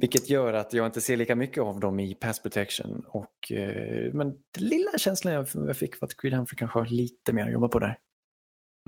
Vilket 0.00 0.30
gör 0.30 0.52
att 0.52 0.72
jag 0.72 0.86
inte 0.86 1.00
ser 1.00 1.16
lika 1.16 1.36
mycket 1.36 1.62
av 1.62 1.80
dem 1.80 2.00
i 2.00 2.14
pass 2.14 2.42
protection. 2.42 3.04
Och, 3.06 3.52
eh, 3.52 4.12
men 4.14 4.28
den 4.28 4.64
lilla 4.64 4.98
känslan 4.98 5.34
jag, 5.34 5.46
jag 5.54 5.76
fick 5.76 6.00
var 6.00 6.06
att 6.08 6.16
Creed 6.16 6.34
Humphrey 6.34 6.56
kanske 6.58 6.78
har 6.78 6.86
lite 6.86 7.32
mer 7.32 7.46
att 7.46 7.52
jobba 7.52 7.68
på 7.68 7.78
där. 7.78 7.98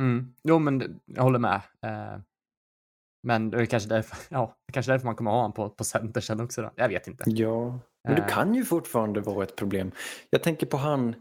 Mm. 0.01 0.35
Jo, 0.45 0.59
men 0.59 1.01
jag 1.07 1.23
håller 1.23 1.39
med. 1.39 1.61
Eh, 1.83 2.21
men 3.23 3.51
det 3.51 3.59
är 3.61 3.67
kanske 3.67 3.89
därför, 3.89 4.17
ja, 4.35 4.55
det 4.67 4.71
är 4.71 4.73
kanske 4.73 4.93
därför 4.93 5.07
man 5.07 5.17
kommer 5.17 5.31
ha 5.31 5.37
honom 5.39 5.53
på, 5.53 5.69
på 5.71 5.85
center 5.85 6.21
sen 6.21 6.41
också. 6.41 6.63
Då. 6.63 6.71
Jag 6.77 6.89
vet 6.89 7.09
inte. 7.09 7.25
Ja, 7.27 7.79
men 8.05 8.15
det 8.17 8.23
Eh. 8.23 8.29
kan 8.29 8.55
ju 8.55 8.65
fortfarande 8.65 9.21
vara 9.21 9.45
ett 9.45 9.57
problem. 9.57 9.93
Jag 10.31 10.43
tänker 10.43 10.67
på 10.67 10.77
han 10.77 11.15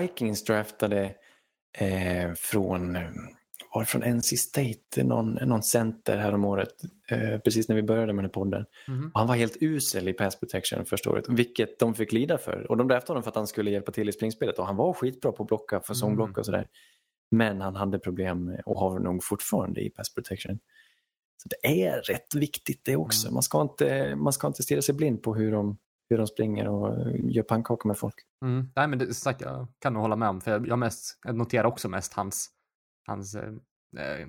Vikings 0.00 0.44
draftade 0.44 1.14
eh, 1.78 2.32
från, 2.36 2.98
var 3.74 3.84
från 3.84 4.02
NC 4.16 4.36
State, 4.36 5.04
någon, 5.04 5.30
någon 5.32 5.62
center 5.62 6.16
här 6.16 6.34
om 6.34 6.44
året, 6.44 6.68
eh, 7.10 7.38
precis 7.38 7.68
när 7.68 7.76
vi 7.76 7.82
började 7.82 8.12
med 8.12 8.24
den 8.24 8.30
podden. 8.30 8.64
Och 9.12 9.18
han 9.20 9.28
var 9.28 9.34
helt 9.34 9.56
usel 9.60 10.08
i 10.08 10.12
pass 10.12 10.40
protection 10.40 10.84
första 10.84 11.10
året, 11.10 11.24
vilket 11.28 11.78
de 11.78 11.94
fick 11.94 12.12
lida 12.12 12.38
för. 12.38 12.70
Och 12.70 12.76
de 12.76 12.88
draftade 12.88 13.10
honom 13.12 13.22
för 13.22 13.30
att 13.30 13.36
han 13.36 13.46
skulle 13.46 13.70
hjälpa 13.70 13.92
till 13.92 14.08
i 14.08 14.12
springspelet 14.12 14.58
och 14.58 14.66
han 14.66 14.76
var 14.76 14.92
skitbra 14.92 15.32
på 15.32 15.42
att 15.42 15.48
blocka, 15.48 15.80
för 15.80 15.94
zonblocka 15.94 16.28
Mm. 16.30 16.38
och 16.40 16.46
sådär. 16.46 16.66
Men 17.30 17.60
han 17.60 17.76
hade 17.76 17.98
problem 17.98 18.56
och 18.66 18.78
har 18.80 18.98
nog 18.98 19.24
fortfarande 19.24 19.80
i 19.80 19.90
pass 19.90 20.14
protection. 20.14 20.58
Så 21.42 21.48
det 21.48 21.86
är 21.86 22.02
rätt 22.02 22.34
viktigt 22.34 22.84
det 22.84 22.96
också. 22.96 23.26
Mm. 23.26 23.34
Man, 23.34 23.42
ska 23.42 23.62
inte, 23.62 24.14
man 24.16 24.32
ska 24.32 24.46
inte 24.46 24.62
stirra 24.62 24.82
sig 24.82 24.94
blind 24.94 25.22
på 25.22 25.34
hur 25.34 25.52
de, 25.52 25.78
hur 26.10 26.18
de 26.18 26.26
springer 26.26 26.68
och 26.68 27.16
gör 27.18 27.42
pannkakor 27.42 27.88
med 27.88 27.98
folk. 27.98 28.14
Mm. 28.44 28.70
Nej, 28.76 28.88
men 28.88 28.98
det 28.98 29.14
sagt, 29.14 29.40
jag 29.40 29.66
kan 29.78 29.92
nog 29.92 30.02
hålla 30.02 30.16
med 30.16 30.28
om, 30.28 30.40
för 30.40 30.50
jag, 30.50 30.68
jag, 30.68 30.78
mest, 30.78 31.18
jag 31.26 31.36
noterar 31.36 31.64
också 31.64 31.88
mest 31.88 32.12
hans, 32.12 32.50
hans 33.06 33.34
eh, 33.34 33.52
eh, 33.98 34.28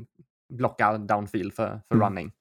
blocka 0.53 0.97
downfield 0.97 1.53
för, 1.53 1.81
för 1.87 1.95
Mm. 1.95 2.05
running. 2.07 2.31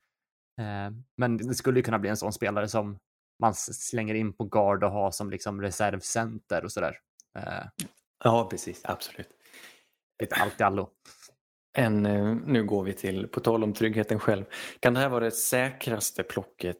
Eh, 0.61 0.91
men 1.17 1.37
det 1.37 1.55
skulle 1.55 1.79
ju 1.79 1.83
kunna 1.83 1.99
bli 1.99 2.11
en 2.11 2.17
sån 2.17 2.33
spelare 2.33 2.69
som 2.69 2.99
man 3.43 3.55
slänger 3.55 4.15
in 4.15 4.33
på 4.33 4.45
guard 4.45 4.85
och 4.85 4.91
har 4.91 5.11
som 5.11 5.31
liksom 5.31 5.63
reservcenter 5.63 6.65
och 6.65 6.73
sådär. 6.73 6.99
Eh, 7.39 7.67
Ja, 8.25 8.49
precis. 8.51 8.81
Absolut. 8.85 9.29
lite 10.23 10.35
allt 10.35 10.61
i 10.61 10.63
allo. 10.63 10.91
En, 11.79 12.07
eh, 12.07 12.37
nu 12.47 12.65
går 12.65 12.85
vi 12.85 12.93
till, 12.93 13.29
på 13.29 13.41
tal 13.41 13.65
om 13.65 13.73
tryggheten 13.73 14.19
själv. 14.21 14.45
Kan 14.81 14.95
det 14.95 15.01
här 15.01 15.09
vara 15.09 15.25
det 15.25 15.31
säkraste 15.31 16.23
plocket 16.23 16.77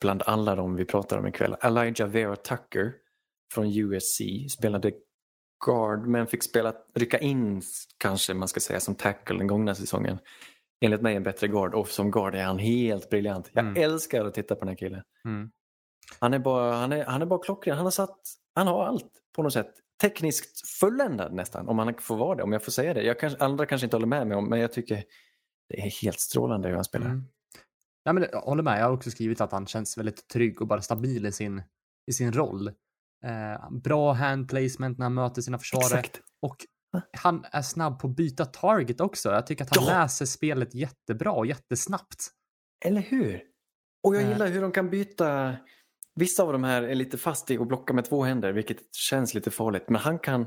bland 0.00 0.22
alla 0.22 0.56
de 0.56 0.76
vi 0.76 0.84
pratar 0.84 1.18
om 1.18 1.26
ikväll? 1.26 1.56
Elijah 1.60 2.08
Vera 2.08 2.36
Tucker 2.36 2.92
från 3.54 3.66
USC 3.66 4.20
spelade 4.50 4.92
guard 5.66 6.06
men 6.06 6.26
fick 6.26 6.42
spela, 6.42 6.74
rycka 6.94 7.18
in 7.18 7.62
kanske 7.98 8.34
man 8.34 8.48
ska 8.48 8.60
säga 8.60 8.80
som 8.80 8.94
tackle 8.94 9.38
den 9.38 9.46
gångna 9.46 9.74
säsongen. 9.74 10.18
Enligt 10.84 11.02
mig 11.02 11.16
en 11.16 11.22
bättre 11.22 11.48
guard 11.48 11.74
och 11.74 11.88
som 11.88 12.10
guard 12.10 12.34
är 12.34 12.44
han 12.44 12.58
helt 12.58 13.10
briljant. 13.10 13.50
Jag 13.52 13.64
Mm. 13.64 13.82
älskar 13.82 14.24
att 14.24 14.34
titta 14.34 14.54
på 14.54 14.60
den 14.60 14.68
här 14.68 14.76
killen. 14.76 15.02
Mm. 15.24 15.50
Han 16.20 16.34
är 16.34 16.38
bara, 16.38 16.72
han 16.72 16.92
är, 16.92 17.04
han 17.04 17.22
är 17.22 17.26
bara 17.26 17.38
klockren. 17.42 17.76
Han 17.76 17.86
har 17.86 17.90
satt, 17.90 18.18
han 18.54 18.66
har 18.66 18.84
allt 18.84 19.10
på 19.36 19.42
något 19.42 19.52
sätt. 19.52 19.72
Tekniskt 20.00 20.68
fulländad 20.68 21.34
nästan, 21.34 21.68
om 21.68 21.78
han 21.78 21.94
får 22.00 22.16
vara 22.16 22.36
det, 22.36 22.42
om 22.42 22.52
jag 22.52 22.62
får 22.64 22.72
säga 22.72 22.94
det. 22.94 23.14
Kanske, 23.20 23.44
andra 23.44 23.66
kanske 23.66 23.86
inte 23.86 23.96
håller 23.96 24.06
med 24.06 24.26
mig 24.26 24.36
om, 24.36 24.48
men 24.48 24.60
jag 24.60 24.72
tycker 24.72 25.04
det 25.68 25.80
är 25.80 25.90
helt 26.02 26.20
strålande 26.20 26.68
hur 26.68 26.74
han 26.74 26.84
spelar. 26.84 27.06
Mm. 27.06 27.24
Nej, 28.04 28.14
men 28.14 28.26
jag 28.32 28.40
håller 28.40 28.62
med. 28.62 28.80
Jag 28.80 28.84
har 28.84 28.92
också 28.92 29.10
skrivit 29.10 29.40
att 29.40 29.52
han 29.52 29.66
känns 29.66 29.98
väldigt 29.98 30.28
trygg 30.28 30.60
och 30.60 30.66
bara 30.68 30.82
stabil 30.82 31.26
i 31.26 31.32
sin, 31.32 31.62
i 32.06 32.12
sin 32.12 32.32
roll. 32.32 32.68
Eh, 33.24 33.70
bra 33.70 34.12
hand 34.12 34.48
placement 34.48 34.98
när 34.98 35.04
han 35.04 35.14
möter 35.14 35.42
sina 35.42 35.58
försvarare. 35.58 35.98
Exakt. 36.00 36.20
Och 36.42 36.56
han 37.12 37.44
är 37.52 37.62
snabb 37.62 38.00
på 38.00 38.08
att 38.08 38.16
byta 38.16 38.44
target 38.44 39.00
också. 39.00 39.28
Jag 39.30 39.46
tycker 39.46 39.64
att 39.64 39.76
han 39.76 39.84
Ja. 39.86 39.90
läser 40.02 40.26
spelet 40.26 40.74
jättebra 40.74 41.32
och 41.32 41.46
jättesnabbt. 41.46 42.28
Eller 42.84 43.00
hur? 43.00 43.42
Och 44.02 44.16
jag 44.16 44.22
Eh. 44.22 44.28
gillar 44.30 44.46
hur 44.46 44.62
de 44.62 44.72
kan 44.72 44.90
byta. 44.90 45.56
Vissa 46.18 46.42
av 46.42 46.52
de 46.52 46.64
här 46.64 46.82
är 46.82 46.94
lite 46.94 47.18
fast 47.18 47.50
i 47.50 47.58
att 47.58 47.68
blocka 47.68 47.92
med 47.92 48.04
två 48.04 48.22
händer, 48.22 48.52
vilket 48.52 48.94
känns 48.94 49.34
lite 49.34 49.50
farligt. 49.50 49.84
Men 49.88 50.00
han 50.00 50.18
kan, 50.18 50.46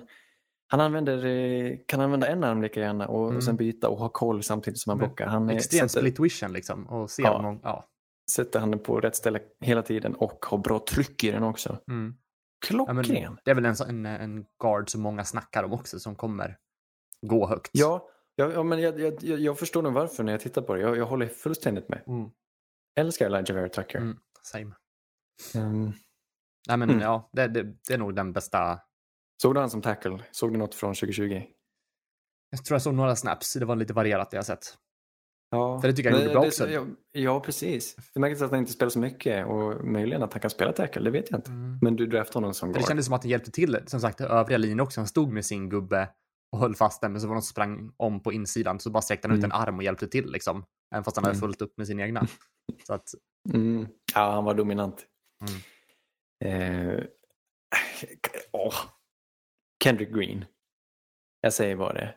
han 0.67 0.79
använder, 0.79 1.25
eh, 1.25 1.77
kan 1.87 2.01
använda 2.01 2.27
en 2.27 2.43
arm 2.43 2.61
lika 2.61 2.79
gärna 2.79 3.07
och, 3.07 3.29
Mm. 3.29 3.41
sen 3.41 3.55
byta 3.55 3.89
och 3.89 3.97
ha 3.97 4.09
koll 4.09 4.43
samtidigt 4.43 4.79
som 4.79 4.89
han 4.89 4.97
Med 4.97 5.07
blockar. 5.07 5.25
Han 5.27 5.49
är, 5.49 5.53
Extrem 5.55 5.89
sätter, 5.89 6.01
split 6.01 6.19
vision 6.19 6.53
liksom. 6.53 6.87
Och 6.87 7.11
ser 7.11 7.23
Ja. 7.23 7.41
någon, 7.41 7.59
ja. 7.63 7.87
sätter 8.31 8.59
handen 8.59 8.79
på 8.79 8.99
rätt 8.99 9.15
ställe 9.15 9.39
hela 9.59 9.81
tiden 9.81 10.15
och 10.15 10.45
har 10.45 10.57
bra 10.57 10.79
tryck 10.89 11.23
i 11.23 11.31
den 11.31 11.43
också. 11.43 11.77
Mm. 11.89 12.13
Ja, 12.15 12.67
Klockren! 12.67 13.37
det 13.45 13.51
är 13.51 13.55
väl 13.55 13.65
en, 13.65 13.75
en, 13.89 14.05
en 14.05 14.45
guard 14.61 14.89
som 14.89 15.01
många 15.01 15.23
snackar 15.23 15.63
om 15.63 15.73
också 15.73 15.99
som 15.99 16.15
kommer 16.15 16.57
gå 17.21 17.47
högt. 17.47 17.69
Ja, 17.73 18.07
ja, 18.35 18.51
ja 18.51 18.63
men 18.63 18.79
jag, 18.81 18.99
jag, 18.99 19.23
jag 19.23 19.39
jag 19.39 19.59
förstår 19.59 19.81
nog 19.81 19.93
varför 19.93 20.23
när 20.23 20.31
jag 20.31 20.41
tittar 20.41 20.61
på 20.61 20.75
det. 20.75 20.81
Jag, 20.81 20.97
jag 20.97 21.05
håller 21.05 21.27
fullständigt 21.27 21.89
med. 21.89 22.03
Mm. 22.07 22.29
Älskar 22.95 23.25
Elijah 23.25 23.55
Vera 23.55 23.69
Tucker. 23.69 23.97
Mm. 23.97 24.17
Same. 24.43 24.71
Ehm, 25.55 25.91
Nej, 26.67 26.77
men 26.77 26.89
Mm. 26.89 27.01
ja, 27.01 27.29
det, 27.33 27.47
det, 27.47 27.63
det 27.87 27.93
är 27.93 27.97
nog 27.97 28.15
den 28.15 28.33
bästa. 28.33 28.79
såg 29.41 29.55
du 29.55 29.59
han 29.59 29.69
som 29.69 29.81
tackle? 29.81 30.19
Såg 30.31 30.53
du 30.53 30.57
något 30.57 30.75
från 30.75 30.93
2020? 30.95 31.43
Jag 32.49 32.65
tror 32.65 32.75
jag 32.75 32.81
såg 32.81 32.93
några 32.93 33.15
snaps. 33.15 33.53
Det 33.53 33.65
var 33.65 33.75
lite 33.75 33.93
varierat 33.93 34.31
det 34.31 34.37
jag 34.37 34.45
sett. 34.45 34.77
Ja, 35.51 35.81
För 35.81 35.87
det 35.87 35.93
tycker 35.93 36.09
jag 36.09 36.15
han 36.17 36.23
gjorde 36.23 36.33
bra 36.33 36.41
det- 36.41 36.47
också. 36.47 36.69
Ja, 36.69 36.85
ja, 37.11 37.39
precis. 37.39 37.95
Det 38.13 38.19
märks 38.19 38.41
att 38.41 38.49
han 38.51 38.59
inte 38.59 38.71
spelar 38.71 38.89
så 38.89 38.99
mycket 38.99 39.45
och 39.47 39.85
möjligen 39.85 40.23
att 40.23 40.33
han 40.33 40.41
kan 40.41 40.49
spela 40.49 40.73
tackle, 40.73 41.01
det 41.01 41.11
vet 41.11 41.31
jag 41.31 41.37
inte. 41.37 41.51
Mm. 41.51 41.79
Men 41.81 41.95
du 41.95 42.07
draftade 42.07 42.37
honom 42.37 42.53
som 42.53 42.69
För 42.69 42.73
det 42.73 42.79
guard. 42.79 42.87
kändes 42.87 43.05
som 43.05 43.13
att 43.15 43.21
det 43.21 43.27
hjälpte 43.29 43.51
till. 43.51 43.77
Som 43.85 43.99
sagt, 43.99 44.21
övriga 44.21 44.57
linjen 44.57 44.79
också. 44.79 44.99
Han 44.99 45.07
stod 45.07 45.31
med 45.33 45.45
sin 45.45 45.69
gubbe 45.69 46.09
och 46.51 46.59
höll 46.59 46.75
fast 46.75 47.01
den, 47.01 47.11
men 47.11 47.21
så 47.21 47.27
var 47.27 47.35
någon 47.35 47.41
som 47.41 47.49
sprang 47.51 47.91
om 47.97 48.23
på 48.23 48.33
insidan, 48.33 48.79
så 48.79 48.89
bara 48.89 49.01
sträckte 49.01 49.27
han 49.27 49.37
ut 49.37 49.43
en 49.43 49.51
Mm. 49.51 49.61
arm 49.61 49.77
och 49.77 49.83
hjälpte 49.83 50.07
till 50.07 50.31
liksom. 50.31 50.65
Även 50.95 51.03
fast 51.03 51.17
han 51.17 51.23
hade 51.23 51.33
Mm. 51.37 51.41
fullt 51.41 51.61
upp 51.61 51.77
med 51.77 51.87
sin 51.87 51.99
egna. 51.99 52.27
Så 52.87 52.93
att, 52.93 53.07
Mm. 53.53 53.87
Ja, 54.15 54.31
han 54.31 54.43
var 54.43 54.53
dominant. 54.53 55.05
Mm. 55.41 55.61
Eh, 56.45 57.03
åh. 58.51 58.75
Kendrick 59.83 60.09
Green. 60.09 60.45
Jag 61.41 61.53
säger 61.53 61.75
bara 61.75 61.93
det. 61.93 62.15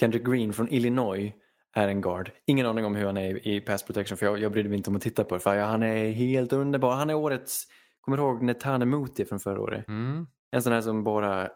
Kendrick 0.00 0.26
Green 0.26 0.52
från 0.52 0.68
Illinois 0.68 1.32
är 1.74 1.88
en 1.88 2.00
guard. 2.00 2.30
Ingen 2.46 2.66
aning 2.66 2.84
om 2.84 2.94
hur 2.94 3.06
han 3.06 3.16
är 3.16 3.48
i 3.48 3.60
pass 3.60 3.82
protection 3.82 4.18
för 4.18 4.26
jag, 4.26 4.38
jag 4.38 4.52
brydde 4.52 4.68
mig 4.68 4.78
inte 4.78 4.90
om 4.90 4.96
att 4.96 5.02
titta 5.02 5.24
på 5.24 5.34
det. 5.34 5.40
För 5.40 5.58
han 5.58 5.82
är 5.82 6.10
helt 6.10 6.52
underbar. 6.52 6.94
Han 6.94 7.10
är 7.10 7.14
årets, 7.14 7.66
kommer 8.00 8.16
du 8.16 8.22
ihåg 8.22 8.42
Netane 8.42 8.84
Muti 8.84 9.24
från 9.24 9.40
förra 9.40 9.60
året? 9.60 9.88
mm. 9.88 10.26
En 10.52 10.62
sån 10.62 10.72
här 10.72 10.80
som 10.80 11.04
bara, 11.04 11.50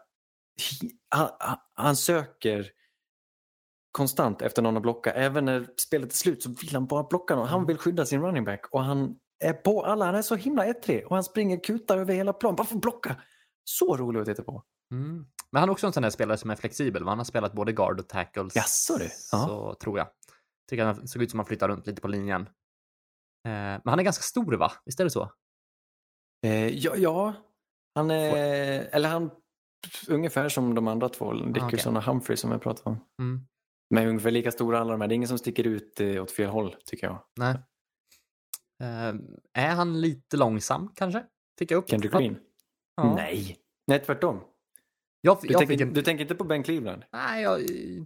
han, 1.09 1.29
han, 1.39 1.57
han 1.73 1.95
söker 1.95 2.71
konstant 3.91 4.41
efter 4.41 4.61
någon 4.61 4.77
att 4.77 4.83
blocka. 4.83 5.11
Även 5.11 5.45
när 5.45 5.67
spelet 5.77 6.11
är 6.11 6.15
slut 6.15 6.43
så 6.43 6.49
vill 6.49 6.73
han 6.73 6.87
bara 6.87 7.03
blocka 7.03 7.35
någon. 7.35 7.47
Han 7.47 7.65
vill 7.65 7.77
skydda 7.77 8.05
sin 8.05 8.21
running 8.21 8.43
back 8.43 8.65
och 8.71 8.83
han 8.83 9.19
är 9.45 9.53
på 9.53 9.85
alla. 9.85 10.05
Han 10.05 10.15
är 10.15 10.21
så 10.21 10.35
himla 10.35 10.65
ettrig 10.65 11.07
och 11.07 11.15
han 11.15 11.23
springer 11.23 11.63
kutar 11.63 11.97
över 11.97 12.13
hela 12.13 12.33
plan 12.33 12.55
bara 12.55 12.67
för 12.67 12.75
att 12.75 12.81
blocka. 12.81 13.15
Så 13.63 13.97
rolig 13.97 14.19
att 14.19 14.25
titta 14.25 14.43
på. 14.43 14.63
Mm. 14.91 15.25
Men 15.51 15.59
han 15.59 15.69
är 15.69 15.73
också 15.73 15.87
en 15.87 15.93
sån 15.93 16.03
där 16.03 16.09
spelare 16.09 16.37
som 16.37 16.49
är 16.49 16.55
flexibel. 16.55 17.03
va? 17.03 17.11
Han 17.11 17.17
har 17.17 17.25
spelat 17.25 17.53
både 17.53 17.71
guard 17.71 17.99
och 17.99 18.07
tackles. 18.07 18.55
Jaså 18.55 18.97
du? 18.97 19.09
Så 19.11 19.73
tror 19.73 19.97
jag. 19.97 20.07
Tycker 20.69 20.85
han 20.85 21.07
såg 21.07 21.21
ut 21.21 21.31
som 21.31 21.39
han 21.39 21.45
flyttar 21.45 21.67
runt 21.67 21.87
lite 21.87 22.01
på 22.01 22.07
linjen. 22.07 22.41
Eh, 23.47 23.51
men 23.53 23.81
han 23.85 23.99
är 23.99 24.03
ganska 24.03 24.23
stor 24.23 24.53
va? 24.53 24.71
Visst 24.85 24.99
är 24.99 25.03
det 25.03 25.09
så? 25.09 25.31
Eh, 26.45 26.67
ja, 26.67 26.95
ja, 26.95 27.33
han 27.95 28.11
är, 28.11 28.35
eller 28.91 29.09
han, 29.09 29.31
ungefär 30.07 30.49
som 30.49 30.75
de 30.75 30.87
andra 30.87 31.09
två, 31.09 31.33
Dickerson 31.33 31.97
och 31.97 32.03
Humphrey 32.03 32.37
som 32.37 32.51
jag 32.51 32.61
pratade 32.61 32.89
om. 32.89 32.99
Mm. 33.21 33.47
Men 33.89 34.07
ungefär 34.07 34.31
lika 34.31 34.51
stora 34.51 34.79
alla 34.79 34.91
de 34.91 35.01
här. 35.01 35.07
Det 35.07 35.13
är 35.13 35.15
ingen 35.15 35.27
som 35.27 35.37
sticker 35.37 35.67
ut 35.67 36.01
eh, 36.01 36.23
åt 36.23 36.31
fel 36.31 36.49
håll 36.49 36.75
tycker 36.85 37.07
jag. 37.07 37.23
Nej. 37.35 37.55
Eh, 38.83 39.13
är 39.53 39.75
han 39.75 40.01
lite 40.01 40.37
långsam 40.37 40.91
kanske? 40.95 41.23
Fick 41.59 41.71
jag 41.71 41.77
upp? 41.77 41.89
Kendrick 41.89 42.13
Green? 42.13 42.37
Ja. 42.95 43.15
Nej. 43.15 43.57
Nej, 43.87 43.99
tvärtom. 43.99 44.41
Jag, 45.21 45.37
Du, 45.41 45.47
jag 45.47 45.67
tänker, 45.67 45.85
en... 45.85 45.93
du 45.93 46.01
tänker 46.01 46.21
inte 46.21 46.35
på 46.35 46.43
Ben 46.43 46.63
Cleveland? 46.63 47.03
Nej, 47.13 47.43
jag, 47.43 47.61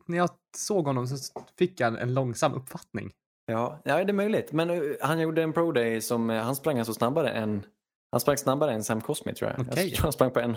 när 0.05 0.17
jag 0.17 0.30
såg 0.57 0.86
honom 0.86 1.07
så 1.07 1.41
fick 1.57 1.80
jag 1.80 1.88
en, 1.88 1.97
en 1.97 2.13
långsam 2.13 2.53
uppfattning. 2.53 3.11
Ja, 3.45 3.82
ja, 3.86 4.03
det 4.03 4.11
är 4.11 4.13
möjligt. 4.13 4.51
Men 4.51 4.70
uh, 4.70 4.95
han 5.01 5.20
gjorde 5.20 5.43
en 5.43 5.53
pro 5.53 5.72
day 5.72 6.01
som, 6.01 6.30
uh, 6.30 6.41
han 6.41 6.55
sprang 6.55 6.78
alltså 6.78 6.93
snabbare 6.93 7.30
än, 7.30 7.65
han 8.11 8.22
sprang 8.22 8.38
snabbare 8.38 8.74
än 8.74 8.84
Sam 8.84 9.01
Cosmi 9.01 9.34
tror 9.34 9.51
jag. 9.51 9.67
Okej. 9.67 9.88
Jag 9.88 9.93
tror 9.95 10.03
han 10.03 10.13
sprang 10.13 10.32
på 10.32 10.39
en, 10.39 10.55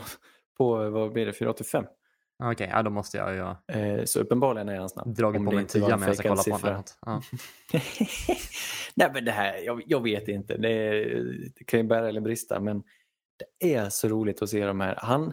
på, 0.58 0.90
vad 0.90 1.12
blir 1.12 1.26
det, 1.26 1.32
485. 1.32 1.84
Okej, 2.42 2.68
ja, 2.72 2.82
då 2.82 2.90
måste 2.90 3.16
jag 3.16 3.34
ju 3.34 3.40
Eh, 3.80 4.04
så 4.04 4.20
uppenbarligen 4.20 4.68
är 4.68 4.76
han 4.78 4.88
snabb. 4.88 5.14
dragit 5.14 5.44
på 5.44 5.50
mig 5.50 5.56
en 5.60 5.66
tia 5.66 5.96
medan 5.96 6.02
jag 6.02 6.16
kollar 6.16 6.58
på 6.58 6.66
honom. 6.66 6.82
Ja. 7.06 7.22
Nej 8.94 9.10
men 9.14 9.24
det 9.24 9.30
här, 9.32 9.56
jag, 9.58 9.82
jag 9.86 10.02
vet 10.02 10.28
inte. 10.28 10.56
Det, 10.56 10.68
är- 10.70 11.50
det 11.58 11.64
kan 11.64 11.80
ju 11.80 11.86
bära 11.86 12.08
eller 12.08 12.20
brista 12.20 12.60
men 12.60 12.82
det 13.60 13.74
är 13.74 13.88
så 13.88 14.08
roligt 14.08 14.42
att 14.42 14.48
se 14.48 14.64
de 14.66 14.80
här. 14.80 14.98
Han, 15.02 15.32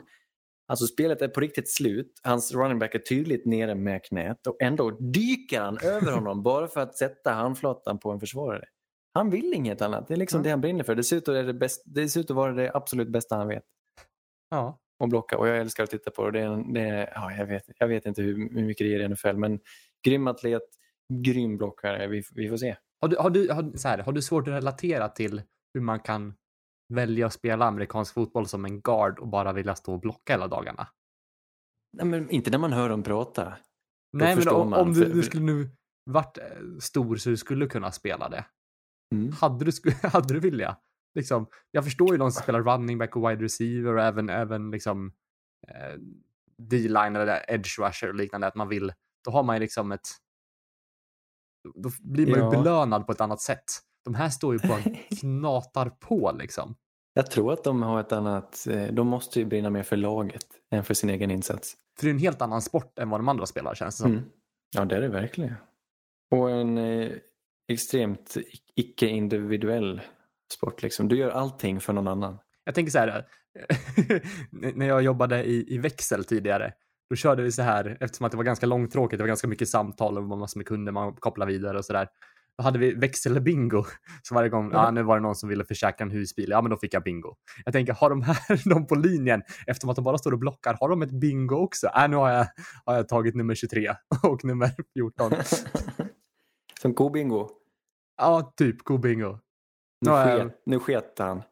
Alltså 0.68 0.86
spelet 0.88 1.22
är 1.22 1.28
på 1.28 1.40
riktigt 1.40 1.70
slut. 1.70 2.20
Hans 2.24 2.54
running 2.54 2.80
back 2.80 2.96
är 2.96 3.00
tydligt 3.00 3.46
nere 3.46 3.76
med 3.76 4.04
knät 4.06 4.48
och 4.48 4.62
ändå 4.62 4.90
dyker 4.92 5.62
han 5.62 5.78
över 5.84 6.12
honom 6.12 6.44
bara 6.44 6.68
för 6.68 6.82
att 6.82 6.96
sätta 6.98 7.32
handflatan 7.32 8.00
på 8.00 8.12
en 8.12 8.20
försvarare. 8.20 8.66
Han 9.14 9.30
vill 9.30 9.54
inget 9.54 9.82
annat. 9.82 10.08
Det 10.08 10.14
är 10.14 10.18
liksom 10.18 10.38
Mm. 10.38 10.44
det 10.44 10.50
han 10.50 10.62
brinner 10.62 10.84
för. 10.84 11.44
Det 11.44 11.54
bäst, 11.54 11.82
dessutom 11.86 12.36
var 12.36 12.50
det 12.52 12.64
det 12.64 12.72
absolut 12.76 13.08
bästa 13.10 13.36
han 13.36 13.48
vet. 13.48 13.64
Ja. 14.50 14.80
Att 15.00 15.10
blocka 15.10 15.38
och 15.38 15.48
jag 15.48 15.58
älskar 15.58 15.84
att 15.84 15.90
titta 15.90 16.12
på 16.12 16.30
det. 16.30 16.40
det, 16.40 16.46
är 16.46 16.50
en, 16.50 16.74
det 16.74 16.82
är, 16.82 17.12
ja, 17.16 17.32
jag, 17.32 17.46
vet, 17.46 17.64
jag 17.78 17.88
vet 17.88 18.06
inte 18.06 18.22
hur, 18.22 18.36
hur 18.54 18.66
mycket 18.66 18.88
det 18.88 18.96
är 18.96 19.00
i 19.00 19.08
NFL 19.10 19.34
men 19.34 19.60
grym 20.06 20.28
atlet, 20.28 20.62
grym 21.14 21.58
blockare. 21.58 22.08
Vi, 22.08 22.24
vi 22.36 22.50
får 22.50 22.58
se. 22.58 22.76
Har 23.02 23.08
du, 23.08 23.18
har, 23.18 23.30
du, 23.30 23.52
har, 23.52 23.78
så 23.78 23.88
här, 23.88 23.98
har 23.98 24.12
du 24.12 24.22
svårt 24.22 24.48
att 24.48 24.54
relatera 24.54 25.10
till 25.10 25.42
hur 25.74 25.82
man 25.82 26.00
kan 26.00 26.34
välja 26.94 27.26
att 27.26 27.34
spela 27.34 27.66
amerikansk 27.66 28.14
fotboll 28.14 28.48
som 28.48 28.66
en 28.66 28.82
guard 28.82 29.20
och 29.20 29.28
bara 29.28 29.54
vilja 29.54 29.76
stå 29.76 29.94
och 29.94 30.00
blocka 30.00 30.34
hela 30.34 30.48
dagarna? 30.48 30.88
Nej, 31.98 32.06
men 32.06 32.30
inte 32.30 32.52
när 32.52 32.58
man 32.58 32.74
hör 32.74 32.90
dem 32.90 33.04
prata. 33.04 33.54
Nej, 34.14 34.36
men 34.36 34.48
om, 34.48 34.70
man, 34.70 34.80
om 34.80 34.94
du, 34.94 35.06
för- 35.06 35.14
du 35.14 35.24
skulle 35.24 35.44
nu 35.44 35.70
varit 36.06 36.38
eh, 36.38 36.44
stor 36.80 37.16
så 37.16 37.30
du 37.30 37.38
skulle 37.38 37.68
kunna 37.68 37.92
spela 37.92 38.30
det. 38.30 38.46
Mm. 39.16 39.32
Hade 39.32 39.66
du, 39.66 39.72
hade 40.08 40.34
du 40.34 40.40
vilja? 40.40 40.78
Liksom, 41.20 41.48
jag 41.72 41.84
förstår 41.84 42.12
ju 42.12 42.18
de 42.18 42.32
som 42.32 42.44
spelar 42.44 42.62
running 42.64 42.98
back 42.98 43.16
och 43.16 43.30
wide 43.30 43.44
receiver 43.44 43.94
och 43.96 44.04
även, 44.04 44.30
även 44.30 44.72
liksom 44.72 45.14
eh, 45.68 46.00
D-line 46.58 47.16
eller 47.16 47.46
edge 47.52 47.80
rusher 47.80 48.08
och 48.10 48.16
liknande, 48.16 48.48
att 48.48 48.56
man 48.56 48.68
vill, 48.70 48.94
då 49.26 49.32
har 49.32 49.44
man 49.44 49.56
ju 49.56 49.60
liksom 49.60 49.92
ett, 49.92 50.08
då 51.76 51.90
blir 52.00 52.28
man 52.28 52.40
ju 52.40 52.46
Ja. 52.46 52.50
belönad 52.52 53.06
på 53.06 53.12
ett 53.12 53.22
annat 53.22 53.42
sätt. 53.42 53.64
De 54.06 54.16
här 54.16 54.30
står 54.30 54.54
ju 54.54 54.60
på 54.60 54.74
en 54.74 54.96
knatar 55.20 55.90
på 55.90 56.32
liksom. 56.40 56.76
Jag 57.14 57.32
tror 57.32 57.54
att 57.54 57.64
de 57.64 57.82
har 57.84 58.00
ett 58.00 58.12
annat, 58.12 58.68
eh, 58.70 58.88
de 58.94 59.08
måste 59.08 59.40
ju 59.40 59.46
brinna 59.46 59.70
mer 59.70 59.84
för 59.84 59.98
laget 59.98 60.46
än 60.72 60.84
för 60.84 60.94
sin 60.94 61.10
egen 61.10 61.32
insats. 61.32 61.74
För 62.00 62.06
det 62.06 62.10
är 62.10 62.14
en 62.14 62.20
helt 62.20 62.42
annan 62.42 62.62
sport 62.62 63.00
än 63.00 63.10
vad 63.10 63.20
de 63.20 63.28
andra 63.30 63.46
spelar 63.46 63.76
känns 63.76 63.98
det 63.98 64.02
som. 64.02 64.12
Mm. 64.12 64.24
Ja, 64.76 64.86
det 64.86 64.96
är 64.96 65.02
det 65.02 65.08
verkligen. 65.10 65.54
Och 66.32 66.52
en 66.52 66.78
eh, 66.78 67.12
extremt 67.72 68.38
icke-individuell 68.76 70.02
sport. 70.54 70.82
Liksom. 70.82 71.08
Du 71.08 71.18
gör 71.18 71.30
allting 71.30 71.80
för 71.80 71.94
någon 71.94 72.08
annan. 72.08 72.38
Jag 72.64 72.76
tänker 72.76 72.92
så 72.92 73.00
här, 73.00 73.26
när 74.76 74.88
jag 74.88 75.02
jobbade 75.02 75.44
i, 75.44 75.76
i 75.76 75.78
växel 75.78 76.26
tidigare, 76.26 76.74
då 77.10 77.16
körde 77.16 77.44
vi 77.44 77.52
så 77.52 77.62
här, 77.62 77.98
eftersom 78.00 78.26
att 78.26 78.32
det 78.32 78.38
var 78.38 78.44
ganska 78.44 78.66
långtråkigt, 78.66 79.18
det 79.18 79.24
var 79.24 79.28
ganska 79.28 79.48
mycket 79.48 79.70
samtal 79.70 80.18
och 80.18 80.24
massor 80.24 80.60
med 80.60 80.68
kunder 80.68 80.92
man 80.92 81.14
kopplade 81.14 81.52
vidare 81.52 81.78
och 81.78 81.86
så 81.86 81.94
där. 81.94 82.08
Då 82.58 82.64
hade 82.64 82.80
vi 82.80 82.94
växelbingo. 82.94 83.86
Så 84.24 84.36
varje 84.36 84.50
gång, 84.50 84.72
ja 84.74 84.92
nu 84.92 85.04
var 85.04 85.16
det 85.16 85.22
någon 85.22 85.36
som 85.36 85.50
ville 85.50 85.66
försäkra 85.66 86.06
en 86.06 86.12
husbil, 86.12 86.50
ja 86.50 86.62
men 86.62 86.70
då 86.70 86.78
fick 86.78 86.94
jag 86.94 87.04
bingo. 87.04 87.36
Jag 87.66 87.74
tänker, 87.74 87.94
har 87.94 88.10
de 88.10 88.22
här, 88.22 88.70
de 88.70 88.88
på 88.88 88.96
linjen, 88.96 89.42
eftersom 89.68 89.90
att 89.90 89.96
de 89.96 90.06
bara 90.06 90.18
står 90.18 90.32
och 90.32 90.40
blockar, 90.40 90.78
har 90.80 90.90
de 90.90 91.02
ett 91.02 91.12
bingo 91.12 91.56
också? 91.56 91.88
Äh, 91.88 92.10
nu 92.10 92.16
har 92.16 92.30
jag, 92.30 92.48
har 92.86 92.96
jag 92.96 93.08
tagit 93.08 93.36
nummer 93.36 93.56
23 93.56 93.94
och 94.24 94.46
nummer 94.46 94.72
14. 94.94 95.32
Som 96.82 96.94
kobingo. 96.94 97.50
Ja, 98.18 98.54
typ 98.58 98.84
ko-bingo. 98.84 99.40
Nu, 100.02 100.12
ja. 100.12 100.24
sket, 100.24 100.62
nu 100.66 100.80
sket 100.80 101.20
han. 101.20 101.38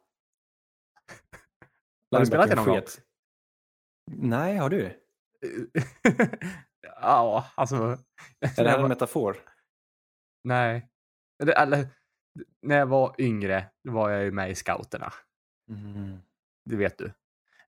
Har 2.10 2.20
du 2.20 2.26
spelat 2.26 2.48
det 2.48 2.54
någon 2.54 2.64
gång? 2.64 2.76
Sket. 2.76 3.02
Nej, 4.10 4.56
har 4.56 4.70
du? 4.70 5.00
ja, 7.00 7.50
alltså. 7.54 7.76
Är 8.40 8.64
det 8.64 8.70
här 8.70 8.78
en 8.78 8.88
metafor? 8.88 9.36
Nej. 10.44 10.88
Eller, 11.56 11.88
när 12.62 12.78
jag 12.78 12.86
var 12.86 13.14
yngre 13.18 13.70
var 13.82 14.10
jag 14.10 14.24
ju 14.24 14.30
med 14.30 14.50
i 14.50 14.54
scouterna. 14.54 15.12
Mm. 15.70 16.18
Det 16.64 16.76
vet 16.76 16.98
du 16.98 17.12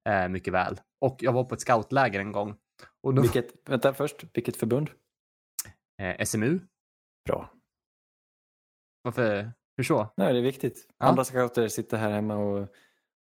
eh, 0.05 0.29
mycket 0.29 0.53
väl. 0.55 0.81
Och 1.01 1.17
jag 1.21 1.33
var 1.33 1.45
på 1.45 1.55
ett 1.55 1.61
scoutläger 1.61 2.21
en 2.21 2.33
gång. 2.33 2.57
Och 3.01 3.15
då, 3.15 3.23
Vilket, 3.23 3.69
vänta 3.69 3.95
först, 3.95 4.25
vilket 4.37 4.57
förbund? 4.57 4.91
eh, 6.01 6.25
SMU. 6.25 6.61
Bra. 7.25 7.51
Varför? 9.03 9.53
Hur 9.81 9.85
så? 9.85 10.09
Nej, 10.17 10.33
det 10.33 10.39
är 10.39 10.43
viktigt. 10.43 10.87
Ja. 10.99 11.07
Andra 11.07 11.25
scouter 11.25 11.69
sitter 11.69 11.97
här 11.97 12.11
hemma 12.11 12.37
och, 12.37 12.69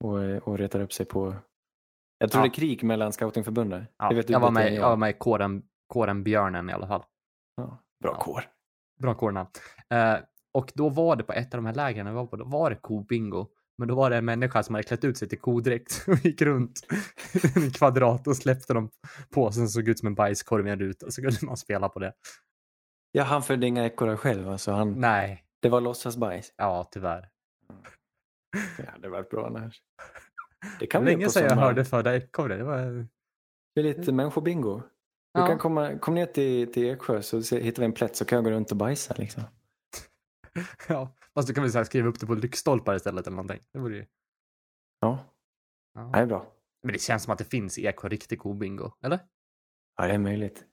och, 0.04 0.18
och 0.48 0.58
retar 0.58 0.80
upp 0.80 0.92
sig 0.92 1.06
på... 1.06 1.34
Jag 2.18 2.30
tror 2.30 2.40
Ja. 2.40 2.48
det 2.48 2.50
är 2.50 2.54
krig 2.54 2.84
mellan 2.84 3.12
scoutingförbunden. 3.12 3.86
Ja, 3.98 4.08
det 4.08 4.14
vet 4.14 4.26
du 4.26 4.32
jag, 4.32 4.40
var 4.40 4.50
med, 4.50 4.74
jag 4.74 4.88
var 4.88 4.96
med 4.96 5.10
i 5.10 5.12
kåren, 5.12 5.62
kåren 5.86 6.22
Björnen 6.24 6.70
i 6.70 6.72
alla 6.72 6.86
fall. 6.86 7.04
Ja. 7.56 7.78
Bra 8.02 8.12
Ja. 8.12 8.24
kår. 8.24 8.44
Bra 9.02 9.14
kårnamn. 9.14 9.48
Eh, 9.90 10.14
och 10.54 10.72
då 10.74 10.88
var 10.88 11.16
det 11.16 11.24
på 11.24 11.32
ett 11.32 11.54
av 11.54 11.58
de 11.58 11.66
här 11.66 11.74
lägren 11.74 12.06
jag 12.06 12.14
var 12.14 12.26
på, 12.26 12.36
då 12.36 12.44
var 12.44 12.70
det 12.70 12.76
kobingo. 12.76 13.46
Men 13.78 13.88
då 13.88 13.94
var 13.94 14.10
det 14.10 14.16
en 14.16 14.24
människa 14.24 14.62
som 14.62 14.74
hade 14.74 14.82
klätt 14.88 15.04
ut 15.04 15.18
sig 15.18 15.28
till 15.28 15.38
kodräkt 15.40 16.04
och 16.08 16.24
gick 16.24 16.42
runt 16.42 16.80
i 17.34 17.58
en 17.64 17.70
kvadrat 17.70 18.26
och 18.26 18.36
släppte 18.36 18.74
dem 18.74 18.90
på. 19.34 19.52
Sen 19.52 19.68
såg 19.68 19.88
ut 19.88 19.98
som 19.98 20.06
en 20.06 20.14
bajskorv 20.14 20.66
i 20.66 20.70
en 20.70 20.78
ruta 20.78 21.10
så 21.10 21.22
kunde 21.22 21.36
man 21.46 21.56
spela 21.56 21.88
på 21.88 21.98
det. 21.98 22.12
Ja, 23.12 23.22
han 23.24 23.42
födde 23.42 23.66
inga 23.66 23.86
ekorrar 23.86 24.16
själv. 24.16 24.48
Alltså 24.48 24.72
han, 24.72 24.92
Nej, 25.00 25.44
Det 25.62 25.68
var 25.68 25.80
låtsasbajs. 25.80 26.52
ja 26.56 26.88
tyvärr. 26.92 27.28
Det 28.76 28.86
hade 28.90 29.08
varit 29.08 29.30
bra 29.30 29.46
annars. 29.46 29.82
Det 30.80 30.86
kan 30.86 31.04
länge 31.04 31.28
sedan 31.28 31.44
jag 31.44 31.56
hörde 31.56 31.84
födda 31.84 32.16
ekorre. 32.16 32.56
Det 32.56 32.64
var... 32.64 33.06
Det 33.74 33.80
är 33.80 33.84
lite 33.84 34.12
människobingo. 34.12 34.78
Du 35.34 35.40
Ja. 35.40 35.46
kan 35.46 35.58
komma 35.58 35.98
kom 35.98 36.14
ner 36.14 36.26
till, 36.26 36.72
till 36.72 36.90
Eksjö 36.90 37.22
så 37.22 37.42
se, 37.42 37.60
hittar 37.60 37.82
vi 37.82 37.86
en 37.86 37.92
plätt 37.92 38.16
så 38.16 38.24
kan 38.24 38.36
jag 38.36 38.44
gå 38.44 38.50
runt 38.50 38.70
och 38.70 38.76
bajsa. 38.76 39.14
Liksom. 39.18 39.42
ja. 40.88 41.14
Fast 41.34 41.48
du 41.48 41.54
kan 41.54 41.62
väl 41.64 41.72
så 41.72 41.84
skriva 41.84 42.08
upp 42.08 42.20
det 42.20 42.26
på 42.26 42.34
lyktstolpar 42.34 42.94
istället 42.94 43.26
eller 43.26 43.36
någonting. 43.36 43.60
Det 43.72 43.78
vore 43.78 43.96
ju... 43.96 44.06
Ja, 45.00 45.18
Ja. 45.94 46.00
det 46.12 46.18
är 46.18 46.26
bra. 46.26 46.46
Men 46.82 46.92
det 46.92 46.98
känns 46.98 47.22
som 47.22 47.32
att 47.32 47.38
det 47.38 47.44
finns 47.44 47.78
i 47.78 47.86
Eksjö 47.86 48.08
riktig 48.08 48.38
kobingo, 48.38 48.90
eller? 49.04 49.20
Ja, 49.96 50.06
det 50.06 50.12
är 50.14 50.18
möjligt. 50.18 50.64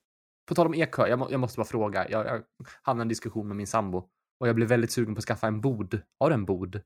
På 0.48 0.54
tal 0.54 0.66
om 0.66 0.74
Eksjö, 0.74 1.06
jag, 1.06 1.18
må, 1.18 1.30
jag 1.30 1.40
måste 1.40 1.56
bara 1.56 1.64
fråga. 1.66 2.08
Jag, 2.10 2.26
jag 2.26 2.44
hamnade 2.82 3.02
i 3.02 3.04
en 3.04 3.08
diskussion 3.08 3.48
med 3.48 3.56
min 3.56 3.66
sambo 3.66 4.10
och 4.40 4.48
jag 4.48 4.54
blev 4.54 4.68
väldigt 4.68 4.92
sugen 4.92 5.14
på 5.14 5.18
att 5.18 5.24
skaffa 5.24 5.46
en 5.46 5.60
bod. 5.60 6.00
Har 6.18 6.30
du 6.30 6.34
en 6.34 6.44
bod? 6.44 6.80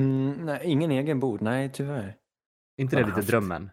Mm, 0.00 0.32
nej, 0.32 0.60
ingen 0.64 0.90
egen 0.90 1.20
bod, 1.20 1.42
nej 1.42 1.70
tyvärr. 1.72 2.16
Är 2.76 2.82
inte 2.82 2.96
det 2.96 3.02
lite 3.02 3.14
haft. 3.14 3.28
drömmen? 3.28 3.70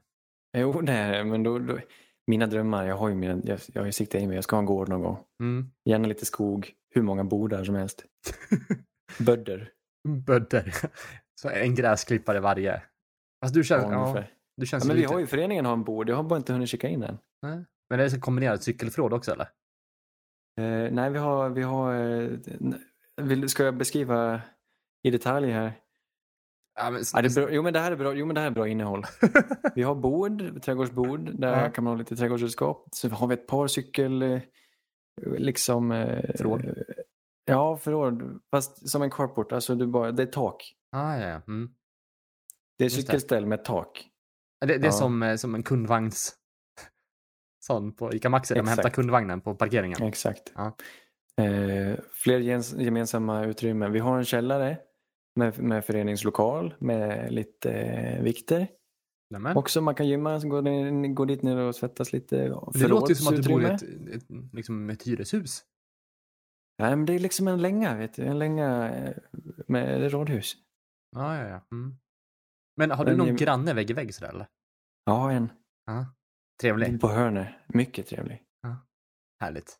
Jo, 0.58 0.82
det 0.82 0.92
är 0.92 1.12
det, 1.12 1.24
men 1.24 1.44
då, 1.44 1.60
då, 1.60 1.80
mina 2.28 2.48
drömmar, 2.48 2.86
jag 2.86 2.98
har 2.98 3.10
ju 3.10 3.16
mina, 3.16 3.42
jag, 3.44 3.60
jag 3.74 3.82
har 3.82 3.86
ju 3.86 3.92
siktat 3.92 4.22
in 4.22 4.28
mig, 4.28 4.36
jag 4.36 4.44
ska 4.44 4.56
ha 4.56 4.60
en 4.60 4.66
gård 4.66 4.90
någon 4.90 5.02
gång. 5.02 5.18
Mm. 5.44 5.72
Gärna 5.90 6.08
lite 6.08 6.26
skog, 6.26 6.74
hur 6.96 7.02
många 7.02 7.24
bodar 7.24 7.64
som 7.64 7.76
helst. 7.76 8.06
Bödder, 9.20 9.72
Bödder. 10.26 10.76
Så 11.42 11.50
en 11.50 11.76
gräsklippare 11.76 12.40
varje. 12.40 12.84
Alltså 13.42 13.60
du 13.60 13.64
känns, 13.64 13.84
ja, 13.84 14.18
ja, 14.18 14.24
du 14.58 14.66
känns 14.66 14.84
Ja, 14.84 14.88
men 14.88 14.96
vi 14.96 15.02
lite... 15.02 15.14
har 15.14 15.20
ju 15.20 15.28
föreningen 15.28 15.66
har 15.66 15.74
en 15.74 15.84
bod, 15.84 16.10
jag 16.10 16.16
har 16.16 16.24
bara 16.24 16.38
inte 16.38 16.54
hunnit 16.54 16.70
kika 16.70 16.88
in 16.88 17.00
den. 17.00 17.18
Nej. 17.42 17.66
Men 17.90 18.00
det 18.00 18.06
är 18.06 18.10
så 18.10 18.20
kombinerat 18.20 18.64
cykelförråd 18.64 19.14
också 19.14 19.32
eller? 19.32 19.48
Eh, 20.60 20.92
nej, 20.92 21.10
vi 21.12 21.18
har, 21.20 21.50
vi 21.50 21.62
har 21.62 21.94
eh, 21.96 22.30
vill, 23.22 23.50
ska 23.50 23.64
jag 23.64 23.78
beskriva 23.78 24.42
i 25.04 25.12
detalj 25.12 25.52
här? 25.52 25.74
Ja, 26.80 26.90
men, 26.92 27.04
Ja, 27.14 27.22
det 27.22 27.36
bra, 27.36 27.52
jo, 27.52 27.62
men 27.64 27.74
det 27.74 27.80
här 27.80 27.92
är 27.92 27.96
bra, 27.96 28.14
jo, 28.14 28.26
men 28.26 28.36
det 28.36 28.42
här 28.42 28.48
är 28.48 28.52
bra 28.52 28.68
innehåll. 28.68 29.04
Vi 29.76 29.84
har 29.84 29.96
bord, 29.96 30.62
trädgårdsbord, 30.64 31.40
där 31.40 31.64
Ja. 31.64 31.72
kan 31.72 31.84
man 31.84 31.94
ha 31.94 31.98
lite 31.98 32.16
trädgårdsredskap. 32.16 32.88
Så 32.92 33.10
har 33.10 33.28
vi 33.28 33.34
ett 33.34 33.48
par 33.48 33.68
cykel, 33.68 34.22
eh, 34.22 34.40
liksom... 35.38 35.92
eh, 35.92 36.36
Förråd? 36.38 36.76
Ja, 37.46 37.78
förråd. 37.78 38.40
Fast 38.52 38.90
som 38.90 39.02
en 39.02 39.10
carport, 39.10 39.52
alltså 39.52 39.76
du 39.76 39.88
bara, 39.88 40.12
det 40.12 40.24
är 40.24 40.28
tak. 40.28 40.74
ah, 40.92 41.18
ja. 41.18 41.42
Mm. 41.48 41.70
Det 42.78 42.86
är 42.86 42.90
cykelställ 42.90 43.46
med 43.46 43.64
tak. 43.66 44.06
Det, 44.62 44.66
det 44.68 44.74
är 44.76 44.86
Ja. 44.86 44.92
som, 44.92 45.36
som 45.40 45.56
en 45.56 45.64
kundvagns... 45.64 46.36
Sån 47.70 47.94
på 47.94 48.14
ICA 48.14 48.30
Maxi, 48.30 48.54
de 48.54 48.60
Exakt. 48.60 48.78
hämtar 48.78 48.90
kundvagnen 48.90 49.42
på 49.42 49.56
parkeringen. 49.56 50.04
Exakt. 50.04 50.54
Ja. 50.56 50.76
Eh, 51.44 52.00
fler 52.12 52.40
gemensamma 52.82 53.46
utrymmen. 53.46 53.92
Vi 53.92 54.00
har 54.00 54.18
en 54.18 54.26
källare 54.26 54.78
med, 55.36 55.60
med 55.60 55.86
föreningslokal 55.86 56.74
med 56.80 57.32
lite 57.34 57.72
eh, 57.72 58.24
vikter. 58.24 58.68
Nämen. 59.30 59.58
Också 59.58 59.82
man 59.82 59.96
kan 59.96 60.08
gymma, 60.08 60.38
ni- 60.38 61.08
gå 61.14 61.26
dit 61.26 61.42
ner 61.42 61.58
och 61.58 61.76
svettas 61.76 62.14
lite. 62.14 62.36
det 62.74 62.88
låter 62.88 63.10
ju 63.10 63.16
som 63.16 63.36
att 63.36 63.44
du 63.44 63.50
bor 63.50 63.62
i 63.62 63.66
ett, 63.66 63.84
ett, 63.84 64.26
liksom 64.54 64.90
ett 64.90 65.08
hyreshus. 65.08 65.64
Nej, 66.80 66.96
men 66.96 67.06
det 67.06 67.14
är 67.14 67.20
liksom 67.20 67.48
en 67.48 67.62
länga, 67.62 67.98
vet 67.98 68.14
du. 68.14 68.24
En 68.24 68.40
länga 68.40 68.92
eh, 68.92 69.14
med 69.68 70.14
radhus. 70.14 70.54
Ah, 71.16 71.36
ja, 71.36 71.48
ja. 71.48 71.62
Mm. 71.72 71.96
Men 72.78 72.92
har 72.92 73.06
du 73.06 73.16
någon 73.16 73.36
granne 73.36 73.74
vägg 73.74 73.90
i 73.90 73.94
vägg 73.94 74.16
sådär 74.16 74.34
eller? 74.34 74.48
Ja, 75.06 75.32
en. 75.32 75.52
Ja. 75.86 76.06
Trevlig. 76.62 77.02
På 77.02 77.08
hörner. 77.08 77.64
Mycket 77.68 78.08
trevlig. 78.08 78.42
Härligt. 79.42 79.78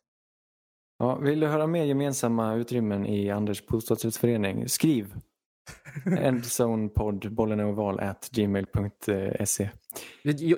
Ja, 0.98 1.16
vill 1.16 1.40
du 1.40 1.46
höra 1.46 1.66
mer 1.66 1.84
gemensamma 1.84 2.54
utrymmen 2.54 3.06
i 3.06 3.30
Anders 3.30 3.66
bostadsrättsförening? 3.66 4.68
Skriv. 4.68 5.14
Endzonepodd, 6.18 7.32
bollen 7.34 7.60
är 7.60 7.64
oval, 7.64 8.00
at 8.00 8.28
gmail.se. 8.32 9.70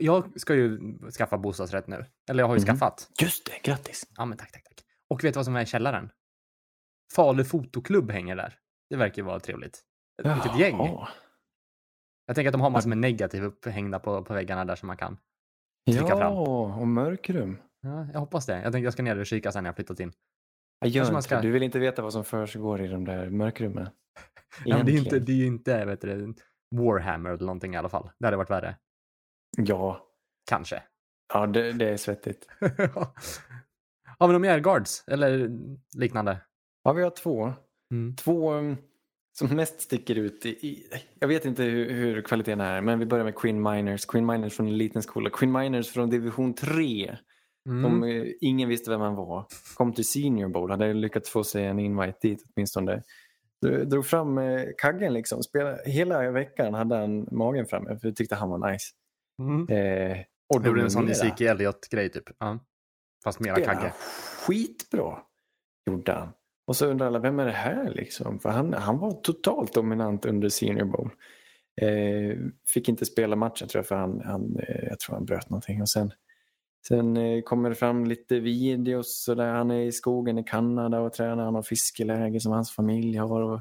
Jag, 0.01 0.41
ska 0.41 0.55
ju 0.55 0.99
skaffa 1.11 1.39
bostadsrätt 1.39 1.87
nu. 1.87 2.05
Eller 2.31 2.43
jag 2.43 2.49
har 2.49 2.55
ju 2.55 2.61
Mhm. 2.61 2.67
skaffat. 2.67 3.11
Just 3.23 3.47
det, 3.47 3.69
grattis. 3.71 4.07
Ja, 4.17 4.25
men 4.25 4.39
tack, 4.39 4.53
tack, 4.53 4.65
tack. 4.65 4.85
Och 5.09 5.25
vet 5.25 5.35
du 5.35 5.39
vad 5.39 5.45
som 5.45 5.57
är 5.57 5.63
i 5.63 5.67
källaren? 5.67 6.11
Falu 7.15 7.45
fotoklubb 7.45 8.11
hänger 8.11 8.37
där. 8.37 8.59
Det 8.91 8.97
verkar 8.97 9.17
ju 9.23 9.27
vara 9.27 9.41
trevligt. 9.41 9.83
Litet 10.23 10.59
gäng. 10.59 10.77
Jag 12.27 12.37
tänker 12.37 12.49
att 12.49 12.53
de 12.53 12.61
har 12.61 12.71
massor 12.71 12.89
med 12.89 12.99
negativ 12.99 13.45
upphängda 13.45 13.99
på, 13.99 14.25
på 14.25 14.35
väggarna 14.35 14.65
där 14.65 14.77
som 14.77 14.87
man 14.87 14.97
kan. 14.97 15.19
Ja, 15.85 16.07
fram. 16.07 16.37
och 16.81 16.89
mörkrum. 16.89 17.59
Ja, 17.81 18.07
jag 18.13 18.21
hoppas 18.21 18.47
det. 18.47 18.53
Jag 18.53 18.63
tänkte 18.63 18.79
jag 18.79 18.93
ska 18.93 19.03
ner 19.03 19.19
och 19.19 19.27
kika 19.27 19.53
sen 19.53 19.65
när 19.65 19.69
jag 19.69 19.77
flyttat 19.77 20.01
in. 20.01 20.13
Jag 20.81 20.91
gör 20.91 21.21
ska-. 21.21 21.41
Du 21.41 21.51
vill 21.51 21.63
inte 21.63 21.79
veta 21.79 22.03
vad 22.03 22.13
som 22.13 22.25
försiggår 22.25 22.81
i 22.81 22.89
de 22.89 23.05
där 23.05 23.31
mörkrummen. 23.31 23.89
Ja, 24.65 24.83
det 24.83 24.91
är 24.91 24.93
ju 24.93 24.99
inte, 24.99 25.19
det 25.19 25.33
är 25.33 25.47
inte 25.47 25.85
vet 25.85 26.01
du, 26.01 26.35
Warhammer 26.75 27.31
eller 27.31 27.47
någonting 27.47 27.75
i 27.75 27.77
alla 27.77 27.89
fall. 27.89 28.11
Det 28.19 28.27
hade 28.27 28.37
varit 28.37 28.51
värre. 28.51 28.77
Ja, 29.57 30.07
Kanske. 30.51 30.83
ja 31.35 31.47
det, 31.47 31.73
det 31.73 31.89
är 31.89 31.97
svettigt. 31.97 32.47
har 34.19 34.29
vi 34.29 34.33
några 34.33 34.39
mer 34.39 34.61
guards 34.61 35.05
eller 35.07 35.51
liknande? 35.99 36.39
Ja, 36.83 36.93
vi 36.93 37.03
har 37.03 37.11
två. 37.11 37.53
Mm. 37.93 38.17
Två 38.17 38.53
um, 38.53 38.77
som 39.49 39.57
mest 39.57 39.81
sticker 39.81 40.15
ut. 40.15 40.47
I, 40.47 40.49
i, 40.49 40.85
jag 41.19 41.29
vet 41.29 41.45
inte 41.45 41.63
hur, 41.63 41.91
hur 41.91 42.23
kvaliteten 42.23 42.61
är, 42.61 42.81
men 42.81 42.99
vi 42.99 43.07
börjar 43.07 43.25
med 43.25 43.35
Queen 43.35 43.63
Miners. 43.63 44.05
Queen 44.07 44.27
Miners 44.27 44.57
från 44.57 44.67
en 44.67 44.79
liten 44.79 45.03
skola. 45.03 45.31
Queen 45.31 45.53
Miners 45.53 45.89
från 45.91 46.11
division 46.11 46.55
3. 46.55 47.17
Mm. 47.69 47.83
Som 47.85 48.05
eh, 48.05 48.25
ingen 48.41 48.69
visste 48.69 48.91
vem 48.91 49.01
han 49.01 49.15
var. 49.15 49.47
Kom 49.75 49.93
till 49.93 50.05
Senior 50.09 50.49
Bowl, 50.49 50.71
hade 50.71 50.95
lyckats 50.95 51.31
få 51.31 51.45
sig 51.45 51.65
en 51.67 51.79
invite 51.79 52.19
dit 52.23 52.45
åtminstone. 52.55 53.03
Dro- 53.67 53.85
Drog 53.85 54.07
fram 54.07 54.39
eh, 54.39 54.63
kaggen 54.79 55.13
liksom. 55.15 55.43
Spelade, 55.43 55.83
hela 55.87 56.31
veckan 56.31 56.75
hade 56.75 56.97
han 56.97 57.27
magen 57.31 57.67
framme 57.67 57.99
för 57.99 58.09
det 58.09 58.15
tyckte 58.15 58.35
han 58.35 58.51
var 58.51 58.71
nice. 58.73 58.85
Mm. 59.43 59.69
Eh, 59.69 60.19
och 60.55 60.67
Gjorde 60.67 60.83
en 60.83 60.91
sån. 60.91 61.09
Ezekiel 61.09 61.51
Elliot-grej 61.51 62.13
typ. 62.13 62.25
Ja. 62.39 62.59
Fast 63.25 63.41
mera 63.41 63.55
Spelade 63.57 63.75
kagge. 63.81 63.93
skitbra. 64.47 65.19
Gjorde 65.91 66.13
han. 66.13 66.29
Och 66.65 66.77
så 66.77 66.87
undrar 66.87 67.07
alla, 67.07 67.19
vem 67.19 67.39
är 67.39 67.47
det 67.47 67.53
här 67.53 67.91
liksom? 67.91 68.39
För 68.39 68.49
han, 68.49 68.73
han 68.73 68.99
var 68.99 69.13
totalt 69.13 69.75
dominant 69.75 70.25
under 70.25 70.49
Senior 70.49 70.85
Bowl. 70.85 71.11
Eh, 71.81 72.39
fick 72.69 72.89
inte 72.89 73.07
spela 73.07 73.37
matchen 73.37 73.69
tror 73.69 73.79
jag 73.79 73.87
för 73.87 73.97
han, 73.97 74.23
han, 74.25 74.57
eh, 74.57 74.85
jag 74.89 75.01
tror 75.01 75.15
han 75.17 75.25
bröt 75.25 75.51
någonting. 75.51 75.83
Och 75.83 75.89
sen, 75.89 76.13
sen 76.89 77.17
eh, 77.17 77.43
kommer 77.43 77.69
det 77.69 77.75
fram 77.75 78.05
lite 78.05 78.41
videos 78.41 79.23
så 79.25 79.35
där 79.35 79.53
han 79.53 79.71
är 79.71 79.81
i 79.81 79.93
skogen 79.93 80.39
i 80.39 80.45
Kanada 80.45 81.01
och 81.01 81.13
tränar. 81.13 81.45
Han 81.45 81.55
har 81.55 81.63
fiskeläge 81.63 82.41
som 82.41 82.53
hans 82.53 82.71
familj 82.71 83.17
har. 83.17 83.41
Och 83.41 83.61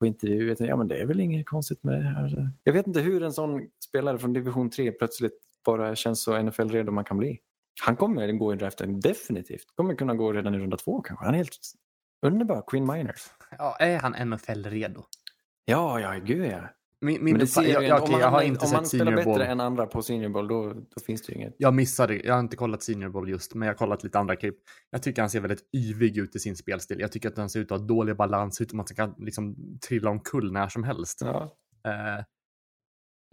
på 0.00 0.06
intervjuer, 0.06 0.56
Ja 0.58 0.76
men 0.76 0.88
det 0.88 0.96
är 0.96 1.06
väl 1.06 1.20
inget 1.20 1.46
konstigt 1.46 1.84
med 1.84 1.94
det 1.94 2.02
här. 2.02 2.50
Jag 2.64 2.72
vet 2.72 2.86
inte 2.86 3.00
hur 3.00 3.22
en 3.22 3.32
sån 3.32 3.68
spelare 3.84 4.18
från 4.18 4.32
division 4.32 4.70
3 4.70 4.92
plötsligt 4.92 5.38
bara 5.64 5.96
känns 5.96 6.22
så 6.22 6.42
NFL-redo 6.42 6.90
man 6.90 7.04
kan 7.04 7.18
bli. 7.18 7.38
Han 7.82 7.96
kommer 7.96 8.32
gå 8.32 8.52
i 8.52 8.56
draften, 8.56 9.00
definitivt. 9.00 9.66
Kommer 9.74 9.94
kunna 9.94 10.14
gå 10.14 10.32
redan 10.32 10.54
i 10.54 10.58
runda 10.58 10.76
två 10.76 11.00
kanske. 11.00 11.24
Han 11.24 11.34
är 11.34 11.38
helt 11.38 11.58
underbar, 12.26 12.62
Queen 12.66 12.86
Miners. 12.86 13.22
Ja, 13.58 13.76
är 13.80 13.98
han 13.98 14.14
NFL-redo? 14.14 15.04
Ja, 15.64 16.00
ja, 16.00 16.12
gud 16.24 16.46
ja. 16.46 16.60
Min, 17.02 17.24
min 17.24 17.46
ser 17.46 17.62
jag, 17.62 17.84
jag, 17.84 18.02
inte- 18.02 18.14
om 18.14 18.20
jag 18.20 18.30
har 18.30 18.42
inte 18.42 18.64
om 18.66 18.72
han 18.72 18.84
sett 18.84 18.88
spelar 18.88 19.04
Senior 19.04 19.16
bättre 19.16 19.30
Bowl. 19.32 19.40
än 19.40 19.60
andra 19.60 19.86
på 19.86 20.02
Senior 20.02 20.28
Bowl 20.28 20.48
då, 20.48 20.72
då 20.72 21.00
finns 21.06 21.22
det 21.22 21.32
ju 21.32 21.38
inget. 21.38 21.54
Jag 21.58 21.74
missade, 21.74 22.14
jag 22.16 22.34
har 22.34 22.40
inte 22.40 22.56
kollat 22.56 22.82
Senior 22.82 23.08
Bowl 23.08 23.28
just, 23.28 23.54
men 23.54 23.66
jag 23.66 23.74
har 23.74 23.78
kollat 23.78 24.04
lite 24.04 24.18
andra 24.18 24.36
klipp. 24.36 24.56
Jag 24.90 25.02
tycker 25.02 25.22
han 25.22 25.30
ser 25.30 25.40
väldigt 25.40 25.68
yvig 25.76 26.18
ut 26.18 26.36
i 26.36 26.38
sin 26.38 26.56
spelstil. 26.56 27.00
Jag 27.00 27.12
tycker 27.12 27.28
att 27.28 27.36
han 27.38 27.50
ser 27.50 27.60
ut 27.60 27.72
att 27.72 27.80
ha 27.80 27.86
dålig 27.86 28.16
balans, 28.16 28.56
ser 28.56 28.64
ut 28.64 28.70
som 28.70 28.80
att 28.80 28.98
han 28.98 29.08
kan 29.08 29.24
liksom 29.24 29.56
trilla 29.88 30.10
omkull 30.10 30.52
när 30.52 30.68
som 30.68 30.84
helst. 30.84 31.20
Ja. 31.24 31.56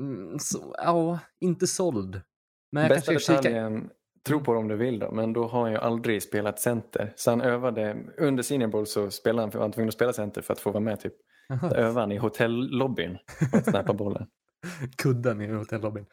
Mm, 0.01 0.39
så, 0.39 0.75
ja, 0.77 1.19
inte 1.39 1.67
såld. 1.67 2.21
Men 2.71 2.83
jag 2.83 2.89
Bästa 2.89 3.11
kanske 3.11 3.33
ska 3.33 3.41
kika. 3.43 3.81
Tro 4.23 4.39
på 4.43 4.53
det 4.53 4.59
om 4.59 4.67
du 4.67 4.75
vill 4.75 4.99
då, 4.99 5.11
men 5.11 5.33
då 5.33 5.47
har 5.47 5.61
han 5.61 5.71
ju 5.71 5.77
aldrig 5.77 6.23
spelat 6.23 6.59
center. 6.59 7.13
Så 7.15 7.29
han 7.31 7.41
övade, 7.41 7.97
under 8.17 8.43
Senior 8.43 8.67
Bowl 8.67 8.87
så 8.87 9.11
spelade 9.11 9.41
han, 9.41 9.51
för 9.51 9.59
han 9.59 9.69
var 9.69 9.73
tvungen 9.73 9.87
att 9.87 9.93
spela 9.93 10.13
center 10.13 10.41
för 10.41 10.53
att 10.53 10.59
få 10.59 10.71
vara 10.71 10.83
med 10.83 10.99
typ. 10.99 11.13
Då 11.61 11.75
övade 11.75 11.99
han 11.99 12.11
i 12.11 12.17
hotellobbyn 12.17 13.17
för 13.51 13.57
att 13.57 13.69
snappa 13.69 13.93
bollen. 13.93 14.27
Kudden 14.97 15.41
i 15.41 15.47
hotellobbyn. 15.47 16.05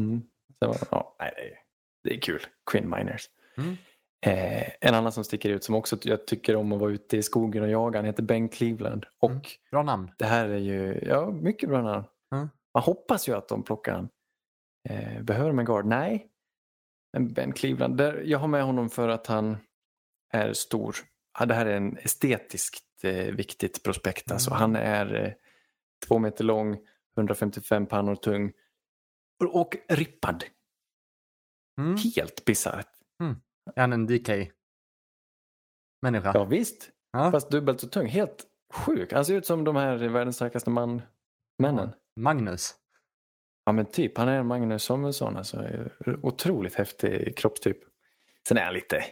Mm. 0.00 0.22
Så, 0.64 0.76
ja, 0.90 1.16
nej, 1.20 1.32
det, 1.36 1.42
är, 1.42 1.58
det 2.04 2.16
är 2.16 2.20
kul. 2.20 2.40
Queen 2.70 2.90
Miners. 2.90 3.26
Mm. 3.56 3.76
Eh, 4.26 4.68
en 4.80 4.94
annan 4.94 5.12
som 5.12 5.24
sticker 5.24 5.50
ut 5.50 5.64
som 5.64 5.74
också 5.74 5.96
jag 6.02 6.26
tycker 6.26 6.56
om 6.56 6.72
att 6.72 6.80
vara 6.80 6.90
ute 6.90 7.16
i 7.16 7.22
skogen 7.22 7.62
och 7.62 7.70
jaga, 7.70 7.98
han 7.98 8.06
heter 8.06 8.22
Ben 8.22 8.48
Cleveland. 8.48 9.06
Och 9.20 9.30
Mm. 9.30 9.42
Bra 9.70 9.82
namn. 9.82 10.10
det 10.18 10.24
här 10.24 10.48
är 10.48 10.58
ju, 10.58 11.00
ja, 11.02 11.30
mycket 11.30 11.68
bra 11.68 11.82
namn. 11.82 12.04
Mm. 12.34 12.48
Man 12.74 12.82
hoppas 12.82 13.28
ju 13.28 13.36
att 13.36 13.48
de 13.48 13.62
plockar 13.62 13.92
han. 13.92 14.08
Eh, 14.88 15.22
behöver 15.22 15.48
de 15.48 15.58
en 15.58 15.64
guard? 15.64 15.86
Nej. 15.86 16.29
Men 17.12 17.32
Ben 17.32 17.52
Cleveland, 17.52 17.96
där, 17.96 18.22
jag 18.26 18.38
har 18.38 18.48
med 18.48 18.64
honom 18.64 18.90
för 18.90 19.08
att 19.08 19.26
han 19.26 19.56
är 20.32 20.52
stor. 20.52 20.96
Ja, 21.38 21.46
det 21.46 21.54
här 21.54 21.66
är 21.66 21.76
en 21.76 21.96
estetiskt 21.98 23.04
eh, 23.04 23.12
viktigt 23.34 23.82
prospekt. 23.82 24.32
Alltså, 24.32 24.50
Mm. 24.50 24.60
han 24.60 24.76
är 24.76 25.14
eh, 25.14 25.32
två 26.06 26.18
meter 26.18 26.44
lång, 26.44 26.78
155 27.16 27.86
pannor 27.86 28.16
tung 28.16 28.52
och, 29.44 29.60
och 29.60 29.76
rippad. 29.88 30.44
Mm. 31.80 31.96
Helt 32.16 32.44
bisarrt. 32.44 32.86
Är 33.74 33.80
han 33.80 33.92
en 33.92 34.06
DK-människa? 34.06 34.50
Ja 36.34 36.44
visst, 36.44 36.90
Ja. 37.12 37.30
fast 37.30 37.50
dubbelt 37.50 37.80
så 37.80 37.88
tung. 37.88 38.06
Helt 38.06 38.46
sjuk. 38.72 39.12
Han 39.12 39.24
ser 39.24 39.34
ut 39.36 39.46
som 39.46 39.64
de 39.64 39.76
här 39.76 39.96
världens 39.96 40.36
starkaste 40.36 40.70
man, 40.70 41.02
männen. 41.58 41.92
Magnus. 42.20 42.74
Ja 43.64 43.72
men 43.72 43.86
typ, 43.86 44.18
han 44.18 44.28
är 44.28 44.42
Magnus 44.42 44.82
Samuelsson. 44.84 45.36
Alltså, 45.36 45.64
otroligt 46.22 46.74
häftig 46.74 47.36
kroppstyp. 47.38 47.76
Sen 48.48 48.56
är 48.56 48.62
han 48.64 48.74
lite, 48.74 49.04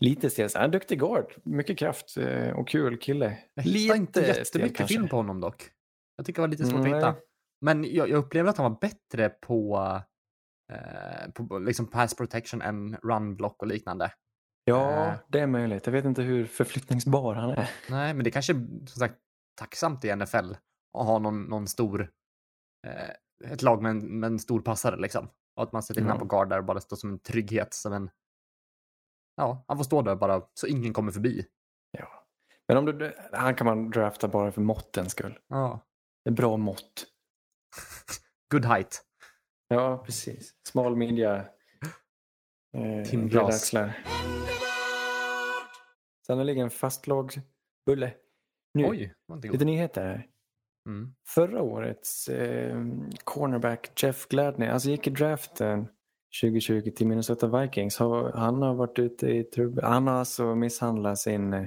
lite 0.00 0.30
stel. 0.30 0.48
Han 0.54 0.60
är 0.60 0.64
en 0.64 0.70
duktig 0.70 0.98
guard, 1.00 1.34
mycket 1.44 1.78
kraft 1.78 2.16
eh, 2.16 2.50
och 2.50 2.68
kul 2.68 2.98
kille. 2.98 3.38
Jag 3.54 3.62
hittar 3.62 3.96
inte 3.96 4.20
jättemycket 4.20 4.76
kanske. 4.76 4.94
film 4.94 5.08
på 5.08 5.16
honom 5.16 5.40
dock. 5.40 5.70
Jag 6.16 6.26
tycker 6.26 6.36
det 6.42 6.46
var 6.46 6.48
lite 6.48 6.64
svårt 6.66 6.80
Nej. 6.80 6.92
att 6.92 6.98
hitta. 6.98 7.14
Men 7.60 7.84
jag, 7.84 8.08
jag 8.08 8.18
upplevde 8.18 8.50
att 8.50 8.56
han 8.56 8.72
var 8.72 8.78
bättre 8.80 9.28
på, 9.28 9.76
eh, 10.72 11.30
på 11.32 11.58
liksom 11.58 11.86
pass 11.90 12.14
protection 12.16 12.62
än 12.62 12.96
run 12.96 13.36
block 13.36 13.62
och 13.62 13.68
liknande. 13.68 14.12
Ja, 14.64 15.06
Eh. 15.06 15.14
det 15.28 15.40
är 15.40 15.46
möjligt. 15.46 15.86
Jag 15.86 15.92
vet 15.92 16.04
inte 16.04 16.22
hur 16.22 16.44
förflyttningsbar 16.44 17.34
han 17.34 17.50
är. 17.50 17.70
Nej, 17.90 18.14
men 18.14 18.24
det 18.24 18.30
kanske 18.30 18.52
är 18.52 18.56
som 18.86 18.86
sagt 19.00 19.14
tacksamt 19.58 20.04
i 20.04 20.16
NFL 20.16 20.50
att 20.98 21.06
ha 21.06 21.18
någon, 21.18 21.42
någon 21.42 21.66
stor, 21.66 22.10
eh, 22.86 23.10
ett 23.44 23.62
lag 23.62 23.82
med 23.82 23.90
en, 23.90 24.20
med 24.20 24.26
en 24.26 24.38
stor 24.38 24.60
passare 24.60 24.96
liksom. 24.96 25.28
Och 25.56 25.62
att 25.62 25.72
man 25.72 25.82
sätter 25.82 26.00
in 26.00 26.06
Ja. 26.06 26.12
honom 26.12 26.28
på 26.28 26.36
guard 26.36 26.48
där 26.48 26.58
och 26.58 26.64
bara 26.64 26.80
står 26.80 26.96
som 26.96 27.10
en 27.10 27.18
trygghet, 27.18 27.74
som 27.74 27.92
en, 27.92 28.10
ja, 29.36 29.64
han 29.68 29.76
får 29.76 29.84
stå 29.84 30.02
där 30.02 30.16
bara 30.16 30.42
så 30.54 30.66
ingen 30.66 30.92
kommer 30.92 31.12
förbi. 31.12 31.46
Ja. 31.90 32.26
Men 32.68 32.76
om 32.76 32.84
du, 32.84 33.14
han 33.32 33.54
kan 33.54 33.64
man 33.64 33.90
drafta 33.90 34.28
bara 34.28 34.52
för 34.52 34.60
måttens 34.60 35.12
skull. 35.12 35.38
Ja, 35.48 35.80
Det 36.24 36.30
är 36.30 36.34
bra 36.34 36.56
mått. 36.56 37.06
good 38.52 38.64
height. 38.64 39.02
Ja, 39.68 39.98
precis. 40.04 40.54
Smal 40.68 40.96
midja. 40.96 41.36
Eh, 42.76 43.04
Tim 43.08 43.20
breda 43.28 43.40
Glass. 43.44 43.62
axlar. 43.62 43.98
Sannoliken 46.26 46.70
fastlagsbulle. 46.70 48.14
Nu, 48.74 48.84
Oj, 48.88 49.14
lite 49.42 49.64
nyheter 49.64 50.04
här. 50.06 50.26
Mm. 50.86 51.14
Förra 51.28 51.62
årets 51.62 52.28
eh, 52.28 52.82
cornerback 53.24 54.02
Jeff 54.02 54.28
Gladney, 54.28 54.68
alltså 54.68 54.90
gick 54.90 55.06
i 55.06 55.10
draften 55.10 55.88
2020 56.42 56.90
till 56.90 57.06
Minnesota 57.06 57.60
Vikings. 57.60 57.98
Han 57.98 58.62
har 58.62 58.74
varit 58.74 58.98
ute 58.98 59.26
i 59.26 59.44
trubbel. 59.44 59.84
Han 59.84 60.06
har 60.06 60.14
alltså 60.14 60.54
misshandlat 60.54 61.18
sin, 61.18 61.52
eh, 61.52 61.66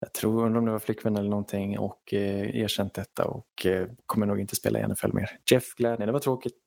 jag 0.00 0.12
tror, 0.12 0.46
undrar 0.46 0.58
om 0.58 0.66
det 0.66 0.72
var 0.72 0.78
flickvän 0.78 1.16
eller 1.16 1.30
någonting 1.30 1.78
och 1.78 2.14
eh, 2.14 2.56
erkänt 2.56 2.94
detta 2.94 3.24
och 3.24 3.66
eh, 3.66 3.88
kommer 4.06 4.26
nog 4.26 4.40
inte 4.40 4.56
spela 4.56 4.80
i 4.80 4.88
NFL 4.88 5.12
mer. 5.12 5.30
Jeff 5.50 5.74
Gladney, 5.74 6.06
det 6.06 6.12
var 6.12 6.20
tråkigt 6.20 6.62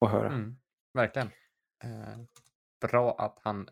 att 0.00 0.10
höra. 0.10 0.28
Mm, 0.28 0.56
verkligen. 0.94 1.28
Eh, 1.84 2.18
bra 2.88 3.14
att 3.18 3.38
han, 3.42 3.68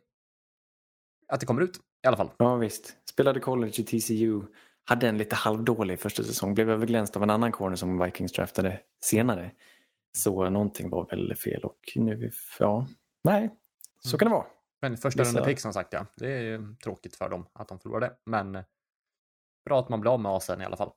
att 1.28 1.40
det 1.40 1.46
kommer 1.46 1.62
ut 1.62 1.76
i 2.04 2.06
alla 2.06 2.16
fall. 2.16 2.30
Ja 2.38 2.56
visst. 2.56 2.96
Spelade 3.08 3.40
college 3.40 3.74
i 3.78 3.84
TCU. 3.84 4.42
Hade 4.84 5.08
en 5.08 5.18
lite 5.18 5.36
halvdålig 5.36 6.00
första 6.00 6.22
säsong. 6.22 6.54
Blev 6.54 6.70
överglänst 6.70 7.16
av 7.16 7.22
en 7.22 7.30
annan 7.30 7.52
corner 7.52 7.76
som 7.76 7.98
Vikings 8.04 8.32
draftade 8.32 8.80
senare. 9.04 9.50
Så 10.18 10.50
någonting 10.50 10.90
var 10.90 11.06
väl 11.10 11.34
fel 11.36 11.64
och 11.64 11.78
nu, 11.96 12.30
ja, 12.58 12.86
nej, 13.24 13.50
så 14.00 14.18
kan 14.18 14.28
det 14.28 14.34
vara. 14.34 14.46
Men 14.82 14.96
första 14.96 15.22
runda 15.24 15.44
pick 15.44 15.60
som 15.60 15.72
sagt, 15.72 15.92
ja. 15.92 16.06
Det 16.16 16.32
är 16.32 16.40
ju 16.42 16.74
tråkigt 16.84 17.16
för 17.16 17.28
dem 17.28 17.46
att 17.52 17.68
de 17.68 17.78
förlorade. 17.78 18.12
Men 18.26 18.54
eh, 18.54 18.62
bra 19.64 19.80
att 19.80 19.88
man 19.88 20.00
blir 20.00 20.10
av 20.12 20.20
med 20.20 20.32
asen 20.32 20.60
i 20.60 20.64
alla 20.64 20.76
fall. 20.76 20.92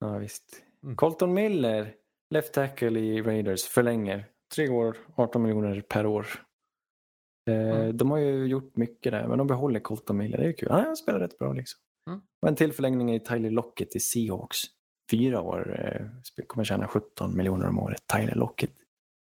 Ja, 0.00 0.18
visst. 0.18 0.62
Mm. 0.82 0.96
Colton 0.96 1.34
Miller, 1.34 1.94
left 2.30 2.52
tackle 2.54 3.00
i 3.00 3.22
Raiders, 3.22 3.64
förlänger. 3.64 4.26
Tre 4.54 4.68
år, 4.68 4.96
18 5.14 5.42
miljoner 5.42 5.80
per 5.80 6.06
år. 6.06 6.26
Eh, 7.50 7.54
Mm. 7.54 7.96
De 7.96 8.10
har 8.10 8.18
ju 8.18 8.46
gjort 8.46 8.76
mycket 8.76 9.12
där, 9.12 9.28
men 9.28 9.38
de 9.38 9.46
behåller 9.46 9.80
Colton 9.80 10.16
Miller. 10.16 10.38
Det 10.38 10.48
är 10.48 10.52
kul. 10.52 10.70
Han 10.70 10.96
spelar 10.96 11.20
rätt 11.20 11.38
bra 11.38 11.52
liksom. 11.52 11.80
Mm. 12.08 12.20
Och 12.42 12.48
en 12.48 12.56
till 12.56 12.72
förlängning 12.72 13.14
i 13.14 13.20
Tyler 13.20 13.50
Lockett 13.50 13.96
i 13.96 14.00
Seahawks. 14.00 14.58
Fyra 15.10 15.40
år, 15.40 15.80
eh, 15.80 16.06
kommer 16.46 16.64
tjäna 16.64 16.88
17 16.88 17.36
miljoner 17.36 17.68
om 17.68 17.78
året. 17.78 18.06
Tyler 18.06 18.34
Lockett. 18.34 18.74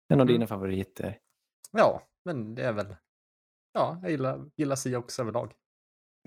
En 0.08 0.20
av 0.20 0.24
Mm. 0.26 0.32
dina 0.32 0.46
favoriter. 0.46 1.18
Ja, 1.72 2.02
men 2.24 2.54
det 2.54 2.62
är 2.62 2.72
väl, 2.72 2.96
ja, 3.72 3.98
jag 4.02 4.10
gillar, 4.10 4.50
gillar 4.56 4.76
Seahawks 4.76 5.18
överlag. 5.18 5.52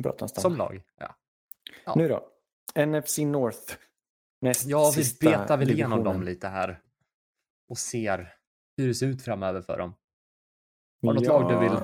Bra. 0.03 0.27
Som 0.27 0.55
lag. 0.55 0.83
Ja, 0.99 1.15
Ja. 1.85 1.93
Nu 1.95 2.07
då. 2.07 2.29
NFC 2.85 3.17
North. 3.25 3.73
Näst 4.41 4.65
ja 4.65 4.91
vi 4.97 5.03
betar 5.29 5.57
väl 5.57 5.71
igenom 5.71 6.03
dem 6.03 6.23
lite 6.23 6.47
här. 6.47 6.81
och 7.69 7.77
ser 7.77 8.35
hur 8.77 8.87
det 8.87 8.93
ser 8.93 9.07
ut 9.07 9.21
framöver 9.21 9.61
för 9.61 9.77
dem. 9.77 9.93
Har 11.01 11.13
du 11.13 11.19
något 11.19 11.27
lag 11.27 11.49
du 11.51 11.59
vill? 11.59 11.77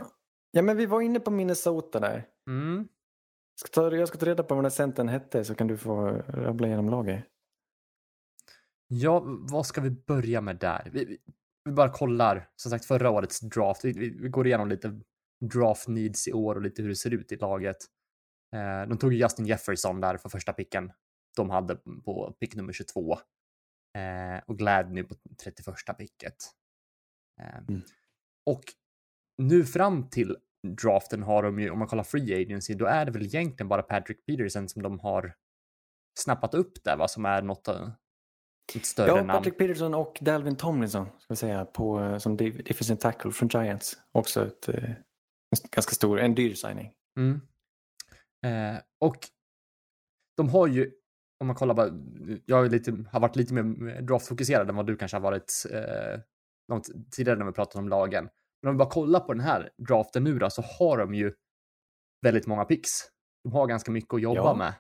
Ja, 0.52 0.62
men 0.62 0.78
vi 0.78 0.86
var 0.86 1.02
inne 1.02 1.20
på 1.20 1.32
Minnesota 1.32 2.00
där. 2.00 2.28
Mm. 2.48 2.88
Ska 3.60 3.68
ta, 3.68 3.96
jag 3.96 4.08
ska 4.08 4.18
ta 4.18 4.26
reda 4.26 4.44
på 4.44 4.56
vad 4.56 4.64
den 4.64 4.72
centern 4.72 5.08
hette 5.08 5.46
så 5.46 5.56
kan 5.56 5.68
du 5.68 5.78
få 5.78 6.08
rabbla 6.28 6.68
igenom 6.68 6.90
laget. 6.90 7.24
Ja, 8.88 9.24
vad 9.26 9.66
ska 9.66 9.82
vi 9.82 9.90
börja 9.90 10.42
med 10.42 10.58
där? 10.58 10.90
Vi, 10.94 11.20
vi, 11.66 11.72
bara 11.72 11.90
kollar, 11.90 12.50
som 12.56 12.70
sagt, 12.70 12.86
förra 12.86 13.10
årets 13.10 13.40
draft. 13.40 13.86
Vi, 13.86 13.92
vi, 13.92 14.10
vi 14.10 14.30
går 14.30 14.48
igenom 14.48 14.70
lite 14.70 15.00
draft 15.54 15.88
needs 15.88 16.28
i 16.28 16.34
år 16.34 16.56
och 16.56 16.62
lite 16.62 16.82
hur 16.82 16.90
det 16.90 16.96
ser 16.96 17.14
ut 17.14 17.32
i 17.32 17.36
laget. 17.36 17.78
Eh, 18.56 18.90
de 18.90 18.98
tog 18.98 19.14
ju 19.14 19.20
Justin 19.20 19.46
Jefferson 19.46 20.02
där 20.02 20.18
för 20.18 20.30
första 20.30 20.54
picken 20.54 20.92
de 21.36 21.50
hade 21.50 21.76
på 21.76 22.36
pick 22.40 22.56
nummer 22.56 22.74
22. 22.74 23.14
Eh, 23.98 24.44
och 24.48 24.58
Gladney 24.58 25.04
på 25.04 25.16
31 25.44 25.98
picket. 25.98 26.36
Eh, 27.42 27.60
Mm. 27.68 27.82
Och 28.46 28.64
nu 29.38 29.64
fram 29.64 30.10
till 30.10 30.38
draften 30.68 31.24
har 31.24 31.44
de 31.44 31.60
ju, 31.60 31.70
om 31.70 31.80
man 31.80 31.88
kollar 31.88 32.04
free 32.04 32.42
agency, 32.42 32.74
då 32.74 32.86
är 32.86 33.06
det 33.06 33.12
väl 33.12 33.24
egentligen 33.24 33.68
bara 33.68 33.82
Patrick 33.82 34.26
Peterson 34.26 34.70
som 34.70 34.82
de 34.82 35.00
har 35.00 35.36
snappat 36.20 36.54
upp 36.54 36.84
där, 36.84 36.98
va, 36.98 37.08
som 37.08 37.26
är 37.26 37.42
något, 37.42 37.68
eh, 37.68 37.90
ett 38.76 38.86
större 38.86 39.08
Ja, 39.08 39.16
namn. 39.16 39.30
Patrick 39.30 39.58
Peterson 39.58 39.94
och 39.94 40.18
Dalvin 40.22 40.56
Tomlinson 40.56 41.08
ska 41.20 41.36
säga, 41.36 41.66
på, 41.66 42.00
eh, 42.00 42.18
som 42.18 42.38
defensive 42.38 43.00
tackle 43.00 43.32
från 43.32 43.50
Giants. 43.50 43.98
Också 44.12 44.48
ett, 44.48 44.70
eh, 44.70 44.90
ganska 45.72 45.92
stor, 45.92 46.20
en 46.20 46.36
dyr 46.36 46.54
signing. 46.54 46.94
Mm. 47.18 47.42
Eh, 48.46 48.82
och 49.00 49.18
de 50.38 50.50
har 50.50 50.68
ju, 50.68 50.92
om 51.40 51.48
man 51.48 51.56
kollar 51.56 51.74
bara, 51.74 51.90
jag 52.46 52.72
lite, 52.72 53.06
har 53.12 53.20
varit 53.20 53.36
lite 53.36 53.54
mer 53.54 54.02
draftfokuserad 54.02 54.70
än 54.70 54.76
vad 54.76 54.88
du 54.88 54.98
kanske 54.98 55.18
har 55.18 55.22
varit 55.22 55.66
eh, 55.72 56.20
långt 56.68 57.12
tidigare 57.12 57.40
när 57.40 57.46
vi 57.46 57.52
pratat 57.52 57.76
om 57.76 57.90
lagen. 57.90 58.30
Men 58.62 58.70
om 58.70 58.76
vi 58.76 58.78
bara 58.78 58.90
kollar 58.90 59.20
på 59.20 59.34
den 59.34 59.44
här 59.44 59.70
draften 59.88 60.24
nu 60.24 60.40
då, 60.40 60.50
så 60.50 60.62
har 60.62 60.98
de 60.98 61.14
ju 61.14 61.34
väldigt 62.26 62.48
många 62.48 62.66
picks. 62.66 62.90
De 63.44 63.54
har 63.54 63.68
ganska 63.68 63.92
mycket 63.92 64.14
att 64.14 64.22
jobba 64.22 64.40
Ja, 64.40 64.56
med. 64.56 64.74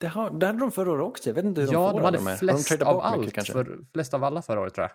Det, 0.00 0.06
har, 0.06 0.30
det 0.30 0.46
hade 0.46 0.58
de 0.58 0.70
förra 0.72 0.92
året 0.92 1.04
också. 1.04 1.28
Jag 1.28 1.34
vet 1.34 1.44
inte 1.44 1.60
hur 1.60 1.68
de 1.68 1.74
Ja, 1.74 1.92
de 1.92 2.02
hade 2.04 2.36
flest 2.36 2.68
de 2.78 2.84
av 2.84 2.94
mycket, 2.94 3.04
allt, 3.04 3.32
kanske? 3.32 3.52
för, 3.52 3.78
flest 3.92 4.14
av 4.14 4.24
alla 4.24 4.42
förra 4.42 4.60
året 4.60 4.74
tror 4.74 4.82
jag. 4.88 4.92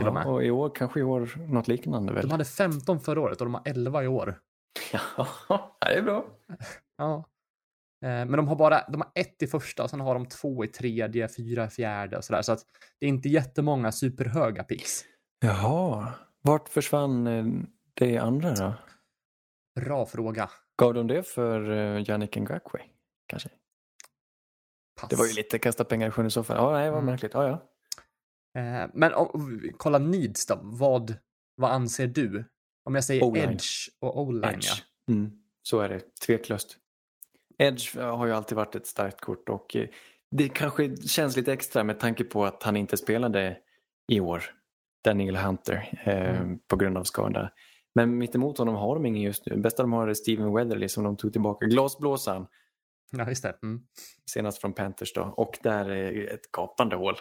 till 0.00 0.08
och 0.08 0.14
med. 0.14 0.22
Ja, 0.26 0.30
och 0.30 0.44
i 0.44 0.50
år, 0.50 0.72
kanske 0.74 1.00
i 1.00 1.02
år 1.02 1.34
något 1.48 1.68
liknande 1.68 2.12
väl? 2.12 2.22
De 2.22 2.30
hade 2.30 2.44
15 2.44 3.00
förra 3.00 3.20
året 3.20 3.40
och 3.40 3.46
de 3.46 3.54
har 3.54 3.62
11 3.64 4.04
i 4.04 4.06
år. 4.08 4.38
Ja, 5.48 5.76
det 5.80 5.94
är 5.94 6.02
bra. 6.02 6.24
Ja. 6.96 7.16
Eh, 8.04 8.08
Men 8.08 8.32
de 8.32 8.48
har 8.48 8.56
bara, 8.56 8.88
de 8.88 9.00
har 9.00 9.10
ett 9.14 9.42
i 9.42 9.46
första 9.46 9.82
och 9.82 9.90
sen 9.90 10.00
har 10.00 10.14
de 10.14 10.26
två 10.26 10.64
i 10.64 10.68
tredje, 10.68 11.28
fyra 11.36 11.64
i 11.64 11.68
fjärde 11.68 12.16
och 12.16 12.24
sådär. 12.24 12.42
Så 12.42 12.52
att 12.52 12.60
det 13.00 13.06
är 13.06 13.08
inte 13.10 13.28
jättemånga 13.28 13.92
superhöga 13.92 14.64
picks. 14.64 15.04
Jaha, 15.44 16.12
vart 16.42 16.68
försvann 16.68 17.26
eh, 17.26 17.44
det 17.94 18.18
andra 18.18 18.54
då? 18.54 18.74
Bra 19.80 20.06
fråga. 20.06 20.50
Gav 20.76 20.94
de 20.94 21.06
det 21.06 21.22
för 21.22 21.70
uh, 21.70 22.02
Yannick 22.10 22.36
Ngakwe? 22.36 22.80
Kanske? 23.26 23.48
Pass. 25.00 25.10
Det 25.10 25.16
var 25.16 25.26
ju 25.26 25.32
lite 25.32 25.58
kasta 25.58 25.84
pengar 25.84 26.08
i 26.08 26.10
sjön 26.10 26.26
i 26.26 26.30
så 26.30 26.44
fall. 26.44 26.56
Ja, 26.56 26.72
nej, 26.72 26.90
var 26.90 26.98
Mm. 26.98 27.06
märkligt. 27.06 27.34
Ja, 27.34 27.48
ja. 27.48 27.66
Eh, 28.60 28.90
Men 28.94 29.14
om, 29.14 29.58
vi 29.62 29.72
kollar 29.72 29.98
needs 29.98 30.46
då. 30.46 30.58
Vad, 30.62 31.14
vad 31.54 31.70
anser 31.70 32.06
du? 32.06 32.44
Om 32.84 32.94
jag 32.94 33.04
säger 33.04 33.36
edge 33.36 33.88
och 34.00 34.20
o-line, 34.20 34.60
ja. 34.62 34.74
Mm, 35.14 35.30
så 35.62 35.80
är 35.80 35.88
det, 35.88 36.16
tveklöst. 36.26 36.76
Edge 37.58 37.96
eh, 37.96 38.16
har 38.16 38.26
ju 38.26 38.32
alltid 38.32 38.56
varit 38.56 38.74
ett 38.74 38.86
starkt 38.86 39.20
kort 39.20 39.48
och 39.48 39.76
eh, 39.76 39.88
det 40.30 40.48
kanske 40.48 40.96
känns 40.96 41.36
lite 41.36 41.52
extra 41.52 41.84
med 41.84 42.00
tanke 42.00 42.24
på 42.24 42.44
att 42.44 42.62
han 42.62 42.76
inte 42.76 42.96
spelade 42.96 43.58
i 44.08 44.20
år, 44.20 44.44
Daniel 45.04 45.36
Hunter, 45.36 45.88
eh, 46.04 46.40
Mm. 46.40 46.58
på 46.68 46.76
grund 46.76 46.98
av 46.98 47.04
skada. 47.04 47.50
Men 47.94 48.18
mittemot 48.18 48.58
honom 48.58 48.74
har 48.74 48.94
de 48.94 49.06
ingen 49.06 49.22
just 49.22 49.46
nu. 49.46 49.56
Bästa 49.56 49.82
de 49.82 49.92
har 49.92 50.08
är 50.08 50.14
Steven 50.14 50.52
Weatherly 50.54 50.88
som 50.88 51.04
de 51.04 51.16
tog 51.16 51.32
tillbaka. 51.32 51.66
Glasblåsaren, 51.66 52.46
Ja, 53.12 53.28
just 53.28 53.42
det. 53.42 53.56
Mm. 53.62 53.80
senast 54.30 54.60
från 54.60 54.72
Panthers 54.72 55.12
då. 55.12 55.22
Och 55.36 55.58
där 55.62 55.90
är 55.90 56.34
ett 56.34 56.52
gapande 56.52 56.96
hål, 56.96 57.14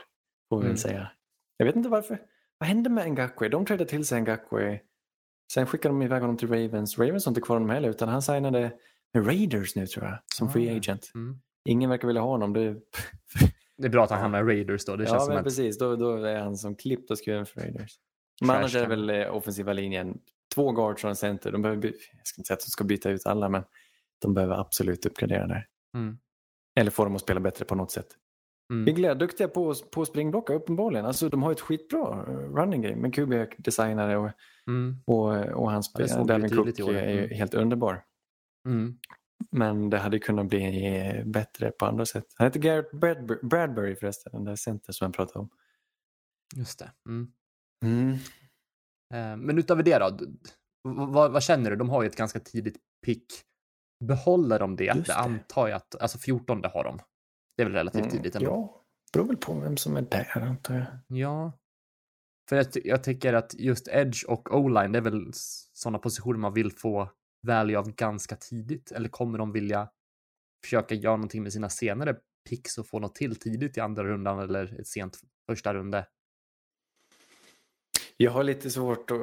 får 0.49 0.59
vi 0.59 0.65
Mm. 0.65 0.77
säga. 0.77 1.11
Jag 1.57 1.65
vet 1.65 1.75
inte 1.75 1.89
varför. 1.89 2.19
Vad 2.57 2.67
hände 2.69 2.89
med 2.89 3.11
Ngakwe? 3.11 3.49
De 3.49 3.65
trädde 3.65 3.85
till 3.85 4.05
sig 4.05 4.21
Ngakwe. 4.21 4.79
Sen 5.53 5.65
skickade 5.65 5.93
de 5.95 6.01
iväg 6.01 6.21
honom 6.21 6.37
till 6.37 6.47
Ravens. 6.49 6.99
Ravens 6.99 7.25
har 7.25 7.31
inte 7.31 7.41
kvar 7.41 7.55
honom 7.55 7.69
heller 7.69 7.89
utan 7.89 8.09
han 8.09 8.21
signade 8.21 8.71
med 9.13 9.27
Raiders 9.27 9.75
nu 9.75 9.87
tror 9.87 10.05
jag, 10.05 10.17
som 10.35 10.47
Ah, 10.47 10.51
free 10.51 10.77
agent. 10.77 11.11
Mm. 11.15 11.39
Ingen 11.65 11.89
verkar 11.89 12.07
vilja 12.07 12.21
ha 12.21 12.29
honom. 12.29 12.53
Det... 12.53 12.75
Det 13.79 13.87
är 13.87 13.89
bra 13.89 14.03
att 14.03 14.09
han 14.09 14.19
hamnar 14.19 14.39
i 14.39 14.55
Raiders 14.55 14.85
då. 14.85 14.95
Det 14.95 15.05
känns 15.05 15.13
ja, 15.13 15.19
som 15.19 15.29
men 15.29 15.37
att... 15.37 15.43
precis. 15.43 15.77
Då, 15.77 15.95
då 15.95 16.15
är 16.15 16.39
han 16.39 16.57
som 16.57 16.75
klippt 16.75 17.11
och 17.11 17.17
skuren 17.25 17.45
för 17.45 17.61
Raiders. 17.61 17.99
Men 18.41 18.49
annars 18.49 18.75
är 18.75 18.87
väl 18.87 19.09
eh, 19.09 19.35
offensiva 19.35 19.73
linjen. 19.73 20.17
Två 20.55 20.71
guards 20.71 21.03
och 21.03 21.09
en 21.09 21.15
center. 21.15 21.51
De 21.51 21.61
behöver, 21.61 21.85
jag 21.87 22.27
ska 22.27 22.39
inte 22.39 22.47
säga 22.47 22.55
att 22.55 22.59
de 22.65 22.69
ska 22.69 22.83
byta 22.83 23.09
ut 23.09 23.25
alla, 23.25 23.49
men 23.49 23.63
de 24.21 24.33
behöver 24.33 24.55
absolut 24.55 25.05
uppgradera 25.05 25.47
där. 25.47 25.65
Mm. 25.97 26.17
Eller 26.79 26.91
få 26.91 27.03
dem 27.03 27.15
att 27.15 27.21
spela 27.21 27.39
bättre 27.39 27.65
på 27.65 27.75
något 27.75 27.91
sätt. 27.91 28.07
Mm. 28.73 28.85
Biglia 28.85 29.11
är 29.11 29.15
duktiga 29.15 29.47
på, 29.47 29.73
på 29.91 30.05
springblocka 30.05 30.53
uppenbarligen. 30.53 31.05
Alltså, 31.05 31.29
de 31.29 31.43
har 31.43 31.51
ett 31.51 31.61
skitbra 31.61 32.25
eh, 32.27 32.33
running 32.33 32.81
game 32.81 32.95
med 32.95 33.15
Kubiak 33.15 33.55
designare 33.57 34.17
och, 34.17 34.29
Mm. 34.67 34.97
och, 35.05 35.35
och 35.35 35.71
hans 35.71 35.85
spelare. 35.85 36.21
vi 36.21 36.27
Dalvin 36.27 36.49
Cook 36.49 36.79
är 36.79 37.09
ju 37.09 37.19
Mm. 37.19 37.37
helt 37.37 37.53
underbar. 37.53 38.03
Mm. 38.67 38.97
Men 39.51 39.89
det 39.89 39.97
hade 39.97 40.19
kunnat 40.19 40.45
bli 40.47 41.23
bättre 41.25 41.71
på 41.71 41.85
andra 41.85 42.05
sätt. 42.05 42.25
Han 42.35 42.47
heter 42.47 42.59
Garrett 42.59 42.91
Bradbury, 42.91 43.39
Bradbury 43.43 43.95
förresten, 43.95 44.31
den 44.31 44.43
där 44.43 44.55
center 44.55 44.93
som 44.93 45.05
jag 45.05 45.13
pratade 45.13 45.39
om. 45.39 45.49
Just 46.55 46.79
det. 46.79 46.91
Mm. 47.09 47.31
Mm. 47.85 48.13
Eh, 49.13 49.37
Men 49.37 49.57
utöver 49.57 49.83
det 49.83 49.97
då? 49.99 50.19
Vad, 50.83 51.31
vad 51.31 51.43
känner 51.43 51.69
du? 51.69 51.75
De 51.75 51.89
har 51.89 52.01
ju 52.03 52.07
ett 52.07 52.15
ganska 52.15 52.39
tidigt 52.39 52.77
pick. 53.05 53.25
Behåller 54.05 54.59
de 54.59 54.75
det? 54.75 54.83
Just 54.83 55.07
det 55.07 55.15
antar 55.15 55.67
jag 55.67 55.75
att, 55.77 55.95
alltså 55.95 56.17
14 56.17 56.61
det 56.61 56.67
har 56.67 56.83
de. 56.83 56.99
Det 57.57 57.63
är 57.63 57.65
väl 57.65 57.73
relativt 57.75 58.09
tidigt 58.11 58.35
ändå. 58.35 58.49
Mm, 58.51 58.61
Ja, 58.61 58.83
beror 59.13 59.25
väl 59.27 59.37
på 59.37 59.59
vem 59.59 59.77
som 59.77 59.97
är 59.97 60.01
där 60.01 60.41
antar 60.41 60.75
jag. 60.75 61.17
Ja. 61.19 61.53
För 62.49 62.55
jag, 62.55 62.65
jag 62.73 63.03
tycker 63.03 63.33
att 63.33 63.53
just 63.53 63.87
edge 63.87 64.25
och 64.27 64.55
o-line, 64.55 64.91
det 64.91 64.99
är 64.99 65.01
väl 65.03 65.31
sådana 65.73 65.99
positioner 65.99 66.39
man 66.39 66.53
vill 66.53 66.71
få 66.71 67.09
value 67.41 67.77
av 67.77 67.91
ganska 67.95 68.35
tidigt. 68.35 68.91
Eller 68.91 69.09
kommer 69.09 69.37
de 69.37 69.51
vilja 69.51 69.89
försöka 70.63 70.95
göra 70.95 71.15
någonting 71.15 71.43
med 71.43 71.53
sina 71.53 71.69
senare 71.69 72.15
picks 72.49 72.77
och 72.77 72.87
få 72.87 72.99
något 72.99 73.15
till 73.15 73.35
tidigt 73.35 73.77
i 73.77 73.79
andra 73.79 74.03
rundan 74.03 74.39
eller 74.39 74.79
ett 74.79 74.87
sent 74.87 75.19
första 75.49 75.73
runde? 75.73 76.07
Jag 78.17 78.31
har 78.31 78.43
lite 78.43 78.69
svårt 78.69 79.11
att... 79.11 79.19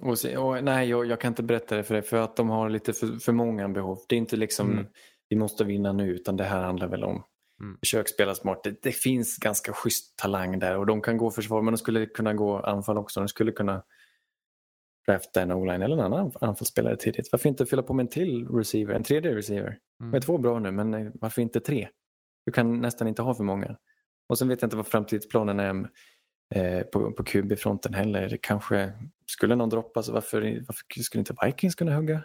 och 0.00 0.18
se, 0.18 0.36
och, 0.36 0.64
nej, 0.64 0.88
jag, 0.88 1.06
jag 1.06 1.20
kan 1.20 1.32
inte 1.32 1.42
berätta 1.42 1.76
det 1.76 1.84
för 1.84 1.94
dig 1.94 2.02
för 2.02 2.16
att 2.16 2.36
de 2.36 2.48
har 2.50 2.70
lite 2.70 2.92
för, 2.92 3.18
för 3.18 3.32
många 3.32 3.68
behov. 3.68 3.98
Det 4.08 4.14
är 4.14 4.18
inte 4.18 4.36
liksom 4.36 4.72
Mm. 4.72 4.86
vi 5.28 5.36
måste 5.36 5.64
vinna 5.64 5.92
nu 5.92 6.10
utan 6.14 6.36
det 6.36 6.44
här 6.44 6.62
handlar 6.62 6.88
väl 6.88 7.04
om 7.04 7.24
Mm. 7.60 7.78
försök 7.80 8.08
spela 8.08 8.34
smart. 8.34 8.64
Det, 8.64 8.82
det 8.82 8.92
finns 8.92 9.36
ganska 9.36 9.72
schysst 9.72 10.16
talang 10.16 10.58
där 10.58 10.76
och 10.76 10.86
de 10.86 11.02
kan 11.02 11.16
gå 11.16 11.30
försvar 11.30 11.62
men 11.62 11.74
de 11.74 11.78
skulle 11.78 12.06
kunna 12.06 12.34
gå 12.34 12.58
anfall 12.60 12.98
också. 12.98 13.20
De 13.20 13.28
skulle 13.28 13.52
kunna 13.52 13.82
drafta 15.06 15.42
en 15.42 15.52
o-line 15.52 15.82
eller 15.82 15.96
en 15.96 16.12
annan 16.12 16.32
anfallsspelare 16.40 16.96
tidigt. 16.96 17.28
Varför 17.32 17.48
inte 17.48 17.66
fylla 17.66 17.82
på 17.82 17.94
med 17.94 18.04
en 18.04 18.10
till 18.10 18.48
receiver, 18.48 18.94
en 18.94 19.02
tredje 19.02 19.34
receiver? 19.34 19.78
Mm. 20.00 20.12
De 20.12 20.16
är 20.16 20.20
två 20.20 20.38
bra 20.38 20.58
nu 20.58 20.70
men 20.70 20.94
eh, 20.94 21.12
varför 21.14 21.42
inte 21.42 21.60
tre? 21.60 21.88
Du 22.46 22.52
kan 22.52 22.80
nästan 22.80 23.08
inte 23.08 23.22
ha 23.22 23.34
för 23.34 23.44
många. 23.44 23.76
Och 24.28 24.38
sen 24.38 24.48
vet 24.48 24.62
jag 24.62 24.66
inte 24.66 24.76
vad 24.76 24.86
framtidsplanen 24.86 25.60
är 25.60 25.90
eh, 26.54 26.82
på, 26.82 27.12
på 27.12 27.24
QB-fronten 27.24 27.94
heller. 27.94 28.38
Kanske 28.42 28.92
skulle 29.26 29.56
någon 29.56 29.68
droppa 29.68 30.02
så 30.02 30.12
varför, 30.12 30.40
varför 30.40 31.02
skulle 31.02 31.20
inte 31.20 31.34
Vikings 31.44 31.74
kunna 31.74 31.96
hugga? 31.96 32.24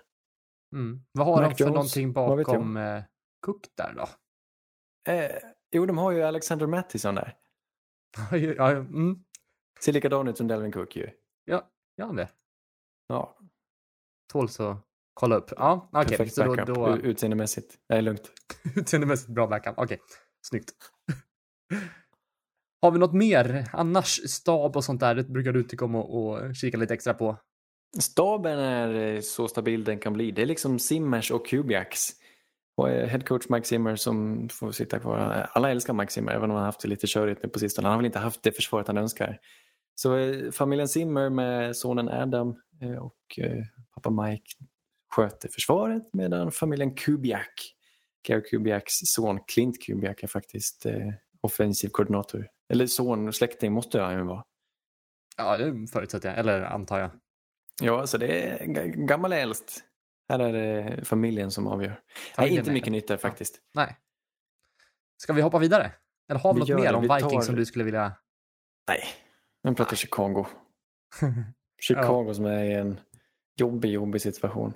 Mm. 0.74 1.02
Vad 1.12 1.28
har 1.28 1.44
de 1.44 1.56
för 1.56 1.64
Jones, 1.64 1.76
någonting 1.76 2.14
bakom 2.14 2.78
eh, 2.78 3.04
Cook 3.46 3.66
där 3.78 3.94
då? 3.94 4.08
Eh, 5.12 5.32
jo, 5.72 5.86
de 5.86 5.98
har 5.98 6.12
ju 6.12 6.22
Alexander 6.22 6.68
Mattison 6.68 7.16
där. 7.16 7.36
ja, 8.58 8.70
mm. 8.70 9.24
Ser 9.80 9.94
likadan 9.94 10.28
ut 10.28 10.38
som 10.38 10.48
Delvin 10.48 10.72
Cook 10.72 10.96
ju. 10.96 11.10
ja, 11.46 11.70
ja, 11.96 12.06
det 12.06 12.30
Ja, 13.10 13.38
tåls 14.32 14.60
att 14.60 14.86
kolla 15.14 15.36
upp. 15.36 15.52
Ja, 15.58 15.90
okej. 15.92 16.18
perfekt 16.18 16.36
så 16.36 16.56
då, 16.56 16.66
då 16.66 16.98
utseendemässigt. 16.98 17.78
Det 17.88 17.96
är 17.96 18.02
lugnt. 18.02 18.32
utseendemässigt 18.76 19.30
bra 19.30 19.48
backup. 19.48 19.74
Okej, 19.78 20.00
snyggt. 20.42 20.72
Har 22.82 22.92
vi 22.92 23.00
något 23.00 23.14
mer? 23.14 23.70
Annars 23.74 24.30
stab 24.30 24.76
och 24.76 24.84
sånt 24.84 25.00
där, 25.00 25.16
det 25.16 25.24
brukar 25.24 25.52
du 25.52 25.64
tycka 25.64 25.86
om 25.86 25.96
att, 25.96 26.10
att 26.10 26.58
kika 26.58 26.78
lite 26.78 26.94
extra 26.94 27.14
på. 27.14 27.38
Staben 28.00 28.60
är 28.60 29.16
eh, 29.16 29.22
så 29.22 29.48
stabil 29.48 29.84
den 29.84 30.00
kan 30.00 30.14
bli. 30.14 30.32
Det 30.32 30.42
är 30.42 30.46
liksom 30.46 30.80
Simmers 30.80 31.32
och 31.32 31.48
Kubiaks. 31.48 32.10
Och 32.78 32.90
eh, 32.90 33.08
headcoach 33.08 33.50
Mike 33.50 33.68
Zimmer 33.68 33.96
som 33.96 34.50
får 34.50 34.72
sitta 34.72 35.00
kvar. 35.00 35.48
Alla 35.54 35.72
älskar 35.72 35.94
Mike 35.94 36.12
Zimmer 36.12 36.32
även 36.32 36.44
om 36.44 36.50
han 36.50 36.60
har 36.60 36.66
haft 36.66 36.82
det 36.82 36.88
lite 36.88 37.08
körigt 37.08 37.44
nu 37.44 37.50
på 37.50 37.60
sistone. 37.60 37.88
Han 37.88 37.94
har 37.94 38.00
väl 38.00 38.06
inte 38.06 38.20
haft 38.20 38.44
det 38.44 38.52
försvaret 38.52 38.88
han 38.88 38.98
önskar. 38.98 39.40
Så 39.96 40.18
eh, 40.18 40.52
familjen 40.52 40.88
Zimmer 40.88 41.30
med 41.30 41.78
sonen 41.78 42.10
Adam 42.10 42.56
och 43.00 43.40
eh, 43.40 43.64
pappa 43.96 44.10
Mike 44.10 44.52
sköter 45.16 45.50
försvaret 45.50 46.14
medan 46.14 46.52
familjen 46.52 46.96
Kubiak, 46.96 47.76
Gary 48.28 48.42
Kubiaks 48.50 48.94
son 48.94 49.40
Clint 49.48 49.84
Kubiak 49.86 50.24
är 50.24 50.28
faktiskt 50.28 50.86
eh, 50.86 51.10
offensiv 51.42 51.90
koordinator 51.90 52.48
Eller 52.70 52.88
son, 52.88 53.34
släkting 53.34 53.72
måste 53.74 54.02
han 54.02 54.14
ju 54.18 54.24
vara. 54.24 54.44
Ja, 55.38 55.58
det 55.58 55.88
förutsätter 55.88 56.30
jag. 56.30 56.38
Eller 56.40 56.62
antar 56.62 57.00
jag. 57.00 57.12
Ja, 57.82 58.08
så 58.08 58.18
det 58.18 58.28
är 58.28 58.66
gammal 58.86 59.34
äldst. 59.34 59.84
Här 60.30 60.40
är 60.40 60.54
det 60.54 61.06
familjen 61.06 61.52
som 61.52 61.68
avgör. 61.68 61.90
Nej, 61.90 62.00
Familjen 62.36 62.60
inte 62.60 62.72
är 62.72 62.74
mycket 62.74 62.92
nytt 62.92 63.08
där 63.08 63.18
faktiskt. 63.18 63.62
Nej. 63.74 63.98
Ska 65.18 65.34
vi 65.34 65.42
hoppa 65.42 65.60
vidare? 65.60 65.92
Eller 66.30 66.40
har 66.40 66.54
vi 66.54 66.60
Vi 66.62 66.72
något 66.74 66.82
mer 66.84 66.92
det. 66.92 66.98
om 66.98 67.02
Vi 67.02 67.08
Vikings 67.08 67.34
tar- 67.34 67.42
som 67.42 67.56
du 67.56 67.66
skulle 67.66 67.84
vilja... 67.86 68.14
Nej, 68.88 69.04
nu 69.64 69.76
pratar 69.76 69.96
Chicago. 69.96 70.46
Chicago 71.82 72.34
som 72.34 72.46
är 72.46 72.64
i 72.64 72.74
en 72.74 73.00
jobbig, 73.60 73.92
jobbig 73.92 74.22
situation. 74.22 74.74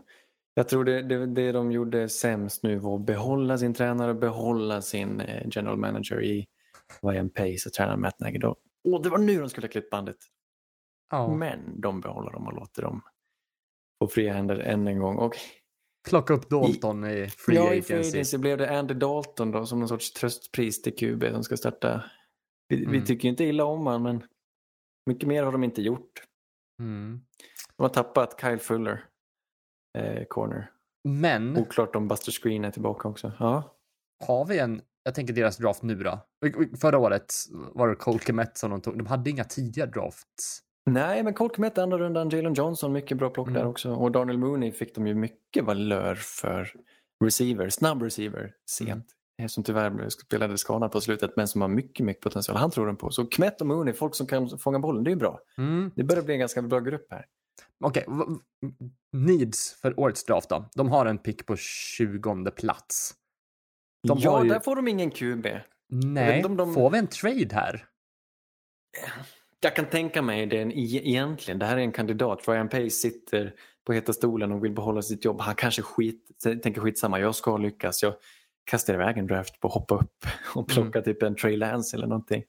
Jag 0.53 0.69
tror 0.69 0.83
det, 0.83 1.01
det, 1.01 1.25
det 1.25 1.51
de 1.51 1.71
gjorde 1.71 2.09
sämst 2.09 2.63
nu 2.63 2.77
var 2.77 2.95
att 2.95 3.05
behålla 3.05 3.57
sin 3.57 3.73
tränare 3.73 4.09
och 4.11 4.17
behålla 4.17 4.81
sin 4.81 5.19
eh, 5.21 5.47
general 5.51 5.77
manager 5.77 6.23
i 6.23 6.47
Ryan 7.01 7.29
Pace 7.29 7.69
och 7.69 7.73
tränaren 7.73 8.01
Matt 8.01 8.19
Nagy. 8.19 8.39
Och 8.83 9.03
det 9.03 9.09
var 9.09 9.17
nu 9.17 9.39
de 9.39 9.49
skulle 9.49 9.67
ha 9.67 9.71
klippt 9.71 9.89
bandet. 9.89 10.17
Ja. 11.11 11.35
Men 11.35 11.81
de 11.81 12.01
behåller 12.01 12.31
dem 12.31 12.47
och 12.47 12.53
låter 12.53 12.81
dem 12.81 13.01
få 13.99 14.07
fria 14.07 14.33
händer 14.33 14.55
än 14.59 14.87
en 14.87 14.99
gång. 14.99 15.15
Och 15.17 15.35
Plocka 16.09 16.33
upp 16.33 16.49
Dalton 16.49 17.05
i 17.05 17.29
Free 17.29 17.55
ja, 17.55 17.63
i 17.63 17.67
Agency. 17.67 17.83
Free 17.93 17.99
Agency 17.99 18.37
blev 18.37 18.57
det 18.57 18.79
Andy 18.79 18.93
Dalton 18.93 19.51
då 19.51 19.65
som 19.65 19.79
någon 19.79 19.87
sorts 19.87 20.13
tröstpris 20.13 20.81
till 20.81 20.95
QB 20.95 21.23
som 21.33 21.43
ska 21.43 21.57
starta. 21.57 22.03
Vi, 22.67 22.75
vi 22.75 22.85
Mm. 22.85 23.05
tycker 23.05 23.23
ju 23.23 23.29
inte 23.29 23.43
illa 23.43 23.65
om 23.65 23.85
honom 23.85 24.03
men 24.03 24.23
mycket 25.05 25.27
mer 25.27 25.43
har 25.43 25.51
de 25.51 25.63
inte 25.63 25.81
gjort. 25.81 26.23
Mm. 26.79 27.21
De 27.77 27.83
har 27.83 27.89
tappat 27.89 28.41
Kyle 28.41 28.59
Fuller, 28.59 29.05
eh, 29.97 30.23
corner. 30.29 30.69
Men 31.03 31.57
Oklart 31.57 31.95
om 31.95 32.07
Buster 32.07 32.31
Screen 32.31 32.65
är 32.65 32.71
tillbaka 32.71 33.07
också. 33.07 33.31
Ja. 33.39 33.75
har 34.27 34.45
vi 34.45 34.59
en... 34.59 34.81
Jag 35.03 35.15
tänker 35.15 35.33
deras 35.33 35.57
draft 35.57 35.81
nu 35.83 35.95
då. 35.95 36.19
Förra 36.81 36.97
året 36.97 37.33
var 37.51 37.87
det 37.87 37.95
Cole 37.95 38.19
Kmet 38.19 38.57
som 38.57 38.71
de 38.71 38.81
tog. 38.81 38.97
De 38.97 39.07
hade 39.07 39.29
inga 39.29 39.43
tidiga 39.43 39.85
drafts. 39.85 40.59
Nej, 40.85 41.23
men 41.23 41.33
Colt 41.33 41.55
Kmet 41.55 41.77
andra 41.77 41.97
rundan, 41.97 42.29
Jalen 42.29 42.53
Johnson, 42.53 42.93
mycket 42.93 43.17
bra 43.17 43.29
plock 43.29 43.47
där 43.47 43.55
Mm. 43.55 43.67
också. 43.67 43.93
Och 43.95 44.11
Daniel 44.11 44.37
Mooney 44.37 44.71
fick 44.71 44.95
de 44.95 45.07
ju 45.07 45.15
mycket 45.15 45.63
valör 45.63 46.15
för 46.15 46.73
receiver, 47.23 47.69
snabb 47.69 48.01
receiver, 48.01 48.53
sent. 48.69 49.05
Eh, 49.41 49.47
Som 49.47 49.63
tyvärr 49.63 50.09
spelade 50.09 50.57
skadad 50.57 50.91
på 50.91 51.01
slutet, 51.01 51.35
men 51.35 51.47
som 51.47 51.61
har 51.61 51.67
mycket, 51.67 52.05
mycket 52.05 52.23
potential. 52.23 52.57
Han 52.57 52.71
tror 52.71 52.85
den 52.87 52.95
på. 52.95 53.09
Så 53.11 53.25
Kmet 53.25 53.61
och 53.61 53.67
Mooney, 53.67 53.93
folk 53.93 54.15
som 54.15 54.27
kan 54.27 54.57
fånga 54.59 54.79
bollen, 54.79 55.03
det 55.03 55.09
är 55.09 55.13
ju 55.13 55.19
bra. 55.19 55.39
Mm. 55.57 55.91
Det 55.95 56.03
börjar 56.03 56.23
bli 56.23 56.33
en 56.33 56.39
ganska 56.39 56.61
bra 56.61 56.79
grupp 56.79 57.07
här. 57.11 57.25
Okej, 57.83 58.05
v- 58.07 58.67
needs 59.11 59.73
för 59.81 59.99
årets 59.99 60.25
draft 60.25 60.49
då. 60.49 60.69
De 60.75 60.89
har 60.89 61.05
en 61.05 61.17
pick 61.17 61.45
på 61.45 61.55
20 61.57 62.51
plats. 62.51 63.13
De 64.07 64.17
ja, 64.21 64.43
ju- 64.43 64.49
där 64.49 64.59
får 64.59 64.75
de 64.75 64.87
ingen 64.87 65.11
QB. 65.11 65.47
Nej, 65.89 66.45
om 66.45 66.57
de- 66.57 66.73
får 66.73 66.89
vi 66.89 66.97
en 66.97 67.07
trade 67.07 67.49
här? 67.55 67.85
Jag 69.59 69.75
kan 69.75 69.85
tänka 69.85 70.21
mig 70.21 70.45
det 70.45 70.57
e- 70.57 70.71
egentligen. 71.09 71.59
Det 71.59 71.65
här 71.65 71.77
är 71.77 71.81
en 71.81 71.91
kandidat. 71.91 72.47
Ryan 72.47 72.69
Pace 72.69 72.89
sitter 72.89 73.53
på 73.85 73.93
heta 73.93 74.13
stolen 74.13 74.51
och 74.51 74.63
vill 74.65 74.71
behålla 74.73 75.01
sitt 75.01 75.25
jobb. 75.25 75.41
Han 75.41 75.55
kanske 75.55 75.81
skit, 75.81 76.27
tänker 76.43 76.81
skitsamma, 76.81 77.19
jag 77.19 77.35
ska 77.35 77.57
lyckas. 77.57 78.03
Jag 78.03 78.13
kastar 78.65 78.93
iväg 78.93 79.17
en 79.17 79.27
draft 79.27 79.59
på 79.59 79.67
att 79.67 79.73
hoppa 79.73 79.95
upp 79.95 80.25
och 80.55 80.67
plocka 80.67 81.01
typ 81.01 81.23
en 81.23 81.35
Trey 81.35 81.57
Lance 81.57 81.97
eller 81.97 82.07
någonting. 82.07 82.43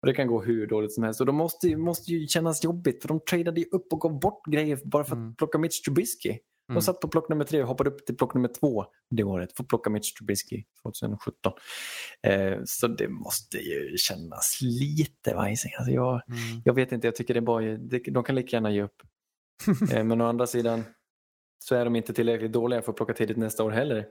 Och 0.00 0.06
Det 0.06 0.14
kan 0.14 0.26
gå 0.26 0.42
hur 0.42 0.66
dåligt 0.66 0.92
som 0.94 1.04
helst. 1.04 1.20
Och 1.20 1.26
de 1.26 1.36
måste, 1.36 1.68
ju- 1.68 1.76
måste 1.76 2.10
ju 2.12 2.26
kännas 2.26 2.64
jobbigt 2.64 3.02
för 3.02 3.08
de 3.08 3.20
tradade 3.30 3.60
ju 3.60 3.66
upp 3.72 3.92
och 3.92 4.00
gav 4.00 4.20
bort 4.20 4.46
grejer 4.46 4.78
bara 4.84 5.04
för 5.04 5.12
att 5.12 5.18
Mm. 5.18 5.34
plocka 5.36 5.58
Mitch 5.58 5.80
Trubisky. 5.80 6.38
De 6.68 6.72
Mm. 6.72 6.82
satt 6.82 7.00
på 7.00 7.08
plock 7.08 7.28
nummer 7.28 7.44
tre 7.44 7.62
och 7.62 7.68
hoppade 7.68 7.90
upp 7.90 8.06
till 8.06 8.16
plock 8.16 8.34
nummer 8.34 8.48
två 8.60 8.84
det 9.10 9.24
året 9.24 9.56
för 9.56 9.62
att 9.62 9.68
plocka 9.68 9.90
Mitch 9.90 10.12
Trubisky 10.12 10.64
2017. 10.82 11.52
Eh, 12.22 12.58
så 12.64 12.86
det 12.88 13.08
måste 13.08 13.58
ju 13.58 13.96
kännas 13.96 14.58
lite 14.62 15.34
vajsing. 15.34 15.72
Alltså 15.78 15.92
jag, 15.92 16.12
Mm. 16.28 16.62
jag 16.64 16.74
vet 16.74 16.92
inte, 16.92 17.06
jag 17.06 17.16
tycker 17.16 17.34
det 17.34 17.40
är 17.40 17.42
bara, 17.42 17.64
det, 17.78 17.98
de 17.98 18.24
kan 18.24 18.34
lika 18.34 18.56
gärna 18.56 18.72
ge 18.72 18.82
upp. 18.82 19.02
eh, 19.92 20.04
men 20.04 20.20
å 20.20 20.26
andra 20.26 20.46
sidan 20.46 20.84
så 21.58 21.74
är 21.74 21.84
de 21.84 21.96
inte 21.96 22.12
tillräckligt 22.12 22.52
dåliga 22.52 22.82
för 22.82 22.90
att 22.92 22.96
plocka 22.96 23.12
tidigt 23.14 23.36
nästa 23.36 23.64
år 23.64 23.70
heller. 23.70 24.06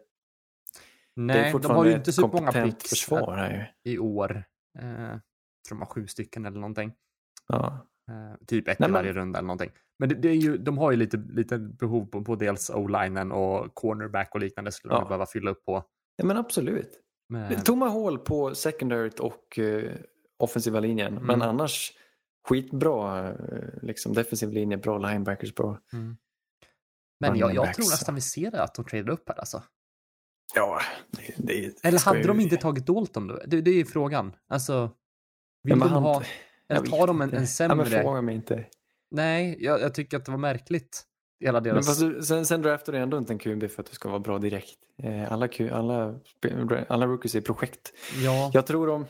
Nej, 1.15 1.53
de 1.61 1.71
har 1.71 1.85
ju 1.85 1.93
inte 1.93 2.13
supermånga 2.13 2.51
kompetent 2.51 2.79
picks 2.79 3.09
i 3.83 3.99
år. 3.99 4.43
Eh, 4.79 4.87
jag 4.89 5.21
tror 5.67 5.77
de 5.77 5.79
har 5.79 5.85
sju 5.85 6.07
stycken 6.07 6.45
eller 6.45 6.59
någonting. 6.59 6.93
Ja. 7.47 7.87
Eh, 8.11 8.45
typ 8.47 8.67
ett 8.67 8.81
i 8.81 8.91
varje 8.91 9.13
runda 9.13 9.39
eller 9.39 9.47
någonting. 9.47 9.71
Men 9.99 10.09
det, 10.09 10.15
det 10.15 10.29
är 10.29 10.35
ju, 10.35 10.57
de 10.57 10.77
har 10.77 10.91
ju 10.91 10.97
lite, 10.97 11.17
lite 11.17 11.57
behov 11.57 12.05
på, 12.05 12.23
på 12.23 12.35
dels 12.35 12.69
o-linen 12.69 13.31
och 13.31 13.75
cornerback 13.75 14.29
och 14.35 14.39
liknande 14.39 14.71
skulle 14.71 14.93
de 14.93 14.97
Ja. 14.97 15.01
ju 15.03 15.07
behöva 15.07 15.25
fylla 15.25 15.51
upp 15.51 15.65
på. 15.65 15.83
ja, 16.15 16.25
men 16.25 16.37
absolut. 16.37 17.01
Men, 17.29 17.61
Tomma 17.63 17.87
hål 17.87 18.19
på 18.19 18.55
secondaryt 18.55 19.19
och 19.19 19.57
uh, 19.59 19.91
offensiva 20.37 20.79
linjen. 20.79 21.13
Mm. 21.13 21.25
Men 21.25 21.41
annars 21.41 21.93
skitbra 22.47 23.29
eh, 23.29 23.35
liksom, 23.81 24.13
defensiv 24.13 24.51
linje, 24.51 24.77
bra 24.77 24.97
linebackers, 24.97 25.55
bra. 25.55 25.79
mm. 25.93 26.17
men 27.19 27.37
jag, 27.37 27.55
jag 27.55 27.73
tror 27.73 27.85
nästan 27.85 28.15
vi 28.15 28.21
ser 28.21 28.51
det 28.51 28.63
att 28.63 28.75
de 28.75 28.85
tradar 28.85 29.09
upp 29.13 29.29
här 29.29 29.39
alltså. 29.39 29.63
Ja, 30.55 30.79
det, 31.11 31.33
det, 31.37 31.83
Eller 31.83 32.05
hade 32.05 32.19
ju- 32.19 32.27
de 32.27 32.39
inte 32.39 32.57
tagit 32.57 32.85
Dalton 32.85 33.27
då? 33.27 33.39
Det, 33.47 33.61
det 33.61 33.71
är 33.71 33.75
ju 33.75 33.85
frågan. 33.85 34.35
Alltså, 34.49 34.91
vill 35.63 35.69
Ja, 35.71 35.75
men 35.75 35.87
de 35.87 35.93
han- 35.93 36.03
ha... 36.03 36.23
Eller 36.69 36.81
tar 36.87 37.07
de 37.07 37.21
en, 37.21 37.33
en 37.33 37.39
Ja, 37.41 37.47
sämre... 37.47 37.75
men 37.77 37.85
fråga 38.03 38.21
mig 38.21 38.35
inte. 38.35 38.65
Nej, 39.11 39.57
jag, 39.59 39.81
jag 39.81 39.93
tycker 39.93 40.17
att 40.17 40.25
det 40.25 40.31
var 40.31 40.37
märkligt. 40.39 41.03
Hela 41.39 41.53
Men 41.61 41.63
deras... 41.63 41.85
fast 41.87 41.99
du, 41.99 42.23
sen, 42.23 42.45
sen 42.45 42.61
draftar 42.61 42.93
du 42.93 42.99
ändå 42.99 43.17
inte 43.17 43.33
en 43.33 43.39
QB 43.39 43.69
för 43.71 43.81
att 43.81 43.89
du 43.89 43.93
ska 43.95 44.09
vara 44.09 44.19
bra 44.19 44.37
direkt. 44.39 44.77
Eh, 45.03 45.31
Alla, 45.31 45.47
Q, 45.47 45.69
alla, 45.69 46.19
alla 46.87 47.05
rookies 47.05 47.35
är 47.35 47.41
projekt. 47.41 47.93
ja. 48.23 48.51
Jag 48.53 48.67
tror 48.67 48.87
de, 48.87 49.05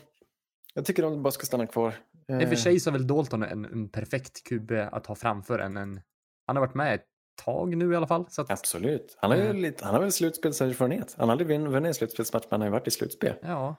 jag 0.73 0.85
tycker 0.85 1.03
de 1.03 1.23
bara 1.23 1.31
ska 1.31 1.45
stanna 1.45 1.67
kvar. 1.67 1.93
Eh, 2.29 2.41
I 2.41 2.45
och 2.45 2.49
för 2.49 2.55
sig 2.55 2.79
så 2.79 2.89
är 2.89 2.91
väl 2.91 3.07
Dalton 3.07 3.43
en, 3.43 3.65
en 3.65 3.89
perfekt 3.89 4.43
QB 4.49 4.71
att 4.91 5.05
ha 5.05 5.15
framför 5.15 5.59
en, 5.59 5.77
en... 5.77 6.01
Han 6.47 6.55
har 6.55 6.65
varit 6.65 6.75
med 6.75 6.95
ett 6.95 7.05
tag 7.35 7.77
nu 7.77 7.93
i 7.93 7.95
alla 7.95 8.07
fall. 8.07 8.25
Att, 8.37 8.51
Absolut. 8.51 9.17
Han 9.21 9.31
har, 9.31 9.37
ju 9.37 9.43
Mm. 9.43 9.57
lite, 9.61 9.85
han 9.85 9.93
har 9.93 10.01
väl 10.01 10.11
slutspelserfarenhet. 10.11 11.15
Han 11.17 11.29
har 11.29 11.31
aldrig 11.33 11.47
vunnit 11.61 11.87
en 11.87 11.93
slutspelsmatch 11.93 12.43
men 12.43 12.51
han 12.51 12.61
har 12.61 12.67
ju 12.67 12.71
varit 12.71 12.87
i 12.87 12.91
slutspel. 12.91 13.35
Ja. 13.41 13.75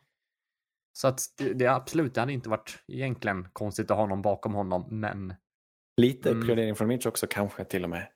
Så 0.93 1.09
att 1.09 1.21
det, 1.39 1.53
det 1.53 1.65
är 1.65 1.71
absolut, 1.71 2.15
det 2.15 2.21
hade 2.21 2.33
inte 2.33 2.49
varit 2.49 2.79
egentligen 2.89 3.49
konstigt 3.53 3.91
att 3.91 3.97
ha 3.97 4.07
någon 4.07 4.23
bakom 4.23 4.55
honom, 4.55 4.85
men 4.91 5.35
Lite 5.97 6.29
Mm. 6.31 6.41
uppgradering 6.43 6.75
från 6.75 6.89
Mitch 6.89 7.07
också 7.07 7.27
kanske 7.31 7.65
till 7.65 7.85
och 7.85 7.91
med. 7.91 8.07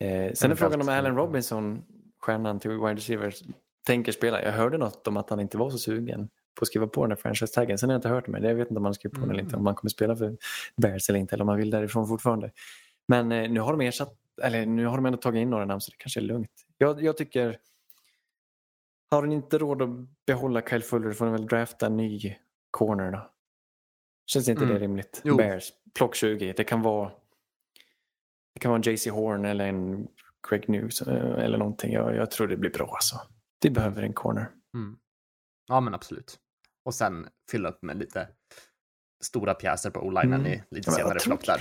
Eh, 0.00 0.32
sen 0.32 0.50
är 0.50 0.54
frågan 0.54 0.80
om 0.80 0.88
Allen 0.88 1.16
Robinson, 1.16 1.82
stjärnan 2.22 2.60
till 2.60 2.70
wide 2.70 2.94
receivers, 2.94 3.42
tänker 3.86 4.12
spela. 4.12 4.42
Jag 4.42 4.52
hörde 4.52 4.78
något 4.78 5.06
om 5.06 5.16
att 5.16 5.30
han 5.30 5.40
inte 5.40 5.58
var 5.58 5.70
så 5.70 5.78
sugen 5.78 6.28
på 6.54 6.62
att 6.62 6.66
skriva 6.66 6.86
på 6.86 7.02
den 7.06 7.10
här 7.10 7.16
franchise-taggen. 7.16 7.78
Sen 7.78 7.88
har 7.88 7.94
jag 7.94 7.98
inte 7.98 8.08
hört 8.08 8.26
med. 8.26 8.44
Jag 8.44 8.54
vet 8.54 8.68
inte 8.68 8.78
om 8.78 8.84
han 8.84 8.94
skriver 8.94 9.14
på 9.14 9.20
den 9.20 9.30
eller 9.30 9.40
inte. 9.40 9.50
Mm. 9.54 9.60
Om 9.60 9.66
han 9.66 9.74
kommer 9.74 9.88
spela 9.90 10.16
för 10.16 10.36
Bears 10.76 11.08
eller 11.08 11.18
inte. 11.18 11.34
Eller 11.34 11.42
om 11.42 11.48
han 11.48 11.58
vill 11.58 11.70
därifrån 11.70 12.08
fortfarande. 12.08 12.50
Men 13.08 13.32
eh, 13.32 13.50
nu 13.50 13.60
har 13.60 13.72
de 13.76 13.80
ersatt, 13.86 14.14
eller 14.40 14.66
nu 14.66 14.86
har 14.86 14.96
de 14.96 15.06
ändå 15.06 15.18
tagit 15.18 15.38
in 15.40 15.50
några 15.50 15.64
namn 15.64 15.80
så 15.80 15.90
det 15.90 15.96
kanske 15.96 16.20
är 16.20 16.24
lugnt. 16.24 16.50
Jag, 16.78 17.02
jag 17.02 17.16
tycker, 17.16 17.58
har 19.10 19.22
de 19.22 19.32
inte 19.32 19.58
råd 19.58 19.82
att 19.82 19.90
behålla 20.26 20.62
Kyle 20.62 20.82
Fuller 20.82 21.12
får 21.12 21.24
de 21.24 21.32
väl 21.32 21.46
drafta 21.46 21.86
en 21.86 21.96
ny 21.96 22.36
corner 22.70 23.10
då. 23.12 23.30
Känns 24.26 24.48
inte 24.48 24.62
Mm. 24.64 24.74
det 24.74 24.80
rimligt? 24.80 25.20
Jo. 25.24 25.36
Bears, 25.36 25.72
plock 25.94 26.14
20. 26.14 26.52
Det 26.56 26.64
kan 26.64 26.82
vara 26.82 27.12
det 28.54 28.60
kan 28.60 28.70
vara 28.70 28.82
en 28.86 28.92
JC 28.92 29.06
Horn 29.06 29.44
eller 29.44 29.66
en 29.66 30.08
Craig 30.48 30.68
News 30.68 31.02
eh, 31.02 31.44
eller 31.44 31.58
någonting. 31.58 31.92
Jag, 31.92 32.16
jag 32.16 32.30
tror 32.30 32.48
det 32.48 32.56
blir 32.56 32.70
bra 32.70 32.86
alltså. 32.86 33.20
Vi 33.62 33.70
behöver 33.70 34.02
en 34.02 34.12
corner. 34.12 34.50
mm. 34.74 34.98
ja 35.68 35.80
men 35.80 35.94
absolut. 35.94 36.38
Och 36.84 36.94
sen 36.94 37.28
fylla 37.50 37.68
upp 37.68 37.82
med 37.82 37.98
lite 37.98 38.28
stora 39.22 39.54
pjäser 39.54 39.90
på 39.90 40.00
o-linen 40.00 40.40
Mm. 40.40 40.52
i 40.52 40.62
lite 40.70 40.90
senare 40.90 41.18
plock 41.18 41.46
där. 41.46 41.60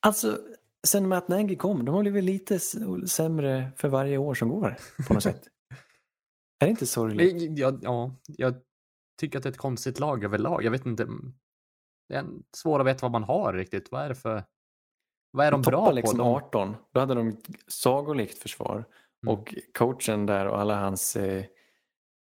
Alltså, 0.00 0.38
sen 0.86 1.08
Matt 1.08 1.28
Nagy 1.28 1.56
kom, 1.56 1.84
de 1.84 1.94
har 1.94 2.02
blivit 2.02 2.24
lite 2.24 2.58
sämre 3.06 3.72
för 3.76 3.88
varje 3.88 4.18
år 4.18 4.34
som 4.34 4.48
går 4.48 4.76
på 5.08 5.14
något 5.14 5.22
sätt. 5.22 5.42
Är 6.60 6.66
det 6.66 6.70
inte 6.70 6.86
sorgligt? 6.86 7.34
Men, 7.34 7.56
Ja, 7.56 7.78
ja, 7.82 8.14
jag 8.26 8.54
tycker 9.20 9.38
att 9.38 9.42
det 9.42 9.48
är 9.48 9.50
ett 9.50 9.58
konstigt 9.58 10.00
lag 10.00 10.24
överlag. 10.24 10.64
Jag 10.64 10.70
vet 10.70 10.86
inte. 10.86 11.06
Det 12.08 12.14
är 12.14 12.26
svårt 12.56 12.80
att 12.80 12.86
veta 12.86 12.98
vad 13.02 13.12
man 13.12 13.24
har 13.24 13.52
riktigt. 13.52 13.92
Vad 13.92 14.02
är 14.02 14.08
det 14.08 14.14
för... 14.14 14.44
Vad 15.32 15.46
är 15.46 15.50
de 15.50 15.62
bra 15.62 15.70
toppar 15.70 15.90
på? 15.90 15.94
liksom 15.94 16.18
De, 16.18 16.26
18. 16.26 16.76
Då 16.92 17.00
hade 17.00 17.14
de 17.14 17.28
ett 17.28 17.46
sagolikt 17.66 18.38
försvar. 18.38 18.84
Mm. 19.22 19.34
Och 19.34 19.54
coachen 19.78 20.26
där 20.26 20.46
och 20.46 20.60
alla 20.60 20.80
hans 20.80 21.16
eh, 21.16 21.44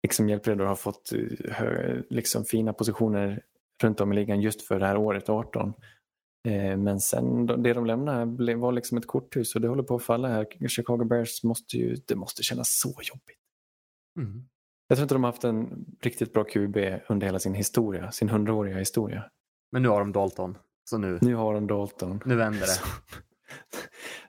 liksom 0.03 0.29
hjälpredor 0.29 0.65
har 0.65 0.75
fått 0.75 1.11
eh, 1.13 1.99
liksom 2.09 2.45
fina 2.45 2.73
positioner 2.73 3.43
runt 3.83 4.01
om 4.01 4.13
i 4.13 4.15
ligan 4.15 4.41
just 4.41 4.61
för 4.61 4.79
det 4.79 4.85
här 4.85 4.97
året 4.97 5.29
18. 5.29 5.73
Eh, 6.47 6.77
men 6.77 6.99
sen 6.99 7.45
det 7.45 7.73
de 7.73 7.85
lämnade 7.85 8.55
var 8.55 8.71
liksom 8.71 8.97
ett 8.97 9.07
korthus 9.07 9.55
och 9.55 9.61
det 9.61 9.67
håller 9.67 9.83
på 9.83 9.95
att 9.95 10.03
falla 10.03 10.27
här. 10.27 10.67
Chicago 10.67 11.05
Bears 11.05 11.43
måste 11.43 11.77
ju, 11.77 11.95
det 11.95 12.15
måste 12.15 12.43
kännas 12.43 12.67
så 12.79 12.89
jobbigt. 12.89 13.39
mm. 14.17 14.47
Jag 14.89 14.97
tror 14.97 15.03
inte 15.03 15.15
de 15.15 15.23
har 15.23 15.31
haft 15.31 15.43
en 15.43 15.85
riktigt 16.01 16.33
bra 16.33 16.43
QB 16.43 16.77
under 17.09 17.25
hela 17.27 17.39
sin 17.39 17.53
historia, 17.53 18.11
sin 18.11 18.29
hundraåriga 18.29 18.77
historia. 18.77 19.29
Men 19.71 19.81
nu 19.81 19.89
har 19.89 19.99
de 19.99 20.11
Dalton. 20.11 20.57
Så 20.89 20.97
nu, 20.97 21.19
Nu 21.21 21.35
har 21.35 21.53
de 21.53 21.67
Dalton. 21.67 22.21
nu 22.25 22.35
vänder 22.35 22.59
det. 22.59 22.67
Som, 22.67 22.89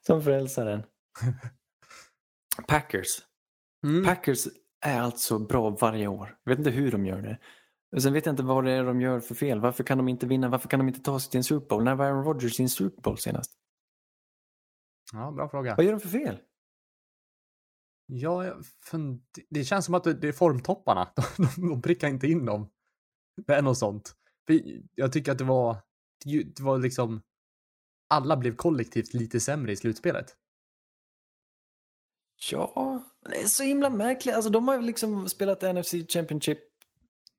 som 0.06 0.22
frälsaren. 0.22 0.82
Packers. 2.68 3.08
Mm. 3.86 4.04
Packers 4.04 4.46
är 4.86 5.00
alltså 5.00 5.38
bra 5.38 5.70
varje 5.70 6.06
år. 6.06 6.36
Jag 6.44 6.50
vet 6.50 6.58
inte 6.58 6.70
hur 6.70 6.90
de 6.92 7.06
gör 7.06 7.22
det. 7.22 7.38
Och 7.96 8.02
Sen 8.02 8.12
vet 8.12 8.26
jag 8.26 8.32
inte 8.32 8.42
vad 8.42 8.64
det 8.64 8.70
är 8.70 8.84
de 8.84 9.00
gör 9.00 9.20
för 9.20 9.34
fel. 9.34 9.60
Varför 9.60 9.84
kan 9.84 9.98
de 9.98 10.08
inte 10.08 10.26
vinna? 10.26 10.48
Varför 10.48 10.68
kan 10.68 10.78
de 10.78 10.88
inte 10.88 11.00
ta 11.00 11.20
sig 11.20 11.30
till 11.30 11.38
en 11.38 11.44
Super 11.44 11.66
Bowl? 11.66 11.84
När 11.84 11.94
var 11.94 12.04
Aaron 12.04 12.24
Rodgers 12.24 12.60
i 12.60 12.62
en 12.62 12.68
Super 12.68 13.02
Bowl 13.02 13.18
senast? 13.18 13.52
Ja, 15.12 15.30
bra 15.30 15.48
fråga. 15.48 15.74
Vad 15.76 15.84
gör 15.86 15.92
de 15.92 16.00
för 16.00 16.08
fel? 16.08 16.40
Ja, 18.06 18.54
det 19.50 19.64
känns 19.64 19.84
som 19.84 19.94
att 19.94 20.04
det 20.04 20.24
är 20.24 20.32
formtopparna. 20.32 21.12
De, 21.16 21.46
de, 21.56 21.68
de 21.68 21.82
prickar 21.82 22.08
inte 22.08 22.26
in 22.26 22.44
dem. 22.44 22.70
Det 23.46 23.54
är 23.54 23.62
något 23.62 23.78
sånt. 23.78 24.14
Jag 24.94 25.12
tycker 25.12 25.32
att 25.32 25.38
det 25.38 25.44
var, 25.44 25.76
det 26.24 26.60
var 26.60 26.78
liksom, 26.78 27.22
alla 28.08 28.36
blev 28.36 28.56
kollektivt 28.56 29.14
lite 29.14 29.40
sämre 29.40 29.72
i 29.72 29.76
slutspelet. 29.76 30.36
Ja, 32.50 33.04
det 33.20 33.36
är 33.42 33.46
så 33.46 33.62
himla 33.62 33.90
märkligt. 33.90 34.34
Alltså, 34.34 34.50
de 34.50 34.68
har 34.68 34.74
ju 34.76 34.82
liksom 34.82 35.28
spelat 35.28 35.62
NFC 35.62 35.94
Championship 36.08 36.58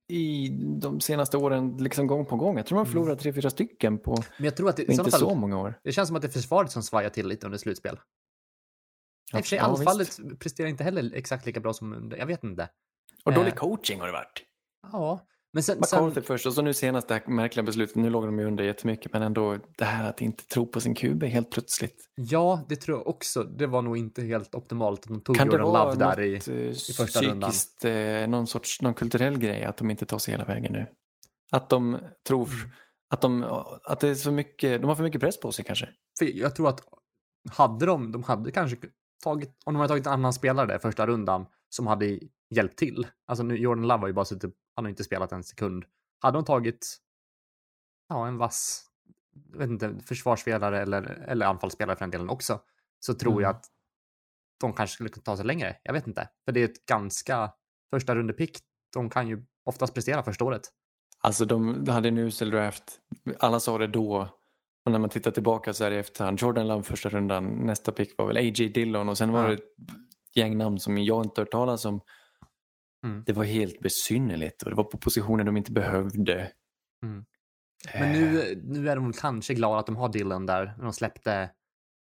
i 0.09 0.49
de 0.81 0.99
senaste 1.01 1.37
åren 1.37 1.77
liksom 1.77 2.07
gång 2.07 2.25
på 2.25 2.35
gång. 2.35 2.57
Jag 2.57 2.65
tror 2.65 2.77
har 2.77 2.85
Mm. 2.85 2.91
förlorat 2.93 3.19
tre, 3.19 3.33
fyra 3.33 3.49
stycken 3.49 3.97
på 3.97 4.15
Men 4.37 4.45
jag 4.45 4.57
tror 4.57 4.69
att 4.69 4.75
det, 4.77 4.83
inte 4.91 5.11
fall, 5.11 5.19
så 5.19 5.35
många 5.35 5.57
år. 5.59 5.79
det 5.83 5.91
känns 5.91 6.07
som 6.07 6.15
att 6.15 6.21
det 6.21 6.27
är 6.27 6.31
försvaret 6.31 6.71
som 6.71 6.83
svajar 6.83 7.09
till 7.09 7.27
lite 7.27 7.45
under 7.47 7.57
slutspel. 7.57 7.95
I 9.33 9.35
och 9.35 9.37
för 9.39 9.43
sig, 9.43 9.57
Ja, 9.57 9.63
anfallet 9.65 10.19
presterar 10.39 10.67
inte 10.67 10.83
heller 10.83 11.11
exakt 11.15 11.45
lika 11.45 11.59
bra 11.59 11.73
som 11.73 11.93
under, 11.93 12.17
jag 12.17 12.25
vet 12.25 12.43
inte. 12.43 12.69
Och 13.25 13.33
dålig 13.33 13.49
Eh, 13.51 13.55
coaching 13.55 13.99
har 13.99 14.07
det 14.07 14.13
varit. 14.13 14.43
Ja, 14.91 15.19
men 15.53 15.63
sen, 15.63 15.83
sen 15.83 16.05
McCarthy 16.05 16.21
först 16.21 16.45
och 16.45 16.53
så 16.53 16.61
nu 16.61 16.73
senast 16.73 17.07
det 17.07 17.13
här 17.13 17.23
märkliga 17.27 17.63
beslutet. 17.63 17.95
Nu 17.95 18.09
låg 18.09 18.25
de 18.25 18.39
ju 18.39 18.45
under 18.45 18.63
jättemycket 18.63 19.13
men 19.13 19.21
ändå 19.21 19.57
det 19.77 19.85
här 19.85 20.09
att 20.09 20.21
inte 20.21 20.45
tro 20.47 20.67
på 20.67 20.81
sin 20.81 20.95
QB 20.95 21.23
helt 21.23 21.51
plötsligt. 21.51 22.09
ja, 22.15 22.65
det 22.69 22.75
tror 22.75 22.97
jag 22.97 23.07
också. 23.07 23.43
Det 23.43 23.67
var 23.67 23.81
nog 23.81 23.97
inte 23.97 24.21
helt 24.23 24.55
optimalt 24.55 24.99
att 24.99 25.07
de 25.07 25.21
tog 25.21 25.35
Kan 25.37 25.47
det 25.47 25.53
Jordan 25.53 25.71
vara 25.71 25.83
Love 25.93 26.05
där 26.05 26.19
i, 26.21 26.35
i 26.35 26.93
första 26.97 27.21
rundan. 27.21 27.49
psykiskt, 27.51 27.85
eh, 27.85 28.27
någon 28.27 28.47
sorts 28.47 28.81
någon 28.81 28.93
kulturell 28.93 29.37
grej 29.37 29.63
att 29.63 29.77
de 29.77 29.91
inte 29.91 30.05
tar 30.05 30.17
sig 30.17 30.31
hela 30.33 30.45
vägen 30.45 30.73
nu? 30.73 30.85
Att 31.51 31.69
de 31.69 31.97
tror 32.27 32.47
Mm. 32.47 32.69
att, 33.09 33.21
de, 33.21 33.43
att 33.83 33.99
det 33.99 34.09
är 34.09 34.15
så 34.15 34.31
mycket, 34.31 34.81
de 34.81 34.87
har 34.87 34.95
för 34.95 35.03
mycket 35.03 35.21
press 35.21 35.39
på 35.39 35.51
sig 35.51 35.65
kanske? 35.65 35.89
För 36.19 36.25
jag 36.25 36.55
tror 36.55 36.69
att 36.69 36.81
hade 37.51 37.85
de, 37.85 38.11
de 38.11 38.23
hade 38.23 38.51
kanske 38.51 38.77
tagit, 39.23 39.49
om 39.65 39.73
de 39.73 39.79
hade 39.79 39.87
tagit 39.87 40.05
en 40.05 40.13
annan 40.13 40.33
spelare 40.33 40.67
där 40.67 40.79
första 40.79 41.07
rundan 41.07 41.45
som 41.69 41.87
hade 41.87 42.19
hjälpt 42.55 42.77
till. 42.79 43.07
Alltså 43.27 43.43
nu, 43.43 43.55
Jordan 43.57 43.87
Love 43.87 43.99
har 43.99 44.07
ju 44.07 44.13
bara 44.13 44.25
suttit, 44.25 44.53
han 44.79 44.85
har 44.85 44.89
inte 44.89 45.03
spelat 45.03 45.31
en 45.31 45.43
sekund. 45.43 45.85
Hade 46.19 46.37
de 46.37 46.45
tagit, 46.45 46.97
ja, 48.09 48.27
en 48.27 48.37
vass, 48.37 48.85
vet 49.53 49.69
inte, 49.69 49.99
försvarsspelare 50.05 50.81
eller, 50.81 51.01
eller 51.03 51.45
anfallsspelare 51.45 51.95
för 51.95 51.99
den 52.05 52.11
delen 52.11 52.29
också, 52.29 52.61
så 52.99 53.13
tror 53.13 53.31
Mm. 53.31 53.43
jag 53.43 53.49
att 53.49 53.65
de 54.59 54.73
kanske 54.73 54.93
skulle 54.93 55.09
kunna 55.09 55.23
ta 55.23 55.37
sig 55.37 55.45
längre. 55.45 55.75
Jag 55.83 55.93
vet 55.93 56.07
inte. 56.07 56.29
För 56.45 56.51
det 56.51 56.59
är 56.59 56.65
ett 56.65 56.85
ganska 56.85 57.51
första 57.89 58.15
rundepick. 58.15 58.57
De 58.93 59.09
kan 59.09 59.27
ju 59.27 59.45
oftast 59.63 59.93
prestera 59.93 60.23
första 60.23 60.45
året. 60.45 60.61
Alltså 61.21 61.45
de 61.45 61.87
hade 61.87 62.07
en 62.07 62.17
usel 62.17 62.49
draft. 62.51 62.99
Alla 63.39 63.59
sa 63.59 63.77
det 63.77 63.87
då. 63.87 64.29
Och 64.85 64.91
när 64.91 64.99
man 64.99 65.09
tittar 65.09 65.31
tillbaka 65.31 65.73
så 65.73 65.83
är 65.83 65.89
det 65.89 65.95
i 65.95 65.99
efterhand. 65.99 66.39
Jordan 66.41 66.67
Love 66.67 66.83
första 66.83 67.09
rundan. 67.09 67.45
Nästa 67.45 67.91
pick 67.91 68.17
var 68.17 68.27
väl 68.27 68.37
A.J. 68.37 68.69
Dillon 68.69 69.09
och 69.09 69.17
sen 69.17 69.31
var 69.31 69.41
Ja. 69.43 69.47
det 69.47 69.53
ett 69.53 69.63
gäng 70.35 70.57
namn 70.57 70.79
som 70.79 70.97
jag 70.97 71.25
inte 71.25 71.41
hört 71.41 71.51
talas 71.51 71.85
om. 71.85 72.01
Mm. 73.05 73.23
Det 73.25 73.33
var 73.33 73.43
helt 73.43 73.79
besynnerligt 73.79 74.61
och 74.63 74.69
det 74.69 74.75
var 74.75 74.83
på 74.83 74.97
positioner 74.97 75.43
de 75.43 75.57
inte 75.57 75.71
behövde. 75.71 76.51
Mm. 77.05 77.25
Eh, 77.93 78.01
Men 78.01 78.11
nu, 78.11 78.61
nu 78.65 78.89
är 78.89 78.95
de 78.95 79.13
kanske 79.13 79.53
glada 79.53 79.79
att 79.79 79.85
de 79.85 79.95
har 79.95 80.09
Dylan 80.09 80.45
där. 80.45 80.73
När 80.77 80.83
de 80.83 80.93
släppte 80.93 81.49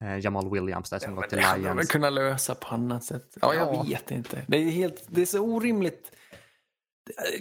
eh, 0.05 0.19
Jamal 0.19 0.51
Williams 0.51 0.91
där 0.91 0.99
som 0.99 1.11
men 1.11 1.17
gått 1.17 1.29
till 1.29 1.39
det 1.39 1.45
hade 1.45 1.59
de 1.63 1.67
väl 1.69 1.77
Lions. 1.77 1.91
kunnat 1.91 2.13
lösa 2.13 2.55
på 2.55 2.69
annat 2.75 3.05
sätt. 3.05 3.37
Ja, 3.41 3.55
jag 3.55 3.75
Ja. 3.75 3.83
vet 3.83 4.11
inte. 4.11 4.45
Det 4.49 4.57
är, 4.57 4.71
helt, 4.71 5.05
det 5.09 5.23
är 5.23 5.27
så 5.27 5.41
orimligt. 5.41 6.13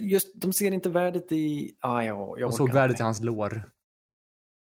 Just, 0.00 0.40
de 0.40 0.52
ser 0.52 0.70
inte 0.72 0.88
värdet 0.90 1.32
i... 1.32 1.76
Ah, 1.80 2.02
ja, 2.02 2.34
jag 2.38 2.46
Och 2.48 2.54
såg 2.54 2.72
värdet 2.72 2.94
inte. 2.94 3.02
i 3.02 3.04
hans 3.04 3.20
lår. 3.22 3.70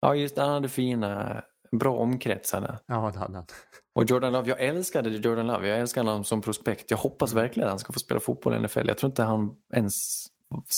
Ja, 0.01 0.15
just 0.15 0.37
han 0.37 0.49
hade 0.49 0.69
fina, 0.69 1.43
bra 1.71 1.97
omkretsarna. 1.97 2.79
Ja, 2.87 3.11
det 3.13 3.19
hade 3.19 3.35
han. 3.37 3.45
Och 3.97 4.03
Jordan 4.03 4.33
Love, 4.33 4.49
jag 4.49 4.59
älskade 4.61 5.09
Jordan 5.09 5.47
Love. 5.47 5.67
Jag 5.67 5.79
älskar 5.79 6.03
honom 6.03 6.23
som 6.23 6.41
prospekt. 6.41 6.91
Jag 6.91 6.97
hoppas 6.97 7.31
Mm. 7.31 7.43
verkligen 7.43 7.67
att 7.67 7.71
han 7.71 7.79
ska 7.79 7.93
få 7.93 7.99
spela 7.99 8.19
fotboll 8.19 8.53
i 8.53 8.59
NFL. 8.59 8.87
Jag 8.87 8.97
tror 8.97 9.09
inte 9.09 9.23
han 9.23 9.55
ens 9.73 10.25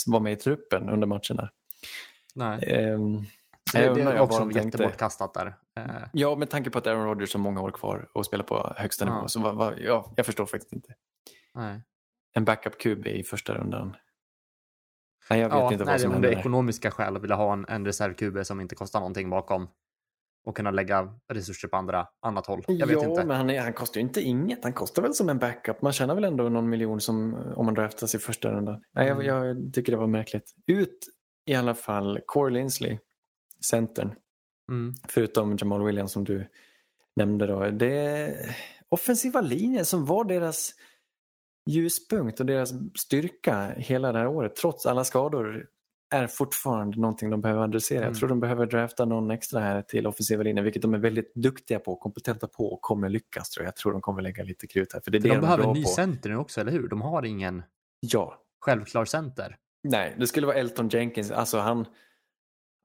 var 0.07 0.19
med 0.19 0.33
i 0.33 0.35
truppen 0.35 0.89
under 0.89 1.07
matcherna. 1.07 1.49
Nej. 2.35 2.63
Ehm, 2.63 3.17
Det, 3.73 3.79
är 3.79 4.19
också 4.19 4.51
jättebortkastat 4.51 5.33
där. 5.33 5.55
Eh, 5.77 5.85
Ja, 6.13 6.35
med 6.35 6.49
tanke 6.49 6.69
på 6.69 6.77
att 6.77 6.87
Aaron 6.87 7.05
Rodgers 7.05 7.33
har 7.33 7.39
många 7.41 7.61
år 7.61 7.71
kvar 7.71 8.09
och 8.13 8.25
spelar 8.25 8.43
på 8.43 8.73
högsta 8.77 9.05
Ja. 9.05 9.15
nivå. 9.15 9.27
Så 9.27 9.39
vad, 9.39 9.55
vad, 9.55 9.79
ja, 9.79 10.13
jag 10.17 10.25
förstår 10.25 10.45
faktiskt 10.45 10.73
inte. 10.73 10.93
nej. 11.55 11.81
En 12.33 12.45
backup-QB 12.45 13.07
i 13.07 13.23
första 13.23 13.53
rundan. 13.53 13.95
Nej, 15.29 15.39
jag 15.39 15.49
vet 15.49 15.57
Ja, 15.57 15.71
inte 15.71 15.85
nej, 15.85 15.93
vad 15.93 16.01
som 16.01 16.07
om 16.07 16.11
det 16.11 16.15
händer 16.15 16.29
är 16.29 16.33
där. 16.33 16.39
ekonomiska 16.39 16.91
skäl 16.91 17.15
att 17.15 17.23
vilja 17.23 17.35
ha 17.35 17.53
en, 17.53 17.65
en 17.69 17.85
reserv-QB 17.87 18.43
som 18.43 18.61
inte 18.61 18.75
kostar 18.75 18.99
någonting 18.99 19.29
bakom 19.29 19.67
och 20.45 20.57
kunna 20.57 20.71
lägga 20.71 21.13
resurser 21.33 21.67
på 21.67 21.77
andra, 21.77 22.07
annat 22.21 22.45
håll. 22.47 22.63
Jag 22.67 22.87
vet 22.87 23.01
ja, 23.01 23.09
inte. 23.09 23.25
men 23.25 23.37
han, 23.37 23.49
är, 23.49 23.61
han 23.61 23.73
kostar 23.73 23.99
ju 23.99 24.07
inte 24.07 24.21
inget. 24.21 24.63
Han 24.63 24.73
kostar 24.73 25.01
väl 25.01 25.13
som 25.13 25.29
en 25.29 25.39
backup. 25.39 25.81
Man 25.81 25.93
tjänar 25.93 26.15
väl 26.15 26.23
ändå 26.23 26.49
någon 26.49 26.69
miljon 26.69 27.01
som, 27.01 27.33
om 27.55 27.65
man 27.65 27.75
draftas 27.75 28.15
i 28.15 28.19
första 28.19 28.51
rundan. 28.51 28.81
Nej, 28.93 29.07
jag, 29.07 29.25
Mm. 29.25 29.27
jag 29.27 29.73
tycker 29.73 29.91
det 29.91 29.97
var 29.97 30.07
märkligt. 30.07 30.53
Ut 30.67 30.97
i 31.45 31.55
alla 31.55 31.75
fall 31.75 32.19
Corey 32.25 32.53
Linsley, 32.53 32.97
centern. 33.65 34.13
Mm. 34.71 34.93
Förutom 35.07 35.57
Jamal 35.59 35.83
Williams 35.85 36.11
som 36.11 36.23
du 36.23 36.47
nämnde. 37.15 37.47
Då. 37.47 37.69
Det 37.69 37.97
är 37.97 38.55
offensiva 38.89 39.41
linjen 39.41 39.85
som 39.85 40.05
var 40.05 40.23
deras 40.23 40.73
ljuspunkt 41.69 42.39
och 42.39 42.45
deras 42.45 42.73
styrka 42.99 43.73
hela 43.77 44.11
det 44.11 44.19
här 44.19 44.27
året. 44.27 44.55
Trots 44.55 44.85
alla 44.85 45.03
skador 45.03 45.65
är 46.11 46.27
fortfarande 46.27 46.99
någonting 46.99 47.29
de 47.29 47.41
behöver 47.41 47.61
adressera. 47.63 47.97
Mm. 47.99 48.07
Jag 48.09 48.17
tror 48.19 48.29
de 48.29 48.39
behöver 48.39 48.65
drafta 48.65 49.05
någon 49.05 49.31
extra 49.31 49.59
här 49.59 49.81
till 49.81 50.07
offensiva 50.07 50.43
linjen, 50.43 50.63
vilket 50.63 50.81
de 50.81 50.93
är 50.93 50.97
väldigt 50.97 51.35
duktiga 51.35 51.79
på, 51.79 51.95
kompetenta 51.95 52.47
på 52.47 52.73
och 52.73 52.81
kommer 52.81 53.09
lyckas. 53.09 53.49
Tror 53.49 53.63
jag. 53.63 53.67
jag 53.67 53.75
tror 53.75 53.91
de 53.91 54.01
kommer 54.01 54.21
lägga 54.21 54.43
lite 54.43 54.67
krut 54.67 54.93
här. 54.93 54.99
För 55.01 55.11
det 55.11 55.17
är 55.17 55.21
För 55.21 55.29
det 55.29 55.33
de 55.33 55.37
är 55.37 55.41
behöver 55.41 55.63
en 55.63 55.73
ny 55.73 55.83
på. 55.83 55.89
center 55.89 56.29
nu 56.29 56.37
också, 56.37 56.61
eller 56.61 56.71
hur? 56.71 56.87
De 56.87 57.01
har 57.01 57.25
ingen 57.25 57.63
Ja, 57.99 58.41
självklar 58.59 59.05
center. 59.05 59.57
nej, 59.83 60.15
det 60.19 60.27
skulle 60.27 60.47
vara 60.47 60.57
Elton 60.57 60.89
Jenkins. 60.89 61.31
Alltså 61.31 61.57
han 61.59 61.85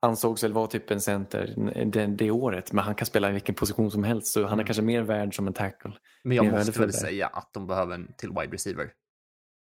ansågs 0.02 0.44
väl 0.44 0.52
vara 0.52 0.66
typ 0.66 0.90
en 0.90 1.00
center 1.00 1.54
det, 1.86 2.06
det 2.06 2.30
året, 2.30 2.72
men 2.72 2.84
han 2.84 2.94
kan 2.94 3.06
spela 3.06 3.28
i 3.30 3.32
vilken 3.32 3.54
position 3.54 3.90
som 3.90 4.04
helst. 4.04 4.26
Så 4.32 4.40
han 4.40 4.48
är 4.48 4.52
Mm. 4.52 4.66
kanske 4.66 4.82
mer 4.82 5.02
värd 5.02 5.36
som 5.36 5.46
en 5.46 5.52
tackle. 5.52 5.92
Men 6.24 6.36
jag 6.36 6.46
Mer 6.46 6.52
måste 6.52 6.80
väl 6.80 6.90
där. 6.90 6.98
säga 6.98 7.26
att 7.26 7.48
de 7.52 7.66
behöver 7.66 7.94
en 7.94 8.14
till 8.18 8.28
wide 8.30 8.52
receiver. 8.52 8.92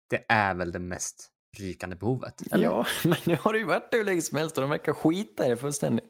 Det 0.10 0.26
är 0.30 0.54
väl 0.56 0.72
det 0.72 0.80
mest 0.80 1.31
rykande 1.60 1.96
behovet? 1.96 2.42
Eller? 2.52 2.64
Ja, 2.64 2.86
men 3.06 3.18
nu 3.26 3.38
har 3.42 3.54
det 3.54 3.60
ju 3.60 3.66
varit 3.66 3.92
det 3.92 3.98
hur 3.98 4.04
länge 4.04 4.22
som 4.22 4.38
helst 4.38 4.58
och 4.58 4.62
de 4.62 4.70
verkar 4.70 4.94
skita 4.94 5.46
i 5.46 5.50
det 5.50 5.58
fullständigt. 5.58 6.06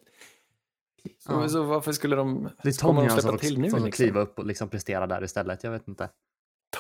Så, 1.20 1.32
Ja. 1.32 1.50
så 1.50 1.64
varför 1.64 1.92
skulle 1.92 2.16
de... 2.16 2.50
Det 2.64 2.70
är 2.70 2.82
kommer 2.82 3.02
de 3.02 3.08
Tonjan 3.08 3.22
släppa 3.22 3.28
som, 3.28 3.38
till 3.38 3.58
nu, 3.62 3.70
som 3.70 3.86
liksom? 3.86 3.92
kliva 4.06 4.20
upp 4.22 4.40
och 4.40 4.46
liksom 4.46 4.70
prestera 4.70 5.08
där 5.08 5.24
istället. 5.24 5.64
Jag 5.64 5.72
vet 5.72 5.88
inte. 5.88 6.10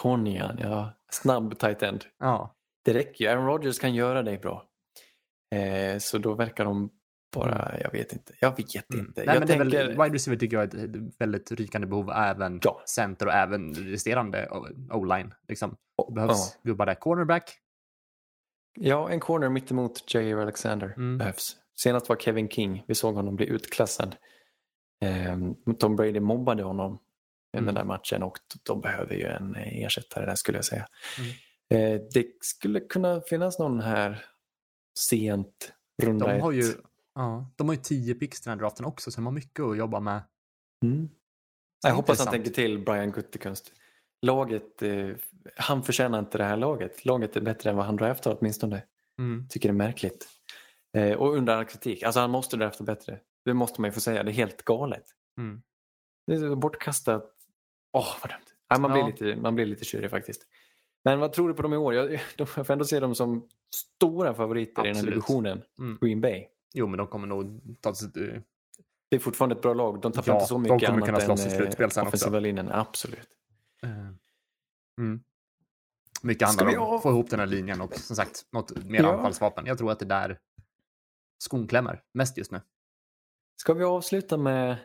Tonjan, 0.01 0.57
ja. 0.61 0.93
Snabb 1.11 1.59
tight 1.59 1.83
end. 1.83 2.05
Ja, 2.19 2.55
Det 2.85 2.93
räcker 2.93 3.25
ju. 3.25 3.31
Aaron 3.31 3.45
Rodgers 3.45 3.79
kan 3.79 3.93
göra 3.95 4.23
det 4.23 4.37
bra. 4.41 4.65
Eh, 5.55 5.97
så 5.99 6.17
då 6.17 6.33
verkar 6.33 6.65
de 6.65 6.89
bara, 7.35 7.79
jag 7.79 7.91
vet 7.91 8.13
inte. 8.13 8.33
Jag 8.39 8.57
vet 8.57 8.93
Mm. 8.93 9.05
inte. 9.07 9.23
Nej, 9.25 9.35
jag 9.35 9.39
men 9.39 9.47
tänker, 9.47 9.65
väl, 9.65 9.89
wide 9.89 10.15
receiver 10.15 10.37
tycker 10.39 10.57
jag 10.57 10.73
är 10.73 10.85
ett 10.85 11.13
väldigt 11.19 11.51
rykande 11.51 11.87
behov, 11.87 12.11
även 12.11 12.59
Ja. 12.63 12.81
center 12.85 13.25
och 13.25 13.33
även 13.33 13.73
resterande 13.73 14.47
o-line. 14.91 15.33
Liksom. 15.47 15.75
Det 16.07 16.13
behövs 16.13 16.53
ja. 16.55 16.59
gubbar 16.69 16.85
där. 16.85 16.95
Cornerback. 16.95 17.57
Ja, 18.73 19.09
en 19.09 19.19
corner 19.19 19.49
mittemot 19.49 20.13
J.R. 20.13 20.37
Alexander 20.37 20.93
Mm. 20.97 21.17
behövs. 21.17 21.55
Senast 21.75 22.09
var 22.09 22.15
Kevin 22.15 22.49
King. 22.49 22.83
Vi 22.87 22.95
såg 22.95 23.15
honom 23.15 23.35
bli 23.35 23.45
utklassad. 23.45 24.15
Eh, 25.03 25.37
Tom 25.79 25.95
Brady 25.95 26.19
mobbade 26.19 26.63
honom 26.63 26.99
i 27.53 27.57
Mm. 27.57 27.65
den 27.65 27.75
där 27.75 27.83
matchen 27.83 28.23
och 28.23 28.37
de 28.63 28.81
behöver 28.81 29.15
ju 29.15 29.25
en 29.25 29.55
ersättare 29.55 30.25
där 30.25 30.35
skulle 30.35 30.57
jag 30.57 30.65
säga. 30.65 30.87
Mm. 31.19 31.31
Eh, 31.95 32.01
det 32.13 32.27
skulle 32.41 32.79
kunna 32.79 33.21
finnas 33.21 33.59
någon 33.59 33.79
här 33.79 34.25
sent, 34.99 35.71
runda 36.03 36.27
De 36.27 36.41
har 36.41 36.51
ett. 36.53 36.57
ju, 36.57 36.73
ja, 37.15 37.51
de 37.55 37.67
har 37.67 37.75
ju 37.75 37.81
tio 37.81 38.15
picks 38.15 38.41
den 38.41 38.51
här 38.51 38.59
draften 38.59 38.85
också, 38.85 39.11
så 39.11 39.17
de 39.17 39.25
har 39.25 39.33
mycket 39.33 39.59
att 39.63 39.77
jobba 39.77 39.99
med. 39.99 40.21
Mm. 40.85 41.09
Jag 41.83 41.93
hoppas 41.95 42.19
han 42.19 42.27
tänker 42.27 42.51
till 42.51 42.79
Brian 42.79 43.11
Guttekunst. 43.11 43.71
Laget, 44.21 44.81
eh, 44.81 45.09
han 45.55 45.83
förtjänar 45.83 46.19
inte 46.19 46.37
det 46.37 46.43
här 46.43 46.57
laget. 46.57 47.05
Laget 47.05 47.35
är 47.35 47.41
bättre 47.41 47.69
än 47.69 47.75
vad 47.75 47.85
han 47.85 47.95
draftar 47.95 48.37
åtminstone. 48.39 48.83
Mm. 49.19 49.47
Tycker 49.49 49.69
det 49.69 49.73
är 49.73 49.77
märkligt. 49.77 50.27
Eh, 50.97 51.13
och 51.13 51.35
under 51.35 51.55
all 51.57 51.65
kritik. 51.65 52.03
Alltså 52.03 52.19
han 52.19 52.31
måste 52.31 52.57
drafta 52.57 52.83
bättre. 52.83 53.19
Det 53.45 53.53
måste 53.53 53.81
man 53.81 53.87
ju 53.87 53.91
få 53.91 53.99
säga. 53.99 54.23
Det 54.23 54.31
är 54.31 54.33
helt 54.33 54.63
galet. 54.65 55.03
Mm. 55.37 55.61
Det 56.27 56.33
är 56.33 56.55
bortkastat. 56.55 57.31
Åh, 57.93 58.07
vad 58.21 58.31
dumt. 58.31 58.45
Nej, 58.69 58.79
man, 58.79 58.91
blir 58.91 59.01
Ja. 59.01 59.07
lite, 59.07 59.41
man 59.41 59.55
blir 59.55 59.65
lite 59.65 59.85
tjurig 59.85 60.09
faktiskt. 60.09 60.41
Men 61.03 61.19
vad 61.19 61.33
tror 61.33 61.47
du 61.47 61.53
på 61.53 61.61
dem 61.61 61.73
i 61.73 61.77
år? 61.77 61.93
Jag, 61.93 62.09
de, 62.37 62.47
jag 62.55 62.67
får 62.67 62.71
ändå 62.73 62.85
se 62.85 62.99
dem 62.99 63.15
som 63.15 63.47
stora 63.75 64.33
favoriter 64.33 64.71
i 64.71 64.73
den 64.75 64.85
här 64.85 64.91
Absolut. 64.91 65.13
divisionen. 65.13 65.61
Mm. 65.79 65.97
Green 66.01 66.21
Bay. 66.21 66.47
Jo, 66.73 66.87
men 66.87 66.97
de 66.97 67.07
kommer 67.07 67.27
nog 67.27 67.61
ta 67.81 67.93
sig... 67.95 68.07
eh, 68.07 68.41
Det 69.09 69.15
är 69.15 69.19
fortfarande 69.19 69.55
ett 69.55 69.61
bra 69.61 69.73
lag. 69.73 70.01
De 70.01 70.11
tappar 70.11 70.31
Ja, 70.31 70.35
inte 70.35 70.47
så 70.47 70.53
de 70.55 70.61
mycket 70.61 70.87
kommer 70.89 70.97
annat 70.97 71.05
kunna 71.05 71.19
slåss 71.19 71.45
i 71.45 71.49
eh, 71.49 71.55
slutspel 71.57 71.91
sen 71.91 72.01
också. 72.01 72.07
offensiva 72.09 72.39
linjen. 72.39 72.69
Absolut. 72.71 73.27
eh, 73.83 74.10
Mm. 74.99 75.23
Mycket 76.23 76.47
handlar 76.47 76.77
om 76.77 76.95
att 76.95 77.01
få 77.03 77.09
ihop 77.09 77.29
den 77.29 77.39
här 77.39 77.47
linjen 77.47 77.81
och 77.81 77.95
som 77.95 78.15
sagt 78.15 78.45
något 78.51 78.83
mer 78.85 79.01
Ja. 79.03 79.13
anfallsvapen. 79.13 79.65
Jag 79.65 79.77
tror 79.77 79.91
att 79.91 79.99
det 79.99 80.05
där 80.05 80.39
skon 81.37 81.67
klämmer 81.67 82.01
mest 82.13 82.37
just 82.37 82.51
nu. 82.51 82.61
Ska 83.61 83.73
vi 83.73 83.83
avsluta 83.83 84.37
med 84.37 84.75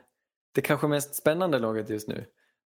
det 0.55 0.61
kanske 0.61 0.89
mest 0.89 1.15
spännande 1.15 1.59
laget 1.59 1.91
just 1.91 2.09
nu? 2.09 2.27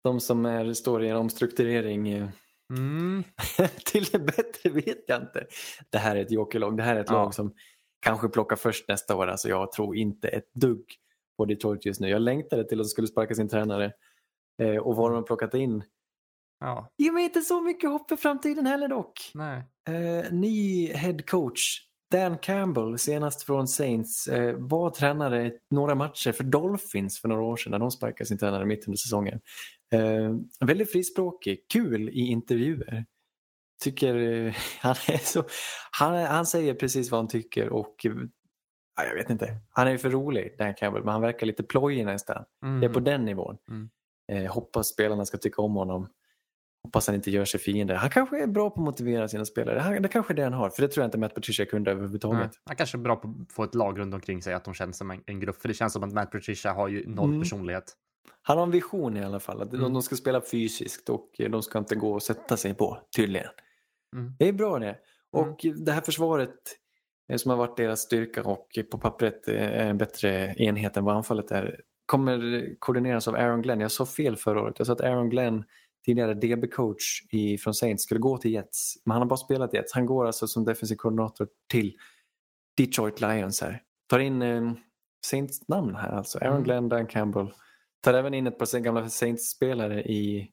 De 0.05 0.21
som 0.21 0.47
är, 0.47 0.73
står 0.73 1.05
i 1.05 1.09
en 1.09 1.17
omstrukturering. 1.17 2.09
eh, 2.09 2.29
Mm. 2.71 3.25
till 3.85 4.05
det 4.05 4.19
bättre 4.19 4.71
vet 4.71 5.05
jag 5.07 5.23
inte. 5.23 5.47
Det 5.91 5.99
här 5.99 6.17
är 6.17 6.21
ett 6.21 6.31
jokerlag. 6.31 6.77
Det 6.77 6.83
här 6.83 6.97
är 6.97 7.01
ett 7.01 7.07
Ja. 7.11 7.15
lag 7.15 7.35
som 7.35 7.55
kanske 8.01 8.29
plockar 8.29 8.57
först 8.57 8.89
nästa 8.89 9.17
år. 9.17 9.27
Alltså 9.27 9.49
jag 9.49 9.73
tror 9.73 9.97
inte 9.97 10.29
ett 10.29 10.55
dugg 10.55 10.85
på 11.37 11.45
Detroit 11.45 11.87
just 11.87 12.01
nu. 12.01 12.09
Jag 12.09 12.23
längtade 12.23 12.65
till 12.69 12.81
att 12.81 12.85
de 12.85 12.89
skulle 12.89 13.09
sparka 13.09 13.35
sin 13.35 13.49
tränare. 13.49 13.93
Eh, 14.63 14.77
och 14.77 14.97
vad 14.97 15.11
de 15.11 15.15
har 15.15 15.23
plockat 15.23 15.55
in. 15.55 15.85
Ja, 16.65 16.89
Ger 16.99 17.13
mig 17.13 17.25
inte 17.25 17.41
så 17.41 17.61
mycket 17.61 17.91
hopp 17.91 18.09
för 18.09 18.17
framtiden 18.17 18.67
heller 18.67 18.89
dock. 18.89 19.31
nej. 19.35 19.63
Eh, 19.89 20.33
ny 20.33 20.87
head 20.93 21.19
coach. 21.27 21.81
Dan 22.11 22.39
Campbell, 22.39 22.99
senast 22.99 23.43
från 23.43 23.69
Saints, 23.69 24.27
eh, 24.29 24.57
var 24.59 24.91
tränare 24.91 25.53
några 25.71 25.95
matcher 25.95 26.33
för 26.33 26.45
Dolphins 26.45 27.21
för 27.21 27.29
några 27.29 27.43
år 27.43 27.57
sedan 27.57 27.71
när 27.71 27.79
de 27.79 27.91
sparkade 27.91 28.27
sin 28.27 28.39
tränare 28.39 28.65
mitt 28.65 28.87
under 28.89 28.97
säsongen. 28.97 29.41
Eh, 29.93 30.35
väldigt 30.67 30.93
frispråkig, 30.93 31.59
kul 31.73 32.09
i 32.09 32.21
intervjuer. 32.21 33.07
Tycker 33.83 34.17
eh, 34.17 34.55
han 34.81 34.95
är 35.09 35.19
så, 35.19 35.45
han, 35.91 36.15
han 36.15 36.47
säger 36.47 36.75
precis 36.75 37.11
vad 37.11 37.19
han 37.19 37.29
tycker 37.29 37.69
och 37.69 38.07
eh, 38.07 38.13
ja, 38.97 39.05
jag 39.05 39.15
vet 39.15 39.31
inte, 39.31 39.57
han 39.71 39.87
är 39.87 39.91
ju 39.91 39.99
för 39.99 40.11
rolig 40.11 40.55
Dan 40.59 40.75
Campbell 40.75 41.05
men 41.05 41.13
han 41.13 41.23
verkar 41.23 41.47
lite 41.47 41.63
plojig 41.63 42.05
nästan. 42.05 42.45
Mm. 42.65 42.81
Det 42.81 42.87
är 42.87 42.93
på 42.93 43.01
den 43.01 43.25
nivån. 43.25 43.57
Mm. 43.69 43.91
Eh, 44.33 44.53
hoppas 44.53 44.89
spelarna 44.89 45.25
ska 45.25 45.39
tycka 45.39 45.63
om 45.63 45.75
honom. 45.75 46.09
Hoppas 46.85 47.07
han 47.07 47.17
inte 47.17 47.31
gör 47.31 47.45
sig 47.45 47.61
fiender. 47.61 47.95
Han 47.95 48.11
kanske 48.11 48.43
är 48.43 48.47
bra 48.47 48.71
på 48.71 48.81
att 48.81 48.85
motivera 48.85 49.29
sina 49.29 49.45
spelare. 49.45 49.79
Han, 49.79 50.03
det 50.03 50.09
kanske 50.09 50.33
är 50.33 50.35
det 50.37 50.43
han 50.43 50.53
har. 50.53 50.71
För 50.71 50.83
det 50.83 50.89
tror 50.89 51.03
jag 51.03 51.09
inte 51.09 51.19
Matt 51.19 51.35
Patricia 51.35 51.67
kunde 51.67 51.91
överhuvudtaget. 51.91 52.41
Nej. 52.41 52.51
Han 52.65 52.77
kanske 52.77 52.97
är 52.97 53.01
bra 53.01 53.17
på 53.17 53.29
att 53.29 53.53
få 53.53 53.65
ett 53.65 53.75
lag 53.75 53.99
runt 53.99 54.15
omkring 54.15 54.43
sig, 54.43 54.55
att 54.55 54.65
de 54.65 54.75
känns 54.75 54.99
som 54.99 55.11
en, 55.11 55.21
en 55.27 55.41
grupp. 55.41 55.61
För 55.61 55.69
det 55.69 55.75
känns 55.75 55.93
som 55.93 56.03
att 56.05 56.13
Matt 56.13 56.31
Patricia 56.31 56.73
har 56.73 56.89
ju 56.89 57.09
noll 57.09 57.29
Mm. 57.29 57.41
personlighet. 57.43 57.85
Han 58.43 58.57
har 58.59 58.65
en 58.65 58.71
vision 58.71 59.17
i 59.17 59.25
alla 59.25 59.41
fall. 59.41 59.63
Att 59.63 59.71
de- 59.71 59.77
Mm. 59.77 59.93
de 59.93 60.03
ska 60.03 60.17
spela 60.17 60.41
fysiskt 60.41 61.09
och 61.09 61.31
eh, 61.39 61.51
de 61.51 61.63
ska 61.63 61.79
inte 61.79 61.95
gå 61.97 62.13
och 62.13 62.23
sätta 62.23 62.57
sig 62.57 62.75
på, 62.75 62.99
tydligen. 63.17 63.49
Mm. 64.17 64.33
Det 64.39 64.49
är 64.49 64.53
bra 64.53 64.79
det. 64.79 64.97
Och 65.33 65.61
det 65.87 65.93
här 65.93 66.01
försvaret 66.01 66.55
eh, 67.29 67.37
som 67.37 67.51
har 67.51 67.59
varit 67.59 67.77
deras 67.77 68.01
styrka 68.01 68.43
och 68.43 68.69
på 68.91 68.99
pappret 68.99 69.49
eh, 69.49 69.55
är 69.63 69.87
en 69.87 69.99
bättre 69.99 70.55
enhet 70.59 70.97
än 70.97 71.05
vad 71.05 71.17
anfallet 71.17 71.51
är 71.51 71.81
kommer 72.07 72.67
koordineras 72.79 73.29
av 73.29 73.35
Aaron 73.35 73.63
Glenn. 73.63 73.81
Jag 73.81 73.91
sa 73.91 74.07
fel 74.07 74.37
förra 74.37 74.63
året. 74.63 74.75
Jag 74.79 74.87
sa 74.87 74.93
att 74.93 75.01
Aaron 75.01 75.29
Glenn, 75.31 75.65
tidigare 76.05 76.35
DB-coach 76.35 77.23
i- 77.31 77.59
från 77.59 77.75
Saints, 77.75 78.03
skulle 78.05 78.21
gå 78.21 78.39
till 78.39 78.53
Jets. 78.53 78.95
Men 79.05 79.13
han 79.13 79.23
har 79.23 79.27
bara 79.27 79.37
spelat 79.37 79.75
Jets. 79.75 79.93
Han 79.93 80.07
går 80.07 80.27
alltså 80.27 80.47
som 80.47 80.65
defensiv 80.65 80.97
koordinator 80.97 81.49
till 81.71 81.97
Detroit 82.77 83.21
Lions 83.21 83.61
här. 83.61 83.83
Tar 84.09 84.19
in 84.19 84.43
eh, 84.43 84.73
Saints 85.27 85.69
namn 85.69 85.95
här 85.95 86.09
alltså. 86.13 86.39
Aaron 86.39 86.53
Mm. 86.53 86.65
Glenn, 86.65 86.89
Dan 86.89 87.07
Campbell. 87.07 87.53
Tar 88.01 88.15
även 88.15 88.35
in 88.35 88.47
ett 88.47 88.59
par 88.59 88.79
gamla 88.81 89.09
Saints-spelare 89.11 90.03
i, 90.03 90.51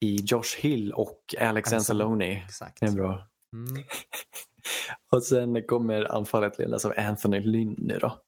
i 0.00 0.16
Josh 0.16 0.56
Hill 0.58 0.92
och 0.92 1.34
Alex 1.40 1.72
Anzalone. 1.72 2.24
Exakt. 2.44 2.80
Det 2.80 2.86
är 2.86 2.92
bra. 2.92 3.28
Mm. 3.52 3.84
Och 5.12 5.22
sen 5.22 5.62
kommer 5.62 6.12
anfallet 6.16 6.58
ledas 6.58 6.84
av 6.84 6.92
Anthony 6.96 7.40
Lynn 7.40 7.92
då. 8.00 8.18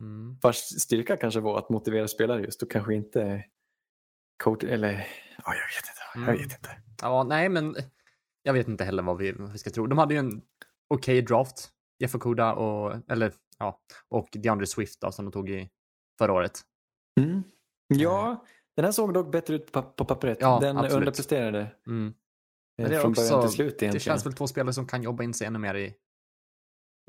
Mm. 0.00 0.38
Vars 0.42 0.56
styrka 0.56 1.16
kanske 1.16 1.40
var 1.40 1.58
att 1.58 1.70
motivera 1.70 2.08
spelare 2.08 2.42
just 2.42 2.62
och 2.62 2.70
kanske 2.70 2.94
inte 2.94 3.44
coach 4.44 4.64
eller 4.64 4.90
ja, 4.92 5.54
jag 5.54 5.54
vet 5.54 5.88
inte. 5.90 5.95
Jag 6.16 6.22
Mm. 6.28 6.36
vet 6.36 6.52
inte. 6.52 6.70
Ja, 7.02 7.24
nej, 7.24 7.48
men 7.48 7.76
jag 8.42 8.52
vet 8.52 8.68
inte 8.68 8.84
heller 8.84 9.02
vad 9.02 9.16
vi, 9.18 9.32
vad 9.32 9.52
vi 9.52 9.58
ska 9.58 9.70
tro. 9.70 9.86
De 9.86 9.98
hade 9.98 10.14
ju 10.14 10.20
en 10.20 10.42
okej 10.94 11.22
draft. 11.22 11.70
Jeff 11.98 12.14
Okuda 12.14 12.54
och, 12.54 13.10
eller, 13.10 13.32
ja, 13.58 13.80
och 14.08 14.28
DeAndre 14.32 14.66
Swift 14.66 15.00
då, 15.00 15.12
som 15.12 15.24
de 15.24 15.32
tog 15.32 15.50
i 15.50 15.70
förra 16.18 16.32
året. 16.32 16.60
Mm. 17.20 17.42
Ja, 17.88 18.44
den 18.76 18.84
här 18.84 18.92
såg 18.92 19.14
dock 19.14 19.32
bättre 19.32 19.54
ut 19.54 19.72
på, 19.72 19.82
på 19.82 20.04
pappret. 20.04 20.38
Ja, 20.40 20.58
den 20.60 20.76
absolut. 20.76 20.96
underpresterade 20.96 21.58
Mm. 21.86 22.06
eh, 22.08 22.12
Men 22.82 22.90
det 22.90 22.96
är 22.96 23.00
från 23.00 23.12
början 23.12 23.34
också- 23.34 23.48
till 23.48 23.54
slut 23.56 23.66
egentligen. 23.68 23.92
Det 23.92 24.00
känns 24.00 24.26
väl 24.26 24.32
två 24.32 24.46
spelare 24.46 24.72
som 24.72 24.86
kan 24.86 25.02
jobba 25.02 25.22
in 25.24 25.34
sig 25.34 25.46
ännu 25.46 25.58
mer 25.58 25.74
i, 25.74 25.94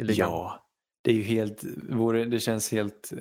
i 0.01 0.03
ligan. 0.03 0.29
Ja, 0.29 0.69
det 1.03 1.11
är 1.11 1.15
ju 1.15 1.23
helt, 1.23 1.61
det 2.31 2.39
känns 2.39 2.71
helt 2.71 3.11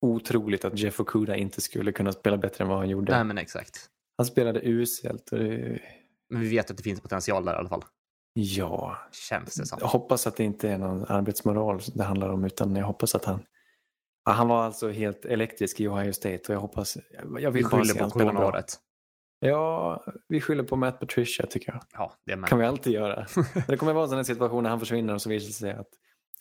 otroligt 0.00 0.64
att 0.64 0.78
Jeff 0.78 1.00
Okuda 1.00 1.36
inte 1.36 1.60
skulle 1.60 1.92
kunna 1.92 2.12
spela 2.12 2.36
bättre 2.36 2.64
än 2.64 2.68
vad 2.70 2.78
han 2.78 2.88
gjorde. 2.88 3.12
Nej, 3.12 3.24
men 3.24 3.38
exakt. 3.38 3.90
Han 4.16 4.26
spelade 4.26 4.60
uselt 4.64 5.32
och 5.32 5.38
det, 5.38 5.80
Men 6.30 6.40
vi 6.40 6.48
vet 6.48 6.70
att 6.70 6.76
det 6.76 6.82
finns 6.82 7.00
potential 7.00 7.44
där 7.44 7.52
i 7.52 7.56
alla 7.56 7.68
fall. 7.68 7.84
ja, 8.32 8.98
Känns 9.28 9.54
det 9.54 9.66
som. 9.66 9.78
jag 9.80 9.88
hoppas 9.88 10.26
att 10.26 10.36
det 10.36 10.44
inte 10.44 10.68
är 10.70 10.78
någon 10.78 11.04
arbetsmoral 11.08 11.80
det 11.94 12.04
handlar 12.04 12.28
om 12.28 12.44
utan 12.44 12.76
jag 12.76 12.86
hoppas 12.86 13.14
att 13.14 13.24
han 13.24 13.42
ja, 14.24 14.32
han 14.32 14.48
var 14.48 14.62
alltså 14.64 14.90
helt 14.90 15.24
elektrisk 15.24 15.80
i 15.80 15.88
Ohio 15.88 16.12
State 16.12 16.40
och 16.48 16.54
jag 16.54 16.60
hoppas, 16.60 16.98
jag 17.40 17.50
Vi 17.50 17.62
vill 17.62 17.64
se 17.64 17.76
skyller 17.76 18.04
på 18.04 18.10
coronaåret. 18.10 18.80
Ja, 19.40 20.04
vi 20.28 20.40
skyller 20.40 20.64
på 20.64 20.76
Matt 20.76 21.00
Patricia 21.00 21.46
tycker 21.46 21.72
jag. 21.72 21.82
Ja, 21.92 22.12
det 22.26 22.36
med. 22.36 22.48
kan 22.48 22.58
vi 22.58 22.64
alltid 22.64 22.92
göra. 22.92 23.26
Det 23.68 23.76
kommer 23.76 23.92
vara 23.92 24.04
en 24.04 24.10
sån 24.10 24.24
situation 24.24 24.62
när 24.62 24.70
han 24.70 24.80
försvinner 24.80 25.14
och 25.14 25.22
så 25.22 25.28
visar 25.28 25.46
det 25.46 25.52
sig 25.52 25.72
att 25.72 25.88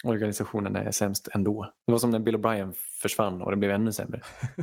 organisationen 0.04 0.76
är 0.76 0.92
sämst 0.92 1.28
ändå. 1.34 1.74
Det 1.86 1.92
var 1.92 2.00
som 2.00 2.10
när 2.12 2.20
Bill 2.20 2.36
O'Brien 2.36 2.74
försvann 3.02 3.42
och 3.42 3.52
det 3.52 3.58
blev 3.58 3.72
ännu 3.72 3.92
sämre. 3.92 4.22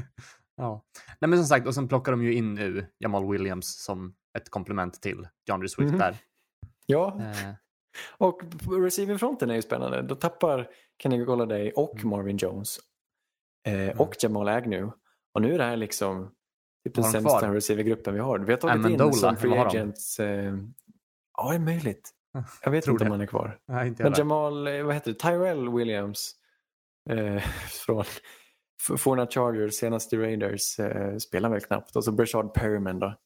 Ja. 0.60 0.84
Nej, 1.20 1.28
men 1.28 1.38
som 1.38 1.46
sagt, 1.46 1.66
och 1.66 1.74
sen 1.74 1.88
plockar 1.88 2.12
de 2.12 2.22
ju 2.22 2.34
in 2.34 2.54
nu 2.54 2.86
Jamal 2.98 3.30
Williams 3.32 3.82
som 3.84 4.14
ett 4.38 4.50
komplement 4.50 5.02
till 5.02 5.28
DeAndre 5.46 5.68
Swift 5.68 5.90
Mhm. 5.90 5.98
där. 5.98 6.16
Ja, 6.86 7.20
Eh, 7.20 7.52
och 8.18 8.40
på 8.64 8.72
receivingfronten 8.74 9.50
är 9.50 9.54
ju 9.54 9.62
spännande. 9.62 10.02
Då 10.02 10.14
tappar 10.14 10.68
Kenny 11.02 11.24
Golladay 11.24 11.72
och 11.76 11.94
Mm. 11.96 12.08
Marvin 12.10 12.36
Jones 12.36 12.78
eh, 13.66 14.00
och 14.00 14.16
Jamal 14.22 14.48
Agnew. 14.48 14.92
Och 15.34 15.42
nu 15.42 15.54
är 15.54 15.58
det 15.58 15.64
här 15.64 15.76
liksom 15.76 16.30
typ 16.84 16.94
den 16.94 17.04
de 17.04 17.10
sämsta 17.10 17.54
receivergruppen 17.54 18.14
vi 18.14 18.20
har. 18.20 18.38
Vi 18.38 18.52
har 18.52 18.58
tagit 18.60 18.74
Amendola, 18.74 19.06
in 19.10 19.12
som 19.14 19.36
free 19.36 19.58
agents. 19.58 20.20
Eh, 20.20 20.54
ja, 21.36 21.48
det 21.50 21.54
är 21.54 21.58
möjligt. 21.58 22.10
Jag 22.62 22.70
vet 22.70 22.84
Tror 22.84 22.94
inte 22.94 23.04
om 23.04 23.08
det. 23.08 23.14
han 23.14 23.20
är 23.20 23.26
kvar. 23.26 23.58
nej, 23.68 23.94
Men. 23.98 24.12
Jamal, 24.16 24.66
eh, 24.66 24.82
vad 24.82 24.94
heter 24.94 25.12
det, 25.12 25.18
Tyrell 25.18 25.68
Williams 25.68 26.32
eh, 27.10 27.42
från 27.86 28.04
Forna 28.98 29.26
Chargers, 29.26 29.74
senast 29.74 30.12
i 30.12 30.16
Raiders, 30.16 30.78
eh, 30.78 31.16
spelar 31.16 31.50
väl 31.50 31.60
knappt. 31.60 31.96
Och 31.96 32.04
så 32.04 32.12
Brashard 32.12 32.54
Perriman 32.54 32.98
då. 32.98 33.06
Mm. 33.06 33.16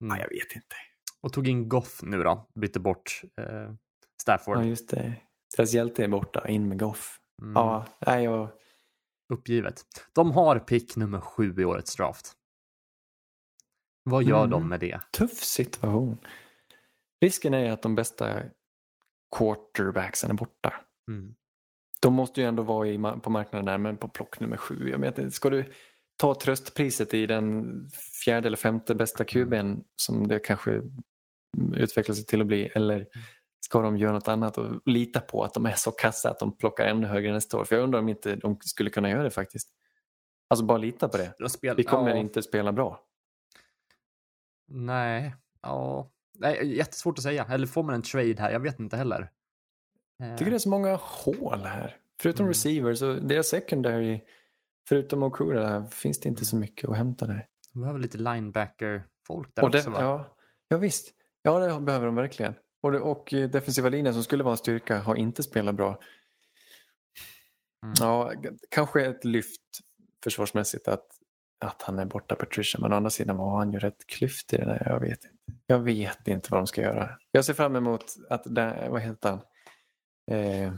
Nej, 0.00 0.20
jag 0.20 0.28
vet 0.28 0.56
inte. 0.56 0.76
Och 1.20 1.32
tog 1.32 1.48
in 1.48 1.68
Goff 1.68 2.02
nu 2.02 2.22
då. 2.22 2.48
Bytte 2.54 2.80
bort 2.80 3.22
eh, 3.36 3.72
Stafford. 4.22 4.56
Ja, 4.56 4.64
just 4.64 4.88
det. 4.88 5.14
Deras 5.56 5.72
hjälte 5.74 6.04
är 6.04 6.08
borta, 6.08 6.48
in 6.48 6.68
med 6.68 6.78
Goff. 6.78 7.18
Mm. 7.42 7.52
Ja, 7.54 7.86
nej, 8.06 8.24
jag... 8.24 8.48
Uppgivet. 9.32 9.82
De 10.12 10.30
har 10.32 10.58
pick 10.58 10.96
nummer 10.96 11.20
sju 11.20 11.54
i 11.58 11.64
årets 11.64 11.96
draft. 11.96 12.32
Vad 14.02 14.22
gör 14.22 14.38
Mm. 14.38 14.50
de 14.50 14.68
med 14.68 14.80
det? 14.80 15.00
tuff 15.12 15.42
situation. 15.44 16.18
Risken 17.20 17.54
är 17.54 17.70
att 17.72 17.82
de 17.82 17.94
bästa 17.94 18.42
quarterbacksen 19.36 20.30
är 20.30 20.34
borta. 20.34 20.74
Mm. 21.08 21.34
De 22.02 22.14
måste 22.14 22.40
ju 22.40 22.46
ändå 22.46 22.62
vara 22.62 22.88
i, 22.88 22.98
på 23.22 23.30
marknaden 23.30 23.64
där, 23.64 23.78
men 23.78 23.96
på 23.96 24.08
plock 24.08 24.40
nummer 24.40 24.56
sju. 24.56 24.88
Jag 24.90 24.98
vet 24.98 25.34
ska 25.34 25.50
du 25.50 25.72
ta 26.16 26.34
tröstpriset 26.34 27.14
i 27.14 27.26
den 27.26 27.64
fjärde 28.24 28.46
eller 28.46 28.56
femte 28.56 28.94
bästa 28.94 29.24
kuben 29.24 29.84
som 29.96 30.28
det 30.28 30.38
kanske 30.38 30.82
utvecklar 31.74 32.14
sig 32.14 32.26
till 32.26 32.40
att 32.40 32.46
bli 32.46 32.66
eller 32.66 33.06
ska 33.64 33.82
de 33.82 33.96
göra 33.96 34.12
något 34.12 34.28
annat 34.28 34.58
och 34.58 34.80
lita 34.84 35.20
på 35.20 35.44
att 35.44 35.54
de 35.54 35.66
är 35.66 35.74
så 35.74 35.90
kassa 35.90 36.30
att 36.30 36.38
de 36.38 36.56
plockar 36.56 36.86
ännu 36.86 37.06
högre 37.06 37.32
nästa 37.32 37.58
år? 37.58 37.64
För 37.64 37.76
jag 37.76 37.82
undrar 37.82 38.00
om 38.00 38.08
inte 38.08 38.36
de 38.36 38.58
skulle 38.60 38.90
kunna 38.90 39.10
göra 39.10 39.22
det 39.22 39.30
faktiskt. 39.30 39.68
Alltså 40.48 40.64
bara 40.64 40.78
lita 40.78 41.08
på 41.08 41.16
det. 41.16 41.34
De 41.38 41.48
spel... 41.48 41.76
Vi 41.76 41.84
kommer 41.84 42.10
ja, 42.10 42.16
inte 42.16 42.42
spela 42.42 42.72
bra. 42.72 43.00
Nej, 44.68 45.34
ja. 45.62 46.10
Nej, 46.38 46.76
jättesvårt 46.76 47.18
att 47.18 47.22
säga. 47.22 47.46
Eller 47.50 47.66
får 47.66 47.82
man 47.82 47.94
en 47.94 48.02
trade 48.02 48.36
här? 48.38 48.50
Jag 48.50 48.60
vet 48.60 48.80
inte 48.80 48.96
heller. 48.96 49.30
Eh, 50.22 50.28
Jag 50.28 50.38
tycker 50.38 50.50
det 50.50 50.56
är 50.56 50.58
så 50.58 50.68
många 50.68 50.96
hål 51.02 51.60
här. 51.64 51.96
Förutom 52.20 52.44
Mm. 52.44 52.50
receivers 52.50 53.02
och 53.02 53.22
deras 53.22 53.46
secondary, 53.48 54.20
förutom 54.88 55.22
Okura, 55.22 55.86
finns 55.86 56.20
det 56.20 56.28
inte 56.28 56.44
så 56.44 56.56
mycket 56.56 56.90
att 56.90 56.96
hämta 56.96 57.26
där. 57.26 57.46
De 57.72 57.80
behöver 57.80 58.00
lite 58.00 58.18
linebacker-folk 58.18 59.54
där 59.54 59.62
Och 59.64 59.70
det, 59.70 59.78
också 59.78 59.90
va? 59.90 60.00
ja, 60.00 60.36
ja 60.68 60.76
visst, 60.76 61.14
ja 61.42 61.58
det 61.58 61.80
behöver 61.80 62.06
de 62.06 62.14
verkligen. 62.14 62.54
Och, 62.82 62.92
det, 62.92 63.00
och 63.00 63.34
eh, 63.34 63.50
defensiva 63.50 63.88
linjen 63.88 64.14
som 64.14 64.24
skulle 64.24 64.42
vara 64.44 64.52
en 64.52 64.58
styrka 64.58 64.98
har 64.98 65.14
inte 65.14 65.42
spelat 65.42 65.74
bra. 65.74 65.88
Mm. 67.84 67.94
Ja, 68.00 68.32
kanske 68.70 69.06
ett 69.06 69.24
lyft 69.24 69.60
försvarsmässigt 70.24 70.88
att, 70.88 71.06
att 71.64 71.82
han 71.82 71.98
är 71.98 72.04
borta 72.04 72.34
Patricia. 72.34 72.80
Men 72.80 72.92
å 72.92 72.96
andra 72.96 73.10
sidan 73.10 73.36
var 73.36 73.58
han 73.58 73.72
ju 73.72 73.78
rätt 73.78 74.06
klyftig 74.06 74.56
i 74.56 74.60
det 74.60 74.66
där. 74.66 74.86
Jag 74.90 75.00
vet 75.00 75.24
inte. 75.24 75.28
Jag 75.66 75.78
vet 75.78 76.28
inte 76.28 76.48
vad 76.50 76.60
de 76.60 76.66
ska 76.66 76.80
göra. 76.82 77.18
Jag 77.30 77.44
ser 77.44 77.54
fram 77.54 77.76
emot 77.76 78.04
att, 78.30 78.42
det, 78.54 78.86
vad 78.90 79.00
heter 79.02 79.28
han? 79.30 79.40
Eh, 80.30 80.72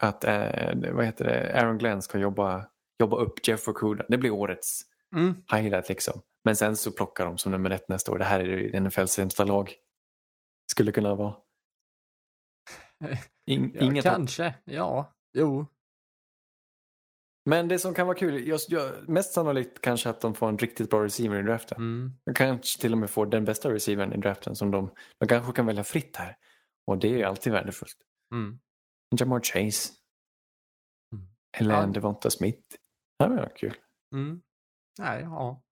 att 0.00 0.24
eh, 0.24 0.92
vad 0.92 1.04
heter 1.04 1.24
det? 1.24 1.60
Aaron 1.60 1.78
Glenn 1.78 2.02
ska 2.02 2.18
jobba, 2.18 2.66
jobba 2.98 3.16
upp 3.16 3.48
Jeff 3.48 3.68
Okuda. 3.68 4.04
Det 4.08 4.18
blir 4.18 4.30
årets 4.30 4.82
Mm. 5.16 5.34
highlight 5.52 5.88
liksom. 5.88 6.22
Men 6.44 6.56
sen 6.56 6.76
så 6.76 6.92
plockar 6.92 7.24
de 7.26 7.38
som 7.38 7.52
nummer 7.52 7.70
ett 7.70 7.88
nästa 7.88 8.12
år. 8.12 8.18
Det 8.18 8.24
här 8.24 8.40
är 8.40 8.44
ju 8.44 8.80
NFLs 8.80 9.12
sämsta 9.12 9.44
lag. 9.44 9.74
skulle 10.72 10.92
kunna 10.92 11.14
vara. 11.14 11.34
In, 13.46 13.72
Ja, 13.74 13.80
inget 13.80 14.04
kanske. 14.04 14.54
Ja. 14.64 15.14
Jo. 15.32 15.66
Men 17.44 17.68
det 17.68 17.78
som 17.78 17.94
kan 17.94 18.06
vara 18.06 18.18
kul, 18.18 18.48
just, 18.48 18.68
mest 19.08 19.32
sannolikt 19.32 19.80
kanske 19.80 20.10
att 20.10 20.20
de 20.20 20.34
får 20.34 20.48
en 20.48 20.58
riktigt 20.58 20.90
bra 20.90 21.04
receiver 21.04 21.40
i 21.40 21.42
draften. 21.42 21.76
Mm. 21.78 22.12
De 22.24 22.34
kanske 22.34 22.80
till 22.80 22.92
och 22.92 22.98
med 22.98 23.10
får 23.10 23.26
den 23.26 23.44
bästa 23.44 23.70
receivern 23.72 24.12
i 24.12 24.16
draften 24.16 24.56
som 24.56 24.70
de, 24.70 24.90
de 25.18 25.28
kanske 25.28 25.52
kan 25.52 25.66
välja 25.66 25.84
fritt 25.84 26.16
här. 26.16 26.36
Och 26.86 26.98
det 26.98 27.08
är 27.08 27.16
ju 27.16 27.24
alltid 27.24 27.52
värdefullt. 27.52 27.96
Mm. 28.32 28.60
Jamar 29.16 29.40
Chase. 29.40 29.92
Mm. 31.12 31.26
Eller 31.58 31.74
Ja. 31.74 31.86
Devonta 31.86 32.30
Smith. 32.30 32.62
Det 33.18 33.24
här 33.24 33.30
var 33.36 33.56
kul. 33.56 33.74
Mm. 34.14 34.42
Nej, 34.98 35.22
ja. 35.22 35.62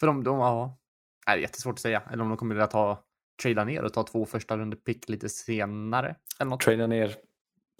För 0.00 0.06
de, 0.06 0.24
de 0.24 0.38
ja. 0.38 0.78
Det 1.26 1.32
är 1.32 1.36
jättesvårt 1.36 1.72
att 1.74 1.80
säga. 1.80 2.00
Eller 2.12 2.22
om 2.22 2.28
de 2.28 2.38
kommer 2.38 2.54
vilja 2.54 2.66
ta, 2.66 3.04
trada 3.42 3.64
ner 3.64 3.82
och 3.84 3.92
ta 3.92 4.02
två 4.02 4.26
första 4.26 4.56
runde 4.56 4.76
pick 4.76 5.08
lite 5.08 5.28
senare. 5.28 6.16
Eller 6.40 6.50
något. 6.50 6.60
Trada 6.60 6.86
ner 6.86 7.16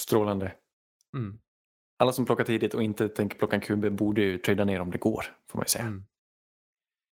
strålande. 0.03 0.57
Mm. 1.17 1.39
Alla 1.99 2.13
som 2.13 2.27
plockar 2.27 2.45
tidigt 2.45 2.75
och 2.75 2.83
inte 2.83 3.09
tänker 3.09 3.39
plocka 3.39 3.57
en 3.57 3.63
QB 3.63 3.93
borde 3.93 4.21
ju 4.23 4.39
trada 4.39 4.65
ner 4.65 4.81
om 4.81 4.91
det 4.91 4.99
går. 4.99 5.25
Får 5.51 5.59
man 5.59 5.65
ju 5.65 5.69
säga. 5.69 5.85
Mm. 5.85 6.05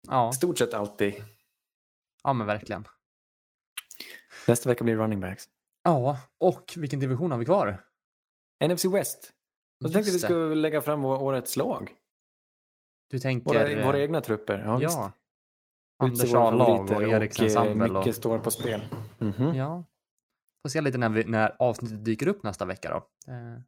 Ja, 0.07 0.31
stort 0.31 0.57
sett 0.57 0.73
alltid. 0.73 1.23
ja, 2.23 2.33
men 2.33 2.47
verkligen. 2.47 2.87
Nästa 4.47 4.69
vecka 4.69 4.83
blir 4.83 4.95
running 4.95 5.19
backs. 5.19 5.45
Ja, 5.85 6.17
och 6.39 6.73
vilken 6.77 6.99
division 6.99 7.31
har 7.31 7.37
vi 7.37 7.45
kvar? 7.45 7.83
NFC 8.67 8.85
West. 8.85 9.31
Jag 9.79 9.93
tänkte 9.93 10.11
vi 10.11 10.13
Just 10.15 10.21
det. 10.23 10.27
skulle 10.27 10.55
lägga 10.55 10.81
fram 10.81 11.05
årets 11.05 11.57
lag. 11.57 11.91
Du 13.09 13.19
tänker... 13.19 13.45
Våra, 13.53 13.67
eh, 13.69 13.85
våra 13.85 13.99
egna 13.99 14.21
trupper. 14.21 14.57
Ja. 14.65 14.79
Ja. 14.81 15.11
Anders 16.03 16.33
A-lag 16.33 16.91
och 16.91 17.03
Eriksens 17.03 17.55
eh, 17.55 17.63
Sandel. 17.63 17.91
Och... 17.95 17.99
Mycket 18.01 18.15
står 18.15 18.39
på 18.39 18.51
spel. 18.51 18.81
Mhm. 19.17 19.55
Ja. 19.55 19.83
Får 20.63 20.69
se 20.69 20.81
lite 20.81 20.97
när, 20.97 21.09
vi, 21.09 21.23
när 21.23 21.55
avsnittet 21.59 22.05
dyker 22.05 22.27
upp 22.27 22.43
nästa 22.43 22.65
vecka 22.65 22.89
då. 22.89 23.31
Eh, 23.33 23.59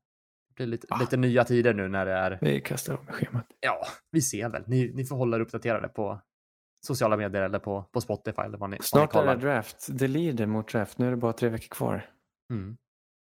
Det 0.49 0.53
blir 0.55 0.65
lite, 0.68 0.88
Ah. 0.89 0.97
lite 0.99 1.18
nya 1.18 1.43
tider 1.43 1.74
nu 1.74 1.88
när 1.88 2.05
det 2.05 2.11
är... 2.13 2.38
Vi 2.41 2.61
kastar 2.61 2.93
om 2.97 3.05
schemat. 3.07 3.45
Ja, 3.59 3.88
vi 4.11 4.22
ser 4.22 4.49
väl. 4.49 4.63
Ni, 4.68 4.91
ni 4.93 5.05
får 5.05 5.15
hålla 5.15 5.38
er 5.38 5.41
uppdaterade 5.41 5.88
på 5.88 6.22
sociala 6.88 7.18
medier 7.18 7.42
eller 7.42 7.60
på, 7.60 7.84
på 7.84 8.02
Spotify 8.02 8.42
eller 8.42 8.58
vad 8.58 8.70
ni, 8.70 8.78
vad 8.78 8.82
ni 8.82 8.88
Snart 8.88 9.16
är 9.16 9.26
det 9.26 9.36
draft. 9.36 9.88
Det 9.90 10.08
lider 10.08 10.46
mot 10.46 10.72
draft. 10.72 10.98
Nu 10.98 11.08
är 11.08 11.12
det 11.12 11.18
bara 11.18 11.34
tre 11.34 11.50
veckor 11.50 11.68
kvar. 11.76 12.10
Mm. 12.54 12.78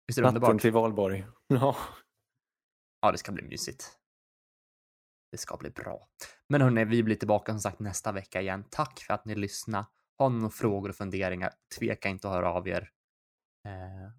Visst 0.08 0.20
är 0.20 0.24
det 0.24 0.28
Natten 0.28 0.44
underbart? 0.44 0.62
till 0.62 0.72
valborg. 0.72 1.26
Ja. 1.48 1.76
Ja, 3.02 3.12
det 3.12 3.18
ska 3.18 3.32
bli 3.32 3.44
mysigt. 3.44 3.98
Det 5.32 5.38
ska 5.38 5.58
bli 5.58 5.70
bra. 5.70 6.08
Men 6.50 6.62
hörni, 6.62 6.86
vi 6.86 7.04
blir 7.04 7.16
tillbaka 7.16 7.52
som 7.52 7.60
sagt 7.60 7.80
nästa 7.80 8.12
vecka 8.12 8.42
igen. 8.42 8.64
Tack 8.70 9.00
för 9.00 9.14
att 9.14 9.26
ni 9.26 9.36
lyssnade. 9.36 9.88
Har 10.18 10.30
ni 10.30 10.36
några 10.36 10.50
frågor 10.50 10.90
och 10.90 10.96
funderingar, 10.96 11.54
tveka 11.80 12.10
inte 12.10 12.28
att 12.28 12.34
höra 12.34 12.52
av 12.52 12.68
er. 12.68 12.90
Eh, 13.68 14.12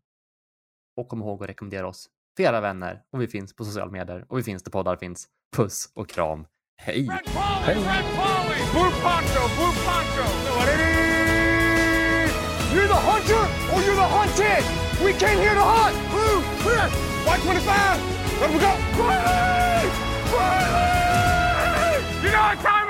och 0.97 1.09
kom 1.09 1.21
ihåg 1.21 1.43
att 1.43 1.49
rekommendera 1.49 1.89
oss 1.89 2.09
för 2.37 2.43
era 2.43 2.61
vänner. 2.61 3.05
Och 3.11 3.23
vi 3.23 3.29
finns 3.29 3.57
på 3.57 3.65
sociala 3.65 3.91
medier 3.91 4.27
och 4.29 4.39
vi 4.39 4.43
finns 4.43 4.63
där 4.63 4.71
poddar 4.71 4.97
finns. 4.97 5.29
Puss 5.57 5.93
och 5.95 6.09
kram. 6.09 6.47
Hey. 6.79 7.03
Red 7.03 7.25
Polly, 7.27 7.65
hey. 7.65 7.79
Red 7.79 8.05
Polly, 8.17 8.57
Blue 8.73 8.91
Poncho, 9.03 9.49
Blue 9.55 9.73
Poncho. 9.85 10.25
What 10.59 10.69
it 10.69 10.81
is? 10.81 12.33
You're 12.75 12.89
the 12.89 12.95
hunter 12.95 13.45
or 13.73 13.83
you're 13.83 13.95
the 13.95 14.03
hunted? 14.03 14.65
We 15.05 15.13
came 15.13 15.39
here 15.39 15.55
to 15.55 15.63
hunt. 15.63 15.95
Blue, 16.11 16.43
clear. 16.63 16.89
Y25. 17.25 17.71
Let 18.41 18.51
we 18.51 18.59
go. 18.59 18.73
Riley! 18.99 19.89
Riley! 20.35 22.03
You 22.25 22.31
know 22.33 22.43
what 22.43 22.59
time 22.61 22.82